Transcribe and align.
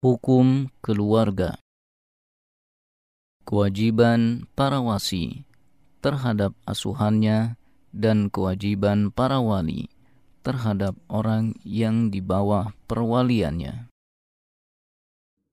Hukum 0.00 0.72
keluarga 0.80 1.60
Kewajiban 3.44 4.48
para 4.56 4.80
wasi 4.80 5.44
terhadap 6.00 6.56
asuhannya 6.64 7.60
dan 7.92 8.32
kewajiban 8.32 9.12
para 9.12 9.44
wali 9.44 9.92
terhadap 10.40 10.96
orang 11.12 11.52
yang 11.68 12.08
di 12.08 12.24
bawah 12.24 12.72
perwaliannya. 12.88 13.92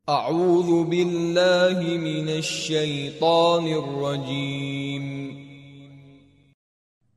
A'udzu 0.08 0.88
billahi 0.88 2.00
minasy 2.00 2.72
syaithanir 2.72 3.84
rajim. 3.84 5.36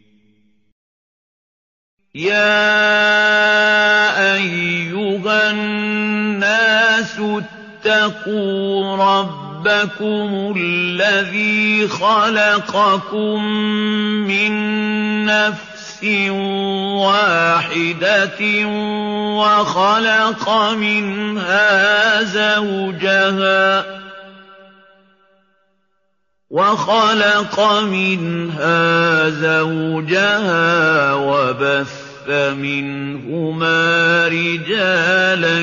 يا 2.16 2.72
أيها 4.34 5.50
الناس 5.50 7.20
اتقوا 7.84 8.96
ربكم 8.96 10.54
الذي 10.56 11.88
خلقكم 11.88 13.44
من 14.24 14.52
نفس 15.26 16.04
واحدة 17.04 18.66
وخلق 19.36 20.50
منها 20.72 22.22
زوجها 22.22 23.94
زوجها 31.14 31.14
وبث 32.26 32.58
منهما 32.58 34.28
رجالا 34.28 35.58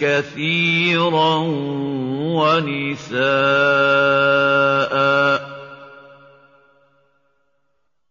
كثيرا 0.00 1.36
ونساء. 2.40 3.20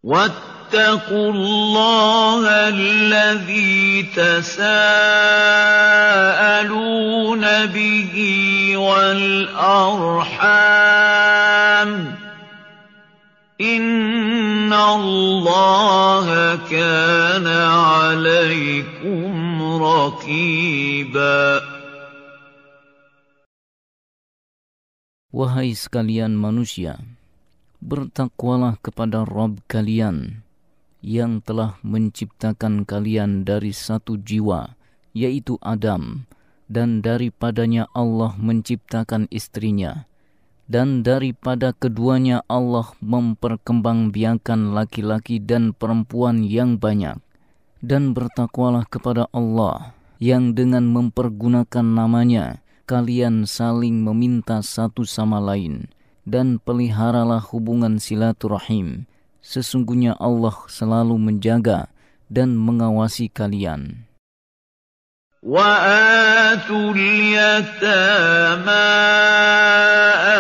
واتقوا 0.03 1.31
الله 1.31 2.47
الذي 2.47 4.03
تساءلون 4.15 4.65
به 7.65 8.13
والأرحام. 8.77 10.09
إن 13.60 14.72
الله 14.72 16.26
كان 16.66 17.46
عليكم 17.46 19.32
رقيبا 19.62 21.42
Wahai 25.34 25.74
sekalian 25.74 26.38
manusia, 26.38 27.02
bertakwalah 27.82 28.78
kepada 28.78 29.26
Rob 29.26 29.58
kalian 29.66 30.46
yang 31.02 31.42
telah 31.42 31.74
menciptakan 31.82 32.86
kalian 32.86 33.42
dari 33.42 33.74
satu 33.74 34.14
jiwa, 34.14 34.78
yaitu 35.10 35.58
Adam, 35.58 36.30
dan 36.70 37.02
daripadanya 37.02 37.90
Allah 37.98 38.38
menciptakan 38.38 39.26
istrinya 39.34 40.06
dan 40.69 41.01
daripada 41.01 41.73
keduanya 41.73 42.45
Allah 42.45 42.93
memperkembangbiakan 43.01 44.77
laki-laki 44.77 45.41
dan 45.41 45.73
perempuan 45.73 46.45
yang 46.45 46.77
banyak. 46.77 47.17
Dan 47.81 48.13
bertakwalah 48.13 48.85
kepada 48.85 49.25
Allah 49.33 49.97
yang 50.21 50.53
dengan 50.53 50.85
mempergunakan 50.91 51.81
namanya 51.81 52.59
kalian 52.85 53.47
saling 53.47 54.03
meminta 54.03 54.59
satu 54.59 55.07
sama 55.07 55.39
lain 55.39 55.87
dan 56.27 56.61
peliharalah 56.61 57.41
hubungan 57.49 57.97
silaturahim. 57.97 59.09
Sesungguhnya 59.39 60.19
Allah 60.19 60.53
selalu 60.67 61.15
menjaga 61.17 61.87
dan 62.27 62.53
mengawasi 62.53 63.31
kalian. 63.31 64.08
وآتوا 65.43 66.93
اليتامى 66.95 68.71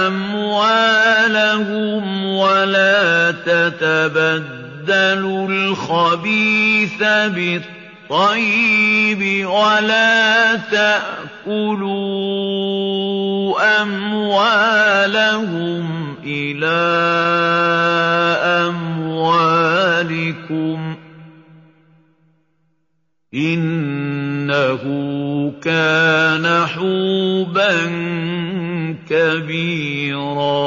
أموالهم 0.07 2.25
ولا 2.25 3.31
تتبدلوا 3.31 5.47
الخبيث 5.47 7.03
بالطيب 8.09 9.45
ولا 9.47 10.55
تأكلوا 10.55 11.99
أموالهم 13.81 15.85
إلى 16.23 16.79
أموالكم 19.09 20.95
إنه 23.34 24.82
كان 25.58 26.46
حوبا 26.46 27.74
كبيرا 29.10 30.66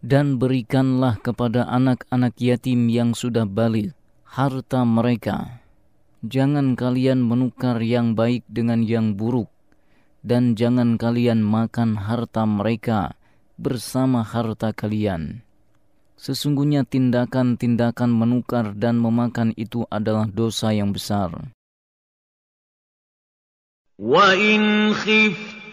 Dan 0.00 0.40
berikanlah 0.40 1.20
kepada 1.20 1.68
anak-anak 1.68 2.34
yatim 2.40 2.88
yang 2.88 3.12
sudah 3.12 3.44
balik 3.44 3.92
harta 4.24 4.82
mereka. 4.82 5.60
Jangan 6.24 6.72
kalian 6.72 7.20
menukar 7.20 7.78
yang 7.84 8.16
baik 8.16 8.42
dengan 8.48 8.80
yang 8.82 9.14
buruk, 9.14 9.52
dan 10.24 10.56
jangan 10.56 10.96
kalian 10.96 11.44
makan 11.44 12.00
harta 12.00 12.48
mereka 12.48 13.14
bersama 13.60 14.24
harta 14.24 14.72
kalian 14.72 15.43
Sesungguhnya 16.24 16.84
tindakan-tindakan 16.84 18.12
menukar 18.12 18.76
dan 18.76 19.00
memakan 19.00 19.56
itu 19.56 19.88
adalah 19.88 20.28
dosa 20.28 20.68
yang 20.74 20.92
besar. 20.92 21.32
وَإِنْ 24.00 24.92
خِفْتُمْ 24.96 25.53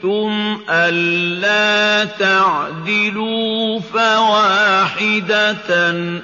خفتم 0.00 0.60
ألا 0.70 2.04
تعدلوا 2.04 3.80
فواحدة 3.80 5.70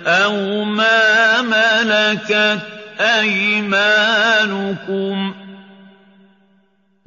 أو 0.06 0.64
ما 0.64 1.42
ملكت 1.42 2.62
أيمانكم 3.00 4.14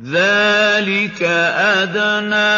ذلك 0.01 1.23
أدنى 1.57 2.55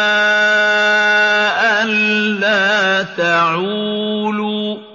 ألا 1.80 3.02
تعولوا 3.16 4.92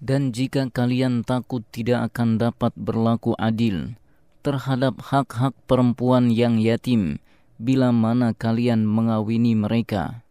Dan 0.00 0.34
jika 0.34 0.66
kalian 0.74 1.22
takut 1.22 1.62
tidak 1.70 2.10
akan 2.10 2.34
dapat 2.34 2.74
berlaku 2.74 3.38
adil, 3.38 3.99
terhadap 4.40 5.00
hak-hak 5.00 5.52
perempuan 5.68 6.32
yang 6.32 6.56
yatim 6.56 7.20
bila 7.60 7.92
mana 7.92 8.32
kalian 8.32 8.88
mengawini 8.88 9.52
mereka. 9.52 10.24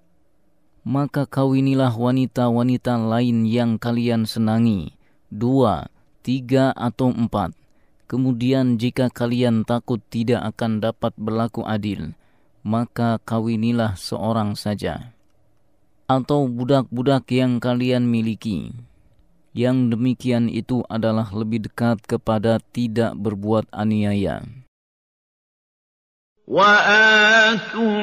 Maka 0.82 1.30
kawinilah 1.30 1.94
wanita-wanita 1.94 2.98
lain 2.98 3.46
yang 3.46 3.78
kalian 3.78 4.26
senangi, 4.26 4.98
dua, 5.30 5.94
tiga, 6.26 6.74
atau 6.74 7.14
empat. 7.14 7.54
Kemudian 8.10 8.82
jika 8.82 9.14
kalian 9.14 9.70
takut 9.70 10.02
tidak 10.10 10.42
akan 10.58 10.82
dapat 10.82 11.14
berlaku 11.14 11.62
adil, 11.62 12.18
maka 12.66 13.22
kawinilah 13.22 13.94
seorang 13.94 14.58
saja. 14.58 15.14
Atau 16.10 16.50
budak-budak 16.50 17.30
yang 17.30 17.62
kalian 17.62 18.10
miliki, 18.10 18.74
yang 19.59 19.89
demikian 19.89 20.51
itu 20.51 20.83
adalah 20.91 21.31
lebih 21.31 21.71
dekat 21.71 22.03
kepada 22.05 22.59
tidak 22.75 23.15
berbuat 23.15 23.71
aniaya. 23.71 24.43
وآتوا 26.45 28.01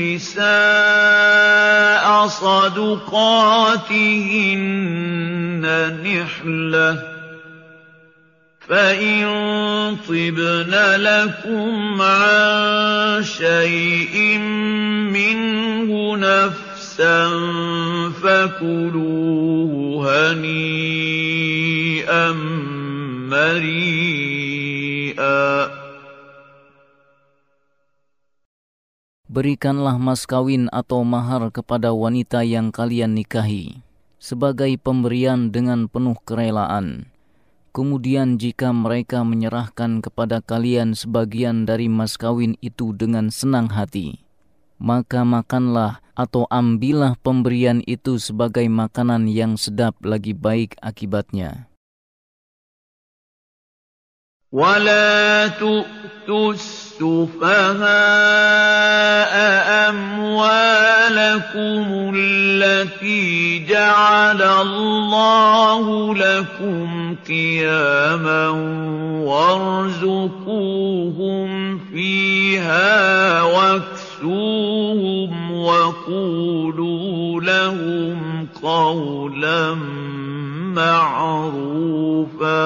النساء 0.00 0.42
صدقاتهن 2.26 3.84
نحلة 6.00 7.02
فإن 8.68 9.26
طبن 10.08 10.72
لكم 10.96 12.02
عن 12.02 13.22
شيء 13.22 14.38
منه 15.12 16.16
نفسا 16.16 16.65
فكلوه 18.22 19.72
هنيئا 20.06 20.72
مريئا 23.32 24.62
Berikanlah 29.32 29.96
mas 29.96 30.28
kawin 30.28 30.68
atau 30.68 31.08
mahar 31.08 31.48
kepada 31.48 31.96
wanita 31.96 32.44
yang 32.44 32.68
kalian 32.68 33.16
nikahi 33.16 33.80
sebagai 34.20 34.76
pemberian 34.76 35.48
dengan 35.48 35.88
penuh 35.88 36.20
kerelaan 36.28 37.08
Kemudian 37.72 38.36
jika 38.36 38.68
mereka 38.68 39.24
menyerahkan 39.24 40.04
kepada 40.04 40.44
kalian 40.44 40.92
sebagian 40.92 41.64
dari 41.64 41.88
mas 41.88 42.20
kawin 42.20 42.60
itu 42.60 42.92
dengan 42.92 43.32
senang 43.32 43.72
hati, 43.72 44.20
maka 44.82 45.22
makanlah 45.22 46.02
atau 46.12 46.44
ambillah 46.52 47.16
pemberian 47.22 47.80
itu 47.88 48.18
sebagai 48.18 48.66
makanan 48.68 49.30
yang 49.30 49.56
sedap 49.56 49.96
lagi 50.02 50.34
baik 50.36 50.76
akibatnya. 50.82 51.72
ولا 54.52 55.48
تؤتوا 55.48 56.52
السفهاء 56.52 57.88
أموالكم 59.88 62.12
التي 62.16 63.64
جعل 63.64 64.42
الله 64.42 66.14
لكم 66.14 67.16
قياما 67.28 68.48
وارزقوهم 69.24 71.48
فيها 71.78 73.42
واكسوهم 74.16 75.32
وقولوا 75.52 77.40
لهم 77.40 78.18
قولا 78.56 79.74
معروفا 80.72 82.64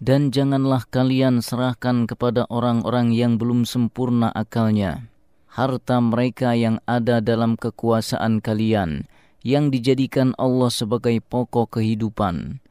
Dan 0.00 0.32
janganlah 0.32 0.88
kalian 0.88 1.44
serahkan 1.44 2.08
kepada 2.08 2.48
orang-orang 2.48 3.12
yang 3.12 3.36
belum 3.36 3.68
sempurna 3.68 4.32
akalnya 4.32 5.12
harta 5.48 6.00
mereka 6.00 6.56
yang 6.56 6.80
ada 6.88 7.20
dalam 7.20 7.56
kekuasaan 7.60 8.40
kalian 8.40 9.04
yang 9.44 9.68
dijadikan 9.68 10.32
Allah 10.40 10.72
sebagai 10.72 11.20
pokok 11.20 11.80
kehidupan. 11.80 12.64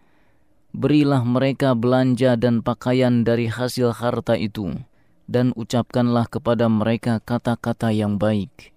Berilah 0.74 1.22
mereka 1.22 1.78
belanja 1.78 2.34
dan 2.34 2.66
pakaian 2.66 3.22
dari 3.22 3.46
hasil 3.46 3.94
harta 3.94 4.34
itu 4.34 4.74
dan 5.30 5.54
ucapkanlah 5.54 6.26
kepada 6.26 6.66
mereka 6.66 7.22
kata-kata 7.22 7.94
yang 7.94 8.18
baik. 8.18 8.74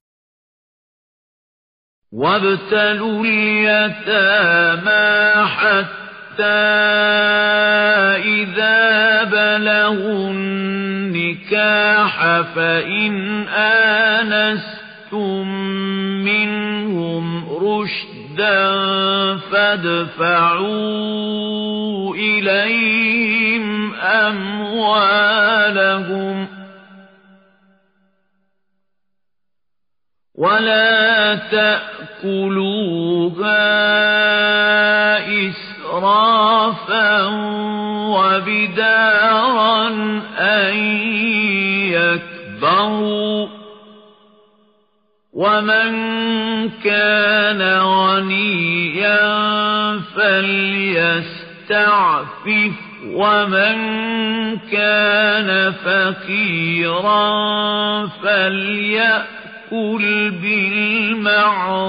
وابتلوا 2.13 3.25
اليتامى 3.25 5.01
حتى 5.49 6.61
إذا 8.21 8.81
بلغوا 9.25 10.29
النكاح 10.31 12.15
فإن 12.55 13.13
آنستم 13.49 14.76
رشدا 18.38 19.38
فادفعوا 19.38 20.66
إليهم 22.16 23.96
أموالهم. 23.96 25.28
ولا 30.36 31.36
تأكلوها 31.36 32.68
إسرافا 35.50 37.26
وبدارا 38.14 39.88
أن 40.38 40.76
يكبروا. 41.94 43.27
ومن 45.38 45.90
كان 46.84 47.62
غنيا 47.80 49.22
فليستعفف 50.16 51.68
ومن 53.06 53.78
كان 54.72 55.74
فقيرا 55.86 57.28
فليأكل 58.08 59.26
بالمعروف 60.42 61.88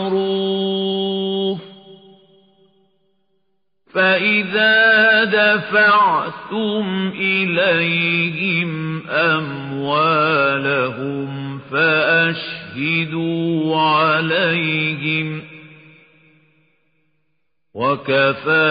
فإذا 3.94 5.24
دفعتم 5.24 7.12
إليهم 7.14 9.02
أموالهم 9.10 10.18
فأشهدوا 11.70 12.67
عليهم 13.77 15.27
وكفى 17.73 18.69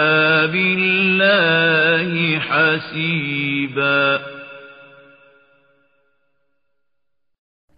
بالله 0.53 2.13
حسيبا 2.39 4.03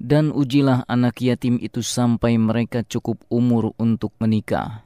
Dan 0.04 0.36
ujilah 0.36 0.84
anak 0.84 1.24
yatim 1.24 1.56
itu 1.56 1.80
sampai 1.80 2.36
mereka 2.36 2.84
cukup 2.84 3.24
umur 3.32 3.72
untuk 3.80 4.12
menikah 4.20 4.84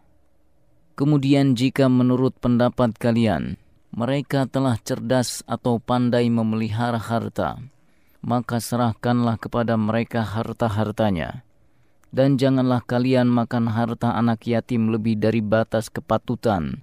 Kemudian 0.94 1.58
jika 1.58 1.86
menurut 1.86 2.38
pendapat 2.42 2.94
kalian, 2.98 3.54
mereka 3.94 4.50
telah 4.50 4.74
cerdas 4.82 5.46
atau 5.46 5.78
pandai 5.78 6.26
memelihara 6.26 6.98
harta, 6.98 7.58
maka 8.23 8.63
serahkanlah 8.63 9.35
kepada 9.35 9.75
mereka 9.75 10.23
harta-hartanya. 10.23 11.43
Dan 12.13 12.39
janganlah 12.39 12.79
kalian 12.79 13.27
makan 13.27 13.67
harta 13.67 14.15
anak 14.15 14.47
yatim 14.47 14.89
lebih 14.89 15.19
dari 15.19 15.43
batas 15.43 15.91
kepatutan, 15.91 16.81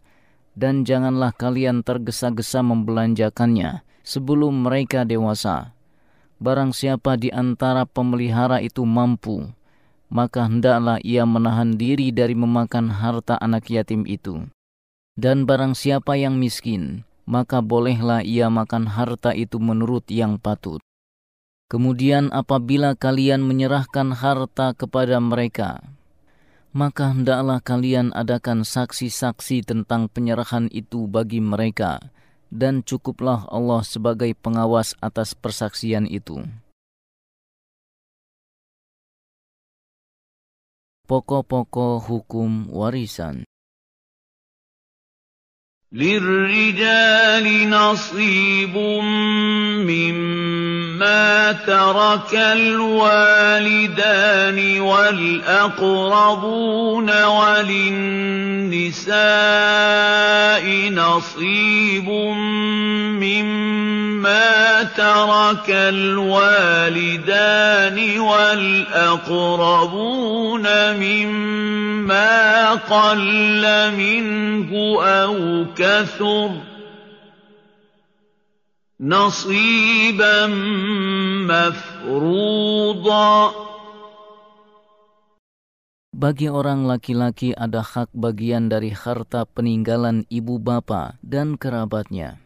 dan 0.53 0.85
janganlah 0.85 1.33
kalian 1.33 1.81
tergesa-gesa 1.81 2.61
membelanjakannya 2.61 3.81
sebelum 4.05 4.69
mereka 4.69 5.09
dewasa. 5.09 5.73
Barang 6.41 6.77
siapa 6.77 7.17
di 7.17 7.33
antara 7.33 7.87
pemelihara 7.87 8.59
itu 8.61 8.83
mampu, 8.85 9.49
maka 10.11 10.51
hendaklah 10.51 10.99
ia 11.07 11.23
menahan 11.23 11.79
diri 11.79 12.11
dari 12.11 12.35
memakan 12.35 12.91
harta 12.91 13.39
anak 13.39 13.71
yatim 13.71 14.05
itu. 14.05 14.51
Dan 15.15 15.47
barang 15.47 15.79
siapa 15.79 16.19
yang 16.19 16.41
miskin, 16.41 17.07
maka 17.29 17.63
bolehlah 17.63 18.27
ia 18.27 18.51
makan 18.51 18.91
harta 18.91 19.31
itu 19.31 19.63
menurut 19.63 20.03
yang 20.11 20.41
patut. 20.41 20.83
Kemudian 21.70 22.30
apabila 22.30 22.94
kalian 22.94 23.42
menyerahkan 23.42 24.14
harta 24.14 24.78
kepada 24.78 25.18
mereka, 25.18 25.82
maka 26.76 27.10
hendaklah 27.10 27.58
kalian 27.64 28.14
adakan 28.14 28.62
saksi-saksi 28.62 29.66
tentang 29.66 30.06
penyerahan 30.12 30.70
itu 30.70 31.10
bagi 31.10 31.42
mereka, 31.42 32.14
dan 32.54 32.86
cukuplah 32.86 33.50
Allah 33.50 33.82
sebagai 33.82 34.32
pengawas 34.38 34.94
atas 35.02 35.34
persaksian 35.34 36.06
itu. 36.06 36.46
pokok-pokok 41.06 42.02
hukum 42.10 42.70
warisan. 42.74 43.46
للرجال 45.96 47.46
نصيب 47.70 48.76
مما 49.88 50.79
ترك 51.53 52.35
الوالدان 52.35 54.01
والأقربون 54.81 56.31
وللنساء 57.25 59.11
نصيب 60.93 62.09
مما 63.21 64.83
ترك 64.83 65.71
الوالدان 65.71 66.81
والأقربون 68.21 69.71
مما 70.93 72.71
قل 72.75 73.91
منه 73.97 75.03
أو 75.03 75.65
كثر 75.77 76.51
نصيبا 79.00 80.48
مفروضا 81.52 83.32
Bagi 86.16 86.48
orang 86.48 86.88
laki-laki 86.88 87.52
ada 87.52 87.84
hak 87.84 88.16
bagian 88.16 88.72
dari 88.72 88.96
harta 88.96 89.44
peninggalan 89.44 90.24
ibu 90.32 90.64
bapa 90.64 91.20
dan 91.20 91.60
kerabatnya. 91.60 92.40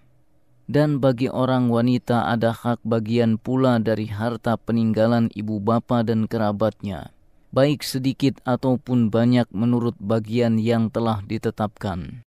Dan 0.66 0.98
bagi 0.98 1.30
orang 1.30 1.70
wanita 1.70 2.34
ada 2.34 2.50
hak 2.50 2.82
bagian 2.82 3.38
pula 3.38 3.78
dari 3.78 4.10
harta 4.10 4.58
peninggalan 4.58 5.30
ibu 5.38 5.62
bapa 5.62 6.02
dan 6.02 6.26
kerabatnya, 6.26 7.14
baik 7.54 7.86
sedikit 7.86 8.42
ataupun 8.42 9.14
banyak 9.14 9.46
menurut 9.54 9.94
bagian 10.02 10.58
yang 10.58 10.90
telah 10.90 11.22
ditetapkan. 11.22 12.26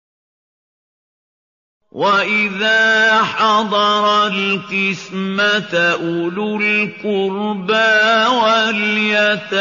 وَإِذَا 1.92 3.22
حَضَرَ 3.22 4.26
الْقِسْمَةَ 4.26 5.74
أُولُو 5.76 6.56
الْقُرْبَىٰ 6.56 8.26
وَالْيَتَامَىٰ 8.32 9.60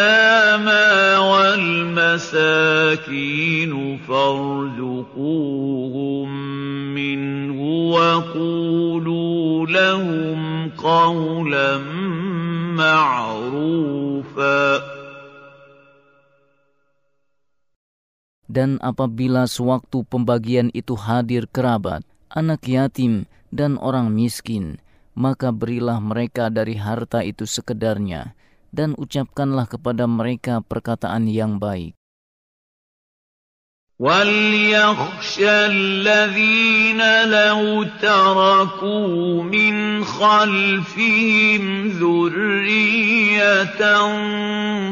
وَالْمَسَاكِينُ 1.20 2.32
فَارْزُقُوهُم 4.08 5.18
مِّنْهُ 6.96 7.60
وَقُولُوا 7.92 9.68
لَهُمْ 9.68 10.70
قَوْلًا 10.80 11.78
مَّعْرُوفًا 12.80 14.72
Dan 18.52 18.84
apabila 18.84 19.48
sewaktu 19.48 20.04
pembagian 20.04 20.68
itu 20.76 20.92
hadir 21.00 21.48
kerabat, 21.48 22.04
anak 22.33 22.69
yatim, 22.69 23.25
dan 23.55 23.79
orang 23.81 24.13
miskin, 24.13 24.83
maka 25.17 25.49
berilah 25.55 25.97
mereka 26.03 26.53
dari 26.53 26.77
harta 26.77 27.25
itu 27.25 27.49
sekedarnya, 27.49 28.37
dan 28.75 28.93
ucapkanlah 29.01 29.65
kepada 29.65 30.05
mereka 30.05 30.61
perkataan 30.61 31.25
yang 31.31 31.57
baik. 31.57 31.97
وَلْيَخْشَ 33.97 35.41
الَّذِينَ 35.41 37.01
لَوْ 37.25 37.89
تَرَكُوا 37.97 39.43
مِنْ 39.43 40.05
خَلْفِهِمْ 40.05 41.89
ذُرِّيَّةً 41.97 43.83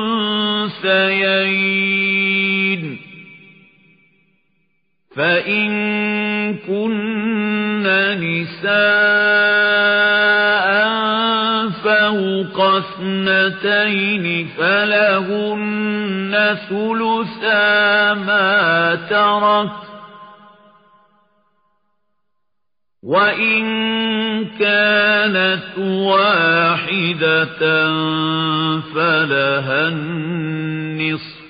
فإن 5.15 5.73
كن 6.67 7.83
نساء 8.19 9.63
فوق 11.83 12.57
اثنتين 12.61 14.47
فلهن 14.57 16.57
ثلثا 16.69 18.13
ما 18.13 18.95
ترك 19.09 19.82
وَإِن 23.03 23.63
كَانَتْ 24.59 25.77
وَاحِدَةً 25.77 27.59
فَلَهَا 28.95 29.87
النِّصْفُ 29.87 31.43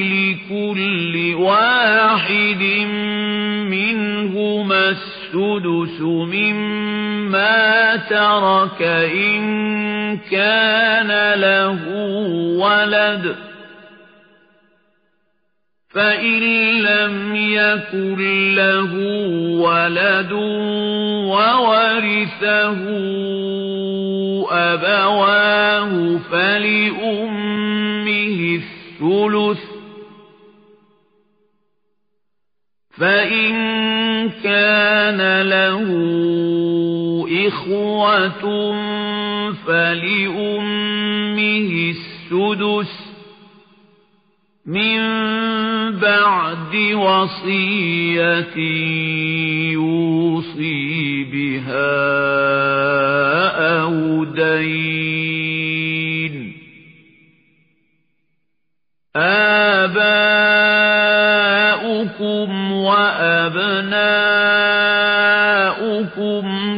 لِكُلِّ 0.02 1.34
وَاحِدٍ 1.34 2.62
مِّنْهُمَا 3.70 4.88
السُّدُسُ 4.88 6.00
مِمَّا 6.34 7.96
تَرَكَ 7.96 8.82
إِن 8.82 9.42
كَانَ 10.30 11.40
لَهُ 11.40 11.78
وَلَدٌ 12.58 13.47
فَإِن 15.98 16.42
لَّمْ 16.82 17.34
يَكُن 17.36 18.18
لَّهُ 18.54 18.92
وَلَدٌ 19.66 20.32
وَوَرِثَهُ 21.34 22.78
أَبَوَاهُ 24.50 26.18
فَلِأُمِّهِ 26.30 27.58
الثُّلُثُ 28.60 29.58
ۚ 29.58 29.70
فَإِن 32.98 33.52
كَانَ 34.44 35.20
لَهُ 35.42 35.82
إِخْوَةٌ 37.46 38.44
فَلِأُمِّهِ 39.66 40.90
السُّدُسُ 41.90 42.92
ۚ 43.04 43.07
مِن 44.68 45.00
بَعْدِ 45.96 46.74
وَصِيَّةٍ 46.92 48.58
يُوصِي 49.72 51.24
بِهَا 51.24 51.88
أَوْ 53.80 54.24
دَيْنٍ. 54.24 55.54
آبَاؤُكُمْ 59.16 59.92
وَأَبْنَاؤُكُمْ 62.72 63.88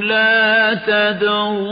لَا 0.02 0.30
أَيُّهُمْ 0.74 1.69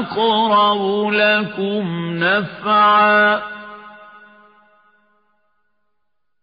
أَقْرَبُ 0.00 1.12
لَكُمْ 1.12 1.84
نَفْعًا 2.16 3.42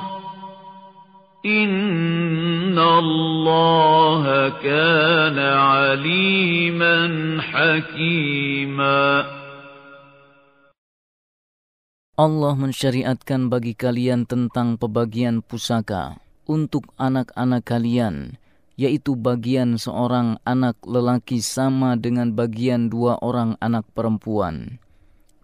إِنَّ 1.46 2.78
اللَّهَ 2.78 4.24
كَانَ 4.60 5.38
عَلِيمًا 5.40 6.98
حَكِيمًا 7.40 9.08
Allah 12.20 12.52
mensyariatkan 12.52 13.48
bagi 13.48 13.72
kalian 13.72 14.28
tentang 14.28 14.76
pembagian 14.76 15.40
pusaka 15.40 16.20
untuk 16.50 16.90
anak-anak 16.98 17.62
kalian, 17.62 18.34
yaitu 18.74 19.14
bagian 19.14 19.78
seorang 19.78 20.42
anak 20.42 20.74
lelaki 20.82 21.38
sama 21.38 21.94
dengan 21.94 22.34
bagian 22.34 22.90
dua 22.90 23.22
orang 23.22 23.54
anak 23.62 23.86
perempuan. 23.94 24.82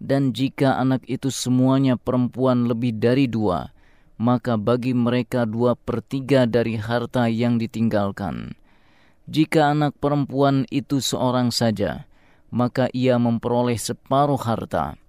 Dan 0.03 0.35
jika 0.35 0.75
anak 0.75 1.07
itu 1.07 1.31
semuanya 1.31 1.95
perempuan 1.95 2.67
lebih 2.67 2.99
dari 2.99 3.31
dua, 3.31 3.71
maka 4.19 4.59
bagi 4.59 4.91
mereka 4.91 5.47
dua 5.47 5.79
per 5.79 6.03
tiga 6.03 6.43
dari 6.43 6.75
harta 6.75 7.31
yang 7.31 7.55
ditinggalkan. 7.55 8.59
Jika 9.31 9.71
anak 9.71 9.95
perempuan 10.03 10.67
itu 10.67 10.99
seorang 10.99 11.55
saja, 11.55 12.03
maka 12.51 12.91
ia 12.91 13.15
memperoleh 13.15 13.79
separuh 13.79 14.39
harta 14.39 14.99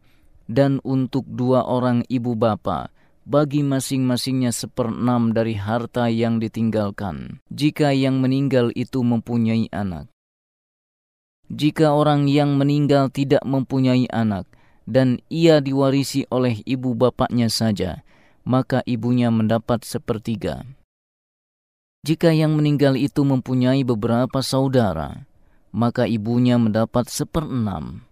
dan 0.48 0.80
untuk 0.82 1.28
dua 1.28 1.68
orang 1.68 2.02
ibu 2.08 2.32
bapa, 2.32 2.88
bagi 3.28 3.60
masing-masingnya 3.60 4.56
seperenam 4.56 5.36
dari 5.36 5.52
harta 5.52 6.08
yang 6.08 6.40
ditinggalkan, 6.40 7.44
jika 7.52 7.92
yang 7.92 8.24
meninggal 8.24 8.72
itu 8.72 9.04
mempunyai 9.04 9.68
anak. 9.68 10.08
Jika 11.52 11.92
orang 11.92 12.24
yang 12.24 12.56
meninggal 12.56 13.12
tidak 13.12 13.44
mempunyai 13.44 14.08
anak, 14.08 14.48
dan 14.88 15.20
ia 15.28 15.60
diwarisi 15.60 16.24
oleh 16.32 16.64
ibu 16.64 16.96
bapaknya 16.96 17.52
saja, 17.52 18.00
maka 18.48 18.80
ibunya 18.88 19.28
mendapat 19.28 19.84
sepertiga. 19.84 20.64
Jika 22.08 22.32
yang 22.32 22.56
meninggal 22.56 22.96
itu 22.96 23.28
mempunyai 23.28 23.84
beberapa 23.84 24.40
saudara, 24.40 25.28
maka 25.68 26.08
ibunya 26.08 26.56
mendapat 26.56 27.12
seperenam 27.12 28.07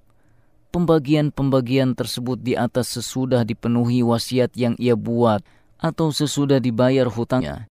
pembagian-pembagian 0.76 1.94
tersebut 1.94 2.40
di 2.40 2.56
atas 2.56 2.96
sesudah 2.96 3.44
dipenuhi 3.44 4.02
wasiat 4.02 4.56
yang 4.56 4.74
ia 4.80 4.96
buat 4.96 5.44
atau 5.78 6.14
sesudah 6.14 6.64
dibayar 6.64 7.12
hutangnya 7.12 7.72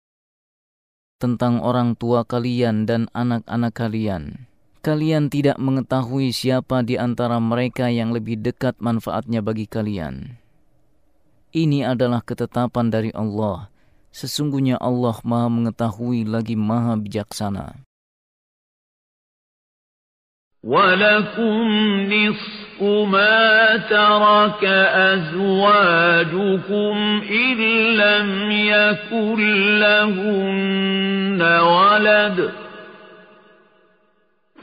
tentang 1.16 1.64
orang 1.64 1.96
tua 1.96 2.28
kalian 2.28 2.84
dan 2.84 3.08
anak-anak 3.16 3.72
kalian. 3.72 4.44
Kalian 4.84 5.32
tidak 5.32 5.58
mengetahui 5.58 6.30
siapa 6.30 6.84
di 6.86 6.94
antara 6.94 7.42
mereka 7.42 7.90
yang 7.90 8.14
lebih 8.14 8.38
dekat 8.38 8.78
manfaatnya 8.78 9.42
bagi 9.42 9.66
kalian. 9.66 10.38
Ini 11.50 11.88
adalah 11.88 12.22
ketetapan 12.22 12.92
dari 12.92 13.10
Allah. 13.16 13.72
Sesungguhnya 14.12 14.78
Allah 14.78 15.18
Maha 15.26 15.48
Mengetahui 15.50 16.28
lagi 16.28 16.54
Maha 16.54 16.94
Bijaksana. 17.00 17.86
ولكم 20.66 21.62
نصف 22.10 22.69
ما 22.81 23.77
ترك 23.77 24.65
أزواجكم 25.13 26.51
إن 27.31 27.57
لم 27.95 28.51
يكن 28.51 29.39
لهن 29.79 31.41
ولد 31.61 32.51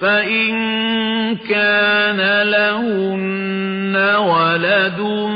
فإن 0.00 0.56
كان 1.36 2.42
لهن 2.42 3.96
ولد 4.16 5.28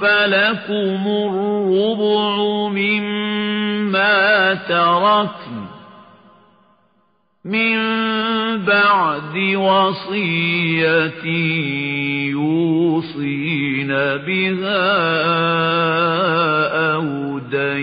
فلكم 0.00 1.02
الربع 1.06 2.36
مما 2.68 4.54
تركن 4.54 5.47
من 7.48 7.78
بعد 8.64 9.36
وصية 9.56 11.24
يوصين 12.30 13.88
بها 14.26 14.88
أو 16.94 17.38
دين. 17.38 17.78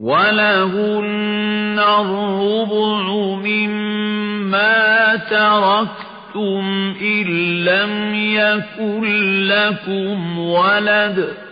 ولهن 0.00 1.78
الربع 1.78 3.02
مما 3.34 5.16
تركتم 5.16 6.94
إن 7.02 7.26
لم 7.64 8.14
يكن 8.14 9.04
لكم 9.44 10.38
ولد. 10.38 11.51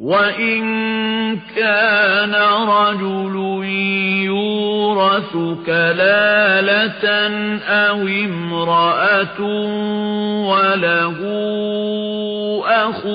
وإن 0.00 0.60
كان 1.56 2.34
رجل 2.68 3.36
يورث 4.24 5.32
كلالة 5.66 7.04
أو 7.68 8.08
امرأة 8.08 9.40
وله 10.48 11.18
أخ 12.66 13.06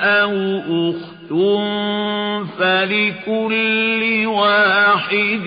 أو 0.00 0.34
أخت 0.90 1.32
فلكل 2.58 4.26
واحد 4.26 5.46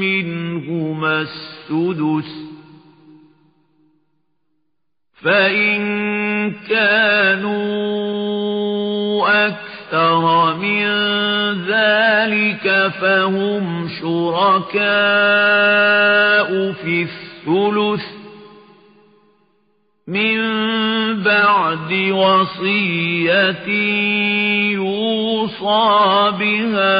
منهما 0.00 1.20
السدس 1.20 2.42
فإن 5.22 5.82
كانوا 6.68 8.12
أكثر 9.46 9.71
من 10.54 10.86
ذلك 11.66 12.92
فهم 13.00 13.88
شركاء 14.00 14.82
في 16.72 17.02
الثلث 17.02 18.04
من 20.08 20.38
بعد 21.22 21.92
وصية 22.12 23.68
يوصى 24.72 26.32
بها 26.40 26.92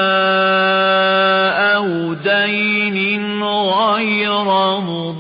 أو 1.76 2.14
دين 2.14 3.42
غير 3.42 4.44
مضار 4.80 5.11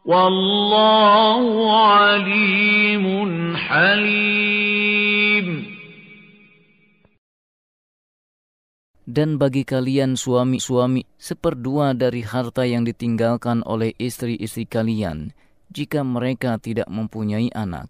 والله 0.05 1.43
عليم 1.85 3.05
حليم 3.55 5.47
Dan 9.07 9.39
bagi 9.41 9.63
kalian 9.65 10.19
suami-suami, 10.19 11.07
seperdua 11.17 11.95
dari 11.97 12.21
harta 12.21 12.67
yang 12.67 12.83
ditinggalkan 12.85 13.63
oleh 13.65 13.95
istri-istri 13.97 14.67
kalian, 14.69 15.31
jika 15.73 16.05
mereka 16.05 16.59
tidak 16.61 16.85
mempunyai 16.91 17.49
anak. 17.55 17.89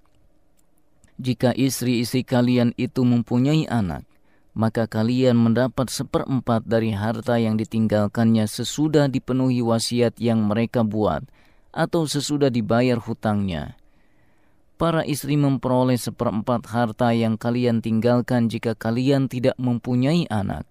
Jika 1.19 1.51
istri-istri 1.57 2.21
kalian 2.23 2.71
itu 2.79 3.03
mempunyai 3.03 3.67
anak, 3.67 4.07
maka 4.52 4.84
kalian 4.84 5.36
mendapat 5.36 5.88
seperempat 5.88 6.68
dari 6.68 6.92
harta 6.92 7.40
yang 7.40 7.56
ditinggalkannya 7.56 8.44
sesudah 8.44 9.08
dipenuhi 9.08 9.64
wasiat 9.64 10.20
yang 10.20 10.44
mereka 10.44 10.84
buat 10.84 11.24
atau 11.72 12.04
sesudah 12.04 12.52
dibayar 12.52 13.00
hutangnya. 13.00 13.80
Para 14.76 15.06
istri 15.08 15.40
memperoleh 15.40 15.96
seperempat 15.96 16.68
harta 16.68 17.16
yang 17.16 17.40
kalian 17.40 17.80
tinggalkan 17.80 18.52
jika 18.52 18.76
kalian 18.76 19.30
tidak 19.30 19.56
mempunyai 19.56 20.28
anak. 20.28 20.68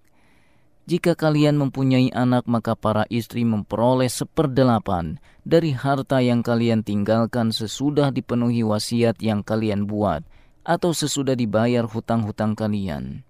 Jika 0.82 1.14
kalian 1.14 1.56
mempunyai 1.62 2.10
anak, 2.10 2.42
maka 2.50 2.74
para 2.74 3.06
istri 3.06 3.46
memperoleh 3.46 4.10
seperdelapan 4.10 5.22
dari 5.46 5.70
harta 5.72 6.18
yang 6.18 6.42
kalian 6.42 6.82
tinggalkan 6.82 7.54
sesudah 7.54 8.10
dipenuhi 8.10 8.66
wasiat 8.66 9.22
yang 9.22 9.46
kalian 9.46 9.86
buat 9.86 10.26
atau 10.62 10.90
sesudah 10.94 11.34
dibayar 11.38 11.86
hutang-hutang 11.86 12.54
kalian. 12.54 13.26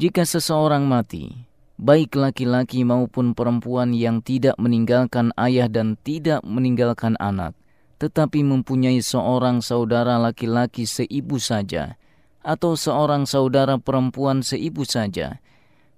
Jika 0.00 0.24
seseorang 0.24 0.88
mati, 0.88 1.28
baik 1.76 2.16
laki-laki 2.16 2.88
maupun 2.88 3.36
perempuan 3.36 3.92
yang 3.92 4.24
tidak 4.24 4.56
meninggalkan 4.56 5.28
ayah 5.36 5.68
dan 5.68 6.00
tidak 6.00 6.40
meninggalkan 6.40 7.20
anak, 7.20 7.52
tetapi 8.00 8.40
mempunyai 8.40 9.04
seorang 9.04 9.60
saudara 9.60 10.16
laki-laki 10.16 10.88
seibu 10.88 11.36
saja, 11.36 12.00
atau 12.40 12.80
seorang 12.80 13.28
saudara 13.28 13.76
perempuan 13.76 14.40
seibu 14.40 14.88
saja, 14.88 15.36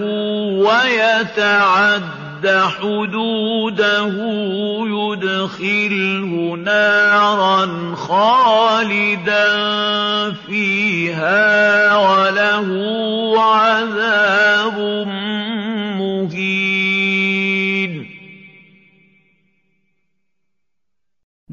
وَيَتَعَدَّ 0.63 2.26
يتعد 2.43 2.67
حدوده 2.75 4.15
يدخله 4.83 6.31
نارا 6.59 7.95
خالدا 7.95 9.47
فيها 10.43 11.43
وله 11.95 12.67
عذاب 13.39 14.77
مهين 15.99 16.53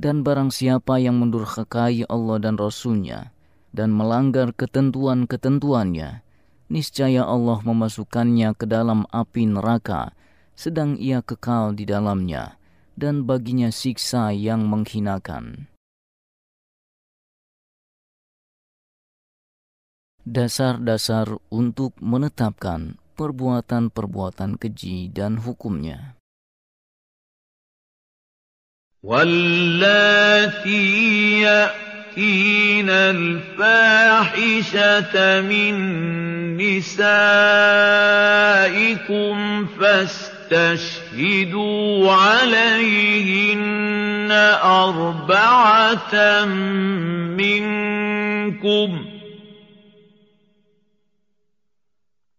Dan 0.00 0.24
barang 0.24 0.48
siapa 0.48 0.96
yang 0.96 1.20
mendurhakai 1.20 2.08
Allah 2.08 2.40
dan 2.40 2.56
Rasulnya 2.56 3.36
dan 3.76 3.92
melanggar 3.92 4.56
ketentuan-ketentuannya, 4.56 6.24
niscaya 6.72 7.28
Allah 7.28 7.60
memasukkannya 7.60 8.56
ke 8.56 8.64
dalam 8.64 9.04
api 9.12 9.44
neraka 9.44 10.16
sedang 10.54 10.96
ia 11.00 11.24
kekal 11.24 11.72
di 11.72 11.88
dalamnya, 11.88 12.60
dan 12.98 13.24
baginya 13.24 13.72
siksa 13.72 14.30
yang 14.36 14.68
menghinakan. 14.68 15.70
Dasar-dasar 20.20 21.40
untuk 21.48 21.96
menetapkan 21.96 23.00
perbuatan-perbuatan 23.16 24.60
keji 24.60 25.08
dan 25.10 25.40
hukumnya. 25.40 26.20
واللاتي 29.00 30.76
يأتين 31.40 32.90
الفاحشة 32.90 34.40
من 35.40 35.74
نسائكم 36.60 37.26
فاستقيموا 39.66 40.33
فاستشهدوا 40.49 42.11
عليهن 42.11 43.65
أربعة 44.63 46.45
منكم 47.35 49.05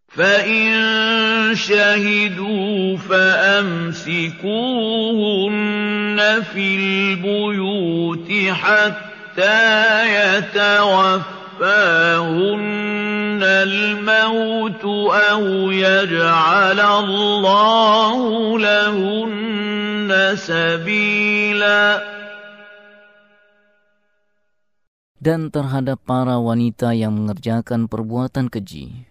فإن 0.08 1.54
شهدوا 1.54 2.96
فأمسكوهن 2.96 4.16
في 6.52 6.76
البيوت 6.76 8.32
حتى 8.50 9.06
يتوفاهن 11.61 13.41
الموت 13.43 14.83
أو 15.13 15.43
يجعل 15.71 16.79
الله 16.79 18.19
لهن 18.59 20.09
سبيلا 20.35 22.11
Dan 25.21 25.53
terhadap 25.53 26.01
para 26.01 26.41
wanita 26.41 26.97
yang 26.97 27.13
mengerjakan 27.13 27.85
perbuatan 27.85 28.49
keji, 28.49 29.05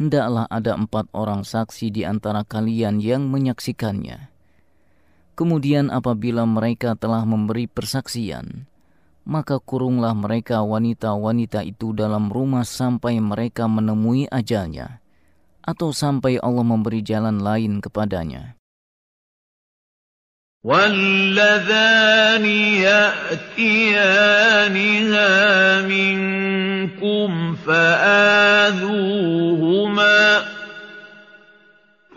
hendaklah 0.00 0.48
ada 0.48 0.72
empat 0.72 1.04
orang 1.12 1.44
saksi 1.44 1.92
di 1.92 2.00
antara 2.08 2.48
kalian 2.48 2.96
yang 2.96 3.28
menyaksikannya. 3.28 4.32
Kemudian 5.36 5.92
apabila 5.92 6.48
mereka 6.48 6.96
telah 6.96 7.28
memberi 7.28 7.68
persaksian, 7.68 8.64
maka 9.28 9.56
kurunglah 9.56 10.12
mereka 10.12 10.60
wanita-wanita 10.60 11.64
itu 11.64 11.96
dalam 11.96 12.28
rumah 12.28 12.64
sampai 12.68 13.16
mereka 13.20 13.64
menemui 13.64 14.28
ajalnya, 14.28 15.00
atau 15.64 15.96
sampai 15.96 16.36
Allah 16.40 16.64
memberi 16.64 17.00
jalan 17.00 17.40
lain 17.40 17.80
kepadanya. 17.80 18.56
واللذان 20.64 22.44
يأتيانها 22.80 24.12
منكم 25.84 27.56
فآذوهما 27.66 29.04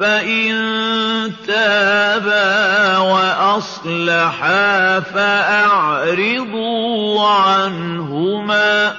فإن 0.01 0.53
تابا 1.49 2.49
وأصلحا 2.97 4.99
فأعرضوا 4.99 7.27
عنهما 7.27 8.93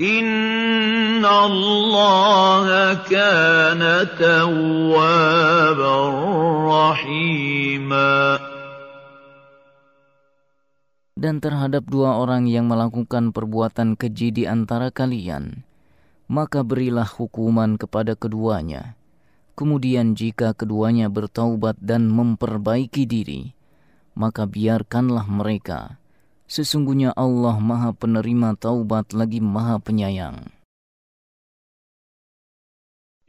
إن 0.00 1.24
الله 1.24 2.94
كان 3.08 3.82
توابا 4.20 5.96
رحيما 6.68 8.38
Dan 11.14 11.38
terhadap 11.40 11.88
dua 11.88 12.20
orang 12.20 12.44
yang 12.44 12.68
melakukan 12.68 13.32
perbuatan 13.32 13.96
keji 13.96 14.28
di 14.28 14.44
antara 14.44 14.92
kalian, 14.92 15.64
maka 16.28 16.60
berilah 16.60 17.08
hukuman 17.08 17.80
kepada 17.80 18.12
keduanya 18.12 18.92
Kemudian 19.58 20.18
jika 20.18 20.50
keduanya 20.50 21.06
bertaubat 21.06 21.78
dan 21.78 22.10
memperbaiki 22.10 23.06
diri, 23.06 23.54
maka 24.18 24.50
biarkanlah 24.50 25.30
mereka. 25.30 26.02
Sesungguhnya 26.50 27.14
Allah 27.14 27.56
Maha 27.62 27.94
Penerima 27.94 28.58
taubat 28.58 29.14
lagi 29.14 29.38
Maha 29.38 29.78
Penyayang. 29.78 30.54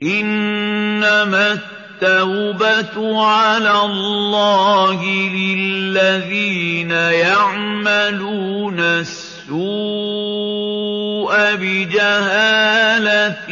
إنما 0.03 1.53
التوبة 1.53 3.23
على 3.23 3.85
الله 3.85 4.99
للذين 5.31 6.91
يعملون 6.91 8.79
السوء 8.79 9.55
بجهالة 11.55 13.49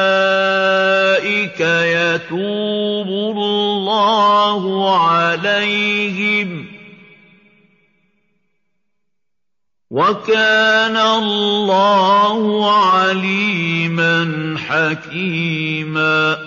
يتوب 1.95 3.37
الله 3.37 4.63
عليهم 4.99 6.65
وكان 9.91 10.97
الله 10.97 12.41
عليما 12.73 14.15
حكيما 14.57 16.37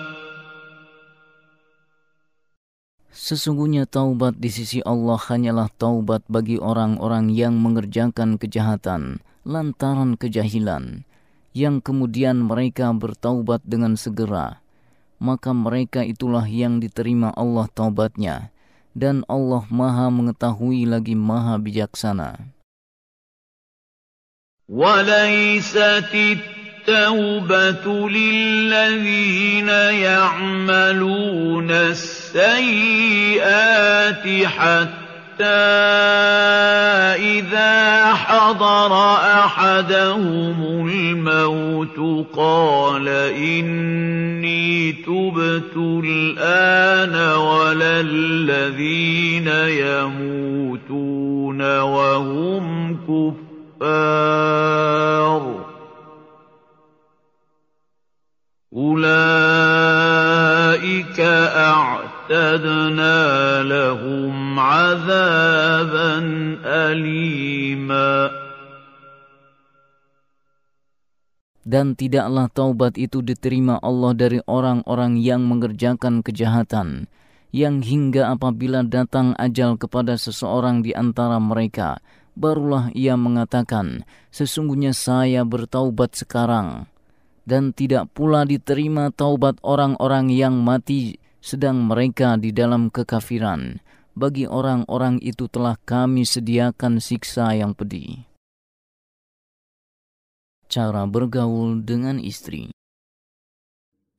Sesungguhnya 3.29 3.85
taubat 3.85 4.41
di 4.41 4.49
sisi 4.49 4.81
Allah 4.81 5.21
hanyalah 5.21 5.69
taubat 5.77 6.25
bagi 6.25 6.57
orang-orang 6.57 7.29
yang 7.29 7.53
mengerjakan 7.61 8.41
kejahatan 8.41 9.21
lantaran 9.47 10.15
kejahilan, 10.19 11.03
yang 11.55 11.81
kemudian 11.81 12.45
mereka 12.45 12.93
bertaubat 12.93 13.65
dengan 13.65 13.97
segera. 13.97 14.61
Maka 15.19 15.51
mereka 15.51 16.07
itulah 16.07 16.47
yang 16.47 16.79
diterima 16.79 17.35
Allah 17.35 17.67
taubatnya, 17.71 18.55
dan 18.95 19.27
Allah 19.27 19.67
maha 19.67 20.07
mengetahui 20.07 20.87
lagi 20.87 21.15
maha 21.15 21.59
bijaksana. 21.59 22.55
وليست 24.69 26.13
التوبة 26.13 28.09
للذين 28.09 29.69
يعملون 30.05 31.71
السيئات 31.71 33.25
حتى 34.45 35.02
إذا 37.16 38.14
حضر 38.14 38.92
أحدهم 39.44 40.88
الموت 40.88 42.26
قال 42.36 43.08
إني 43.08 44.92
تبت 44.92 45.76
الآن 45.76 47.14
ولا 47.36 48.00
الذين 48.00 49.48
يموتون 49.88 51.60
وهم 51.80 52.96
كفار. 53.80 54.54
أولئك 58.76 59.34
أعتدنا 62.30 63.62
لهم 63.62 64.43
عذابا 64.59 66.13
أليما 66.65 68.11
Dan 71.69 71.93
tidaklah 71.93 72.49
taubat 72.49 72.97
itu 72.97 73.21
diterima 73.21 73.77
Allah 73.85 74.17
dari 74.17 74.41
orang-orang 74.49 75.21
yang 75.21 75.45
mengerjakan 75.45 76.25
kejahatan, 76.25 77.05
yang 77.53 77.85
hingga 77.85 78.33
apabila 78.33 78.81
datang 78.81 79.37
ajal 79.37 79.77
kepada 79.77 80.17
seseorang 80.17 80.81
di 80.81 80.97
antara 80.97 81.37
mereka, 81.37 82.01
barulah 82.33 82.89
ia 82.97 83.13
mengatakan, 83.13 84.01
Sesungguhnya 84.33 84.97
saya 84.97 85.45
bertaubat 85.45 86.17
sekarang 86.17 86.89
dan 87.49 87.73
tidak 87.73 88.13
pula 88.13 88.45
diterima 88.45 89.09
taubat 89.09 89.57
orang-orang 89.65 90.29
yang 90.29 90.61
mati 90.61 91.17
sedang 91.41 91.89
mereka 91.89 92.37
di 92.37 92.53
dalam 92.53 92.93
kekafiran. 92.93 93.81
bagi 94.14 94.46
orang-orang 94.46 95.18
itu 95.20 95.50
telah 95.50 95.74
kami 95.82 96.26
sediakan 96.26 97.02
siksa 97.02 97.54
yang 97.54 97.74
pedih. 97.74 98.26
Cara 100.70 101.04
bergaul 101.06 101.84
dengan 101.84 102.18
istri 102.18 102.74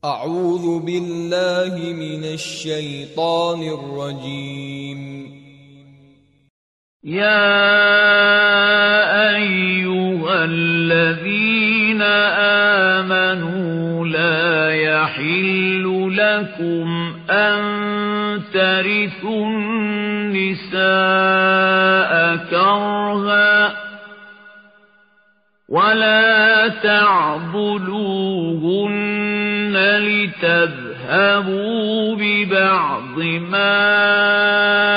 A'udzu 0.05 0.85
billahi 0.85 1.89
minasy 1.97 3.09
يا 7.05 7.45
أيها 9.35 10.45
الذين 10.45 12.01
آمنوا 13.01 14.07
لا 14.07 14.75
يحل 14.75 16.13
لكم 16.17 17.13
أن 17.29 17.61
ترثوا 18.53 19.45
النساء 19.45 20.75
كرها 22.49 23.75
ولا 25.69 26.67
تعبدوهن 26.67 27.75
لتذهبوا 30.37 31.55
ببعض 32.15 33.19
ما 33.51 34.94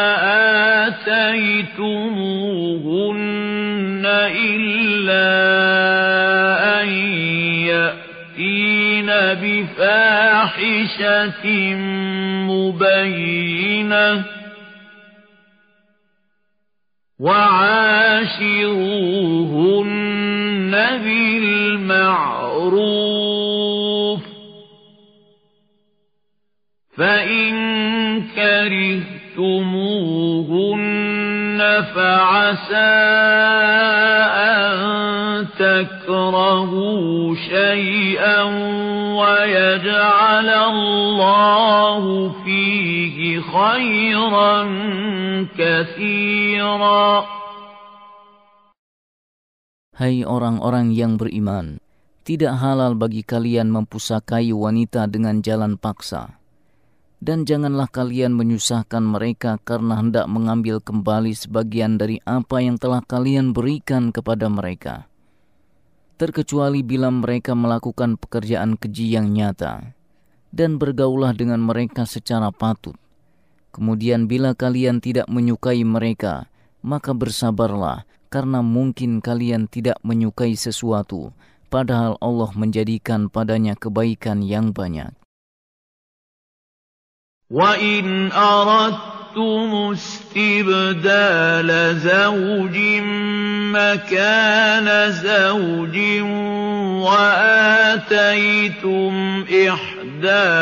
بفاحشة 10.49 11.45
مبينة 12.49 14.25
وعاشروهن 19.39 20.71
بالمعروف 21.05 22.29
فإن 26.97 27.55
كرهتموهن 28.37 29.09
فعسى 31.95 33.19
تكرهوا 35.60 37.36
شيئا 37.36 38.42
ويجعل 39.20 40.50
الله 40.50 42.04
فيه 42.46 43.18
خيرا 43.42 44.58
كثيرا 45.58 47.08
Hai 49.94 50.26
orang-orang 50.26 50.90
yang 50.90 51.22
beriman, 51.22 51.78
tidak 52.26 52.58
halal 52.58 52.98
bagi 52.98 53.22
kalian 53.22 53.70
mempusakai 53.70 54.50
wanita 54.50 55.06
dengan 55.06 55.38
jalan 55.46 55.78
paksa. 55.78 56.42
Dan 57.24 57.46
janganlah 57.46 57.88
kalian 57.88 58.34
menyusahkan 58.34 59.00
mereka 59.00 59.62
karena 59.62 60.02
hendak 60.02 60.26
mengambil 60.28 60.82
kembali 60.82 61.32
sebagian 61.38 62.02
dari 62.02 62.20
apa 62.26 62.60
yang 62.60 62.76
telah 62.82 63.06
kalian 63.06 63.56
berikan 63.56 64.10
kepada 64.10 64.50
mereka. 64.52 65.08
Terkecuali 66.18 66.86
bila 66.86 67.10
mereka 67.10 67.58
melakukan 67.58 68.16
pekerjaan 68.22 68.78
keji 68.78 69.18
yang 69.18 69.34
nyata. 69.34 69.94
Dan 70.54 70.78
bergaulah 70.78 71.34
dengan 71.34 71.60
mereka 71.60 72.06
secara 72.06 72.54
patut. 72.54 72.94
Kemudian 73.74 74.30
bila 74.30 74.54
kalian 74.54 75.02
tidak 75.02 75.26
menyukai 75.26 75.82
mereka, 75.82 76.46
maka 76.86 77.10
bersabarlah 77.18 78.06
karena 78.30 78.62
mungkin 78.62 79.22
kalian 79.22 79.66
tidak 79.66 79.98
menyukai 80.06 80.54
sesuatu, 80.54 81.34
padahal 81.74 82.22
Allah 82.22 82.50
menjadikan 82.54 83.34
padanya 83.34 83.74
kebaikan 83.74 84.46
yang 84.46 84.70
banyak. 84.74 85.14
وَإِنْ 87.54 88.34
أَرَدتُّمُ 89.39 89.93
اسْتِبْدَالَ 89.93 91.71
زَوْجٍ 91.99 92.77
مَّكَانَ 93.71 94.89
زَوْجٍ 95.11 95.97
وَآتَيْتُمْ 97.07 98.35
إِحْدَاهُنَّ 99.69 100.59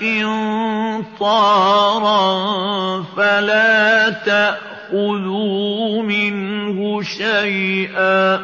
قِنطَارًا 0.00 1.42
فَلَا 3.16 4.10
تَأْخُذُوا 4.10 6.02
مِنْهُ 6.02 7.02
شَيْئًا 7.02 8.40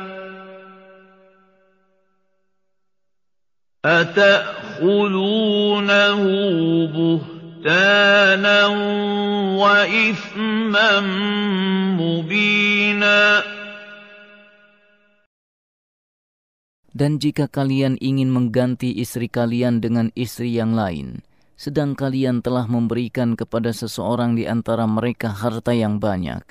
أتأخذونه 3.84 5.36
بهتانا 6.86 7.35
وإثما 9.57 10.89
مبينا 11.97 13.21
Dan 16.91 17.17
jika 17.17 17.49
kalian 17.49 17.97
ingin 17.97 18.29
mengganti 18.29 18.93
istri 18.93 19.25
kalian 19.25 19.81
dengan 19.81 20.13
istri 20.13 20.53
yang 20.53 20.77
lain, 20.77 21.25
sedang 21.57 21.97
kalian 21.97 22.45
telah 22.45 22.69
memberikan 22.69 23.33
kepada 23.33 23.73
seseorang 23.73 24.37
di 24.37 24.45
antara 24.45 24.85
mereka 24.85 25.33
harta 25.33 25.73
yang 25.73 25.97
banyak, 25.97 26.45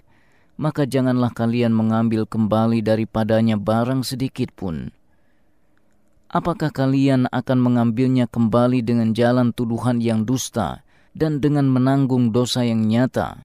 maka 0.58 0.90
janganlah 0.90 1.30
kalian 1.30 1.70
mengambil 1.70 2.26
kembali 2.26 2.82
daripadanya 2.82 3.60
barang 3.62 4.02
sedikit 4.02 4.50
pun. 4.56 4.90
Apakah 6.32 6.74
kalian 6.74 7.30
akan 7.30 7.58
mengambilnya 7.58 8.26
kembali 8.26 8.82
dengan 8.82 9.14
jalan 9.14 9.54
tuduhan 9.54 10.02
yang 10.02 10.26
dusta 10.26 10.82
dan 11.15 11.39
dengan 11.39 11.71
menanggung 11.71 12.35
dosa 12.35 12.67
yang 12.67 12.83
nyata? 12.83 13.39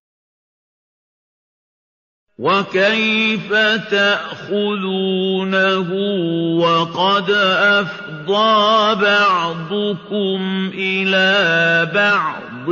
وكيف 2.40 3.52
تأخذونه 3.92 5.90
وقد 6.56 7.30
أفضى 7.84 9.04
بعضكم 9.04 10.70
إلى 10.74 11.30
بعض 11.94 12.68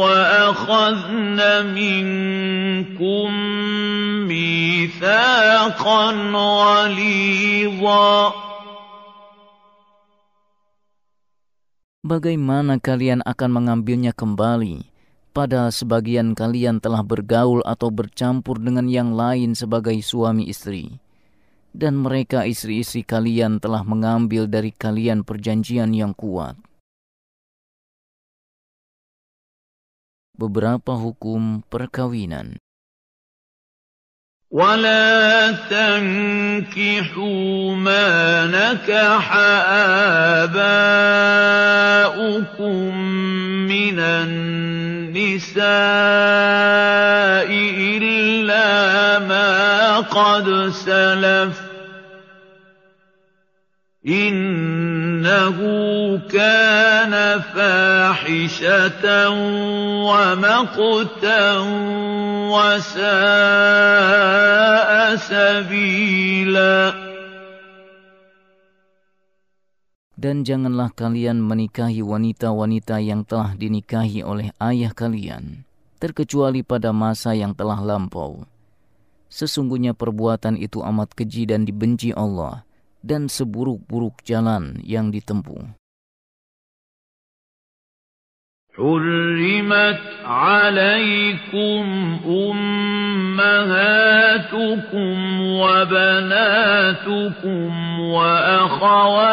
وأخذن 0.00 1.40
منكم 1.74 3.28
ميثاقا 4.28 6.12
غليظا 6.32 8.34
Bagaimana 12.06 12.78
kalian 12.78 13.26
akan 13.26 13.50
mengambilnya 13.50 14.14
kembali? 14.14 14.96
pada 15.36 15.68
sebagian 15.68 16.32
kalian 16.32 16.80
telah 16.80 17.04
bergaul 17.04 17.60
atau 17.68 17.92
bercampur 17.92 18.56
dengan 18.56 18.88
yang 18.88 19.12
lain 19.12 19.52
sebagai 19.52 19.92
suami 20.00 20.48
istri, 20.48 20.96
dan 21.76 21.92
mereka 21.92 22.48
istri-istri 22.48 23.04
kalian 23.04 23.60
telah 23.60 23.84
mengambil 23.84 24.48
dari 24.48 24.72
kalian 24.72 25.28
perjanjian 25.28 25.92
yang 25.92 26.16
kuat. 26.16 26.56
Beberapa 30.40 30.96
hukum 30.96 31.60
perkawinan 31.68 32.56
ولا 34.50 35.52
تنكحوا 35.70 37.16
ما 37.74 38.46
نكح 38.46 39.36
آباؤكم 40.46 40.86
من 43.66 43.98
النساء 43.98 45.56
إلا 47.98 49.18
ما 49.18 49.98
قد 50.00 50.70
سلف 50.70 51.60
إنه 54.06 55.56
كان 56.32 56.85
فاحشة 57.39 59.05
ومقتا 60.07 61.43
وساء 62.53 63.11
سبيلا 65.15 66.75
Dan 70.21 70.45
janganlah 70.45 70.93
kalian 70.93 71.41
menikahi 71.41 72.05
wanita-wanita 72.05 73.01
yang 73.01 73.25
telah 73.25 73.57
dinikahi 73.57 74.21
oleh 74.21 74.53
ayah 74.61 74.93
kalian, 74.93 75.65
terkecuali 75.97 76.61
pada 76.61 76.93
masa 76.93 77.33
yang 77.33 77.57
telah 77.57 77.81
lampau. 77.81 78.45
Sesungguhnya 79.33 79.97
perbuatan 79.97 80.61
itu 80.61 80.85
amat 80.85 81.17
keji 81.17 81.49
dan 81.49 81.65
dibenci 81.65 82.13
Allah, 82.13 82.61
dan 83.01 83.33
seburuk-buruk 83.33 84.21
jalan 84.21 84.77
yang 84.85 85.09
ditempuh. 85.09 85.81
حرمت 88.78 90.00
عليكم 90.26 91.84
أمهاتكم 93.36 93.96
وبناتكم 95.40 96.90
وأخواتكم 98.00 99.28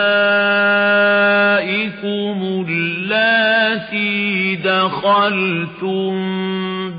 اللاتي 2.68 4.56
دخلتم 4.56 6.12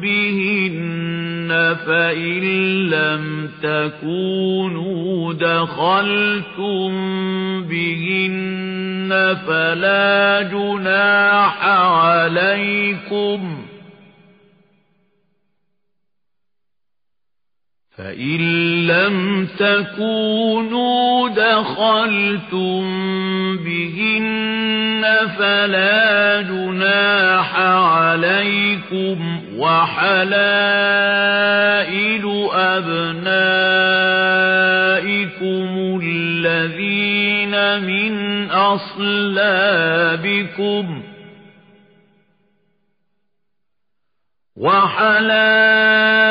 بهن 0.02 1.76
فإن 1.88 2.44
لم 2.89 3.50
تكونوا 3.63 5.34
دخلتم 5.34 6.92
بهن 7.63 9.38
فلا 9.48 10.42
جناح 10.42 11.66
عليكم 11.68 13.62
فإن 17.98 18.42
لم 18.88 19.48
تكونوا 19.60 21.30
دخلتم 21.30 22.84
بهن 23.58 25.06
فلا 25.38 26.42
جناح 26.42 27.60
عليكم 27.60 29.42
وحلائل 29.58 30.24
أبنائكم 32.54 33.24
الذين 36.04 37.54
من 37.84 38.14
أصلابكم 38.52 39.94
وحلائل 44.63 46.23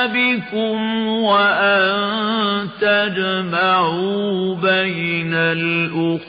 وأن 1.08 2.68
تجمعوا 2.82 4.56
بين 4.56 5.34
الأختين 5.34 6.28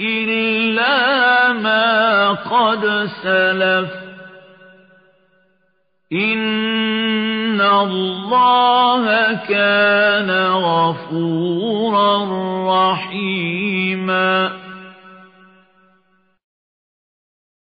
إلا 0.00 1.52
ما 1.52 2.30
قد 2.32 3.08
سلف 3.22 3.90
إن 6.12 7.01
الله 7.61 9.03
كان 9.45 10.29
غفورا 10.57 12.11
رحيما 12.65 14.29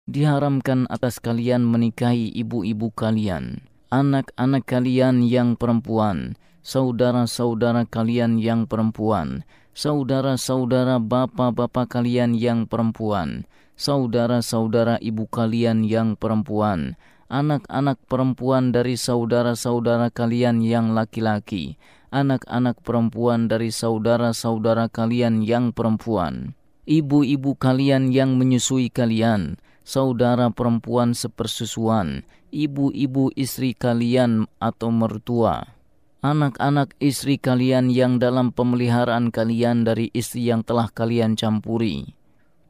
Diharamkan 0.10 0.90
atas 0.90 1.22
kalian 1.22 1.70
menikahi 1.70 2.34
ibu-ibu 2.34 2.90
kalian, 2.90 3.62
anak-anak 3.94 4.66
kalian 4.66 5.22
yang 5.22 5.54
perempuan, 5.54 6.34
saudara-saudara 6.66 7.86
kalian 7.86 8.42
yang 8.42 8.66
perempuan, 8.66 9.46
saudara-saudara 9.78 10.98
bapak-bapak 10.98 11.94
kalian 11.94 12.34
yang 12.34 12.66
perempuan, 12.66 13.46
saudara-saudara 13.78 14.98
ibu 14.98 15.30
kalian 15.30 15.86
yang 15.86 16.18
perempuan, 16.18 16.98
anak-anak 17.35 17.99
perempuan 18.07 18.71
dari 18.71 18.95
saudara-saudara 18.95 20.15
kalian 20.15 20.63
yang 20.63 20.95
laki-laki, 20.95 21.75
anak-anak 22.15 22.79
perempuan 22.87 23.51
dari 23.51 23.75
saudara-saudara 23.75 24.87
kalian 24.87 25.43
yang 25.43 25.75
perempuan, 25.75 26.55
ibu-ibu 26.87 27.59
kalian 27.59 28.15
yang 28.15 28.39
menyusui 28.39 28.87
kalian, 28.87 29.59
saudara 29.83 30.55
perempuan 30.55 31.11
sepersusuan, 31.11 32.23
ibu-ibu 32.55 33.35
istri 33.35 33.75
kalian 33.75 34.47
atau 34.63 34.95
mertua, 34.95 35.75
anak-anak 36.23 36.95
istri 37.03 37.43
kalian 37.43 37.91
yang 37.91 38.23
dalam 38.23 38.55
pemeliharaan 38.55 39.35
kalian 39.35 39.83
dari 39.83 40.07
istri 40.15 40.47
yang 40.55 40.63
telah 40.63 40.87
kalian 40.87 41.35
campuri. 41.35 42.15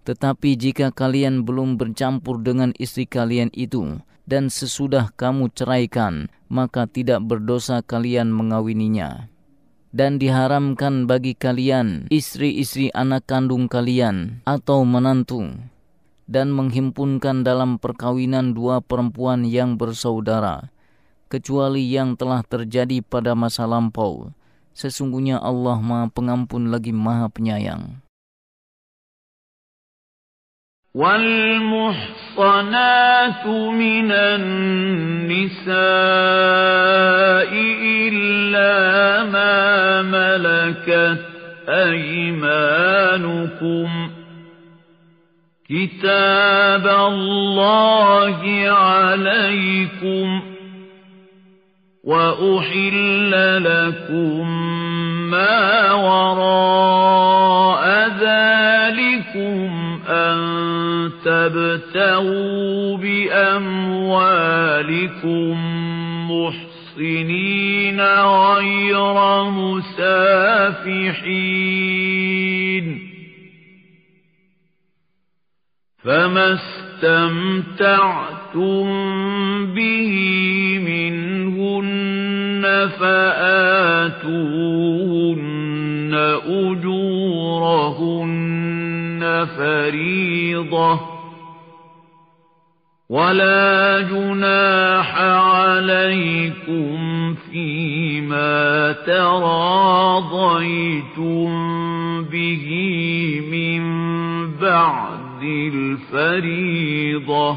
Tetapi 0.05 0.61
jika 0.61 0.93
kalian 0.93 1.49
belum 1.49 1.81
bercampur 1.81 2.45
dengan 2.45 2.77
istri 2.77 3.09
kalian 3.09 3.49
itu, 3.57 4.05
dan 4.29 4.53
sesudah 4.53 5.13
kamu 5.17 5.53
ceraikan, 5.53 6.29
maka 6.49 6.85
tidak 6.85 7.25
berdosa 7.25 7.81
kalian 7.81 8.33
mengawininya. 8.33 9.33
Dan 9.95 10.19
diharamkan 10.19 11.07
bagi 11.07 11.39
kalian 11.39 12.11
istri-istri 12.11 12.91
anak 12.93 13.31
kandung 13.31 13.71
kalian 13.71 14.43
atau 14.43 14.83
menantu 14.83 15.55
dan 16.27 16.51
menghimpunkan 16.51 17.47
dalam 17.47 17.79
perkawinan 17.79 18.59
dua 18.59 18.83
perempuan 18.83 19.47
yang 19.47 19.79
bersaudara 19.79 20.75
kecuali 21.31 21.87
yang 21.95 22.19
telah 22.19 22.43
terjadi 22.43 23.07
pada 23.07 23.39
masa 23.39 23.71
lampau. 23.71 24.35
Sesungguhnya 24.75 25.39
Allah 25.39 25.79
Maha 25.79 26.11
Pengampun 26.11 26.75
lagi 26.75 26.91
Maha 26.91 27.31
Penyayang 27.31 28.04
والمحصنات 30.95 32.37
من 33.47 34.13
النساء 34.13 35.75
إلا 38.13 39.25
ما 39.25 40.03
ملكت 40.03 41.25
أيمانكم. 41.69 42.95
كتاب 45.69 46.87
الله 46.87 48.69
عليكم 48.69 50.43
وأحل 52.05 53.33
لكم 53.65 54.49
ما 55.31 55.93
وراء 55.93 57.85
ذلكم 58.21 60.01
أن 60.09 60.54
تبتغوا 61.25 62.97
بأموالكم 62.97 63.95
محصنين 66.31 68.01
غير 68.01 69.45
مسافحين. 69.45 70.35
فما 76.05 76.53
استمتعتم 76.53 77.45
به 79.75 80.13
منهن 80.87 82.63
فآتوهن 83.01 84.05
أجورهن 86.47 87.15
فريضةً. 89.57 91.14
ولا 93.15 94.11
جناح 94.11 95.11
عليكم 95.23 96.99
فيما 97.47 98.93
تراضيتم 99.07 99.55
به 102.27 102.67
من 103.55 103.83
بعد 104.59 105.43
الفريضة. 105.75 107.51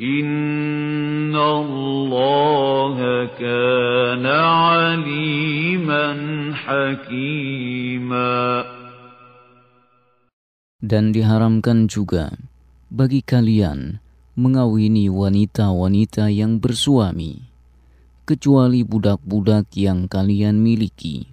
إن 0.00 1.36
الله 1.36 2.96
كان 3.40 4.26
عليما 4.26 6.06
حكيما. 6.52 8.64
Dan 10.82 11.14
diharamkan 11.16 11.88
juga 11.88 12.36
bagi 12.92 13.24
kalian 13.24 14.01
mengawini 14.32 15.12
wanita-wanita 15.12 16.32
yang 16.32 16.56
bersuami, 16.56 17.44
kecuali 18.24 18.80
budak-budak 18.80 19.68
yang 19.76 20.08
kalian 20.08 20.56
miliki. 20.56 21.28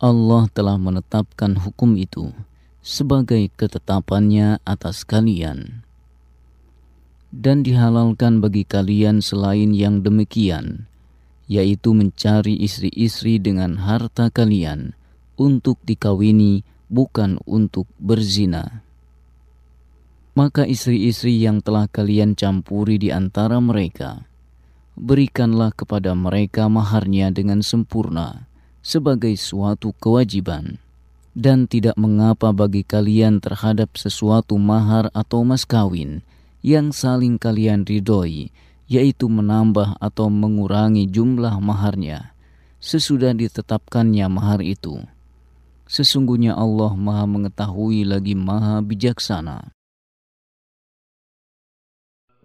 Allah 0.00 0.48
telah 0.56 0.80
menetapkan 0.80 1.60
hukum 1.60 2.00
itu 2.00 2.32
sebagai 2.80 3.52
ketetapannya 3.60 4.56
atas 4.64 5.04
kalian. 5.04 5.84
Dan 7.28 7.60
dihalalkan 7.60 8.40
bagi 8.40 8.64
kalian 8.64 9.20
selain 9.20 9.76
yang 9.76 10.00
demikian, 10.00 10.88
yaitu 11.44 11.92
mencari 11.92 12.56
istri-istri 12.56 13.36
dengan 13.36 13.84
harta 13.84 14.32
kalian 14.32 14.96
untuk 15.36 15.76
dikawini 15.84 16.64
bukan 16.88 17.36
untuk 17.44 17.84
berzina 18.00 18.85
maka 20.36 20.68
istri-istri 20.68 21.40
yang 21.40 21.64
telah 21.64 21.88
kalian 21.88 22.36
campuri 22.36 23.00
di 23.00 23.08
antara 23.08 23.56
mereka, 23.56 24.28
berikanlah 24.92 25.72
kepada 25.72 26.12
mereka 26.12 26.68
maharnya 26.68 27.32
dengan 27.32 27.64
sempurna 27.64 28.44
sebagai 28.84 29.32
suatu 29.34 29.96
kewajiban. 29.96 30.76
Dan 31.36 31.68
tidak 31.68 32.00
mengapa 32.00 32.48
bagi 32.48 32.80
kalian 32.80 33.44
terhadap 33.44 33.92
sesuatu 34.00 34.56
mahar 34.56 35.12
atau 35.12 35.44
mas 35.44 35.68
kawin 35.68 36.24
yang 36.64 36.96
saling 36.96 37.36
kalian 37.36 37.84
ridhoi, 37.84 38.48
yaitu 38.88 39.28
menambah 39.28 40.00
atau 40.00 40.32
mengurangi 40.32 41.04
jumlah 41.04 41.60
maharnya, 41.60 42.32
sesudah 42.80 43.36
ditetapkannya 43.36 44.24
mahar 44.32 44.64
itu. 44.64 44.96
Sesungguhnya 45.84 46.56
Allah 46.56 46.96
maha 46.96 47.28
mengetahui 47.28 48.08
lagi 48.08 48.32
maha 48.32 48.80
bijaksana. 48.80 49.75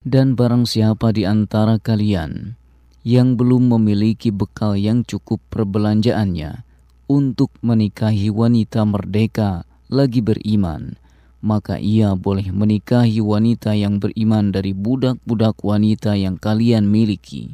Dan 0.00 0.32
barang 0.32 0.64
siapa 0.64 1.12
di 1.12 1.28
antara 1.28 1.76
kalian 1.76 2.56
yang 3.04 3.36
belum 3.36 3.76
memiliki 3.76 4.32
bekal 4.32 4.72
yang 4.72 5.04
cukup 5.04 5.44
perbelanjaannya 5.52 6.64
untuk 7.04 7.52
menikahi 7.60 8.32
wanita 8.32 8.88
merdeka 8.88 9.68
lagi 9.92 10.24
beriman, 10.24 10.96
maka 11.44 11.76
ia 11.76 12.16
boleh 12.16 12.48
menikahi 12.48 13.20
wanita 13.20 13.76
yang 13.76 14.00
beriman 14.00 14.48
dari 14.48 14.72
budak-budak 14.72 15.60
wanita 15.60 16.16
yang 16.16 16.40
kalian 16.40 16.88
miliki. 16.88 17.52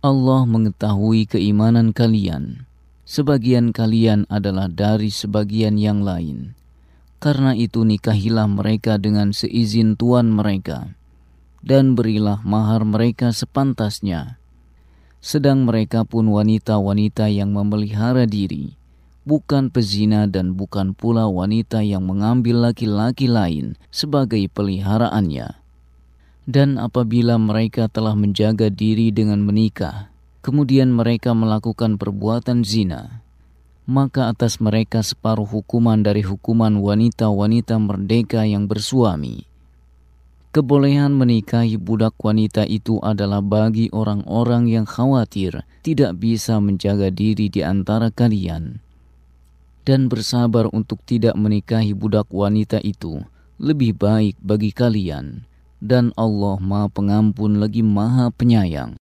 Allah 0.00 0.48
mengetahui 0.48 1.28
keimanan 1.28 1.92
kalian. 1.92 2.64
sebagian 3.04 3.76
kalian 3.76 4.24
adalah 4.32 4.72
dari 4.72 5.12
sebagian 5.12 5.76
yang 5.76 6.00
lain. 6.00 6.56
Karena 7.20 7.52
itu 7.52 7.84
nikahilah 7.84 8.48
mereka 8.48 8.96
dengan 8.96 9.36
seizin 9.36 9.92
tuan 9.92 10.32
mereka, 10.32 10.96
dan 11.64 11.98
berilah 11.98 12.42
mahar 12.46 12.86
mereka 12.86 13.34
sepantasnya. 13.34 14.38
Sedang 15.18 15.66
mereka 15.66 16.06
pun 16.06 16.30
wanita-wanita 16.30 17.26
yang 17.26 17.50
memelihara 17.50 18.22
diri, 18.22 18.78
bukan 19.26 19.68
pezina 19.68 20.30
dan 20.30 20.54
bukan 20.54 20.94
pula 20.94 21.26
wanita 21.26 21.82
yang 21.82 22.06
mengambil 22.06 22.70
laki-laki 22.70 23.26
lain 23.26 23.74
sebagai 23.90 24.46
peliharaannya. 24.52 25.58
Dan 26.48 26.80
apabila 26.80 27.36
mereka 27.36 27.90
telah 27.90 28.16
menjaga 28.16 28.72
diri 28.72 29.12
dengan 29.12 29.44
menikah, 29.44 30.08
kemudian 30.40 30.88
mereka 30.88 31.36
melakukan 31.36 32.00
perbuatan 32.00 32.64
zina, 32.64 33.20
maka 33.88 34.28
atas 34.28 34.60
mereka 34.60 35.00
separuh 35.00 35.48
hukuman 35.48 36.04
dari 36.04 36.20
hukuman 36.20 36.76
wanita-wanita 36.76 37.80
merdeka 37.80 38.44
yang 38.44 38.68
bersuami. 38.68 39.47
Kebolehan 40.48 41.12
menikahi 41.12 41.76
budak 41.76 42.16
wanita 42.24 42.64
itu 42.64 42.96
adalah 43.04 43.44
bagi 43.44 43.92
orang-orang 43.92 44.64
yang 44.64 44.88
khawatir 44.88 45.60
tidak 45.84 46.16
bisa 46.16 46.56
menjaga 46.56 47.12
diri 47.12 47.52
di 47.52 47.60
antara 47.60 48.08
kalian 48.08 48.80
dan 49.88 50.04
bersabar 50.12 50.68
untuk 50.72 51.00
tidak 51.08 51.32
menikahi 51.32 51.96
budak 51.96 52.28
wanita 52.28 52.76
itu 52.84 53.24
lebih 53.56 53.96
baik 53.96 54.36
bagi 54.44 54.68
kalian 54.68 55.48
dan 55.80 56.12
Allah 56.12 56.60
Maha 56.60 56.92
Pengampun 56.92 57.56
lagi 57.56 57.80
Maha 57.80 58.28
Penyayang. 58.28 59.00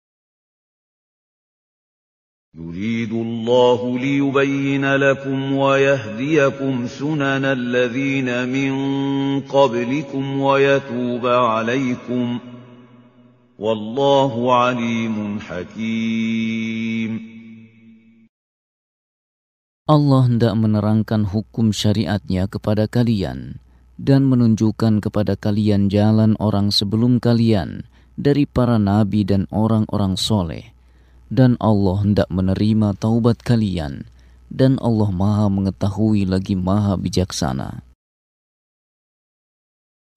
يريد 2.57 3.13
الله 3.13 3.99
ليبين 3.99 4.85
لكم 4.95 5.53
ويهديكم 5.53 6.87
سنن 6.87 7.45
الذين 7.45 8.49
من 8.49 8.73
قبلكم 9.45 10.23
ويتوب 10.41 11.25
عليكم 11.25 12.39
والله 13.59 14.33
عليم 14.55 15.39
حكيم 15.39 17.11
Allah 19.89 20.21
hendak 20.25 20.53
menerangkan 20.57 21.29
hukum 21.29 21.69
syariatnya 21.69 22.49
kepada 22.49 22.89
kalian 22.89 23.61
dan 24.01 24.25
menunjukkan 24.25 25.05
kepada 25.05 25.37
kalian 25.37 25.85
jalan 25.89 26.33
orang 26.41 26.73
sebelum 26.73 27.21
kalian 27.21 27.85
dari 28.17 28.49
para 28.49 28.81
nabi 28.81 29.21
dan 29.21 29.45
orang-orang 29.53 30.17
soleh 30.17 30.72
dan 31.33 31.55
Allah 31.61 32.01
hendak 32.01 32.27
menerima 32.33 32.97
taubat 32.97 33.45
kalian, 33.45 34.09
dan 34.49 34.81
Allah 34.81 35.13
Maha 35.13 35.47
Mengetahui 35.47 36.25
lagi 36.25 36.57
Maha 36.57 36.97
Bijaksana. 36.97 37.85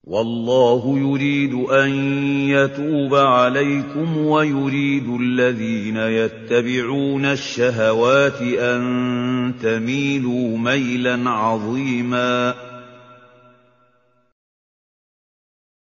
والله 0.03 0.83
يريد 0.99 1.53
أن 1.71 1.91
يتوب 2.51 3.15
عليكم 3.15 4.17
ويريد 4.17 5.07
الذين 5.07 5.97
يتبعون 5.97 7.25
الشهوات 7.25 8.41
أن 8.43 8.81
تميلوا 9.63 10.57
ميلا 10.57 11.15
عظيما 11.29 12.55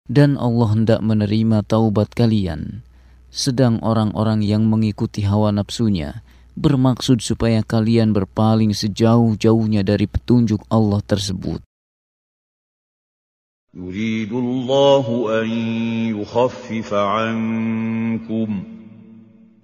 Dan 0.04 0.36
Allah 0.38 0.68
hendak 0.78 1.00
menerima 1.02 1.66
taubat 1.66 2.12
kalian, 2.14 2.86
sedang 3.34 3.82
orang-orang 3.82 4.40
yang 4.46 4.68
mengikuti 4.70 5.26
hawa 5.26 5.50
nafsunya 5.50 6.22
bermaksud 6.54 7.18
supaya 7.18 7.66
kalian 7.66 8.14
berpaling 8.14 8.70
sejauh-jauhnya 8.70 9.82
dari 9.82 10.06
petunjuk 10.06 10.62
Allah 10.70 11.02
tersebut. 11.02 11.62
يريد 13.74 14.30
الله 14.30 15.06
أن 15.42 15.48
يخفف 16.14 16.94
عنكم 16.94 18.50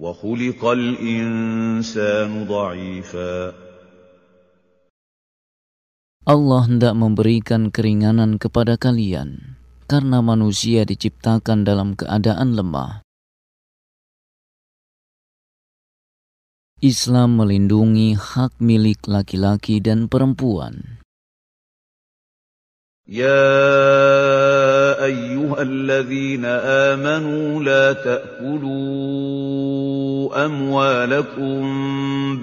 وخلق 0.02 0.62
الإنسان 0.64 2.30
ضعيفا 2.50 3.38
Allah 6.26 6.62
hendak 6.68 6.94
memberikan 6.98 7.70
keringanan 7.70 8.36
kepada 8.36 8.74
kalian 8.74 9.56
karena 9.86 10.18
manusia 10.22 10.82
diciptakan 10.82 11.62
dalam 11.62 11.94
keadaan 11.94 12.54
lemah. 12.54 13.02
Islam 16.83 17.39
melindungi 17.39 18.19
hak 18.19 18.59
milik 18.59 19.07
laki-laki 19.07 19.79
dan 19.79 20.11
perempuan. 20.11 20.99
Ya 23.07 23.31
ayyuhalladzina 24.99 26.51
amanu 26.91 27.63
la 27.63 27.95
ta'kulu 27.95 28.75
amwalakum 30.35 31.63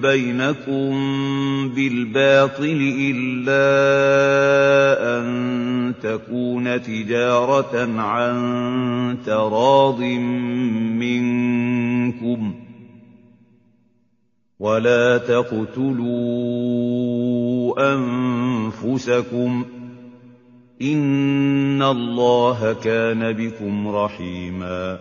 bainakum 0.01 1.69
bil 1.77 2.09
batili 2.09 3.13
illa 3.13 3.69
an 4.97 5.27
takuna 6.01 6.81
tijaratan 6.81 8.01
an 8.01 8.37
taradim 9.21 10.25
minkum. 10.97 12.72
ولا 14.62 15.22
تقتلوا 15.22 16.10
أنفسكم 17.94 19.50
إن 20.82 21.82
الله 21.82 22.72
كان 22.82 23.22
بكم 23.32 23.74
رحيما 23.88 24.98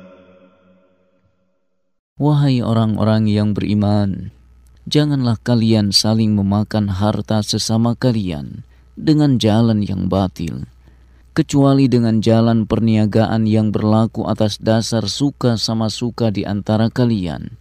Wahai 2.17 2.65
orang-orang 2.65 3.29
yang 3.29 3.53
beriman, 3.53 4.33
janganlah 4.89 5.37
kalian 5.37 5.93
saling 5.93 6.33
memakan 6.33 6.89
harta 6.89 7.45
sesama 7.45 7.93
kalian 7.93 8.65
dengan 8.97 9.37
jalan 9.37 9.85
yang 9.85 10.09
batil, 10.09 10.65
kecuali 11.37 11.85
dengan 11.85 12.17
jalan 12.17 12.65
perniagaan 12.65 13.45
yang 13.45 13.69
berlaku 13.69 14.25
atas 14.25 14.57
dasar 14.57 15.05
suka 15.05 15.61
sama 15.61 15.93
suka 15.93 16.33
di 16.33 16.41
antara 16.41 16.89
kalian 16.89 17.53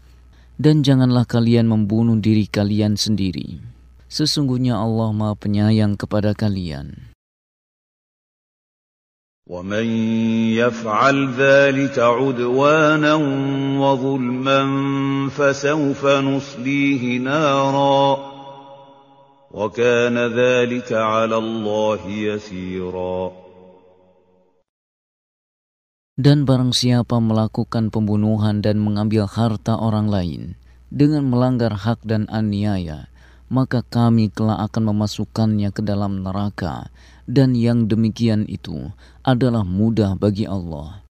dan 0.60 0.80
janganlah 0.80 1.28
kalian 1.28 1.68
membunuh 1.68 2.16
diri 2.16 2.48
kalian 2.48 2.96
sendiri. 2.96 3.60
Sesungguhnya 4.08 4.78
Allah 4.78 5.12
Maha 5.12 5.34
Penyayang 5.36 5.98
kepada 6.00 6.32
kalian. 6.32 7.12
ومن 9.46 9.86
يفعل 10.58 11.38
ذلك 11.38 11.98
عدوانا 11.98 13.14
وظلما 13.78 14.60
فسوف 15.30 16.06
نصليه 16.06 17.18
نارا 17.18 18.18
وكان 19.50 20.18
ذلك 20.18 20.92
على 20.92 21.36
الله 21.38 22.00
يسيرا 22.08 23.39
Dan 26.20 26.48
barang 26.48 26.72
siapa 26.72 27.20
melakukan 27.20 27.92
pembunuhan 27.92 28.64
dan 28.64 28.80
mengambil 28.80 29.28
harta 29.28 29.76
orang 29.76 30.08
lain 30.08 30.42
dengan 30.88 31.28
melanggar 31.28 31.76
hak 31.76 32.00
dan 32.08 32.24
aniaya, 32.32 33.12
maka 33.52 33.84
kami 33.84 34.32
telah 34.32 34.64
akan 34.64 34.96
memasukkannya 34.96 35.68
ke 35.76 35.84
dalam 35.84 36.24
neraka, 36.24 36.88
dan 37.28 37.52
yang 37.52 37.84
demikian 37.84 38.48
itu 38.48 38.90
adalah 39.22 39.62
mudah 39.62 40.16
bagi 40.16 40.48
Allah. 40.48 41.06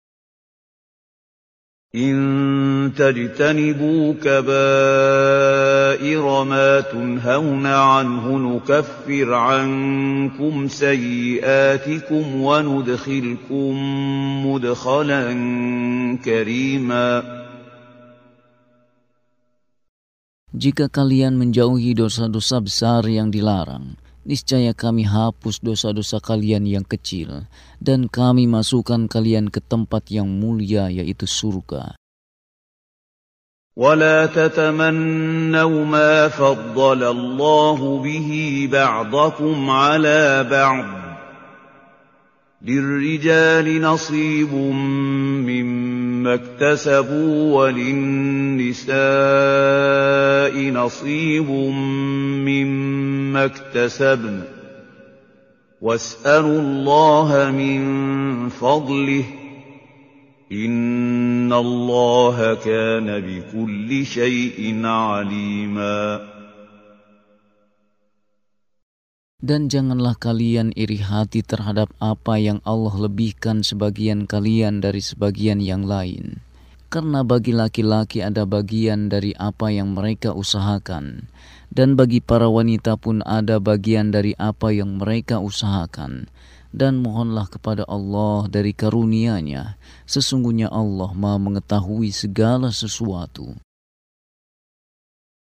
إن 1.94 2.94
تجتنبوا 2.98 4.14
كبائر 4.14 5.57
ما 6.44 6.82
تنهون 6.82 7.66
عنه 7.66 8.26
نكفر 8.38 9.34
عنكم 9.34 10.68
سيئاتكم 10.68 12.26
وندخلكم 12.42 13.72
مدخلا 14.48 15.24
كريما 16.26 17.10
Jika 20.54 20.86
kalian 20.86 21.34
menjauhi 21.34 21.98
dosa-dosa 21.98 22.62
besar 22.62 23.10
yang 23.10 23.34
dilarang, 23.34 23.98
niscaya 24.22 24.70
kami 24.78 25.02
hapus 25.02 25.58
dosa-dosa 25.58 26.22
kalian 26.22 26.70
yang 26.70 26.86
kecil, 26.86 27.50
dan 27.82 28.06
kami 28.06 28.46
masukkan 28.46 29.10
kalian 29.10 29.50
ke 29.50 29.58
tempat 29.66 30.14
yang 30.14 30.30
mulia 30.30 30.94
yaitu 30.94 31.26
surga. 31.26 31.98
ولا 33.79 34.27
تتمنوا 34.27 35.85
ما 35.85 36.29
فضل 36.29 37.03
الله 37.05 38.03
به 38.03 38.69
بعضكم 38.73 39.71
على 39.71 40.47
بعض 40.51 40.85
للرجال 42.63 43.81
نصيب 43.83 44.53
مما 45.47 46.35
اكتسبوا 46.35 47.55
وللنساء 47.57 48.91
نصيب 50.71 51.51
مما 52.51 53.45
اكتسبن 53.45 54.41
واسألوا 55.81 56.61
الله 56.61 57.51
من 57.51 58.49
فضله 58.49 59.25
Inna 60.49 61.61
Allah 61.61 62.57
kana 62.57 63.21
bikulli. 63.21 64.01
Dan 69.45 69.69
janganlah 69.69 70.17
kalian 70.17 70.73
iri 70.73 71.05
hati 71.05 71.45
terhadap 71.45 71.93
apa 72.01 72.41
yang 72.41 72.65
Allah 72.65 72.97
lebihkan 72.97 73.61
sebagian 73.61 74.25
kalian 74.25 74.81
dari 74.81 75.05
sebagian 75.05 75.61
yang 75.61 75.85
lain. 75.85 76.41
Karena 76.89 77.21
bagi 77.21 77.53
laki-laki 77.53 78.25
ada 78.25 78.49
bagian 78.49 79.13
dari 79.13 79.37
apa 79.37 79.69
yang 79.69 79.93
mereka 79.93 80.33
usahakan, 80.33 81.29
dan 81.69 81.93
bagi 81.93 82.25
para 82.25 82.49
wanita 82.49 82.97
pun 82.97 83.21
ada 83.29 83.61
bagian 83.61 84.09
dari 84.09 84.33
apa 84.41 84.73
yang 84.73 84.97
mereka 84.97 85.45
usahakan 85.45 86.33
Dan 86.69 87.01
mohonlah 87.01 87.49
kepada 87.49 87.89
Allah 87.89 88.45
dari 88.47 88.77
karunia-Nya, 88.77 89.81
sesungguhnya 90.05 90.69
Allah 90.69 91.17
Maha 91.17 91.41
mengetahui 91.41 92.13
segala 92.13 92.69
sesuatu. 92.73 93.57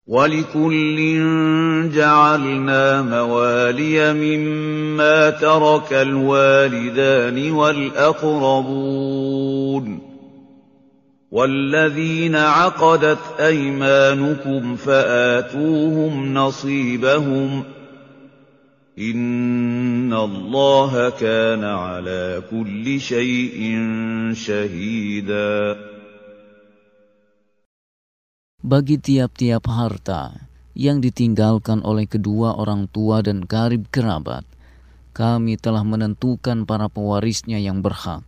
ولكل 0.07 0.97
جعلنا 1.91 3.01
موالي 3.01 4.13
مما 4.13 5.29
ترك 5.29 5.93
الوالدان 5.93 7.51
والأقربون 7.51 8.97
والذين 11.31 12.35
عقدت 12.35 13.19
أيمانكم 13.39 14.75
فآتوهم 14.75 16.33
نصيبهم 16.33 17.63
Inna 18.97 20.25
Allah 20.25 21.13
kana 21.13 22.01
ala 22.01 22.41
kulli 22.49 22.97
syai'in 22.97 24.33
syahida. 24.33 25.77
Bagi 28.57 28.97
tiap-tiap 28.97 29.69
harta 29.69 30.49
yang 30.73 30.97
ditinggalkan 30.97 31.85
oleh 31.85 32.09
kedua 32.09 32.57
orang 32.57 32.89
tua 32.89 33.21
dan 33.21 33.45
karib 33.45 33.85
kerabat, 33.93 34.49
kami 35.13 35.61
telah 35.61 35.85
menentukan 35.85 36.65
para 36.65 36.89
pewarisnya 36.89 37.61
yang 37.61 37.85
berhak 37.85 38.25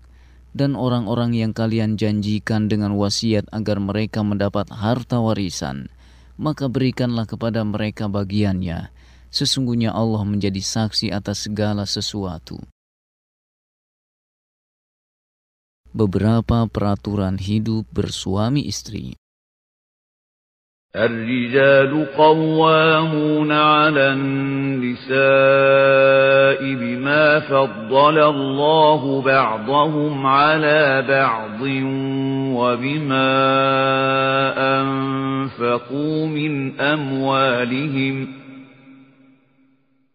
dan 0.53 0.77
orang-orang 0.77 1.33
yang 1.33 1.49
kalian 1.49 1.97
janjikan 1.97 2.69
dengan 2.69 2.93
wasiat 2.93 3.49
agar 3.49 3.81
mereka 3.81 4.21
mendapat 4.21 4.69
harta 4.69 5.17
warisan, 5.17 5.89
maka 6.37 6.69
berikanlah 6.69 7.25
kepada 7.25 7.65
mereka 7.65 8.05
bagiannya 8.05 8.98
Sesungguhnya 9.34 9.90
Allah 9.90 10.22
menjadi 10.22 10.62
saksi 10.62 11.10
atas 11.10 11.50
segala 11.50 11.82
sesuatu. 11.88 12.62
Beberapa 15.94 16.66
peraturan 16.70 17.38
hidup 17.38 17.86
bersuami 17.90 18.66
istri 18.66 19.18
الرجال 20.96 22.06
قوامون 22.16 23.52
على 23.52 24.12
النساء 24.12 25.14
بما 26.74 27.40
فضل 27.40 28.18
الله 28.18 29.22
بعضهم 29.22 30.26
على 30.26 31.04
بعض 31.08 31.60
وبما 32.54 33.34
أنفقوا 34.80 36.26
من 36.26 36.80
أموالهم 36.80 38.28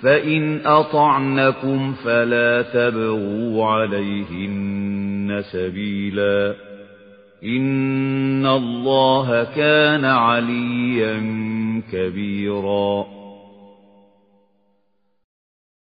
فإن 0.00 0.66
أطعنكم 0.66 1.94
فلا 2.04 2.62
تبغوا 2.62 3.64
عليهن 3.64 5.42
سبيلا 5.52 6.54
إن 7.44 8.46
الله 8.46 9.44
كان 9.44 10.04
عليا 10.04 11.14
كبيراً 11.92 13.16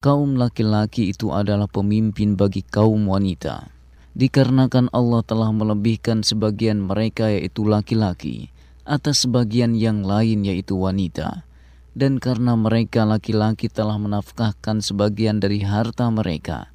kaum 0.03 0.36
laki-laki 0.36 1.15
itu 1.15 1.32
adalah 1.32 1.71
pemimpin 1.71 2.36
bagi 2.36 2.59
kaum 2.67 3.07
wanita. 3.07 3.71
Dikarenakan 4.13 4.91
Allah 4.91 5.24
telah 5.24 5.49
melebihkan 5.55 6.28
sebagian 6.28 6.84
mereka 6.84 7.32
yaitu 7.32 7.63
laki-laki 7.63 8.51
atas 8.84 9.24
sebagian 9.24 9.80
yang 9.80 10.03
lain 10.03 10.43
yaitu 10.43 10.76
wanita. 10.76 11.46
dan 11.99 12.22
karena 12.22 12.55
mereka 12.55 13.03
laki-laki 13.03 13.66
telah 13.66 13.99
menafkahkan 13.99 14.78
sebagian 14.78 15.42
dari 15.42 15.66
harta 15.66 16.07
mereka, 16.14 16.70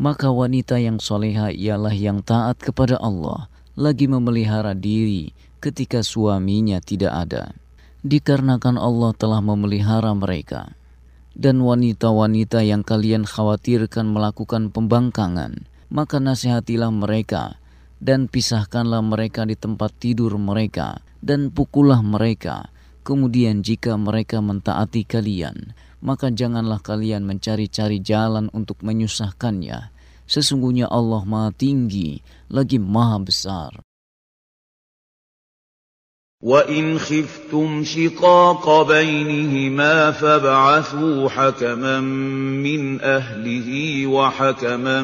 maka 0.00 0.32
wanita 0.32 0.80
yang 0.80 0.96
soleha 0.96 1.52
ialah 1.52 1.92
yang 1.92 2.24
taat 2.24 2.56
kepada 2.56 2.96
Allah, 2.96 3.52
lagi 3.76 4.08
memelihara 4.08 4.72
diri 4.72 5.36
ketika 5.60 6.00
suaminya 6.00 6.80
tidak 6.80 7.12
ada. 7.12 7.52
Dikarenakan 8.00 8.80
Allah 8.80 9.12
telah 9.12 9.44
memelihara 9.44 10.16
mereka 10.16 10.72
dan 11.36 11.60
wanita-wanita 11.60 12.64
yang 12.64 12.80
kalian 12.82 13.28
khawatirkan 13.28 14.16
melakukan 14.16 14.72
pembangkangan, 14.72 15.68
maka 15.92 16.16
nasihatilah 16.24 16.88
mereka 16.88 17.60
dan 18.00 18.32
pisahkanlah 18.32 19.04
mereka 19.04 19.44
di 19.44 19.60
tempat 19.60 19.92
tidur 20.00 20.40
mereka 20.40 21.04
dan 21.20 21.52
pukullah 21.52 22.00
mereka. 22.00 22.71
Kemudian 23.02 23.66
jika 23.66 23.98
mereka 23.98 24.38
mentaati 24.38 25.02
kalian, 25.02 25.74
maka 26.02 26.30
janganlah 26.30 26.78
kalian 26.78 27.26
mencari-cari 27.26 27.98
jalan 27.98 28.46
untuk 28.54 28.78
menyusahkannya. 28.86 29.90
Sesungguhnya 30.26 30.86
Allah 30.86 31.26
Maha 31.26 31.50
Tinggi 31.50 32.22
lagi 32.46 32.78
Maha 32.78 33.18
Besar. 33.18 33.70
وَإِنْ 36.42 36.98
خِفْتُمْ 36.98 37.84
شِقَاقَ 37.84 38.82
بَيْنِهِمَا 38.88 40.10
فَابْعَثُوا 40.10 41.28
حَكَمًا 41.28 42.00
مِّنْ 42.00 43.00
أَهْلِهِ 43.00 44.06
وَحَكَمًا 44.06 45.02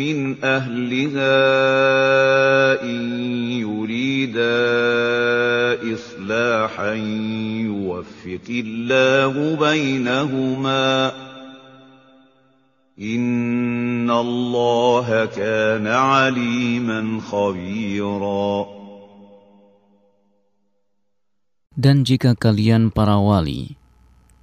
مِّنْ 0.00 0.44
أَهْلِهَا 0.44 1.36
إِن 2.82 3.00
يُرِيدَا 3.60 4.56
إِصْلَاحًا 5.94 6.92
يُوَفِّقِ 7.68 8.48
اللَّهُ 8.50 9.56
بَيْنَهُمَا 9.60 11.12
إِنَّ 13.00 14.10
اللَّهَ 14.10 15.24
كَانَ 15.36 15.86
عَلِيمًا 15.86 17.20
خَبِيرًا 17.20 18.81
Dan 21.82 22.06
jika 22.06 22.38
kalian 22.38 22.94
para 22.94 23.18
wali 23.18 23.74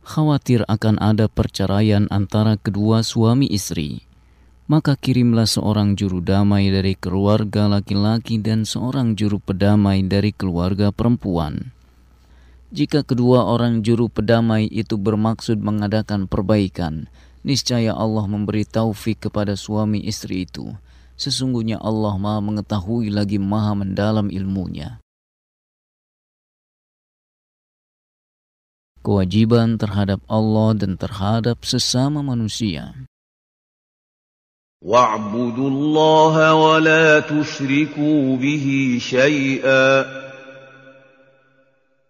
khawatir 0.03 0.67
akan 0.67 0.99
ada 0.99 1.31
perceraian 1.31 2.03
antara 2.11 2.59
kedua 2.59 2.99
suami 2.99 3.47
istri, 3.47 4.03
maka 4.67 4.99
kirimlah 4.99 5.47
seorang 5.47 5.95
juru 5.95 6.19
damai 6.19 6.67
dari 6.67 6.99
keluarga 6.99 7.71
laki-laki 7.71 8.43
dan 8.43 8.67
seorang 8.67 9.15
juru 9.15 9.39
pedamai 9.39 10.03
dari 10.03 10.35
keluarga 10.35 10.91
perempuan. 10.91 11.71
Jika 12.75 13.07
kedua 13.07 13.47
orang 13.47 13.87
juru 13.87 14.11
pedamai 14.11 14.67
itu 14.67 14.99
bermaksud 14.99 15.63
mengadakan 15.63 16.27
perbaikan, 16.27 17.07
niscaya 17.47 17.95
Allah 17.95 18.27
memberi 18.27 18.67
taufik 18.67 19.31
kepada 19.31 19.55
suami 19.55 20.03
istri 20.03 20.43
itu. 20.43 20.75
Sesungguhnya 21.15 21.79
Allah 21.79 22.19
Maha 22.19 22.43
mengetahui 22.43 23.07
lagi 23.07 23.39
Maha 23.39 23.79
mendalam 23.79 24.27
ilmunya. 24.27 24.99
kewajiban 29.04 29.76
terhadap 29.76 30.24
Allah 30.26 30.72
dan 30.74 30.96
terhadap 30.96 31.62
sesama 31.62 32.24
manusia. 32.24 32.94
واعبدوا 34.84 35.68
الله 35.68 36.54
ولا 36.54 37.20
تشركوا 37.20 38.36
به 38.36 38.66
شيئا 39.00 40.04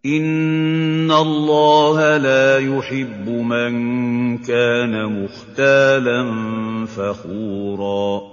Inna 0.00 1.12
Allah 1.12 2.16
la 2.16 2.56
yuhibbu 2.56 3.44
man 3.44 3.74
kana 4.40 5.12
mukhtalan 5.12 6.28
fakhura. 6.88 8.24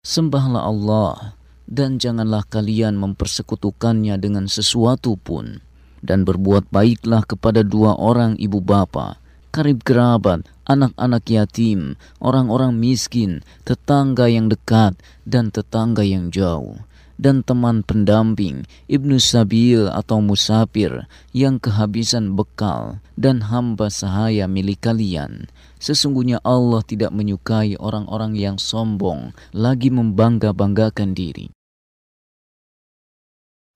Sembahlah 0.00 0.64
Allah 0.64 1.36
dan 1.68 2.00
janganlah 2.00 2.48
kalian 2.48 2.96
mempersekutukannya 2.96 4.16
dengan 4.16 4.48
sesuatu 4.48 5.20
pun 5.20 5.60
dan 6.00 6.24
berbuat 6.24 6.72
baiklah 6.72 7.28
kepada 7.28 7.60
dua 7.60 7.92
orang 8.00 8.40
ibu 8.40 8.64
bapa, 8.64 9.20
karib 9.52 9.84
kerabat, 9.84 10.48
anak-anak 10.64 11.28
yatim, 11.28 12.00
orang-orang 12.24 12.72
miskin, 12.80 13.44
tetangga 13.68 14.32
yang 14.32 14.48
dekat 14.48 14.96
dan 15.28 15.52
tetangga 15.52 16.00
yang 16.08 16.32
jauh 16.32 16.80
dan 17.16 17.40
teman 17.46 17.80
pendamping, 17.86 18.68
Ibnu 18.86 19.16
Sabil 19.16 19.88
atau 19.88 20.20
Musafir 20.20 21.06
yang 21.32 21.56
kehabisan 21.62 22.34
bekal 22.36 23.00
dan 23.14 23.46
hamba 23.48 23.88
sahaya 23.88 24.44
milik 24.50 24.84
kalian. 24.84 25.48
Sesungguhnya 25.82 26.38
Allah 26.46 26.84
tidak 26.86 27.10
menyukai 27.10 27.74
orang-orang 27.80 28.38
yang 28.38 28.56
sombong 28.60 29.34
lagi 29.50 29.90
membangga-banggakan 29.90 31.14
diri. 31.14 31.50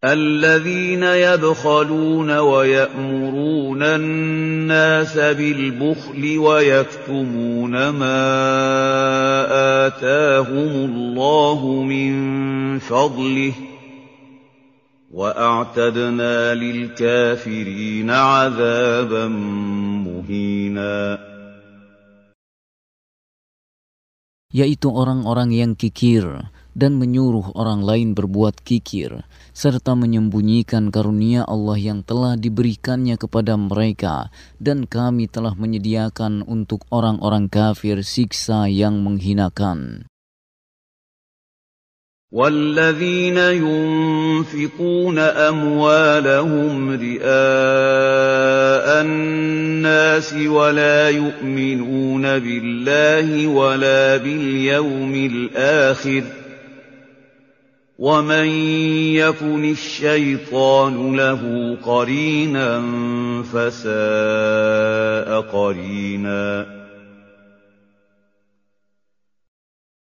الذين 0.06 1.02
يبخلون 1.02 2.30
ويأمرون 2.30 3.82
الناس 3.82 5.18
بالبخل 5.18 6.38
ويكتمون 6.38 7.74
ما 7.88 8.22
آتاهم 9.86 10.72
الله 10.90 11.60
من 11.82 12.12
فضله 12.78 13.52
وأعتدنا 15.10 16.54
للكافرين 16.54 18.10
عذابا 18.10 19.26
مهينا. 20.06 21.18
Yaitu 24.56 24.88
orang-orang 24.88 25.52
yang 25.52 25.72
kikir 25.76 26.48
dan 26.72 26.96
menyuruh 26.96 27.52
orang 27.56 27.84
lain 27.84 28.16
berbuat 28.16 28.64
kikir, 28.64 29.24
serta 29.55 29.95
menyembunyikan 29.97 30.89
karunia 30.89 31.43
Allah 31.47 31.77
yang 31.79 32.03
telah 32.03 32.39
diberikannya 32.39 33.19
kepada 33.19 33.59
mereka, 33.59 34.31
dan 34.57 34.87
kami 34.87 35.27
telah 35.27 35.53
menyediakan 35.55 36.47
untuk 36.47 36.87
orang-orang 36.89 37.51
kafir 37.51 37.99
siksa 38.05 38.67
yang 38.71 39.03
menghinakan. 39.03 40.07
والذين 42.31 43.37
ينفقون 43.37 45.19
أموالهم 45.19 46.89
رئاء 46.89 48.87
الناس 49.03 50.33
ولا 50.33 51.09
يؤمنون 51.09 52.21
بالله 52.39 53.47
ولا 53.47 54.17
باليوم 54.17 55.15
الآخر ۖ 55.15 56.44
ومن 57.98 58.46
يكن 59.16 59.70
الشيطان 59.70 61.16
له 61.16 61.76
قرينا 61.82 62.82
فساء 63.42 65.40
قرينا 65.40 66.75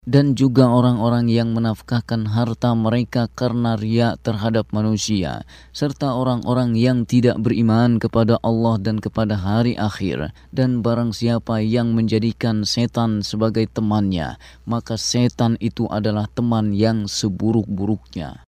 dan 0.07 0.38
juga 0.38 0.70
orang-orang 0.70 1.26
yang 1.26 1.50
menafkahkan 1.50 2.30
harta 2.30 2.72
mereka 2.78 3.26
karena 3.34 3.74
riak 3.74 4.22
terhadap 4.22 4.70
manusia, 4.70 5.42
serta 5.74 6.14
orang-orang 6.14 6.78
yang 6.78 7.02
tidak 7.02 7.34
beriman 7.42 7.98
kepada 7.98 8.38
Allah 8.46 8.78
dan 8.78 9.02
kepada 9.02 9.34
hari 9.34 9.74
akhir, 9.74 10.30
dan 10.54 10.80
barang 10.80 11.11
siapa 11.11 11.59
yang 11.59 11.92
menjadikan 11.92 12.62
setan 12.62 13.26
sebagai 13.26 13.66
temannya, 13.66 14.38
maka 14.62 14.94
setan 14.94 15.59
itu 15.59 15.90
adalah 15.90 16.30
teman 16.30 16.70
yang 16.70 17.11
seburuk-buruknya. 17.11 18.45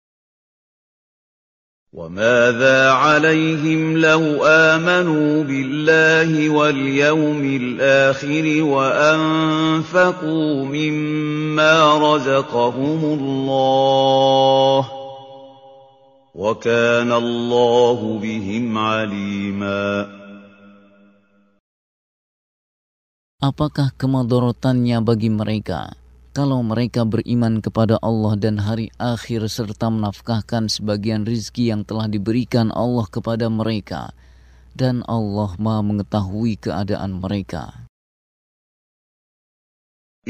وماذا 1.89 2.93
عليهم 2.93 3.97
لو 3.97 4.45
آمنوا 4.45 5.43
بالله 5.45 6.49
واليوم 6.49 7.43
الآخر 7.45 8.63
وأنفقوا 8.63 10.53
مما 10.69 11.75
رزقهم 11.97 13.01
الله 13.05 14.83
وكان 16.35 17.13
الله 17.13 17.99
بهم 18.23 18.65
عليما. 18.79 20.19
Apakah 23.39 23.95
kemadorotannya 23.95 24.99
bagi 25.01 25.31
mereka? 25.31 25.98
Kalau 26.39 26.63
mereka 26.63 27.03
beriman 27.03 27.59
kepada 27.59 27.99
Allah 27.99 28.39
dan 28.39 28.63
hari 28.63 28.95
akhir 28.95 29.51
serta 29.51 29.91
menafkahkan 29.91 30.71
sebagian 30.71 31.27
rizki 31.27 31.67
yang 31.67 31.83
telah 31.83 32.07
diberikan 32.07 32.71
Allah 32.71 33.11
kepada 33.11 33.51
mereka 33.51 34.15
dan 34.79 35.03
Allah 35.11 35.51
maha 35.59 35.83
mengetahui 35.83 36.55
keadaan 36.63 37.19
mereka. 37.19 37.91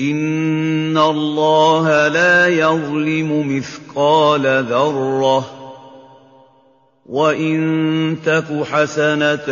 Inna 0.00 1.12
Allah 1.12 1.84
la 2.08 2.36
yazlimu 2.48 3.44
mithqala 3.44 4.64
dharrah 4.64 5.57
وَإِن 7.07 7.59
تَكُ 8.23 8.47
حَسَنَةً 8.63 9.49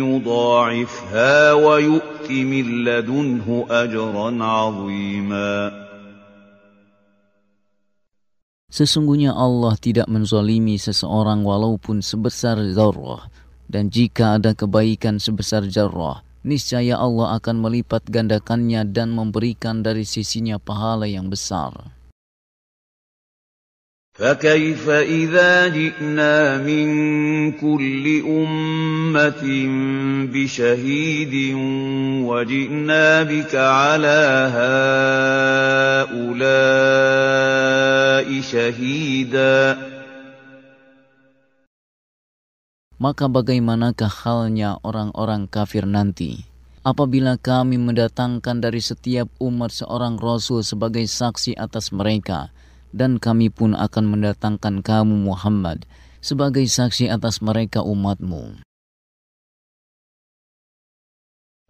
يُضَاعِفْهَا 0.00 1.52
وَيُؤْتِ 1.52 2.28
مِن 2.30 2.66
لَّدُنْهُ 2.88 3.46
أَجْرًا 3.68 4.28
عَظِيمًا 4.44 5.52
Sesungguhnya 8.70 9.34
Allah 9.34 9.74
tidak 9.76 10.06
menzalimi 10.06 10.78
seseorang 10.78 11.42
walaupun 11.42 12.00
sebesar 12.00 12.56
zarrah. 12.70 13.28
Dan 13.70 13.90
jika 13.90 14.38
ada 14.38 14.54
kebaikan 14.54 15.18
sebesar 15.18 15.66
zarrah, 15.66 16.22
niscaya 16.46 16.96
Allah 16.96 17.34
akan 17.38 17.60
melipat 17.60 18.06
gandakannya 18.08 18.86
dan 18.88 19.10
memberikan 19.10 19.82
dari 19.82 20.06
sisinya 20.06 20.56
pahala 20.62 21.04
yang 21.10 21.26
besar. 21.28 21.93
فكيف 24.20 24.84
إذا 24.88 25.72
جئنا 25.72 26.60
من 26.60 26.88
كل 27.56 28.04
أمة 28.28 29.42
بشهيد 30.28 31.34
وجئنا 32.28 33.22
بك 33.22 33.54
على 33.56 34.20
هؤلاء 36.12 36.28
شهيدا 38.44 39.88
Maka 43.00 43.32
bagaimanakah 43.32 44.12
halnya 44.12 44.76
orang-orang 44.84 45.48
kafir 45.48 45.88
nanti? 45.88 46.44
Apabila 46.84 47.40
kami 47.40 47.80
mendatangkan 47.80 48.60
dari 48.60 48.84
setiap 48.84 49.32
umat 49.40 49.72
seorang 49.72 50.20
rasul 50.20 50.60
sebagai 50.60 51.08
saksi 51.08 51.56
atas 51.56 51.96
mereka, 51.96 52.52
dan 52.94 53.22
kami 53.22 53.50
pun 53.50 53.78
akan 53.78 54.04
mendatangkan 54.10 54.82
kamu 54.82 55.14
Muhammad 55.14 55.86
sebagai 56.18 56.66
saksi 56.66 57.08
atas 57.10 57.40
mereka 57.40 57.80
umatmu. 57.82 58.60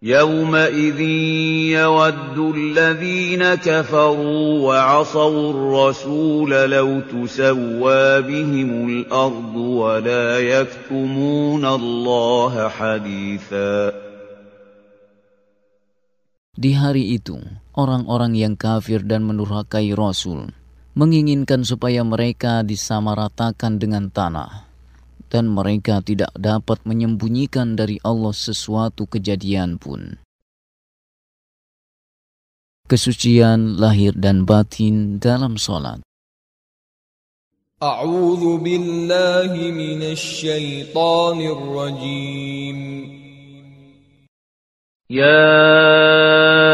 يومئذ 0.01 1.01
يود 1.77 2.39
الذين 2.57 3.55
كفروا 3.55 4.49
وعصوا 4.65 5.51
الرسول 5.53 6.51
لو 6.73 6.89
تسوى 7.01 8.05
بهم 8.25 8.71
الأرض 8.89 9.55
ولا 9.57 10.41
يكتمون 10.41 11.65
الله 11.65 12.69
حديثا 12.69 13.93
Di 16.61 16.77
hari 16.77 17.17
itu, 17.17 17.37
orang-orang 17.77 18.37
yang 18.37 18.57
kafir 18.57 19.05
dan 19.05 19.25
menurhakai 19.29 19.93
Rasul 19.93 20.49
menginginkan 20.99 21.63
supaya 21.63 22.03
mereka 22.03 22.67
disamaratakan 22.67 23.79
dengan 23.79 24.11
tanah 24.11 24.67
dan 25.31 25.47
mereka 25.47 26.03
tidak 26.03 26.35
dapat 26.35 26.83
menyembunyikan 26.83 27.79
dari 27.79 28.03
Allah 28.03 28.35
sesuatu 28.35 29.07
kejadian 29.07 29.79
pun. 29.79 30.19
kesucian 32.91 33.79
lahir 33.79 34.11
dan 34.19 34.43
batin 34.43 35.23
dalam 35.23 35.55
solat. 35.55 36.03
أعوذ 37.81 38.61
بالله 38.61 39.57
من 39.73 40.01
الشيطان 40.05 41.39
الرجيم 41.41 42.79
يا 45.09 46.74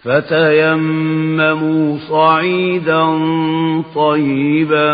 فَتَيَمَّمُوا 0.00 1.84
صَعِيدًا 2.08 3.04
طَيِّبًا 3.94 4.92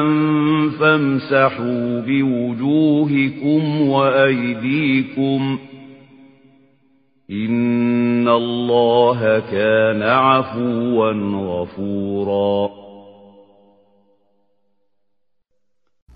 فَامْسَحُوا 0.78 1.86
بِوُجُوهِكُمْ 2.00 3.62
وَأَيْدِيكُمْ 3.88 5.40
ۗ 5.56 5.60
إِنَّ 7.30 8.28
اللَّهَ 8.28 9.20
كَانَ 9.50 10.02
عَفُوًّا 10.02 11.12
غَفُورًا 11.54 12.86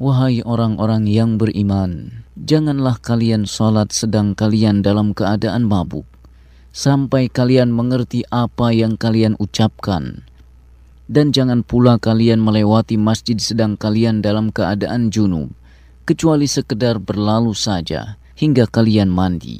Wahai 0.00 0.40
orang-orang 0.40 1.04
yang 1.04 1.36
beriman, 1.36 2.24
janganlah 2.32 2.96
kalian 3.04 3.44
salat 3.44 3.92
sedang 3.92 4.32
kalian 4.32 4.80
dalam 4.80 5.12
keadaan 5.12 5.68
mabuk 5.68 6.08
sampai 6.70 7.26
kalian 7.26 7.74
mengerti 7.74 8.22
apa 8.30 8.70
yang 8.70 8.94
kalian 8.94 9.34
ucapkan. 9.42 10.22
Dan 11.10 11.34
jangan 11.34 11.66
pula 11.66 11.98
kalian 11.98 12.38
melewati 12.38 12.94
masjid 12.94 13.34
sedang 13.34 13.74
kalian 13.74 14.22
dalam 14.22 14.54
keadaan 14.54 15.10
junub, 15.10 15.50
kecuali 16.06 16.46
sekedar 16.46 17.02
berlalu 17.02 17.50
saja 17.50 18.14
hingga 18.38 18.70
kalian 18.70 19.10
mandi. 19.10 19.58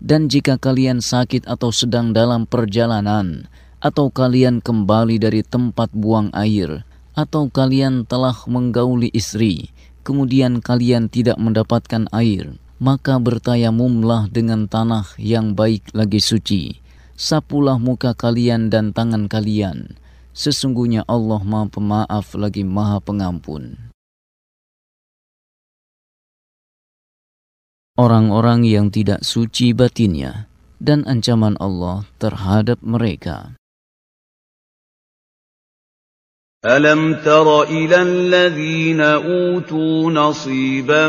Dan 0.00 0.26
jika 0.26 0.58
kalian 0.58 0.98
sakit 0.98 1.46
atau 1.46 1.70
sedang 1.70 2.10
dalam 2.10 2.48
perjalanan, 2.48 3.46
atau 3.80 4.12
kalian 4.12 4.58
kembali 4.60 5.16
dari 5.20 5.46
tempat 5.46 5.92
buang 5.94 6.32
air, 6.34 6.82
atau 7.14 7.52
kalian 7.52 8.08
telah 8.08 8.34
menggauli 8.48 9.12
istri, 9.12 9.70
kemudian 10.02 10.64
kalian 10.64 11.06
tidak 11.12 11.36
mendapatkan 11.36 12.08
air, 12.10 12.56
maka 12.80 13.20
bertayamumlah 13.20 14.32
dengan 14.32 14.64
tanah 14.64 15.04
yang 15.20 15.52
baik 15.52 15.92
lagi 15.92 16.18
suci. 16.18 16.80
Sapulah 17.12 17.76
muka 17.76 18.16
kalian 18.16 18.72
dan 18.72 18.96
tangan 18.96 19.28
kalian. 19.28 20.00
Sesungguhnya 20.32 21.04
Allah 21.04 21.44
Maha 21.44 21.68
Pemaaf 21.68 22.32
lagi 22.32 22.64
Maha 22.64 22.96
Pengampun. 23.04 23.92
Orang-orang 28.00 28.64
yang 28.64 28.88
tidak 28.88 29.20
suci 29.28 29.76
batinnya 29.76 30.48
dan 30.80 31.04
ancaman 31.04 31.60
Allah 31.60 32.08
terhadap 32.16 32.80
mereka. 32.80 33.59
أَلَمْ 36.60 37.24
تَرَ 37.24 37.72
إِلَى 37.72 38.02
الَّذِينَ 38.02 39.00
أُوتُوا 39.00 40.12
نَصِيبًا 40.12 41.08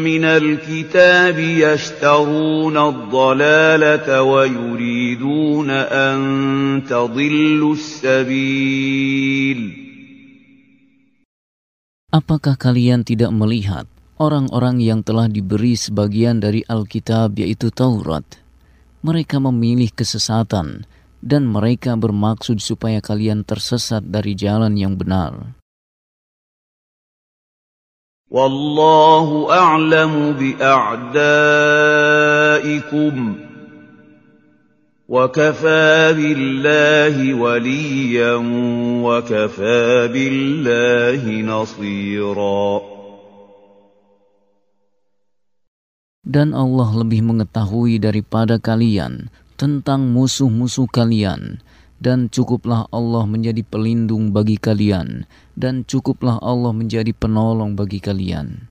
مِنَ 0.00 0.24
الْكِتَابِ 0.24 1.36
يَشْتَرُونَ 1.36 2.76
الضَّلَالَةَ 2.76 4.08
وَيُرِيدُونَ 4.22 5.70
أَن 5.70 6.16
تَضِلُّوا 6.88 7.74
السَّبِيلَ 7.76 9.60
Apakah 12.08 12.56
kalian 12.56 13.04
tidak 13.04 13.28
melihat 13.36 13.84
orang-orang 14.16 14.80
yang 14.80 15.04
telah 15.04 15.28
diberi 15.28 15.76
sebagian 15.76 16.40
dari 16.40 16.64
Alkitab 16.64 17.36
yaitu 17.36 17.68
Taurat? 17.68 18.24
Mereka 19.04 19.36
memilih 19.36 19.92
kesesatan 19.92 20.88
dan 21.18 21.50
mereka 21.50 21.98
bermaksud 21.98 22.62
supaya 22.62 23.02
kalian 23.02 23.42
tersesat 23.42 24.06
dari 24.06 24.38
jalan 24.38 24.78
yang 24.78 24.94
benar. 24.94 25.58
Wallahu 28.28 29.48
a'lamu 29.48 30.36
bi'a'daikum 30.36 31.16
wa 35.08 35.24
kafa 35.32 36.12
billahi 36.12 37.32
waliyan 37.32 38.44
wa 39.00 39.24
kafa 39.24 40.12
billahi 40.12 41.40
nasira. 41.40 42.84
Dan 46.28 46.52
Allah 46.52 46.92
lebih 47.00 47.24
mengetahui 47.24 47.96
daripada 47.96 48.60
kalian 48.60 49.32
tentang 49.58 50.14
musuh-musuh 50.14 50.86
kalian 50.86 51.58
dan 51.98 52.30
cukuplah 52.30 52.86
Allah 52.94 53.26
menjadi 53.26 53.66
pelindung 53.66 54.30
bagi 54.30 54.54
kalian 54.54 55.26
dan 55.58 55.82
cukuplah 55.82 56.38
Allah 56.38 56.70
menjadi 56.70 57.10
penolong 57.10 57.74
bagi 57.74 57.98
kalian. 57.98 58.70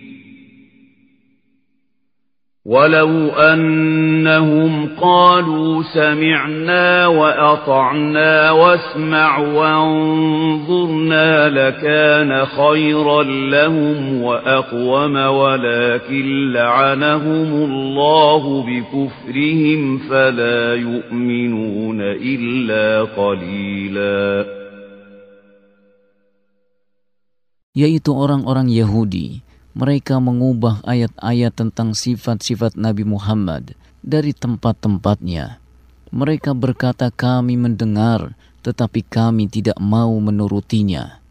ولو 2.71 3.35
أنهم 3.35 4.95
قالوا 4.95 5.83
سمعنا 5.93 7.07
وأطعنا 7.07 8.51
واسمع 8.51 9.39
وانظرنا 9.39 11.29
لكان 11.49 12.45
خيرا 12.45 13.23
لهم 13.23 14.21
وأقوم 14.23 15.15
ولكن 15.15 16.51
لعنهم 16.53 17.49
الله 17.67 18.43
بكفرهم 18.63 19.97
فلا 19.97 20.75
يؤمنون 20.75 21.99
إلا 22.01 23.03
قليلا. 23.03 24.45
Yaitu 27.75 28.11
orang-orang 28.15 28.67
Yahudi 28.67 29.50
mereka 29.71 30.19
mengubah 30.19 30.83
ayat-ayat 30.83 31.55
tentang 31.55 31.95
sifat-sifat 31.95 32.75
Nabi 32.75 33.07
Muhammad 33.07 33.71
dari 34.03 34.35
tempat-tempatnya. 34.35 35.63
Mereka 36.11 36.51
berkata, 36.51 37.07
"Kami 37.07 37.55
mendengar, 37.55 38.35
tetapi 38.67 39.07
kami 39.07 39.47
tidak 39.47 39.79
mau 39.79 40.11
menurutinya." 40.19 41.23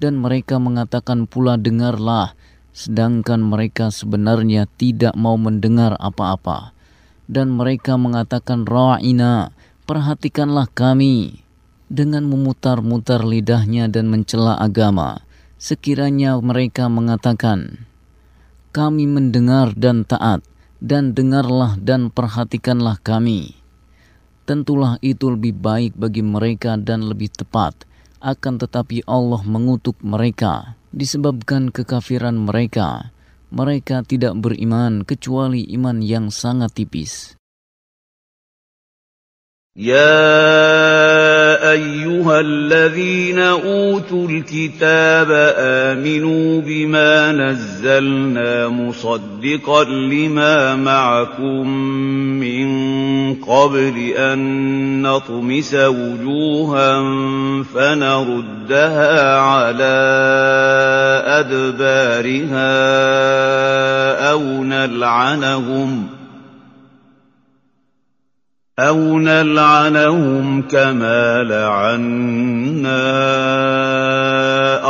Dan 0.00 0.24
mereka 0.24 0.56
mengatakan 0.56 1.28
pula, 1.28 1.60
"Dengarlah," 1.60 2.32
sedangkan 2.72 3.44
mereka 3.44 3.92
sebenarnya 3.92 4.64
tidak 4.80 5.12
mau 5.12 5.36
mendengar 5.36 5.92
apa-apa. 6.00 6.72
Dan 7.28 7.52
mereka 7.52 8.00
mengatakan, 8.00 8.64
"Ra'ina, 8.64 9.52
perhatikanlah 9.84 10.72
kami." 10.72 11.44
Dengan 11.92 12.24
memutar-mutar 12.24 13.20
lidahnya 13.20 13.84
dan 13.92 14.08
mencela 14.08 14.56
agama, 14.56 15.20
sekiranya 15.62 16.34
mereka 16.42 16.90
mengatakan, 16.90 17.86
"Kami 18.74 19.06
mendengar 19.06 19.70
dan 19.78 20.02
taat," 20.02 20.42
dan 20.82 21.14
dengarlah 21.14 21.78
dan 21.78 22.10
perhatikanlah 22.10 22.98
kami. 23.06 23.54
Tentulah 24.42 24.98
itu 24.98 25.30
lebih 25.30 25.54
baik 25.54 25.94
bagi 25.94 26.26
mereka 26.26 26.74
dan 26.74 27.06
lebih 27.06 27.30
tepat, 27.30 27.86
akan 28.18 28.58
tetapi 28.58 29.06
Allah 29.06 29.46
mengutuk 29.46 29.94
mereka 30.02 30.74
disebabkan 30.90 31.70
kekafiran 31.70 32.34
mereka. 32.34 33.14
Mereka 33.54 34.02
tidak 34.10 34.34
beriman 34.42 35.06
kecuali 35.06 35.62
iman 35.78 36.02
yang 36.02 36.34
sangat 36.34 36.74
tipis. 36.74 37.38
يا 39.76 41.41
ايها 41.62 42.40
الذين 42.40 43.38
اوتوا 43.38 44.28
الكتاب 44.28 45.54
امنوا 45.58 46.60
بما 46.60 47.32
نزلنا 47.32 48.68
مصدقا 48.68 49.84
لما 49.84 50.76
معكم 50.76 51.68
من 52.40 53.34
قبل 53.34 53.98
ان 54.16 55.02
نطمس 55.02 55.74
وجوها 55.74 57.02
فنردها 57.74 59.38
على 59.38 60.02
ادبارها 61.26 62.72
أو 64.30 64.40
نلعنهم 64.64 66.21
أو 68.81 69.17
نلعنهم 69.17 70.69
كما 70.69 71.41
لعنا 71.43 73.01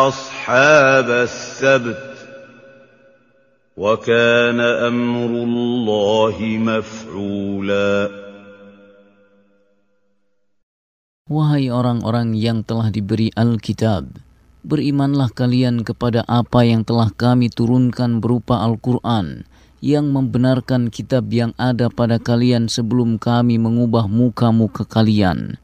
أصحاب 0.07 1.09
السبت 1.09 2.03
وكان 3.79 4.59
أمر 4.59 5.31
الله 5.47 6.37
مفعولا 6.59 8.27
Wahai 11.27 11.67
orang-orang 11.67 12.39
yang 12.39 12.63
telah 12.63 12.87
diberi 12.87 13.27
Alkitab, 13.35 14.15
berimanlah 14.63 15.27
kalian 15.27 15.83
kepada 15.83 16.23
apa 16.23 16.63
yang 16.63 16.87
telah 16.87 17.11
kami 17.11 17.51
turunkan 17.51 18.23
berupa 18.23 18.63
Al-Quran, 18.63 19.43
yang 19.82 20.14
membenarkan 20.14 20.94
kitab 20.94 21.26
yang 21.34 21.50
ada 21.58 21.90
pada 21.90 22.22
kalian 22.22 22.70
sebelum 22.70 23.18
kami 23.18 23.58
mengubah 23.58 24.06
muka-muka 24.06 24.86
kalian. 24.86 25.58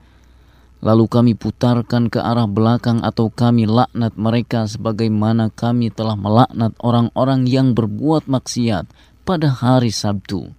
Lalu 0.82 1.06
kami 1.06 1.32
putarkan 1.38 2.10
ke 2.10 2.18
arah 2.18 2.50
belakang 2.50 3.02
atau 3.02 3.30
kami 3.30 3.70
laknat 3.70 4.14
mereka 4.18 4.66
sebagaimana 4.66 5.54
kami 5.54 5.94
telah 5.94 6.18
melaknat 6.18 6.74
orang-orang 6.82 7.46
yang 7.46 7.74
berbuat 7.78 8.26
maksiat 8.26 8.90
pada 9.22 9.54
hari 9.54 9.94
Sabtu. 9.94 10.50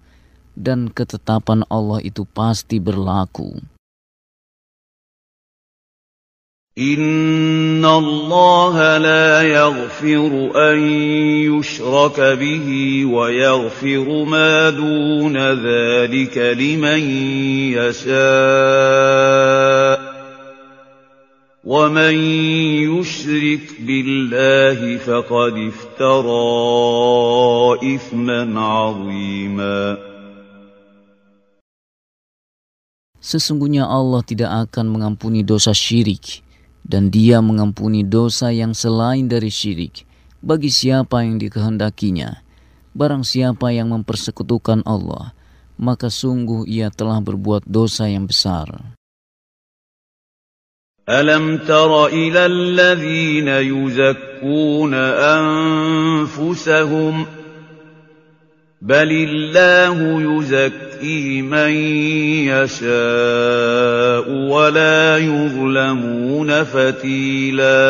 Dan 0.60 0.92
ketetapan 0.92 1.64
Allah 1.72 2.04
itu 2.04 2.28
pasti 2.28 2.84
berlaku. 2.84 3.79
إن 6.80 7.84
الله 7.86 8.98
لا 8.98 9.42
يغفر 9.42 10.52
أن 10.56 10.80
يشرك 11.52 12.20
به 12.40 12.68
ويغفر 13.06 14.24
ما 14.24 14.70
دون 14.70 15.38
ذلك 15.38 16.38
لمن 16.38 17.00
يشاء 17.76 18.10
ومن 21.68 22.16
يشرك 22.96 23.82
بالله 23.84 24.98
فقد 24.98 25.54
افترى 25.60 26.48
إثما 27.96 28.60
عظيما. 28.60 29.98
Sesungguhnya 33.20 33.84
Allah 33.84 34.24
tidak 34.24 34.72
akan 34.72 34.96
mengampuni 34.96 35.44
dosa 35.44 35.76
syirik. 35.76 36.49
dan 36.89 37.09
dia 37.09 37.41
mengampuni 37.41 38.05
dosa 38.05 38.53
yang 38.53 38.77
selain 38.77 39.25
dari 39.25 39.49
syirik 39.49 40.05
bagi 40.45 40.69
siapa 40.69 41.25
yang 41.25 41.41
dikehendakinya. 41.41 42.45
Barang 42.95 43.27
siapa 43.27 43.75
yang 43.75 43.91
mempersekutukan 43.91 44.87
Allah, 44.87 45.35
maka 45.81 46.13
sungguh 46.13 46.63
ia 46.69 46.93
telah 46.95 47.19
berbuat 47.19 47.67
dosa 47.67 48.07
yang 48.07 48.29
besar. 48.31 48.95
ألم 51.05 51.69
تر 51.69 52.07
إلى 52.07 52.47
الذين 52.47 53.49
يزكون 53.49 54.95
أنفسهم 56.25 57.27
بل 58.85 59.11
الله 59.13 59.97
يزكي 60.21 61.43
من 61.43 61.73
يشاء 62.53 64.27
ولا 64.29 65.19
يظلمون 65.19 66.51
فتيلا 66.63 67.81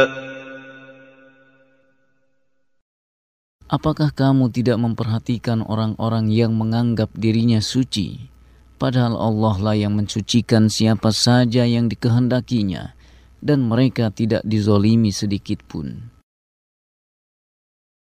Apakah 3.64 4.14
kamu 4.14 4.54
tidak 4.54 4.78
memperhatikan 4.78 5.66
orang-orang 5.66 6.30
yang 6.30 6.54
menganggap 6.54 7.10
dirinya 7.10 7.58
suci, 7.58 8.30
padahal 8.78 9.18
Allah 9.18 9.56
lah 9.58 9.74
yang 9.74 9.98
mensucikan 9.98 10.70
siapa 10.70 11.10
saja 11.10 11.66
yang 11.66 11.90
dikehendakinya, 11.90 12.94
dan 13.42 13.66
mereka 13.66 14.14
tidak 14.14 14.46
dizolimi 14.46 15.10
sedikit 15.10 15.66
pun. 15.66 16.07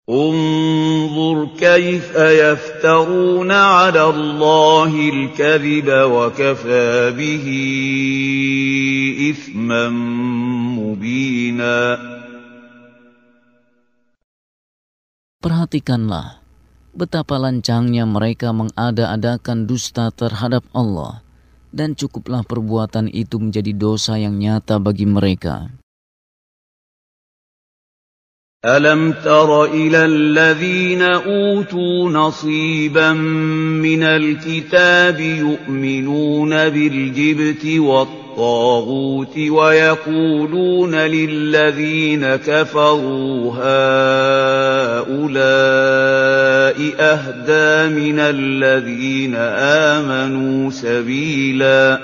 انظر 0.08 1.60
كيف 1.60 2.16
يفترون 2.16 3.52
على 3.52 4.04
الله 4.10 4.92
الكذب 5.10 5.88
وكفى 5.92 7.12
به 7.12 7.48
إثما 9.36 9.84
مبينا 10.80 11.80
Perhatikanlah 15.44 16.40
betapa 16.96 17.36
lancangnya 17.36 18.08
mereka 18.08 18.56
mengada-adakan 18.56 19.68
dusta 19.68 20.08
terhadap 20.16 20.64
Allah 20.72 21.20
dan 21.76 22.00
cukuplah 22.00 22.48
perbuatan 22.48 23.12
itu 23.12 23.44
menjadi 23.44 23.76
dosa 23.76 24.16
yang 24.16 24.40
nyata 24.40 24.80
bagi 24.80 25.04
mereka. 25.04 25.68
ألم 28.63 29.13
تر 29.27 29.65
إلى 29.65 30.05
الذين 30.05 31.03
أوتوا 31.03 32.11
نصيبا 32.11 33.13
من 33.83 34.03
الكتاب 34.03 35.21
يؤمنون 35.21 36.51
بالجبت 36.51 37.67
والطاغوت 37.67 39.39
ويقولون 39.39 40.95
للذين 40.95 42.37
كفروا 42.37 43.51
هؤلاء 43.51 45.19
أهدى 47.03 47.95
من 47.95 48.19
الذين 48.19 49.35
آمنوا 49.91 50.71
سبيلا 50.71 51.99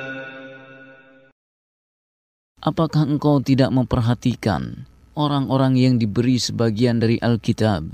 Apakah 2.58 3.06
engkau 3.06 3.38
tidak 3.38 3.70
memperhatikan 3.70 4.90
orang-orang 5.17 5.77
yang 5.77 5.95
diberi 6.01 6.41
sebagian 6.41 7.01
dari 7.01 7.17
Alkitab. 7.21 7.85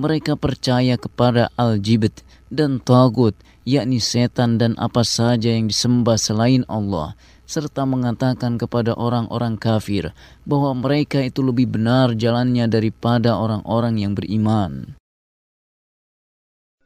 Mereka 0.00 0.38
percaya 0.38 0.96
kepada 0.96 1.52
Al-Jibt 1.58 2.24
dan 2.48 2.80
Tagut, 2.80 3.36
yakni 3.68 4.00
setan 4.00 4.56
dan 4.56 4.72
apa 4.80 5.04
saja 5.04 5.52
yang 5.52 5.68
disembah 5.68 6.16
selain 6.16 6.64
Allah, 6.70 7.18
serta 7.44 7.84
mengatakan 7.84 8.56
kepada 8.56 8.94
orang-orang 8.94 9.58
kafir 9.58 10.14
bahwa 10.46 10.72
mereka 10.78 11.20
itu 11.20 11.42
lebih 11.42 11.68
benar 11.68 12.16
jalannya 12.16 12.70
daripada 12.70 13.36
orang-orang 13.36 14.00
yang 14.00 14.12
beriman. 14.16 14.96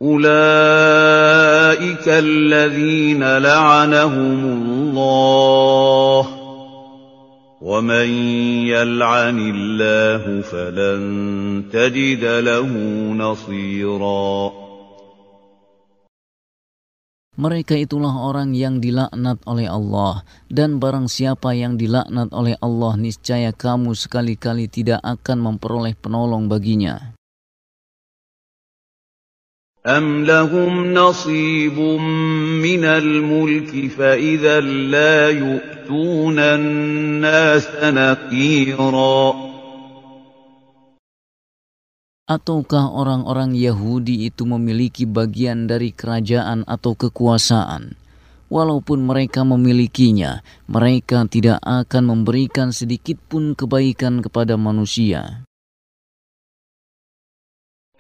أولئك 0.04 0.28
الذين 2.08 3.22
لعنهم 3.22 4.40
الله 4.44 6.37
ومن 7.64 8.08
يلعن 8.68 9.38
الله 9.40 10.24
فلن 10.44 11.02
تجد 11.72 12.24
له 12.24 12.70
نصيرا 13.16 14.34
Mereka 17.34 17.74
itulah 17.74 18.14
orang 18.30 18.54
yang 18.54 18.78
dilaknat 18.78 19.42
oleh 19.42 19.66
Allah 19.66 20.22
dan 20.46 20.78
barang 20.78 21.10
siapa 21.10 21.50
yang 21.50 21.74
dilaknat 21.74 22.30
oleh 22.30 22.54
Allah 22.62 22.94
niscaya 22.94 23.50
kamu 23.50 23.90
sekali-kali 23.90 24.70
tidak 24.70 25.02
akan 25.02 25.42
memperoleh 25.42 25.98
penolong 25.98 26.46
baginya. 26.46 27.17
أم 29.84 30.24
لهم 30.24 30.96
نصيب 30.96 31.76
من 32.64 32.84
الملك 32.84 33.92
فإذا 33.92 34.60
لا 34.64 35.28
يؤتون 35.28 36.38
الناس 36.38 37.68
نقيرا 37.84 39.52
Ataukah 42.24 42.88
orang-orang 42.88 43.52
Yahudi 43.52 44.32
itu 44.32 44.48
memiliki 44.48 45.04
bagian 45.04 45.68
dari 45.68 45.92
kerajaan 45.92 46.64
atau 46.64 46.96
kekuasaan? 46.96 48.00
Walaupun 48.48 49.04
mereka 49.04 49.44
memilikinya, 49.44 50.40
mereka 50.64 51.28
tidak 51.28 51.60
akan 51.60 52.08
memberikan 52.08 52.72
sedikit 52.72 53.20
pun 53.28 53.52
kebaikan 53.52 54.24
kepada 54.24 54.56
manusia. 54.56 55.44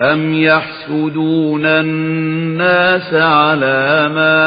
أم 0.01 0.33
يحسدون 0.33 1.65
الناس 1.65 3.13
على 3.13 4.09
ما 4.15 4.39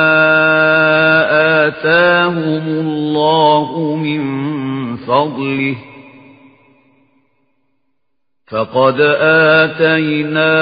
آتاهم 1.67 2.69
الله 2.69 3.97
من 3.97 4.23
فضله 4.97 5.77
فقد 8.51 9.01
آتينا 9.61 10.53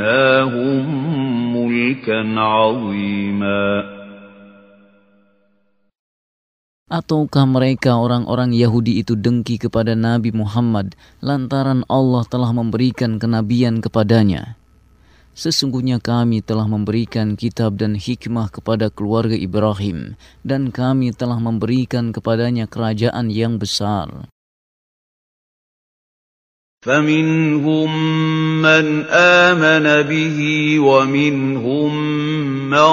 ملكا 1.56 2.40
عظيما 2.40 3.99
Ataukah 6.89 7.49
mereka 7.49 7.97
orang-orang 7.97 8.53
Yahudi 8.53 9.01
itu 9.01 9.17
dengki 9.17 9.57
kepada 9.57 9.97
Nabi 9.97 10.37
Muhammad 10.37 10.93
lantaran 11.25 11.81
Allah 11.89 12.29
telah 12.29 12.53
memberikan 12.53 13.17
kenabian 13.17 13.81
kepadanya? 13.81 14.61
Sesungguhnya 15.35 15.99
kami 15.99 16.45
telah 16.45 16.69
memberikan 16.69 17.35
kitab 17.35 17.81
dan 17.81 17.99
hikmah 17.99 18.53
kepada 18.53 18.93
keluarga 18.93 19.35
Ibrahim, 19.35 20.15
dan 20.47 20.71
kami 20.71 21.11
telah 21.11 21.43
memberikan 21.43 22.15
kepadanya 22.15 22.71
kerajaan 22.71 23.33
yang 23.33 23.59
besar. 23.59 24.31
فمنهم 26.85 27.91
من 28.61 29.09
آمن 29.09 29.87
به 30.05 30.39
ومنهم 30.85 31.93
من 32.69 32.93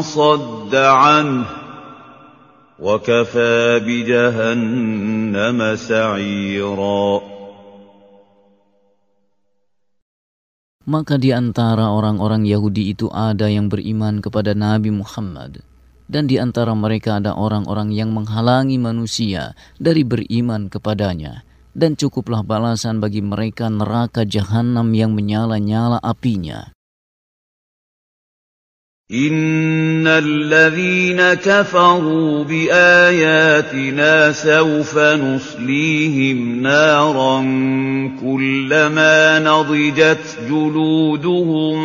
صد 0.00 0.72
عنه 0.72 1.63
وكفى 2.80 3.80
بجهنم 3.84 5.58
سعيراً 5.76 7.40
Maka 10.90 11.22
di 11.22 11.30
antara 11.30 11.92
orang-orang 11.92 12.42
Yahudi 12.42 12.90
itu 12.90 13.06
ada 13.14 13.46
yang 13.46 13.70
beriman 13.70 14.18
kepada 14.18 14.58
Nabi 14.58 14.90
Muhammad. 14.90 15.62
Dan 16.10 16.26
di 16.26 16.42
antara 16.42 16.74
mereka 16.74 17.22
ada 17.22 17.38
orang-orang 17.38 17.94
yang 17.94 18.10
menghalangi 18.10 18.74
manusia 18.74 19.54
dari 19.78 20.02
beriman 20.02 20.66
kepadanya. 20.66 21.46
Dan 21.70 21.94
cukuplah 21.94 22.42
balasan 22.42 22.98
bagi 22.98 23.22
mereka 23.22 23.70
neraka 23.70 24.26
jahanam 24.26 24.90
yang 24.90 25.14
menyala-nyala 25.14 26.02
apinya. 26.02 26.73
إن 29.11 30.07
الذين 30.07 31.33
كفروا 31.33 32.43
بآياتنا 32.43 34.31
سوف 34.31 34.97
نصليهم 34.97 36.61
نارا 36.61 37.41
كلما 38.21 39.39
نضجت 39.39 40.37
جلودهم 40.49 41.75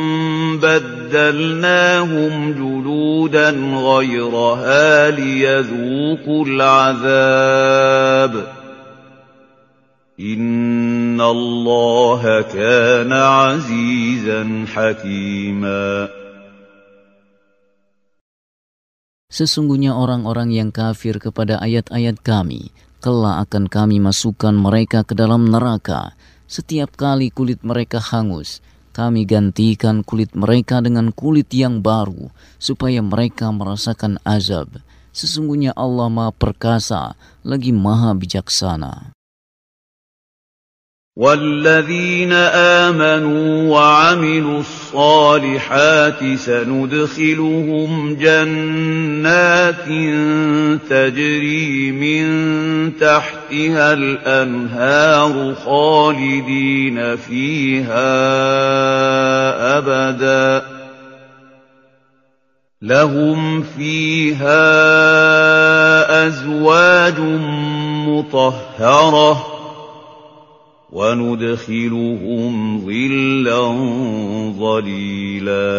بدلناهم 0.59 2.53
جلودا 2.53 3.51
غيرها 3.75 5.11
ليذوقوا 5.11 6.47
العذاب 6.47 8.35
إن 10.21 11.21
الله 11.21 12.45
كان 12.55 13.13
عزيزا 13.13 14.65
حكيما 14.75 16.20
Sesungguhnya 19.31 19.95
orang-orang 19.95 20.51
yang 20.51 20.75
kafir 20.75 21.23
kepada 21.23 21.63
ayat-ayat 21.63 22.19
kami, 22.19 22.75
kelak 22.99 23.47
akan 23.47 23.71
kami 23.71 24.03
masukkan 24.03 24.51
mereka 24.51 25.07
ke 25.07 25.15
dalam 25.15 25.47
neraka. 25.47 26.19
Setiap 26.51 26.99
kali 26.99 27.31
kulit 27.31 27.63
mereka 27.63 28.03
hangus, 28.03 28.59
kami 28.91 29.23
gantikan 29.23 30.03
kulit 30.03 30.35
mereka 30.35 30.83
dengan 30.83 31.15
kulit 31.15 31.47
yang 31.55 31.79
baru, 31.79 32.35
supaya 32.59 32.99
mereka 32.99 33.55
merasakan 33.55 34.19
azab. 34.27 34.83
Sesungguhnya 35.15 35.79
Allah 35.79 36.11
Maha 36.11 36.35
Perkasa, 36.35 37.15
lagi 37.47 37.71
Maha 37.71 38.19
Bijaksana. 38.19 39.15
والذين 41.17 42.33
آمنوا 42.33 43.73
وعملوا 43.73 44.61
الصالحات 44.61 46.35
سندخلهم 46.35 48.15
جنات 48.15 49.85
تجري 50.91 51.93
من 51.93 52.27
تحتها 52.97 53.93
الأنهار 53.93 55.55
خالدين 55.55 57.17
فيها 57.17 57.99
أبدا 59.79 60.63
لهم 62.83 63.63
فيها 63.63 64.67
أزواج 66.27 67.21
مطهرة 68.09 69.50
وندخلهم 70.92 72.54
ظلا 72.86 73.62
ظليلا 74.54 75.72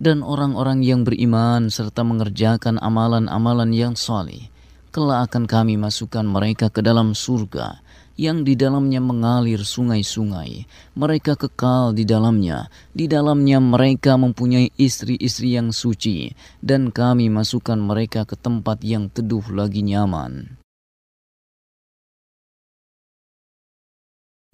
Dan 0.00 0.24
orang-orang 0.24 0.80
yang 0.80 1.04
beriman 1.04 1.68
serta 1.68 2.00
mengerjakan 2.00 2.80
amalan-amalan 2.80 3.68
yang 3.76 3.92
saleh, 3.92 4.48
kelak 4.96 5.28
akan 5.28 5.44
kami 5.44 5.76
masukkan 5.76 6.24
mereka 6.24 6.72
ke 6.72 6.80
dalam 6.80 7.12
surga 7.12 7.84
yang 8.16 8.40
di 8.40 8.56
dalamnya 8.56 8.96
mengalir 9.00 9.60
sungai-sungai. 9.60 10.64
Mereka 10.96 11.36
kekal 11.36 11.92
di 11.92 12.08
dalamnya. 12.08 12.72
Di 12.96 13.12
dalamnya 13.12 13.60
mereka 13.60 14.16
mempunyai 14.16 14.72
istri-istri 14.80 15.56
yang 15.56 15.68
suci, 15.68 16.32
dan 16.64 16.92
kami 16.92 17.28
masukkan 17.28 17.76
mereka 17.76 18.24
ke 18.24 18.40
tempat 18.40 18.80
yang 18.80 19.12
teduh 19.12 19.44
lagi 19.52 19.84
nyaman. 19.84 20.60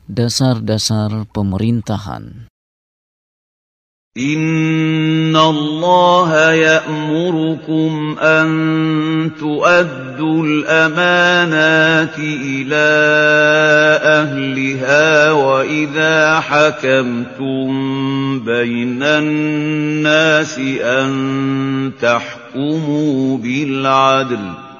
Dasar-dasar 0.09 1.29
pemerintahan. 1.29 2.51
إن 4.17 5.35
الله 5.35 6.51
يأمركم 6.51 8.19
أن 8.19 8.49
تؤدوا 9.39 10.43
الأمانات 10.43 12.19
إلى 12.19 12.91
أهلها 14.03 15.31
وإذا 15.31 16.39
حكمتم 16.39 17.69
بين 18.39 19.03
الناس 19.03 20.59
أن 20.83 21.11
تحكموا 22.01 23.37
بالعدل 23.37 24.70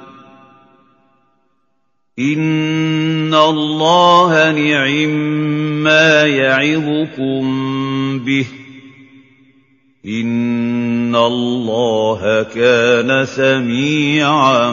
إن 2.20 3.28
الله 3.28 4.32
نعم 4.56 5.10
ما 5.84 6.24
يعظكم 6.24 7.44
به 8.24 8.46
إن 10.00 11.12
الله 11.12 12.22
كان 12.56 13.10
سميعا 13.28 14.64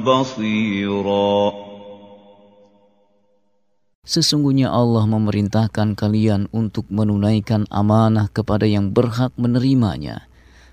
بصيرا 0.00 1.36
Sesungguhnya 4.10 4.72
Allah 4.74 5.06
memerintahkan 5.06 5.94
kalian 5.94 6.50
untuk 6.50 6.88
menunaikan 6.90 7.68
amanah 7.70 8.26
kepada 8.32 8.66
yang 8.66 8.90
berhak 8.90 9.30
menerimanya. 9.38 10.26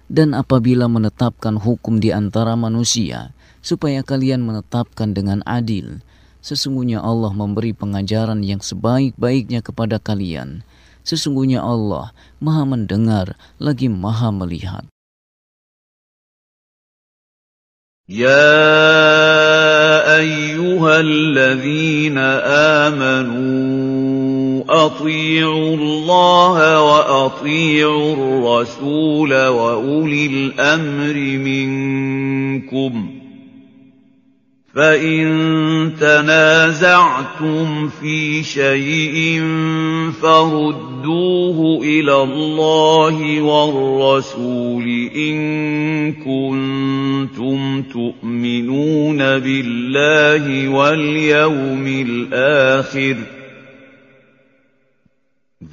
Dan 0.10 0.34
apabila 0.34 0.90
menetapkan 0.90 1.60
hukum 1.62 2.02
di 2.02 2.10
antara 2.10 2.58
manusia, 2.58 3.38
supaya 3.62 4.06
kalian 4.06 4.48
menetapkan 4.48 5.12
dengan 5.12 5.44
adil. 5.44 6.00
Sesungguhnya 6.48 7.04
Allah 7.04 7.36
memberi 7.36 7.76
pengajaran 7.76 8.40
yang 8.40 8.64
sebaik-baiknya 8.64 9.60
kepada 9.60 10.00
kalian. 10.00 10.64
Sesungguhnya 11.04 11.60
Allah 11.60 12.16
Maha 12.40 12.64
mendengar 12.64 13.36
lagi 13.60 13.92
Maha 13.92 14.32
melihat. 14.32 14.88
يا 18.08 18.56
أيها 20.16 20.94
الذين 21.00 22.18
آمنوا 22.88 24.64
أطيعوا 24.64 25.76
الله 25.76 26.58
وأطيعوا 26.88 28.14
الرسول 28.16 29.32
وأولي 29.36 30.26
الأمر 30.26 31.16
منكم ۖ 31.20 33.21
فإن 34.75 35.93
تنازعتم 36.01 37.89
في 37.89 38.43
شيء 38.43 39.43
فردوه 40.23 41.85
إلى 41.85 42.23
الله 42.23 43.41
والرسول 43.41 44.85
إن 45.17 46.13
كنتم 46.13 47.83
تؤمنون 47.83 49.19
بالله 49.19 50.69
واليوم 50.69 51.87
الآخر 51.87 53.17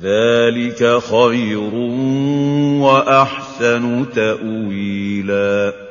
ذلك 0.01 0.99
خير 0.99 1.73
وأحسن 2.83 4.05
تأويلاً 4.15 5.88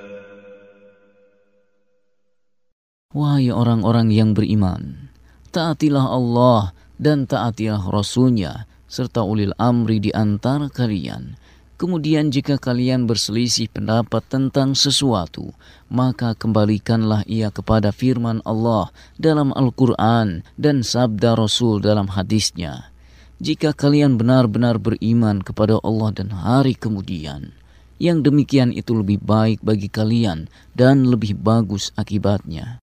Wahai 3.18 3.50
orang-orang 3.50 4.14
yang 4.14 4.30
beriman, 4.30 5.10
taatilah 5.50 6.06
Allah 6.06 6.70
dan 7.02 7.26
taatilah 7.26 7.90
Rasulnya, 7.90 8.70
serta 8.86 9.26
ulil 9.26 9.50
amri 9.58 9.98
di 9.98 10.14
antara 10.14 10.70
kalian. 10.70 11.34
Kemudian 11.82 12.30
jika 12.30 12.62
kalian 12.62 13.10
berselisih 13.10 13.74
pendapat 13.74 14.22
tentang 14.30 14.78
sesuatu, 14.78 15.50
maka 15.90 16.38
kembalikanlah 16.38 17.26
ia 17.26 17.50
kepada 17.50 17.90
firman 17.90 18.38
Allah 18.46 18.94
dalam 19.18 19.50
Al-Quran 19.50 20.46
dan 20.54 20.86
sabda 20.86 21.34
Rasul 21.34 21.82
dalam 21.82 22.14
hadisnya. 22.14 22.94
Jika 23.42 23.74
kalian 23.74 24.14
benar-benar 24.14 24.78
beriman 24.78 25.42
kepada 25.42 25.82
Allah 25.82 26.14
dan 26.14 26.30
hari 26.30 26.78
kemudian, 26.78 27.50
yang 27.98 28.22
demikian 28.22 28.70
itu 28.70 28.94
lebih 28.94 29.18
baik 29.18 29.58
bagi 29.58 29.90
kalian 29.90 30.46
dan 30.78 31.02
lebih 31.02 31.34
bagus 31.34 31.90
akibatnya. 31.98 32.78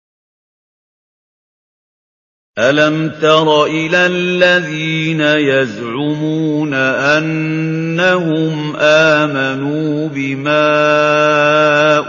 ألم 2.60 3.12
تر 3.22 3.66
إلى 3.66 4.06
الذين 4.06 5.22
يزعمون 5.22 6.74
أنهم 6.74 8.76
آمنوا 8.80 10.08
بما 10.08 10.70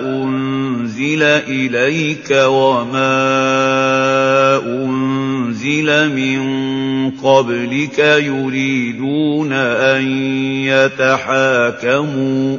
أنزل 0.00 1.22
إليك 1.22 2.30
وما 2.30 3.16
أنزل 4.66 6.14
من 6.14 6.40
قبلك 7.10 7.98
يريدون 7.98 9.52
أن 9.52 10.08
يتحاكموا 11.26 12.58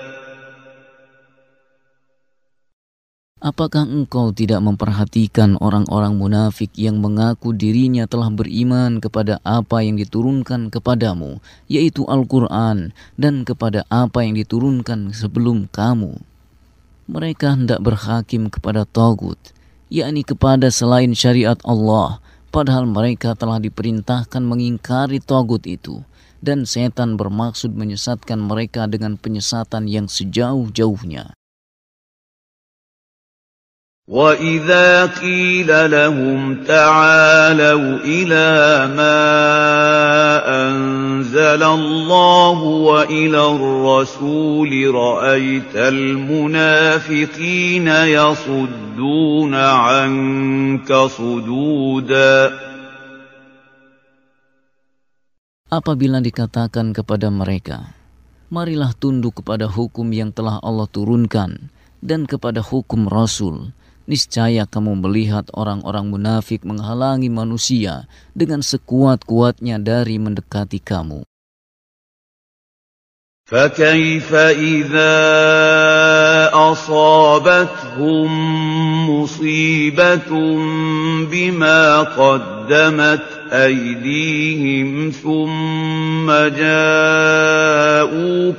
Apakah 3.41 3.89
engkau 3.89 4.29
tidak 4.29 4.61
memperhatikan 4.61 5.57
orang-orang 5.57 6.13
munafik 6.13 6.69
yang 6.77 7.01
mengaku 7.01 7.57
dirinya 7.57 8.05
telah 8.05 8.29
beriman 8.29 9.01
kepada 9.01 9.41
apa 9.41 9.81
yang 9.81 9.97
diturunkan 9.97 10.69
kepadamu, 10.69 11.41
yaitu 11.65 12.05
Al-Quran, 12.05 12.93
dan 13.17 13.41
kepada 13.41 13.81
apa 13.89 14.21
yang 14.21 14.37
diturunkan 14.37 15.09
sebelum 15.17 15.65
kamu? 15.73 16.21
Mereka 17.09 17.57
hendak 17.57 17.81
berhakim 17.81 18.53
kepada 18.53 18.85
Togut, 18.85 19.41
yakni 19.89 20.21
kepada 20.21 20.69
selain 20.69 21.17
syariat 21.17 21.57
Allah, 21.65 22.21
padahal 22.53 22.85
mereka 22.85 23.33
telah 23.33 23.57
diperintahkan 23.57 24.45
mengingkari 24.45 25.17
Togut 25.17 25.65
itu, 25.65 26.05
dan 26.45 26.69
setan 26.69 27.17
bermaksud 27.17 27.73
menyesatkan 27.73 28.37
mereka 28.37 28.85
dengan 28.85 29.17
penyesatan 29.17 29.89
yang 29.89 30.05
sejauh-jauhnya. 30.05 31.33
وَإِذَا 34.11 35.05
قِيلَ 35.23 35.69
لَهُمْ 35.91 36.67
تَعَالَوْا 36.67 38.03
إِلَىٰ 38.03 38.51
مَا 38.97 39.23
أَنزَلَ 40.67 41.63
اللَّهُ 41.63 42.59
وَإِلَى 42.59 43.41
الرَّسُولِ 43.55 44.71
رَأَيْتَ 44.95 45.75
الْمُنَافِقِينَ 45.75 46.27
يَصُدُّونَ 47.87 49.53
عَنكَ 49.55 50.89
صُدُودًا 50.91 52.35
Apabila 55.71 56.19
dikatakan 56.19 56.91
kepada 56.91 57.31
mereka, 57.31 57.95
marilah 58.51 58.91
tunduk 58.91 59.39
kepada 59.39 59.71
hukum 59.71 60.11
yang 60.11 60.35
telah 60.35 60.59
Allah 60.59 60.83
turunkan 60.91 61.71
dan 62.03 62.27
kepada 62.27 62.59
hukum 62.59 63.07
Rasul, 63.07 63.71
niscaya 64.10 64.64
kamu 64.64 64.98
melihat 65.02 65.50
orang-orang 65.52 66.06
munafik 66.10 66.62
menghalangi 66.62 67.26
manusia 67.28 68.06
dengan 68.32 68.62
sekuat-kuatnya 68.62 69.82
dari 69.82 70.16
mendekati 70.22 70.78
kamu. 70.78 71.26
فكيف 73.46 74.34
إذا 74.34 75.14
أصابتهم 76.53 78.31
مصيبة 79.09 80.57
بما 81.31 82.01
قدمت 82.01 83.21
أيديهم 83.51 85.11
ثم 85.23 86.31
جاءوك 86.31 86.63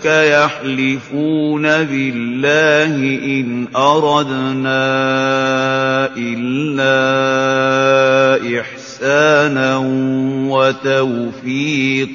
يحلفون 0.05 1.63
بالله 1.63 2.95
إن 3.25 3.69
أردنا 3.77 4.83
إلا 6.17 7.03
إحسانا 8.61 9.77
وتوفيقا. 11.43 12.13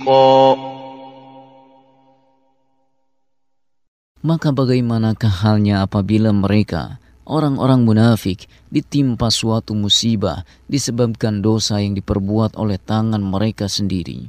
Maka 4.28 4.52
bagaimanakah 4.52 5.32
halnya 5.48 5.88
apabila 5.88 6.36
mereka 6.36 7.00
orang-orang 7.24 7.88
munafik 7.88 8.52
ditimpa 8.68 9.32
suatu 9.32 9.72
musibah 9.72 10.44
disebabkan 10.68 11.40
dosa 11.40 11.80
yang 11.80 11.96
diperbuat 11.96 12.60
oleh 12.60 12.76
tangan 12.76 13.24
mereka 13.24 13.72
sendiri. 13.72 14.28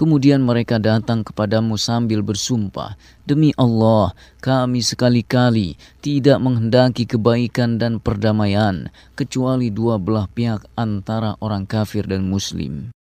Kemudian 0.00 0.40
mereka 0.40 0.80
datang 0.80 1.28
kepadamu 1.28 1.76
sambil 1.76 2.24
bersumpah, 2.24 2.96
Demi 3.28 3.52
Allah, 3.60 4.16
kami 4.40 4.80
sekali-kali 4.80 5.76
tidak 6.00 6.40
menghendaki 6.40 7.04
kebaikan 7.04 7.76
dan 7.76 8.00
perdamaian, 8.00 8.88
kecuali 9.12 9.68
dua 9.68 10.00
belah 10.00 10.24
pihak 10.24 10.64
antara 10.72 11.36
orang 11.44 11.68
kafir 11.68 12.08
dan 12.08 12.24
muslim. 12.32 12.96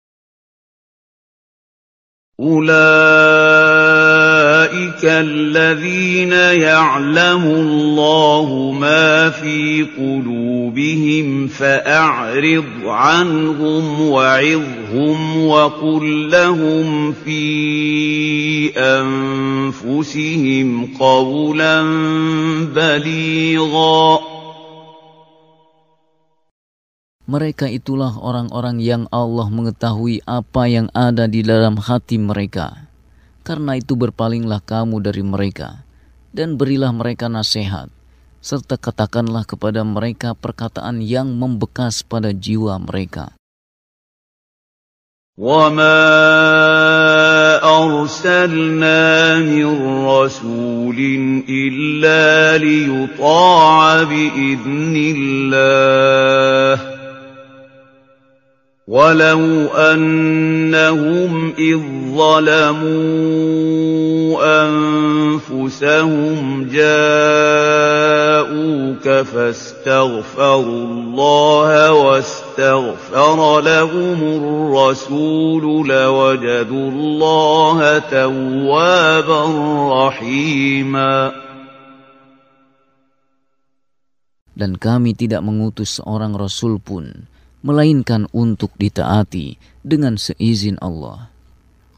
أولئك 4.74 5.04
الذين 5.04 6.32
يعلم 6.66 7.42
الله 7.46 8.72
ما 8.74 9.30
في 9.30 9.86
قلوبهم 9.94 11.46
فأعرض 11.46 12.82
عنهم 12.86 14.00
وعظهم 14.00 15.46
وقل 15.46 16.30
لهم 16.30 17.12
في 17.12 17.44
أنفسهم 18.74 20.68
قولا 20.98 21.82
بليغا 22.74 24.34
Mereka 27.24 27.72
itulah 27.72 28.20
orang-orang 28.20 28.84
yang 28.84 29.08
Allah 29.08 29.48
mengetahui 29.48 30.20
apa 30.28 30.68
yang 30.68 30.92
ada 30.92 31.24
di 31.24 31.40
dalam 31.40 31.80
hati 31.80 32.20
mereka. 32.20 32.84
Karena 33.43 33.79
itu 33.79 33.97
berpalinglah 33.97 34.61
kamu 34.61 35.01
dari 35.01 35.23
mereka, 35.25 35.81
dan 36.35 36.59
berilah 36.59 36.93
mereka 36.93 37.25
nasihat, 37.31 37.89
serta 38.43 38.77
katakanlah 38.77 39.47
kepada 39.47 39.81
mereka 39.81 40.37
perkataan 40.37 41.01
yang 41.01 41.33
membekas 41.33 42.05
pada 42.05 42.29
jiwa 42.35 42.77
mereka. 42.77 43.33
وما 45.39 46.03
أَرْسَلْنَا 47.63 49.39
مِن 49.39 49.67
رَّسُولٍ 50.03 50.99
إِلَّا 51.47 52.57
لِيُطَاعَ 52.59 54.03
بِإِذْنِ 54.03 54.95
اللَّهِ ۚ 55.15 56.92
وَلَوْ 58.84 59.72
أَنَّهُمْ 59.72 61.32
إِذ 61.56 61.80
ظَّلَمُوا 62.12 62.84
أَنفُسَهُمْ 64.68 66.36
جَاءُوكَ 66.68 66.84
فَاسْتَغْفَرُوا 69.24 70.84
اللَّهَ 70.84 71.92
وَاسْتَغْفَرَ 71.92 73.60
لَهُمُ 73.60 74.20
الرَّسُولُ 74.20 75.88
لَوَجَدُوا 75.88 76.88
اللَّهَ 76.92 77.98
تَوَّابًا 77.98 79.42
رَّحِيمًا. 79.96 81.32
Dan 84.52 84.76
kami 84.76 85.16
tidak 85.16 85.40
mengutus 85.40 86.04
seorang 86.04 86.36
rasul 86.36 86.76
pun 86.84 87.32
melainkan 87.64 88.28
untuk 88.36 88.76
ditaati 88.76 89.56
dengan 89.80 90.20
seizin 90.20 90.76
Allah. 90.84 91.32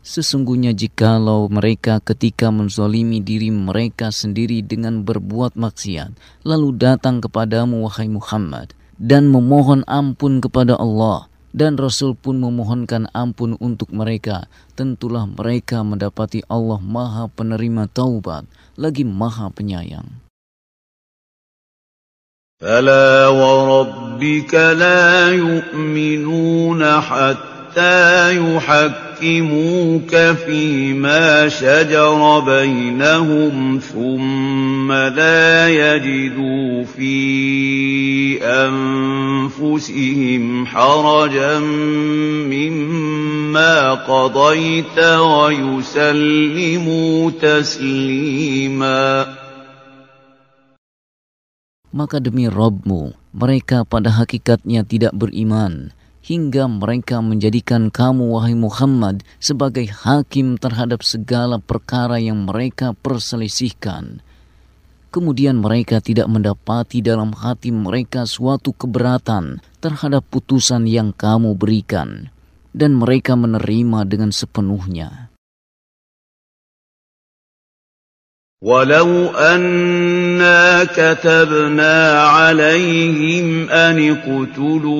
Sesungguhnya 0.06 0.70
jikalau 0.70 1.50
mereka 1.50 1.98
ketika 1.98 2.54
menzalimi 2.54 3.18
diri 3.18 3.50
mereka 3.50 4.14
sendiri 4.14 4.62
dengan 4.62 5.02
berbuat 5.02 5.58
maksiat, 5.58 6.14
lalu 6.46 6.78
datang 6.78 7.18
kepadamu 7.18 7.82
wahai 7.82 8.06
Muhammad, 8.06 8.70
dan 9.02 9.26
memohon 9.26 9.82
ampun 9.90 10.38
kepada 10.38 10.78
Allah, 10.78 11.26
dan 11.50 11.74
Rasul 11.74 12.14
pun 12.14 12.38
memohonkan 12.38 13.10
ampun 13.10 13.58
untuk 13.58 13.90
mereka, 13.90 14.46
tentulah 14.78 15.26
mereka 15.26 15.82
mendapati 15.82 16.46
Allah 16.46 16.78
maha 16.78 17.26
penerima 17.26 17.90
taubat, 17.90 18.46
lagi 18.78 19.02
maha 19.02 19.50
penyayang. 19.50 20.25
فلا 22.60 23.28
وربك 23.28 24.54
لا 24.54 25.28
يؤمنون 25.30 27.00
حتى 27.00 28.36
يحكموك 28.36 30.16
فيما 30.16 31.48
شجر 31.48 32.40
بينهم 32.40 33.80
ثم 33.92 34.92
لا 34.92 35.68
يجدوا 35.68 36.84
في 36.84 38.38
أنفسهم 39.52 40.66
حرجا 40.66 41.58
مما 42.48 43.94
قضيت 43.94 44.98
ويسلموا 45.78 46.50
تسليما 47.42 49.26
maka 51.96 52.20
demi 52.20 52.44
Robmu, 52.44 53.16
mereka 53.32 53.88
pada 53.88 54.12
hakikatnya 54.12 54.84
tidak 54.84 55.16
beriman, 55.16 55.96
hingga 56.20 56.68
mereka 56.68 57.24
menjadikan 57.24 57.88
kamu, 57.88 58.36
wahai 58.36 58.52
Muhammad, 58.52 59.24
sebagai 59.40 59.88
hakim 59.88 60.60
terhadap 60.60 61.00
segala 61.00 61.56
perkara 61.56 62.20
yang 62.20 62.44
mereka 62.44 62.92
perselisihkan. 62.92 64.20
Kemudian 65.08 65.64
mereka 65.64 66.04
tidak 66.04 66.28
mendapati 66.28 67.00
dalam 67.00 67.32
hati 67.32 67.72
mereka 67.72 68.28
suatu 68.28 68.76
keberatan 68.76 69.64
terhadap 69.80 70.28
putusan 70.28 70.84
yang 70.84 71.16
kamu 71.16 71.56
berikan, 71.56 72.28
dan 72.76 72.92
mereka 72.92 73.32
menerima 73.32 74.04
dengan 74.04 74.28
sepenuhnya. 74.28 75.32
وَلَوْ 78.62 79.26
أَنَّا 79.36 80.84
كَتَبْنَا 80.84 82.20
عَلَيْهِمْ 82.22 83.68
أَنِ 83.68 84.16
اقْتُلُوا 84.16 84.96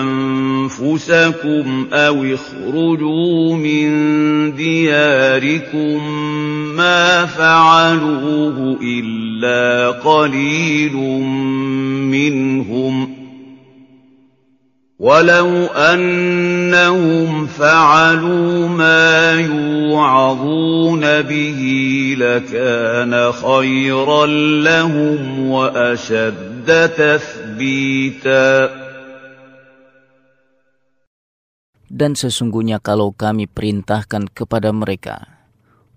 أَنفُسَكُمْ 0.00 1.86
أَوِ 1.92 2.24
اخْرُجُوا 2.24 3.54
مِن 3.56 3.88
دِيَارِكُم 4.56 6.02
مَّا 6.76 7.26
فَعَلُوهُ 7.26 8.78
إِلَّا 8.82 9.90
قَلِيلٌ 9.90 10.96
مِّنْهُمْ 12.10 13.06
ۖ 13.06 13.08
وَلَوْ 15.01 15.73
أَنَّهُمْ 15.73 17.47
فَعَلُوا 17.57 18.69
مَا 18.69 19.33
يُوعَظُونَ 19.41 21.03
بِهِ 21.25 21.61
لَكَانَ 22.21 23.13
خَيْرًا 23.33 24.25
لَّهُمْ 24.61 25.19
وَأَشَدَّ 25.49 26.69
تَثْبِيتًا 26.69 28.53
Dan 31.91 32.13
sesungguhnya 32.13 32.77
kalau 32.77 33.09
kami 33.11 33.49
perintahkan 33.49 34.29
kepada 34.31 34.69
mereka, 34.69 35.27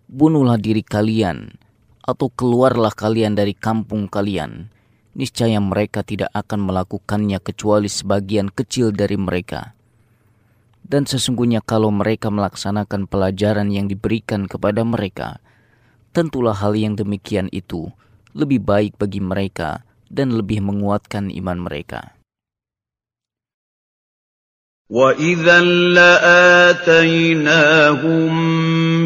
bunuhlah 0.09 0.56
diri 0.56 0.81
kalian, 0.81 1.55
atau 2.01 2.32
keluarlah 2.32 2.90
kalian 2.97 3.36
dari 3.36 3.52
kampung 3.52 4.09
kalian, 4.09 4.72
niscaya 5.14 5.62
mereka 5.62 6.02
tidak 6.02 6.28
akan 6.35 6.66
melakukannya 6.66 7.39
kecuali 7.39 7.86
sebagian 7.86 8.51
kecil 8.51 8.90
dari 8.90 9.14
mereka. 9.14 9.72
Dan 10.85 11.09
sesungguhnya 11.09 11.64
kalau 11.64 11.89
mereka 11.89 12.28
melaksanakan 12.28 13.09
pelajaran 13.09 13.72
yang 13.72 13.89
diberikan 13.89 14.44
kepada 14.44 14.85
mereka, 14.85 15.40
tentulah 16.12 16.52
hal 16.52 16.76
yang 16.76 16.93
demikian 16.93 17.48
itu 17.55 17.89
lebih 18.36 18.60
baik 18.60 19.01
bagi 19.01 19.22
mereka 19.24 19.81
dan 20.12 20.35
lebih 20.36 20.60
menguatkan 20.60 21.32
iman 21.32 21.59
mereka. 21.64 22.14
وَإِذًا 24.85 25.60
لَّآتَيْنَاهُم 25.97 27.24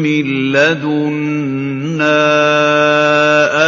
مِّن 0.03 0.25
لَّدُنَّا 0.51 2.21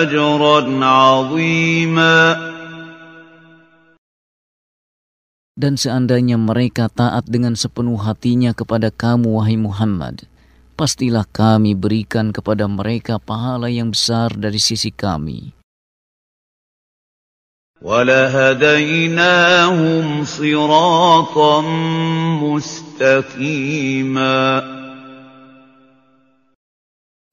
أَجْرًا 0.01 0.61
عَظِيمًا 0.85 2.19
Dan 5.61 5.77
seandainya 5.77 6.41
mereka 6.41 6.89
taat 6.89 7.29
dengan 7.29 7.53
sepenuh 7.53 8.01
hatinya 8.01 8.49
kepada 8.49 8.89
kamu, 8.89 9.37
wahai 9.37 9.61
Muhammad, 9.61 10.25
pastilah 10.73 11.29
kami 11.29 11.77
berikan 11.77 12.33
kepada 12.33 12.65
mereka 12.65 13.21
pahala 13.21 13.69
yang 13.69 13.93
besar 13.93 14.33
dari 14.33 14.57
sisi 14.57 14.89
kami. 14.89 15.53
وَلَهَدَيْنَاهُمْ 17.81 19.25
صِرَاطًا 20.25 21.61
مُّسْتَقِيمًا 22.41 24.37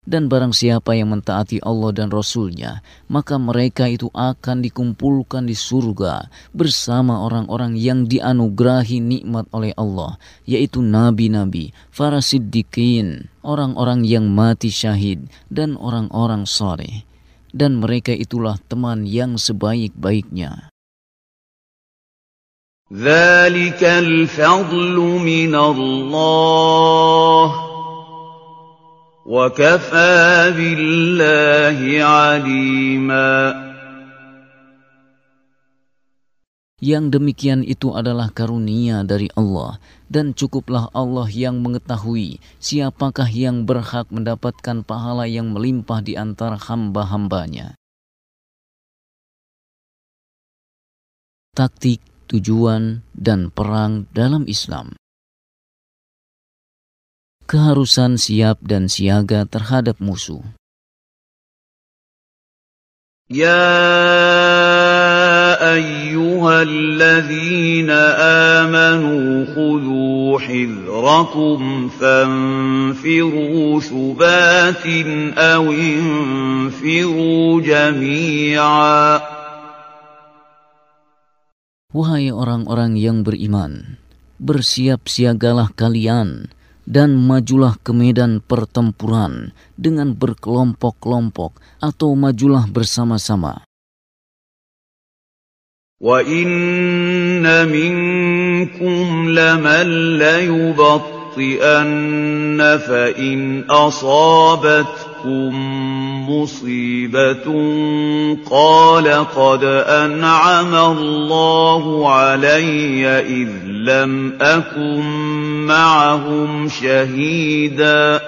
Dan 0.06 0.26
barang 0.26 0.50
siapa 0.50 0.98
yang 0.98 1.14
mentaati 1.14 1.62
Allah 1.62 1.94
dan 1.94 2.10
Rasul-Nya, 2.10 2.82
maka 3.06 3.38
mereka 3.38 3.86
itu 3.86 4.10
akan 4.10 4.58
dikumpulkan 4.58 5.46
di 5.46 5.54
surga 5.54 6.26
bersama 6.50 7.22
orang-orang 7.22 7.78
yang 7.78 8.10
dianugerahi 8.10 8.98
nikmat 8.98 9.46
oleh 9.54 9.70
Allah, 9.78 10.18
yaitu 10.42 10.82
nabi-nabi, 10.82 11.70
para 11.94 12.18
siddiqin, 12.18 13.30
orang-orang 13.46 14.02
yang 14.02 14.26
mati 14.26 14.74
syahid, 14.74 15.30
dan 15.46 15.78
orang-orang 15.78 16.50
saleh 16.50 17.06
dan 17.52 17.78
mereka 17.78 18.16
itulah 18.16 18.56
teman 18.66 19.04
yang 19.06 19.36
sebaik-baiknya. 19.36 20.72
ذلك 22.92 23.80
الفضل 23.80 24.96
من 25.24 25.54
الله 25.56 27.46
وكفى 29.26 30.52
بالله 30.58 31.78
عليما 32.02 33.32
Yang 36.82 37.14
demikian 37.14 37.62
itu 37.62 37.94
adalah 37.94 38.34
karunia 38.34 39.06
dari 39.06 39.30
Allah 39.38 39.78
dan 40.10 40.34
cukuplah 40.34 40.90
Allah 40.90 41.30
yang 41.30 41.62
mengetahui 41.62 42.42
siapakah 42.58 43.30
yang 43.30 43.62
berhak 43.62 44.10
mendapatkan 44.10 44.82
pahala 44.82 45.30
yang 45.30 45.54
melimpah 45.54 46.02
di 46.02 46.18
antara 46.18 46.58
hamba-hambanya. 46.58 47.78
Taktik, 51.54 52.02
tujuan, 52.26 53.06
dan 53.14 53.54
perang 53.54 54.10
dalam 54.10 54.42
Islam 54.50 54.98
Keharusan 57.46 58.16
siap 58.16 58.64
dan 58.64 58.88
siaga 58.88 59.44
terhadap 59.44 60.00
musuh. 60.00 60.40
يا 63.32 63.64
ايها 65.72 66.62
الذين 66.62 67.90
امنوا 68.60 69.44
خذوا 69.56 70.38
حذركم 70.38 71.88
فانفروا 71.88 73.80
ثبات 73.80 74.86
او 75.36 75.64
انفروا 75.72 77.60
جميعا 77.60 79.20
Wahai 81.92 82.32
orang-orang 82.32 82.96
yang 82.96 83.20
beriman, 83.20 84.00
bersiap 84.40 85.12
siagalah 85.12 85.68
kalian 85.76 86.48
dan 86.86 87.14
majulah 87.14 87.78
ke 87.78 87.94
medan 87.94 88.42
pertempuran 88.42 89.54
dengan 89.78 90.14
berkelompok-kelompok 90.18 91.62
atau 91.78 92.14
majulah 92.18 92.66
bersama-sama. 92.66 93.62
وَإِنَّ 96.02 97.46
مِنكُمْ 97.46 99.28
لَمَن 99.30 99.86
لَّيُبَطِّئَنَّ 100.18 101.30
فَإِنْ 102.58 103.70
أَصَابَتْكُم 103.70 105.52
مُّصِيبَةٌ 106.27 107.47
قَالَ 108.43 109.07
قَدْ 109.31 109.63
أَنْعَمَ 109.87 110.73
اللَّهُ 110.75 111.83
عَلَيَّ 112.11 113.03
إِذْ 113.07 113.51
لَمْ 113.87 114.35
أَكُن 114.35 115.03
مَّعَهُمْ 115.71 116.67
شَهِيدًا. 116.67 118.19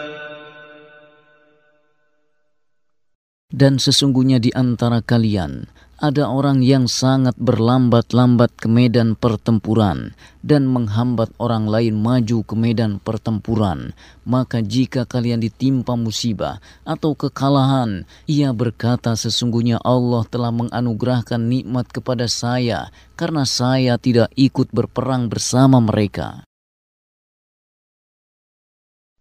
Dan 3.49 3.81
sesungguhnya 3.81 4.39
di 4.39 4.55
antara 4.55 5.03
kalian 5.03 5.67
ada 5.99 6.31
orang 6.31 6.63
yang 6.63 6.87
sangat 6.87 7.35
berlambat-lambat 7.35 8.55
ke 8.55 8.67
medan 8.71 9.19
pertempuran 9.19 10.15
dan 10.39 10.65
menghambat 10.67 11.31
orang 11.37 11.67
lain 11.67 11.99
maju 11.99 12.43
ke 12.47 12.55
medan 12.55 13.03
pertempuran. 13.03 13.91
Maka 14.23 14.63
jika 14.63 15.03
kalian 15.03 15.43
ditimpa 15.43 15.99
musibah 15.99 16.63
atau 16.87 17.13
kekalahan, 17.13 18.07
ia 18.25 18.55
berkata 18.55 19.13
sesungguhnya 19.13 19.83
Allah 19.83 20.23
telah 20.25 20.51
menganugerahkan 20.55 21.39
nikmat 21.39 21.91
kepada 21.91 22.25
saya 22.31 22.89
karena 23.19 23.43
saya 23.43 23.99
tidak 23.99 24.31
ikut 24.39 24.71
berperang 24.71 25.27
bersama 25.27 25.83
mereka. 25.83 26.48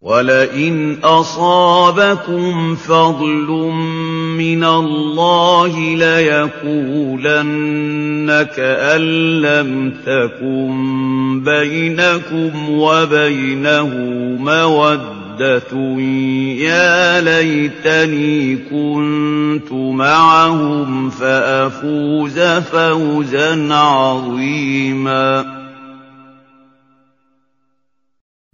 وَلَئِنْ 0.02 0.96
أَصَابَكُمْ 1.04 2.74
فَضْلٌ 2.76 3.50
مِّنَ 4.38 4.64
اللَّهِ 4.64 5.74
لَيَقُولَنَّ 5.98 7.26
كَأَن 8.56 9.00
لَّمْ 9.42 9.92
تَكُن 10.06 11.42
بَيْنَكُمْ 11.44 12.70
وَبَيْنَهُ 12.70 13.90
مَوَدَّةٌ 14.38 15.72
يَا 16.62 17.20
لَيْتَنِي 17.20 18.56
كُنتُ 18.70 19.72
مَعَهُمْ 19.72 21.10
فَأَفُوزَ 21.10 22.38
فَوْزًا 22.70 23.74
عَظِيمًا 23.74 25.58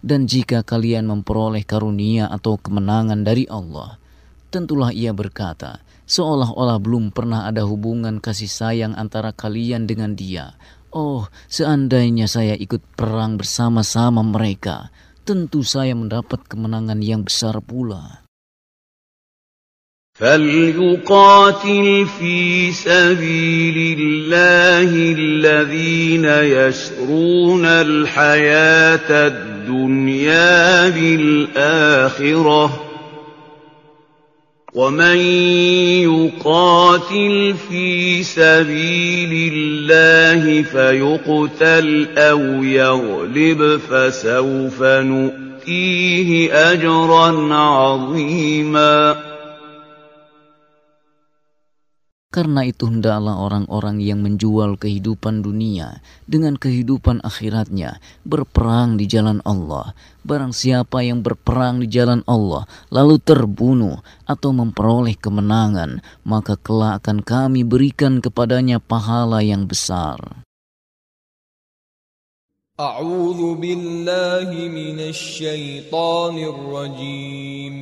Dan 0.04 0.24
jika 0.24 0.64
kalian 0.64 1.04
memperoleh 1.04 1.60
karunia 1.68 2.32
atau 2.32 2.56
kemenangan 2.56 3.20
dari 3.20 3.44
Allah, 3.52 4.00
tentulah 4.48 4.96
ia 4.96 5.12
berkata, 5.12 5.84
seolah-olah 6.08 6.80
belum 6.80 7.12
pernah 7.12 7.44
ada 7.44 7.68
hubungan 7.68 8.16
kasih 8.16 8.48
sayang 8.48 8.96
antara 8.96 9.36
kalian 9.36 9.84
dengan 9.84 10.16
dia. 10.16 10.56
Oh, 10.90 11.28
seandainya 11.52 12.26
saya 12.26 12.56
ikut 12.56 12.80
perang 12.96 13.36
bersama-sama 13.36 14.24
mereka, 14.24 14.88
tentu 15.28 15.60
saya 15.62 15.92
mendapat 15.92 16.48
kemenangan 16.48 17.04
yang 17.04 17.22
besar 17.22 17.60
pula. 17.60 18.24
فليقاتل 20.20 22.06
في 22.20 22.36
سبيل 22.76 23.78
الله 24.00 24.90
الذين 25.16 26.24
يشرون 26.28 27.64
الحياة 27.64 29.08
الدنيا 29.08 29.53
بالآخرة 30.89 32.81
ومن 34.73 35.17
يقاتل 36.03 37.55
في 37.69 38.23
سبيل 38.23 39.53
الله 39.53 40.61
فيقتل 40.61 42.07
أو 42.17 42.39
يغلب 42.63 43.79
فسوف 43.89 44.83
نؤتيه 44.83 46.53
أجرا 46.71 47.53
عظيما 47.53 49.15
Karena 52.34 52.62
itu 52.62 52.86
hendaklah 52.86 53.42
orang-orang 53.42 53.98
yang 53.98 54.22
menjual 54.22 54.78
kehidupan 54.78 55.42
dunia 55.42 55.98
dengan 56.30 56.54
kehidupan 56.54 57.18
akhiratnya 57.26 57.98
berperang 58.22 58.94
di 58.94 59.10
jalan 59.10 59.42
Allah. 59.42 59.98
Barang 60.22 60.54
siapa 60.54 61.02
yang 61.02 61.26
berperang 61.26 61.82
di 61.82 61.90
jalan 61.90 62.22
Allah 62.30 62.70
lalu 62.94 63.18
terbunuh 63.18 63.98
atau 64.30 64.54
memperoleh 64.54 65.18
kemenangan, 65.18 66.06
maka 66.22 66.54
kelak 66.54 67.02
akan 67.02 67.18
kami 67.26 67.66
berikan 67.66 68.22
kepadanya 68.22 68.78
pahala 68.78 69.42
yang 69.42 69.66
besar. 69.66 70.46
أعوذ 72.80 73.60
بالله 73.60 74.48
من 74.72 74.98
الشيطان 75.12 76.36
الرجيم 76.38 77.76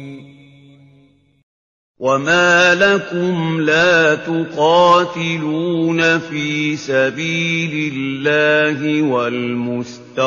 وما 2.00 2.76
لكم 2.76 3.62
لا 3.62 4.16
تقاتلون 4.16 6.20
في 6.20 6.76
سبيل 6.76 7.94
الله 7.94 9.02
والمستضعفين 9.02 10.24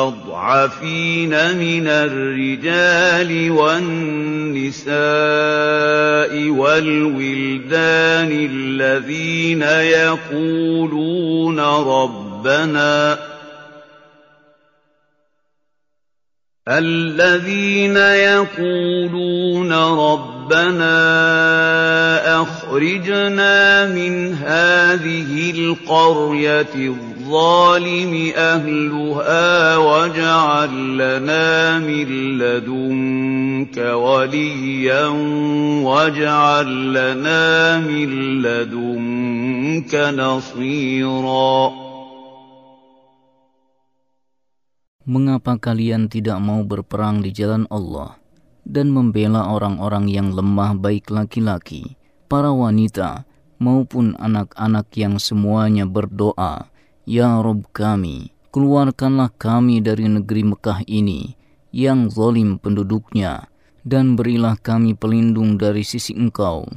من 1.57 1.87
الرجال 1.87 3.51
والنساء 3.51 4.97
والولدان 6.49 8.49
الذين 8.51 9.61
يقولون 9.91 11.59
ربنا 11.59 13.19
الذين 16.67 17.97
يقولون 17.97 19.73
ربنا 19.73 20.36
أخرجنا 22.41 23.85
من 23.91 24.33
هذه 24.33 25.51
القرية 25.51 26.75
الظالم 26.75 28.31
أهلها 28.35 29.77
واجعل 29.77 30.73
لنا 30.97 31.79
من 31.79 32.07
لدنك 32.37 33.77
وليا 33.77 35.05
واجعل 35.83 36.69
لنا 36.93 37.43
من 37.79 38.41
لدنك 38.41 39.93
نصيرا. 39.95 41.87
Mengapa 45.07 45.55
kalian 45.55 46.11
tidak 46.11 46.35
mau 46.43 46.67
berperang 46.67 47.23
di 47.23 47.31
jalan 47.31 47.63
Allah? 47.71 48.26
Dan 48.67 48.91
membela 48.91 49.47
orang-orang 49.47 50.11
yang 50.11 50.35
lemah 50.35 50.75
baik 50.75 51.07
laki-laki, 51.07 51.95
para 52.27 52.51
wanita, 52.51 53.23
maupun 53.63 54.13
anak-anak 54.19 54.91
yang 54.99 55.15
semuanya 55.15 55.87
berdoa, 55.87 56.67
Ya 57.07 57.39
Rob 57.39 57.63
kami, 57.71 58.35
keluarkanlah 58.51 59.31
kami 59.39 59.79
dari 59.79 60.11
negeri 60.11 60.43
Mekah 60.43 60.83
ini 60.83 61.39
yang 61.71 62.11
zalim 62.11 62.59
penduduknya, 62.59 63.47
dan 63.87 64.19
berilah 64.19 64.59
kami 64.59 64.91
pelindung 64.91 65.55
dari 65.55 65.87
sisi 65.87 66.11
engkau, 66.11 66.67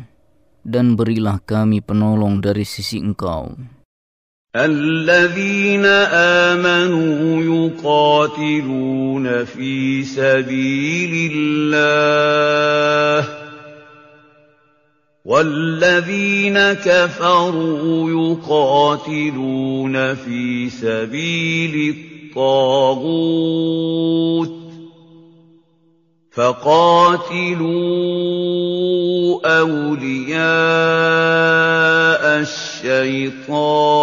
dan 0.62 0.94
berilah 0.94 1.42
kami 1.42 1.82
penolong 1.82 2.38
dari 2.38 2.62
sisi 2.62 3.02
engkau. 3.02 3.58
الذين 4.56 5.84
آمنوا 6.56 7.42
يقاتلون 7.78 9.44
في 9.44 10.04
سبيل 10.04 11.32
الله 11.34 13.28
والذين 15.24 16.58
كفروا 16.58 18.10
يقاتلون 18.10 20.14
في 20.14 20.70
سبيل 20.70 21.96
الطاغوت. 22.34 23.10
فقاتلوا 26.39 27.71
أولياء 29.59 30.35
الشيطان 32.43 33.95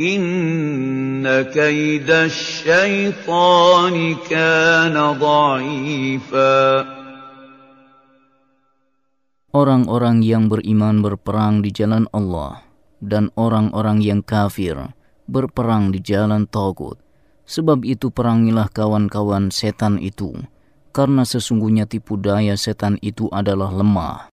إن 0.00 1.24
كيد 1.42 2.10
الشيطان 2.10 3.96
كان 4.28 4.96
ضعيفا 5.16 6.84
Orang-orang 9.50 10.22
yang 10.22 10.46
beriman 10.46 11.02
berperang 11.02 11.58
di 11.58 11.74
jalan 11.74 12.06
Allah 12.14 12.62
dan 13.02 13.34
orang-orang 13.34 13.98
yang 13.98 14.22
kafir 14.22 14.78
berperang 15.26 15.90
di 15.90 15.98
jalan 15.98 16.46
Togut 16.46 17.03
Sebab 17.45 17.85
itu 17.85 18.09
perangilah 18.09 18.65
kawan-kawan 18.73 19.53
setan 19.53 20.01
itu, 20.01 20.33
karena 20.89 21.21
sesungguhnya 21.21 21.85
tipu 21.85 22.17
daya 22.17 22.57
setan 22.57 22.97
itu 23.05 23.29
adalah 23.29 23.69
lemah. 23.69 24.33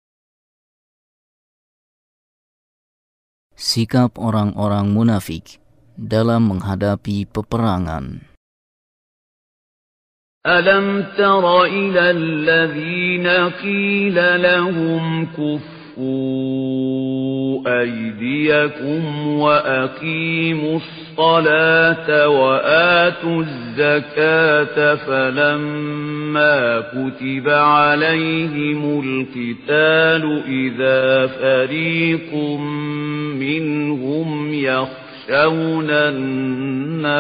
Sikap 3.53 4.18
orang-orang 4.18 4.90
munafik 4.90 5.61
dalam 5.95 6.49
menghadapi 6.49 7.30
peperangan. 7.30 8.26
Alam 10.45 11.06
tara 11.14 11.69
ila 11.69 12.03
alladhina 12.10 13.53
qila 13.61 14.27
lahum 14.41 15.30
kuffu 15.34 15.85
aydiyakum 17.65 19.03
wa 19.39 19.57
aqimus 19.84 20.84
الصلاة 21.19 22.27
وآتوا 22.27 23.43
الزكاة 23.43 24.95
فلما 24.95 26.80
كتب 26.81 27.49
عليهم 27.49 28.99
القتال 28.99 30.41
إذا 30.47 31.27
فريق 31.27 32.34
منهم 33.39 34.53
يخشون 34.53 35.89
الناس 36.99 37.15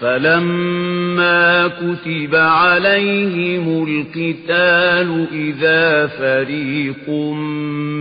فلما 0.00 1.68
كتب 1.68 2.34
عليهم 2.34 3.86
القتال 3.88 5.26
إذا 5.32 6.06
فريق 6.06 7.10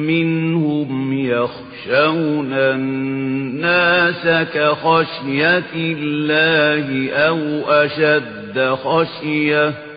منهم 0.08 1.14
يخشون 1.14 2.54
الناس 2.54 4.28
كخشية 4.54 5.74
الله 5.76 7.12
أو 7.12 7.38
أشد 7.68 8.76
خشيةً 8.84 9.89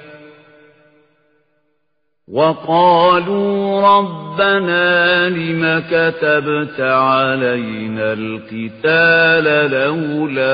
وقالوا 2.29 3.81
ربنا 3.99 5.29
لم 5.29 5.83
كتبت 5.91 6.81
علينا 6.81 8.13
القتال 8.13 9.71
لولا 9.71 10.53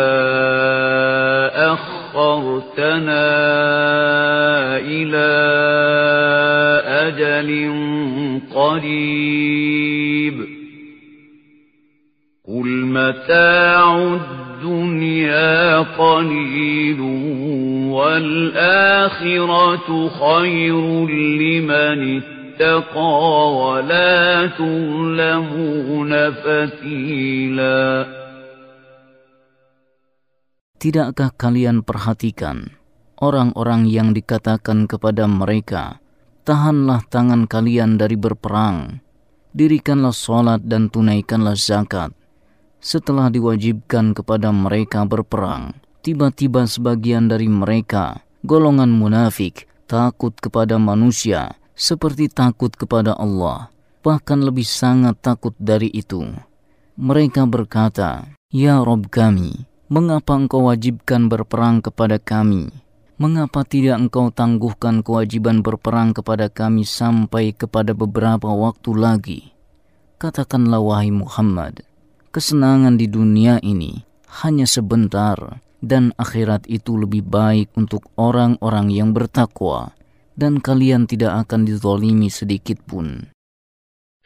أخرتنا 1.73 3.29
إلى 4.79 5.29
أجل 6.87 7.71
قريب. 8.55 10.47
قل 12.49 12.69
متاع 12.69 14.19
الدنيا 14.58 15.80
قليل 15.80 17.00
والآخرة 17.94 19.88
خير 20.10 20.84
لمن 21.42 22.00
اتقى 22.22 23.18
ولا 23.62 24.48
تظلمون 24.58 26.12
فتيلا 26.32 27.86
Tidakkah 30.84 31.32
kalian 31.40 31.80
perhatikan 31.80 32.76
orang-orang 33.24 33.88
yang 33.88 34.12
dikatakan 34.12 34.84
kepada 34.84 35.32
mereka, 35.32 36.04
Tahanlah 36.44 37.08
tangan 37.08 37.48
kalian 37.48 37.96
dari 37.96 38.20
berperang, 38.20 39.00
dirikanlah 39.56 40.12
sholat 40.12 40.60
dan 40.68 40.92
tunaikanlah 40.92 41.56
zakat, 41.56 42.12
setelah 42.79 43.31
diwajibkan 43.31 44.15
kepada 44.15 44.55
mereka 44.55 45.03
berperang, 45.05 45.79
tiba-tiba 46.03 46.65
sebagian 46.65 47.27
dari 47.27 47.51
mereka, 47.51 48.23
golongan 48.47 48.91
munafik, 48.91 49.67
takut 49.91 50.37
kepada 50.37 50.77
manusia 50.77 51.59
seperti 51.79 52.27
takut 52.27 52.75
kepada 52.75 53.15
Allah, 53.15 53.71
bahkan 54.03 54.43
lebih 54.43 54.67
sangat 54.67 55.19
takut 55.23 55.55
dari 55.59 55.87
itu. 55.95 56.27
Mereka 56.99 57.47
berkata, 57.47 58.35
Ya 58.51 58.83
Rob 58.83 59.07
kami, 59.07 59.71
mengapa 59.87 60.35
engkau 60.35 60.67
wajibkan 60.67 61.31
berperang 61.31 61.79
kepada 61.79 62.19
kami? 62.19 62.75
Mengapa 63.19 63.67
tidak 63.67 63.99
engkau 63.99 64.31
tangguhkan 64.31 65.03
kewajiban 65.03 65.63
berperang 65.63 66.15
kepada 66.15 66.47
kami 66.51 66.87
sampai 66.87 67.51
kepada 67.51 67.95
beberapa 67.95 68.51
waktu 68.51 68.91
lagi? 68.95 69.41
Katakanlah 70.19 70.83
wahai 70.83 71.15
Muhammad, 71.15 71.87
kesenangan 72.34 72.98
di 72.98 73.06
dunia 73.06 73.62
ini 73.62 74.02
hanya 74.42 74.66
sebentar 74.66 75.62
dan 75.84 76.16
akhirat 76.16 76.66
itu 76.72 76.96
lebih 76.96 77.28
baik 77.28 77.70
untuk 77.76 78.08
orang-orang 78.16 78.90
yang 78.90 79.12
bertakwa 79.12 79.94
dan 80.34 80.64
kalian 80.64 81.06
tidak 81.06 81.46
akan 81.46 81.68
dizolimi 81.68 82.32
sedikit 82.32 82.82
pun. 82.88 83.34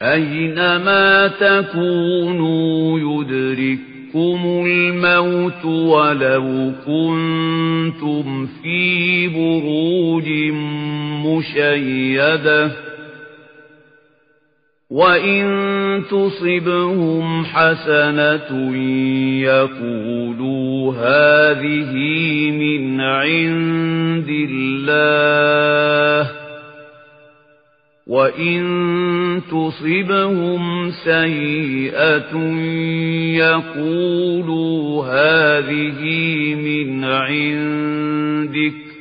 أينما 0.02 1.28
تكونوا 1.42 2.98
يدرككم 2.98 4.40
الموت 4.66 5.64
ولو 5.64 6.72
كنتم 6.86 8.46
في 8.62 9.28
بروج 9.28 10.28
مشيده 11.26 12.70
وَإِن 14.93 15.43
تُصِبْهُمْ 16.05 17.45
حَسَنَةٌ 17.45 18.49
يَقُولُوا 19.41 20.93
هَٰذِهِ 20.93 21.93
مِنْ 22.51 23.01
عِندِ 23.01 24.29
اللَّهِ 24.29 26.31
وَإِن 28.07 28.61
تُصِبْهُمْ 29.49 30.91
سَيِّئَةٌ 30.91 32.33
يَقُولُوا 33.41 35.05
هَٰذِهِ 35.05 36.01
مِنْ 36.55 37.03
عِندِكَ 37.03 38.92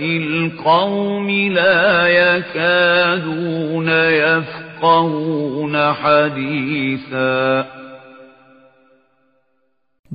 الْقَوْمِ 0.01 1.27
لَا 1.29 2.07
يَكَادُونَ 2.07 3.89
يَفْقَهُونَ 4.23 5.75
حَدِيثًا 5.93 7.65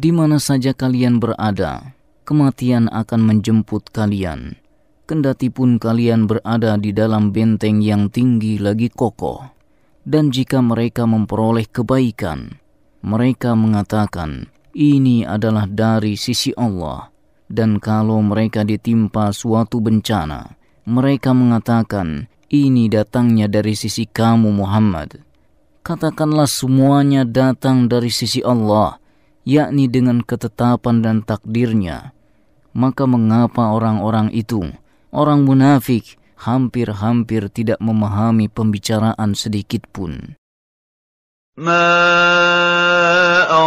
Di 0.01 0.17
mana 0.17 0.41
saja 0.41 0.73
kalian 0.73 1.21
berada, 1.21 1.93
kematian 2.25 2.89
akan 2.89 3.21
menjemput 3.21 3.93
kalian 3.93 4.57
kendati 5.06 5.54
pun 5.54 5.78
kalian 5.78 6.26
berada 6.26 6.76
di 6.82 6.92
dalam 6.92 7.30
benteng 7.30 7.80
yang 7.80 8.10
tinggi 8.10 8.58
lagi 8.58 8.90
kokoh. 8.90 9.46
Dan 10.06 10.30
jika 10.30 10.62
mereka 10.62 11.10
memperoleh 11.10 11.66
kebaikan, 11.66 12.62
mereka 13.06 13.54
mengatakan, 13.54 14.50
ini 14.74 15.26
adalah 15.26 15.66
dari 15.66 16.18
sisi 16.18 16.54
Allah. 16.58 17.10
Dan 17.46 17.78
kalau 17.78 18.22
mereka 18.26 18.66
ditimpa 18.66 19.30
suatu 19.30 19.78
bencana, 19.78 20.58
mereka 20.90 21.34
mengatakan, 21.34 22.26
ini 22.50 22.90
datangnya 22.90 23.50
dari 23.50 23.74
sisi 23.78 24.06
kamu 24.06 24.50
Muhammad. 24.54 25.22
Katakanlah 25.86 26.50
semuanya 26.50 27.26
datang 27.26 27.86
dari 27.86 28.10
sisi 28.10 28.42
Allah, 28.42 28.98
yakni 29.46 29.86
dengan 29.86 30.26
ketetapan 30.26 31.06
dan 31.06 31.22
takdirnya. 31.22 32.14
Maka 32.74 33.06
mengapa 33.06 33.74
orang-orang 33.74 34.34
itu, 34.34 34.66
orang 35.15 35.45
munafik, 35.45 36.21
hampir-hampir 36.41 37.53
tidak 37.53 37.79
memahami 37.79 38.49
pembicaraan 38.49 39.37
sedikit 39.37 39.85
pun. 39.91 40.41
ما 41.61 41.93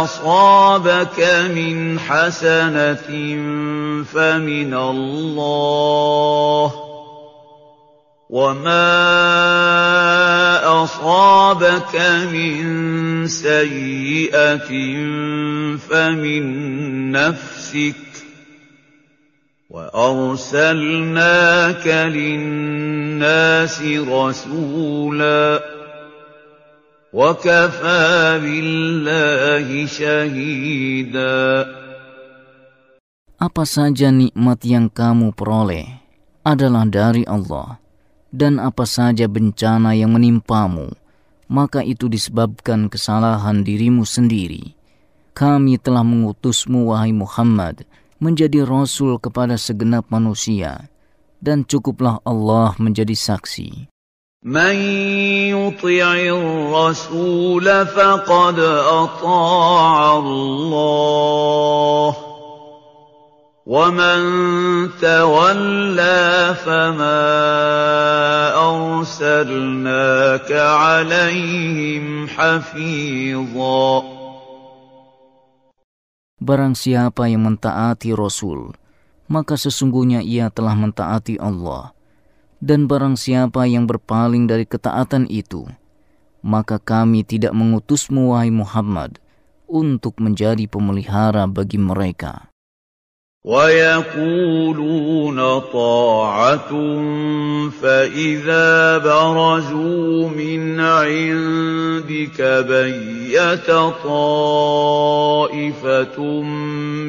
أصابك 0.02 1.20
من 1.54 1.98
حسنة 1.98 3.06
فمن 4.02 4.74
الله 4.74 6.72
وما 8.30 8.90
أصابك 10.82 11.94
من 12.34 12.60
سيئة 13.30 14.70
فمن 15.78 16.44
نفسك 17.12 18.07
وأرسلناك 19.74 21.26
للناس 21.86 23.82
رسولا 24.06 25.44
وكفى 27.12 28.38
بالله 28.42 29.68
شهيدا 29.86 31.66
Apa 33.34 33.66
saja 33.68 34.08
nikmat 34.08 34.62
yang 34.64 34.88
kamu 34.88 35.36
peroleh 35.36 35.84
adalah 36.46 36.88
dari 36.88 37.28
Allah, 37.28 37.76
dan 38.32 38.56
apa 38.56 38.88
saja 38.88 39.28
bencana 39.28 39.92
yang 39.92 40.16
menimpamu, 40.16 40.88
maka 41.50 41.84
itu 41.84 42.08
disebabkan 42.08 42.88
kesalahan 42.88 43.60
dirimu 43.60 44.08
sendiri. 44.08 44.72
Kami 45.36 45.76
telah 45.76 46.06
mengutusmu, 46.06 46.88
wahai 46.88 47.12
Muhammad, 47.12 47.84
menjadi 48.19 48.67
rasul 48.67 49.15
kepada 49.17 49.55
segenap 49.55 50.11
manusia 50.11 50.91
dan 51.39 51.63
cukuplah 51.63 52.19
Allah 52.27 52.75
menjadi 52.77 53.15
saksi. 53.15 53.89
من 54.39 54.75
يطع 55.51 56.15
الرسول 56.15 57.67
فقد 57.85 58.59
أطاع 58.87 60.17
الله 60.17 62.15
ومن 63.67 64.19
تولى 64.95 66.55
فما 66.63 67.27
أرسلناك 68.55 70.51
عليهم 70.51 72.27
حفيظاً 72.27 74.18
Barang 76.49 76.73
siapa 76.73 77.29
yang 77.29 77.45
mentaati 77.45 78.09
Rasul, 78.09 78.73
maka 79.29 79.53
sesungguhnya 79.53 80.25
ia 80.25 80.49
telah 80.49 80.73
mentaati 80.73 81.37
Allah. 81.37 81.93
Dan 82.57 82.89
barang 82.89 83.21
siapa 83.21 83.69
yang 83.69 83.85
berpaling 83.85 84.49
dari 84.49 84.65
ketaatan 84.65 85.29
itu, 85.29 85.69
maka 86.41 86.81
kami 86.81 87.21
tidak 87.21 87.53
mengutusmu 87.53 88.33
wahai 88.33 88.49
Muhammad 88.49 89.21
untuk 89.69 90.17
menjadi 90.17 90.65
pemelihara 90.65 91.45
bagi 91.45 91.77
mereka. 91.77 92.48
ويقولون 93.45 94.99
طاعة 95.59 96.69
فإذا 97.81 98.97
برزوا 98.97 100.29
من 100.29 100.79
عندك 100.79 102.41
بيت 102.69 103.71
طائفة 104.03 105.61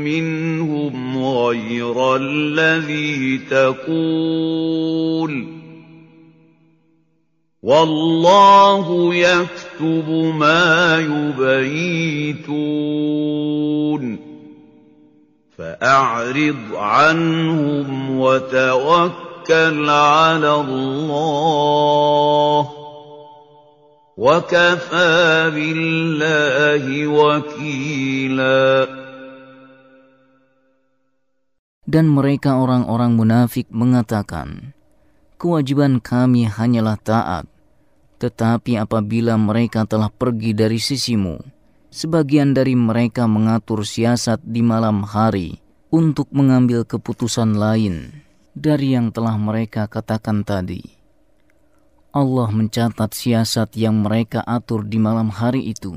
منهم 0.04 1.24
غير 1.24 2.16
الذي 2.16 3.38
تقول 3.50 4.80
والله 7.62 9.14
يكتب 9.14 10.10
ما 10.38 10.98
يبيتون 10.98 12.60
فأعرض 15.59 16.75
عنهم 16.75 18.19
وتوكل 18.19 19.89
على 19.89 20.55
الله 20.55 22.69
وكفى 24.17 25.51
بالله 25.55 26.85
وكيلا 27.07 28.87
Dan 31.85 32.09
mereka 32.09 32.57
orang-orang 32.57 33.13
munafik 33.13 33.69
mengatakan, 33.69 34.73
kewajiban 35.37 36.01
kami 36.01 36.49
hanyalah 36.49 36.97
taat, 36.97 37.45
tetapi 38.17 38.81
apabila 38.81 39.37
mereka 39.37 39.85
telah 39.85 40.09
pergi 40.09 40.57
dari 40.57 40.81
sisimu, 40.81 41.37
sebagian 41.90 42.54
dari 42.54 42.78
mereka 42.78 43.26
mengatur 43.26 43.82
siasat 43.82 44.38
di 44.46 44.62
malam 44.62 45.02
hari 45.02 45.58
untuk 45.90 46.30
mengambil 46.30 46.86
keputusan 46.86 47.58
lain 47.58 48.22
dari 48.54 48.94
yang 48.94 49.10
telah 49.10 49.34
mereka 49.34 49.90
katakan 49.90 50.46
tadi. 50.46 50.98
Allah 52.10 52.50
mencatat 52.50 53.14
siasat 53.14 53.78
yang 53.78 54.02
mereka 54.02 54.42
atur 54.42 54.82
di 54.82 54.98
malam 54.98 55.30
hari 55.30 55.70
itu, 55.70 55.94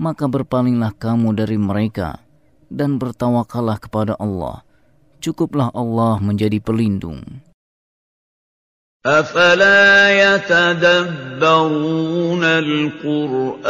maka 0.00 0.24
berpalinglah 0.24 0.96
kamu 0.96 1.36
dari 1.36 1.60
mereka 1.60 2.24
dan 2.72 2.96
bertawakallah 2.96 3.76
kepada 3.76 4.16
Allah. 4.16 4.64
Cukuplah 5.20 5.68
Allah 5.76 6.16
menjadi 6.24 6.56
pelindung. 6.56 7.20
أفلا 9.02 10.14
يتدبرون 10.14 11.42
القرآن 12.44 13.62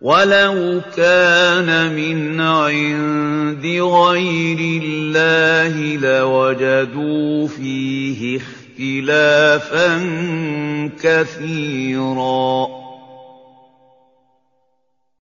ولو 0.00 0.80
كان 0.96 1.92
من 1.92 2.40
عند 2.40 3.66
غير 3.76 4.82
الله 4.82 5.74
لوجدوا 6.00 7.48
فيه 7.48 8.40
اختلافا 8.40 9.88
كثيرا 10.96 12.48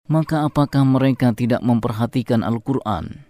Maka 0.05 0.45
apakah 0.45 0.85
mereka 0.85 1.33
tidak 1.33 1.65
memperhatikan 1.65 2.45
Al-Quran? 2.45 3.24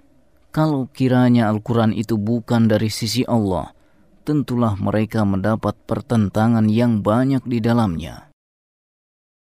Kalau 0.55 0.91
kiranya 0.91 1.47
Al-Quran 1.47 1.95
itu 1.95 2.19
bukan 2.19 2.67
dari 2.67 2.91
sisi 2.91 3.23
Allah, 3.23 3.71
tentulah 4.27 4.75
mereka 4.75 5.23
mendapat 5.23 5.79
pertentangan 5.87 6.67
yang 6.67 7.07
banyak 7.07 7.47
di 7.47 7.63
dalamnya. 7.63 8.31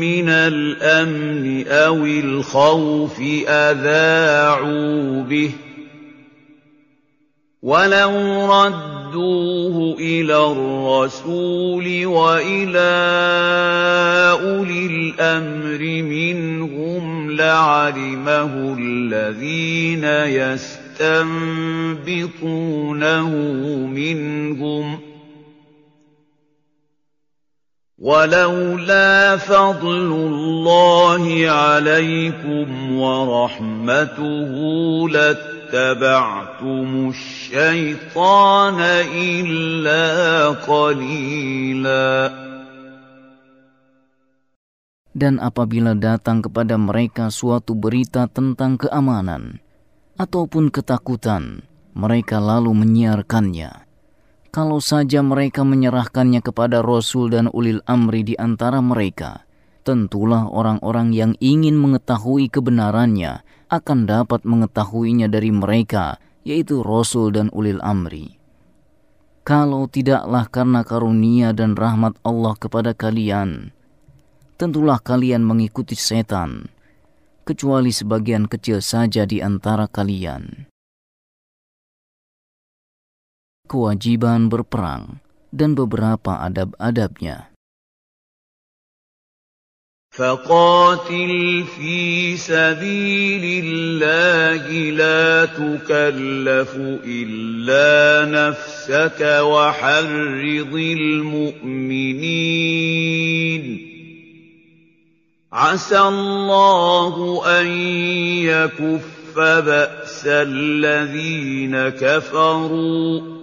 مِّنَ 0.00 0.28
الْأَمْنِ 0.28 1.66
أَوِ 1.66 2.00
الْخَوْفِ 2.06 3.16
أَذَاعُوا 3.44 5.22
بِهِ 5.26 5.52
وَلَوْ 7.61 8.45
رَدُّوهُ 8.49 9.95
إِلَى 9.99 10.37
الرَّسُولِ 10.51 12.05
وَإِلَى 12.05 12.93
أُولِي 14.41 14.85
الْأَمْرِ 14.85 15.81
مِنْهُمْ 16.01 17.31
لَعَلِمَهُ 17.31 18.75
الَّذِينَ 18.79 20.03
يَسْتَنبِطُونَهُ 20.41 21.29
مِنْهُمْ 23.87 24.97
ۗ 24.97 24.99
ولولا 28.01 29.37
فضل 29.37 30.11
الله 30.11 31.49
عليكم 31.49 32.97
ورحمته 32.97 34.51
لاتبعتم 35.09 35.60
الشيطان 37.10 38.78
إلا 39.14 40.04
قليلا 40.66 42.08
Dan 45.16 45.40
apabila 45.40 45.96
datang 45.96 46.44
kepada 46.44 46.76
mereka 46.76 47.32
suatu 47.32 47.72
berita 47.72 48.28
tentang 48.28 48.76
keamanan 48.76 49.64
ataupun 50.20 50.68
ketakutan, 50.68 51.64
mereka 51.96 52.36
lalu 52.36 52.76
menyiarkannya. 52.76 53.88
Kalau 54.52 54.76
saja 54.76 55.24
mereka 55.24 55.64
menyerahkannya 55.64 56.44
kepada 56.44 56.84
Rasul 56.84 57.32
dan 57.32 57.48
ulil 57.48 57.80
amri 57.88 58.28
di 58.28 58.36
antara 58.36 58.84
mereka, 58.84 59.48
tentulah 59.88 60.52
orang-orang 60.52 61.16
yang 61.16 61.32
ingin 61.40 61.80
mengetahui 61.80 62.52
kebenarannya 62.52 63.40
akan 63.71 64.03
dapat 64.03 64.43
mengetahuinya 64.43 65.31
dari 65.31 65.49
mereka, 65.55 66.19
yaitu 66.43 66.83
Rasul 66.83 67.31
dan 67.31 67.47
ulil 67.55 67.79
amri. 67.79 68.35
Kalau 69.47 69.87
tidaklah 69.87 70.45
karena 70.51 70.83
karunia 70.83 71.55
dan 71.55 71.79
rahmat 71.79 72.19
Allah 72.21 72.53
kepada 72.59 72.91
kalian, 72.91 73.71
tentulah 74.59 74.99
kalian 74.99 75.41
mengikuti 75.41 75.95
setan, 75.95 76.67
kecuali 77.47 77.89
sebagian 77.89 78.45
kecil 78.51 78.83
saja 78.83 79.23
di 79.25 79.41
antara 79.41 79.87
kalian 79.87 80.69
kewajiban 83.71 84.51
berperang, 84.51 85.23
dan 85.55 85.79
beberapa 85.79 86.43
adab-adabnya. 86.43 87.50
فقاتل 90.21 91.63
في 91.77 92.37
سبيل 92.37 93.65
الله 93.65 94.67
لا 94.91 95.45
تكلف 95.45 96.75
إلا 97.05 98.29
نفسك 98.29 99.39
وحرض 99.41 100.73
المؤمنين. 100.75 102.21
عسى 105.53 105.99
الله 105.99 107.41
أن 107.61 107.67
يكف 108.45 109.39
بأس 109.39 110.21
الذين 110.25 111.89
كفروا. 111.89 113.40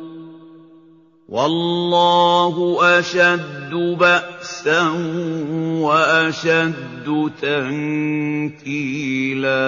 والله 1.34 2.56
أشد 3.00 3.74
بأسا 3.74 4.82
وأشد 5.82 7.08
تنكيلا 7.42 9.66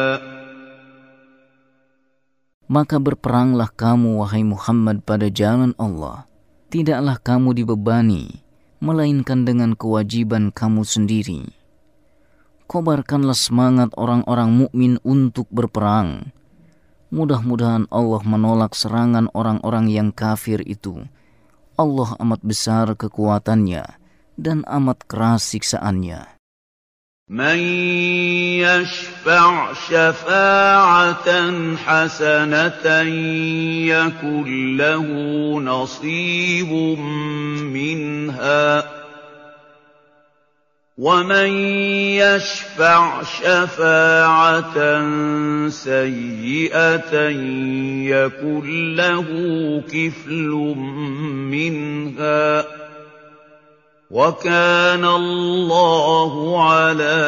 Maka 2.66 2.98
berperanglah 2.98 3.70
kamu, 3.70 4.26
wahai 4.26 4.42
Muhammad, 4.42 5.06
pada 5.06 5.30
jalan 5.30 5.78
Allah. 5.78 6.26
Tidaklah 6.74 7.22
kamu 7.22 7.62
dibebani, 7.62 8.42
melainkan 8.82 9.46
dengan 9.46 9.78
kewajiban 9.78 10.50
kamu 10.50 10.82
sendiri. 10.82 11.46
Kobarkanlah 12.66 13.38
semangat 13.38 13.94
orang-orang 13.94 14.66
mukmin 14.66 14.98
untuk 15.06 15.46
berperang. 15.54 16.34
Mudah-mudahan 17.14 17.86
Allah 17.94 18.26
menolak 18.26 18.74
serangan 18.74 19.30
orang-orang 19.38 19.86
yang 19.94 20.10
kafir 20.10 20.66
itu 20.66 21.06
Allah 21.81 22.13
amat 22.21 22.45
besar 22.45 22.93
kekuatannya 22.93 23.85
dan 24.37 24.69
amat 24.69 25.09
keras 25.09 25.49
siksaannya. 25.49 26.37
ومن 41.01 41.51
يشفع 42.21 43.23
شفاعة 43.23 44.77
سيئة 45.69 47.15
يكن 48.13 48.65
له 48.97 49.27
كفل 49.89 50.53
منها 51.49 52.65
وكان 54.11 55.05
الله 55.05 56.33
على 56.69 57.19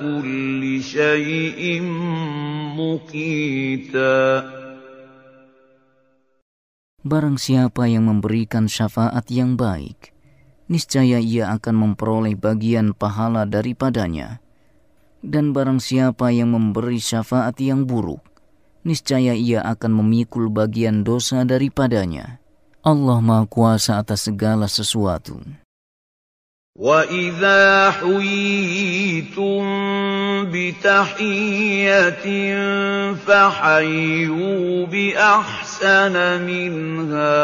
كل 0.00 0.62
شيء 0.80 1.82
مقيتا 2.80 4.56
Barang 7.08 7.40
siapa 7.40 7.88
yang 7.88 8.04
memberikan 8.04 8.68
syafaat 8.68 9.32
yang 9.32 9.56
baik, 9.56 10.12
niscaya 10.71 11.19
ia 11.19 11.51
akan 11.53 11.75
memperoleh 11.75 12.33
bagian 12.39 12.95
pahala 12.95 13.43
daripadanya. 13.45 14.39
Dan 15.23 15.55
barang 15.55 15.79
siapa 15.79 16.35
yang 16.35 16.51
memberi 16.51 16.99
syafaat 16.99 17.55
yang 17.63 17.87
buruk, 17.87 18.19
niscaya 18.83 19.31
ia 19.31 19.63
akan 19.63 20.03
memikul 20.03 20.51
bagian 20.51 21.07
dosa 21.07 21.47
daripadanya. 21.47 22.43
Allah 22.83 23.23
Maha 23.23 23.47
Kuasa 23.47 24.03
atas 24.03 24.27
segala 24.27 24.67
sesuatu. 24.67 25.39
وَإِذَا 26.73 27.91
حُيِّيتُم 28.01 29.61
بِتَحِيَّةٍ 30.49 32.27
فَحَيُّوا 33.13 34.85
بِأَحْسَنَ 34.85 36.15
مِنْهَا 36.41 37.37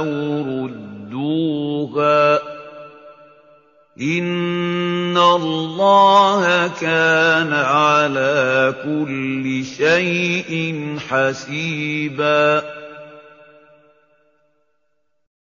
أَوْ 0.00 0.08
رُدُّوهَا 0.48 0.85
فَاتَّقُوهَا 1.26 2.38
إِنَّ 4.00 5.16
اللَّهَ 5.16 6.42
كَانَ 6.80 7.52
عَلَى 7.52 8.74
كُلِّ 8.80 9.44
شَيْءٍ 9.64 10.50
حَسِيبًا 10.98 12.46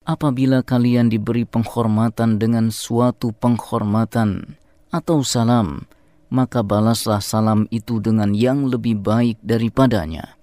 Apabila 0.06 0.62
kalian 0.62 1.10
diberi 1.10 1.50
penghormatan 1.50 2.38
dengan 2.38 2.70
suatu 2.70 3.34
penghormatan 3.34 4.54
atau 4.94 5.26
salam, 5.26 5.90
maka 6.30 6.62
balaslah 6.62 7.26
salam 7.26 7.66
itu 7.74 7.98
dengan 7.98 8.30
yang 8.38 8.70
lebih 8.70 9.02
baik 9.02 9.42
daripadanya. 9.42 10.38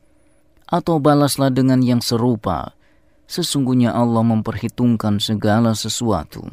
Atau 0.66 0.98
balaslah 0.98 1.54
dengan 1.54 1.78
yang 1.78 2.02
serupa, 2.02 2.74
Sesungguhnya 3.26 3.96
Allah 3.96 4.20
memperhitungkan 4.20 5.16
segala 5.22 5.72
sesuatu. 5.72 6.44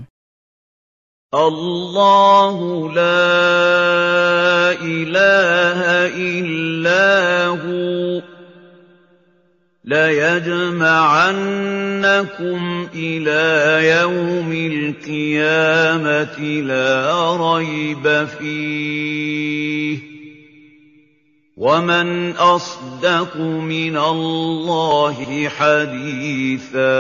الله 1.30 2.58
لا 2.90 4.82
إله 4.82 5.80
إلا 6.18 7.46
هو 7.62 8.22
ليجمعنكم 9.86 11.38
إلى 12.96 13.46
يوم 14.02 14.52
القيامة 14.74 16.40
لا 16.66 17.38
ريب 17.38 18.26
فيه 18.26 20.13
ومن 21.64 22.40
أصدق 22.40 23.36
من 23.68 23.96
الله 24.00 25.18
حديثا 25.52 26.98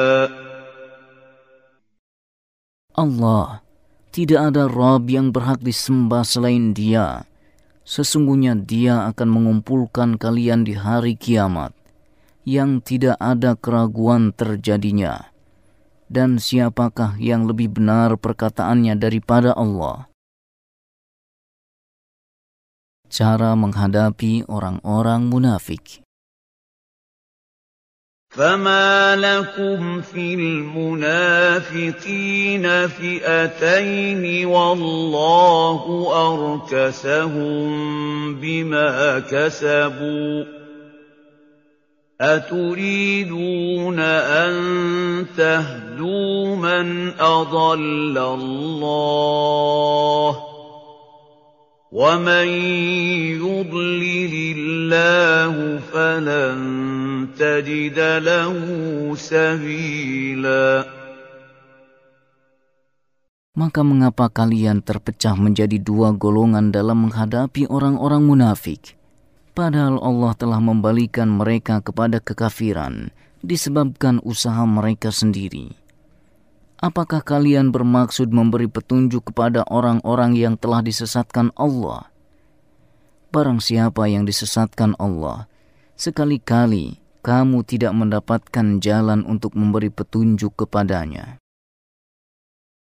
Allah, 2.99 3.64
tidak 4.11 4.51
ada 4.51 4.68
Rob 4.68 5.07
yang 5.07 5.31
berhak 5.31 5.64
disembah 5.64 6.27
selain 6.27 6.76
dia. 6.76 7.23
Sesungguhnya 7.88 8.60
dia 8.60 9.07
akan 9.07 9.39
mengumpulkan 9.39 10.19
kalian 10.19 10.68
di 10.68 10.76
hari 10.76 11.15
kiamat, 11.15 11.72
yang 12.43 12.84
tidak 12.84 13.15
ada 13.23 13.56
keraguan 13.56 14.35
terjadinya. 14.35 15.31
Dan 16.11 16.43
siapakah 16.43 17.15
yang 17.23 17.47
lebih 17.47 17.72
benar 17.72 18.19
perkataannya 18.19 18.99
daripada 18.99 19.56
Allah? 19.56 20.11
Cara 23.15 23.55
menghadapi 23.55 24.51
orang-orang 24.51 25.31
munafik. 25.31 26.03
فما 28.35 29.15
لكم 29.16 30.01
في 30.03 30.35
المنافقين 30.35 31.28
فئتين 32.89 34.47
والله 34.47 35.82
أركسهم 36.27 37.65
بما 38.35 39.19
كسبوا 39.31 40.45
أتريدون 42.20 44.01
أن 44.01 44.55
تهدوا 45.36 46.57
من 46.57 47.11
أضل 47.20 48.19
الله 48.19 50.32
ۖ 50.51 50.53
ومن 51.93 52.47
يضلل 53.41 54.34
الله 54.57 55.53
فلن 55.89 56.57
تجد 57.34 57.97
له 58.22 58.53
سبيلا 59.18 60.69
Maka 63.60 63.84
mengapa 63.84 64.31
kalian 64.31 64.80
terpecah 64.80 65.35
menjadi 65.35 65.84
dua 65.84 66.15
golongan 66.15 66.72
dalam 66.72 67.10
menghadapi 67.10 67.68
orang-orang 67.68 68.23
munafik? 68.23 68.95
Padahal 69.51 69.99
Allah 69.99 70.31
telah 70.39 70.64
membalikan 70.64 71.27
mereka 71.27 71.84
kepada 71.84 72.23
kekafiran 72.23 73.11
disebabkan 73.43 74.23
usaha 74.23 74.64
mereka 74.64 75.11
sendiri. 75.11 75.76
Apakah 76.84 77.19
kalian 77.19 77.76
bermaksud 77.76 78.31
memberi 78.31 78.72
petunjuk 78.72 79.35
kepada 79.35 79.68
orang-orang 79.68 80.39
yang 80.39 80.56
telah 80.56 80.80
disesatkan 80.80 81.51
Allah? 81.60 82.07
Barang 83.35 83.60
siapa 83.60 84.07
yang 84.07 84.23
disesatkan 84.23 84.95
Allah, 84.95 85.51
sekali-kali 85.99 87.03
kamu 87.19 87.68
tidak 87.68 87.91
mendapatkan 87.91 88.80
jalan 88.80 89.27
untuk 89.27 89.60
memberi 89.60 89.91
petunjuk 89.91 90.56
kepadanya. 90.56 91.43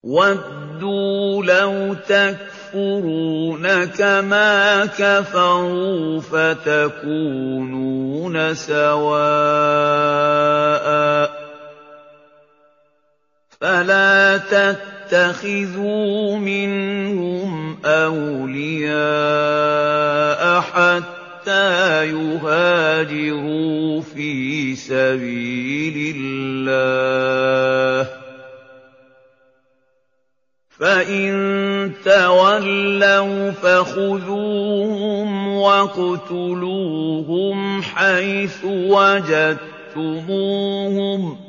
وَدُّوا 0.01 1.45
لَوْ 1.45 1.93
تَكْفُرُونَ 2.09 3.85
كَمَا 3.85 4.87
كَفَرُوا 4.97 6.21
فَتَكُونُونَ 6.25 8.37
سَوَاءً 8.55 9.21
فلا 13.66 14.38
تتخذوا 14.38 16.38
منهم 16.38 17.78
أولياء 17.86 19.02
حتى 20.62 22.06
يهاجروا 22.06 24.02
في 24.02 24.76
سبيل 24.76 26.16
الله. 26.18 28.10
فإن 30.70 31.92
تولوا 32.06 33.52
فخذوهم 33.52 35.48
واقتلوهم 35.58 37.02
حيث 37.82 38.66
وجدتموهم 38.66 39.58
ۖ 41.42 41.45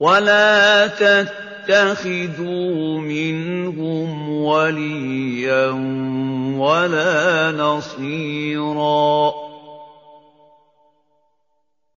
ولا 0.00 0.92
تتخذوا 0.92 2.74
منهم 3.00 4.08
وليا 4.28 5.66
ولا 6.60 7.12
نصيرا 7.56 9.08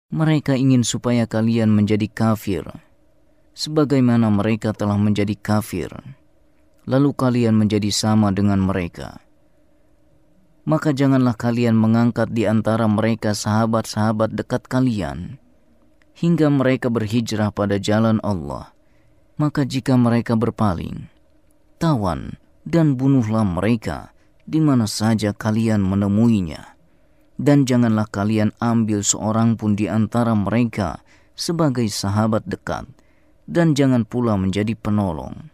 Mereka 0.10 0.58
ingin 0.58 0.82
supaya 0.82 1.30
kalian 1.30 1.70
menjadi 1.70 2.10
kafir, 2.10 2.66
sebagaimana 3.54 4.34
mereka 4.34 4.74
telah 4.74 4.98
menjadi 4.98 5.38
kafir, 5.38 5.94
lalu 6.90 7.14
kalian 7.14 7.54
menjadi 7.54 7.94
sama 7.94 8.34
dengan 8.34 8.58
mereka. 8.58 9.22
Maka 10.66 10.98
janganlah 10.98 11.38
kalian 11.38 11.78
mengangkat 11.78 12.34
di 12.34 12.50
antara 12.50 12.90
mereka 12.90 13.38
sahabat-sahabat 13.38 14.34
dekat 14.34 14.66
kalian, 14.66 15.38
hingga 16.15 16.51
mereka 16.51 16.91
berhijrah 16.91 17.51
pada 17.51 17.79
jalan 17.79 18.23
Allah. 18.23 18.71
Maka 19.35 19.67
jika 19.67 19.99
mereka 19.99 20.39
berpaling, 20.39 21.11
tawan 21.83 22.39
dan 22.63 22.95
bunuhlah 22.95 23.43
mereka 23.43 24.15
di 24.47 24.63
mana 24.63 24.87
saja 24.87 25.35
kalian 25.35 25.83
menemuinya. 25.83 26.75
Dan 27.35 27.67
janganlah 27.67 28.07
kalian 28.07 28.55
ambil 28.63 29.03
seorang 29.03 29.59
pun 29.59 29.75
di 29.75 29.91
antara 29.91 30.39
mereka 30.39 31.03
sebagai 31.35 31.91
sahabat 31.91 32.47
dekat, 32.47 32.87
dan 33.51 33.75
jangan 33.75 34.07
pula 34.07 34.39
menjadi 34.39 34.79
penolong. 34.79 35.54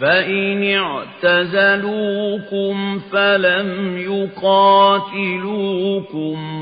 فإن 0.00 0.60
اعتزلوكم 1.24 2.74
فلم 3.12 3.98
يقاتلوكم 3.98 5.16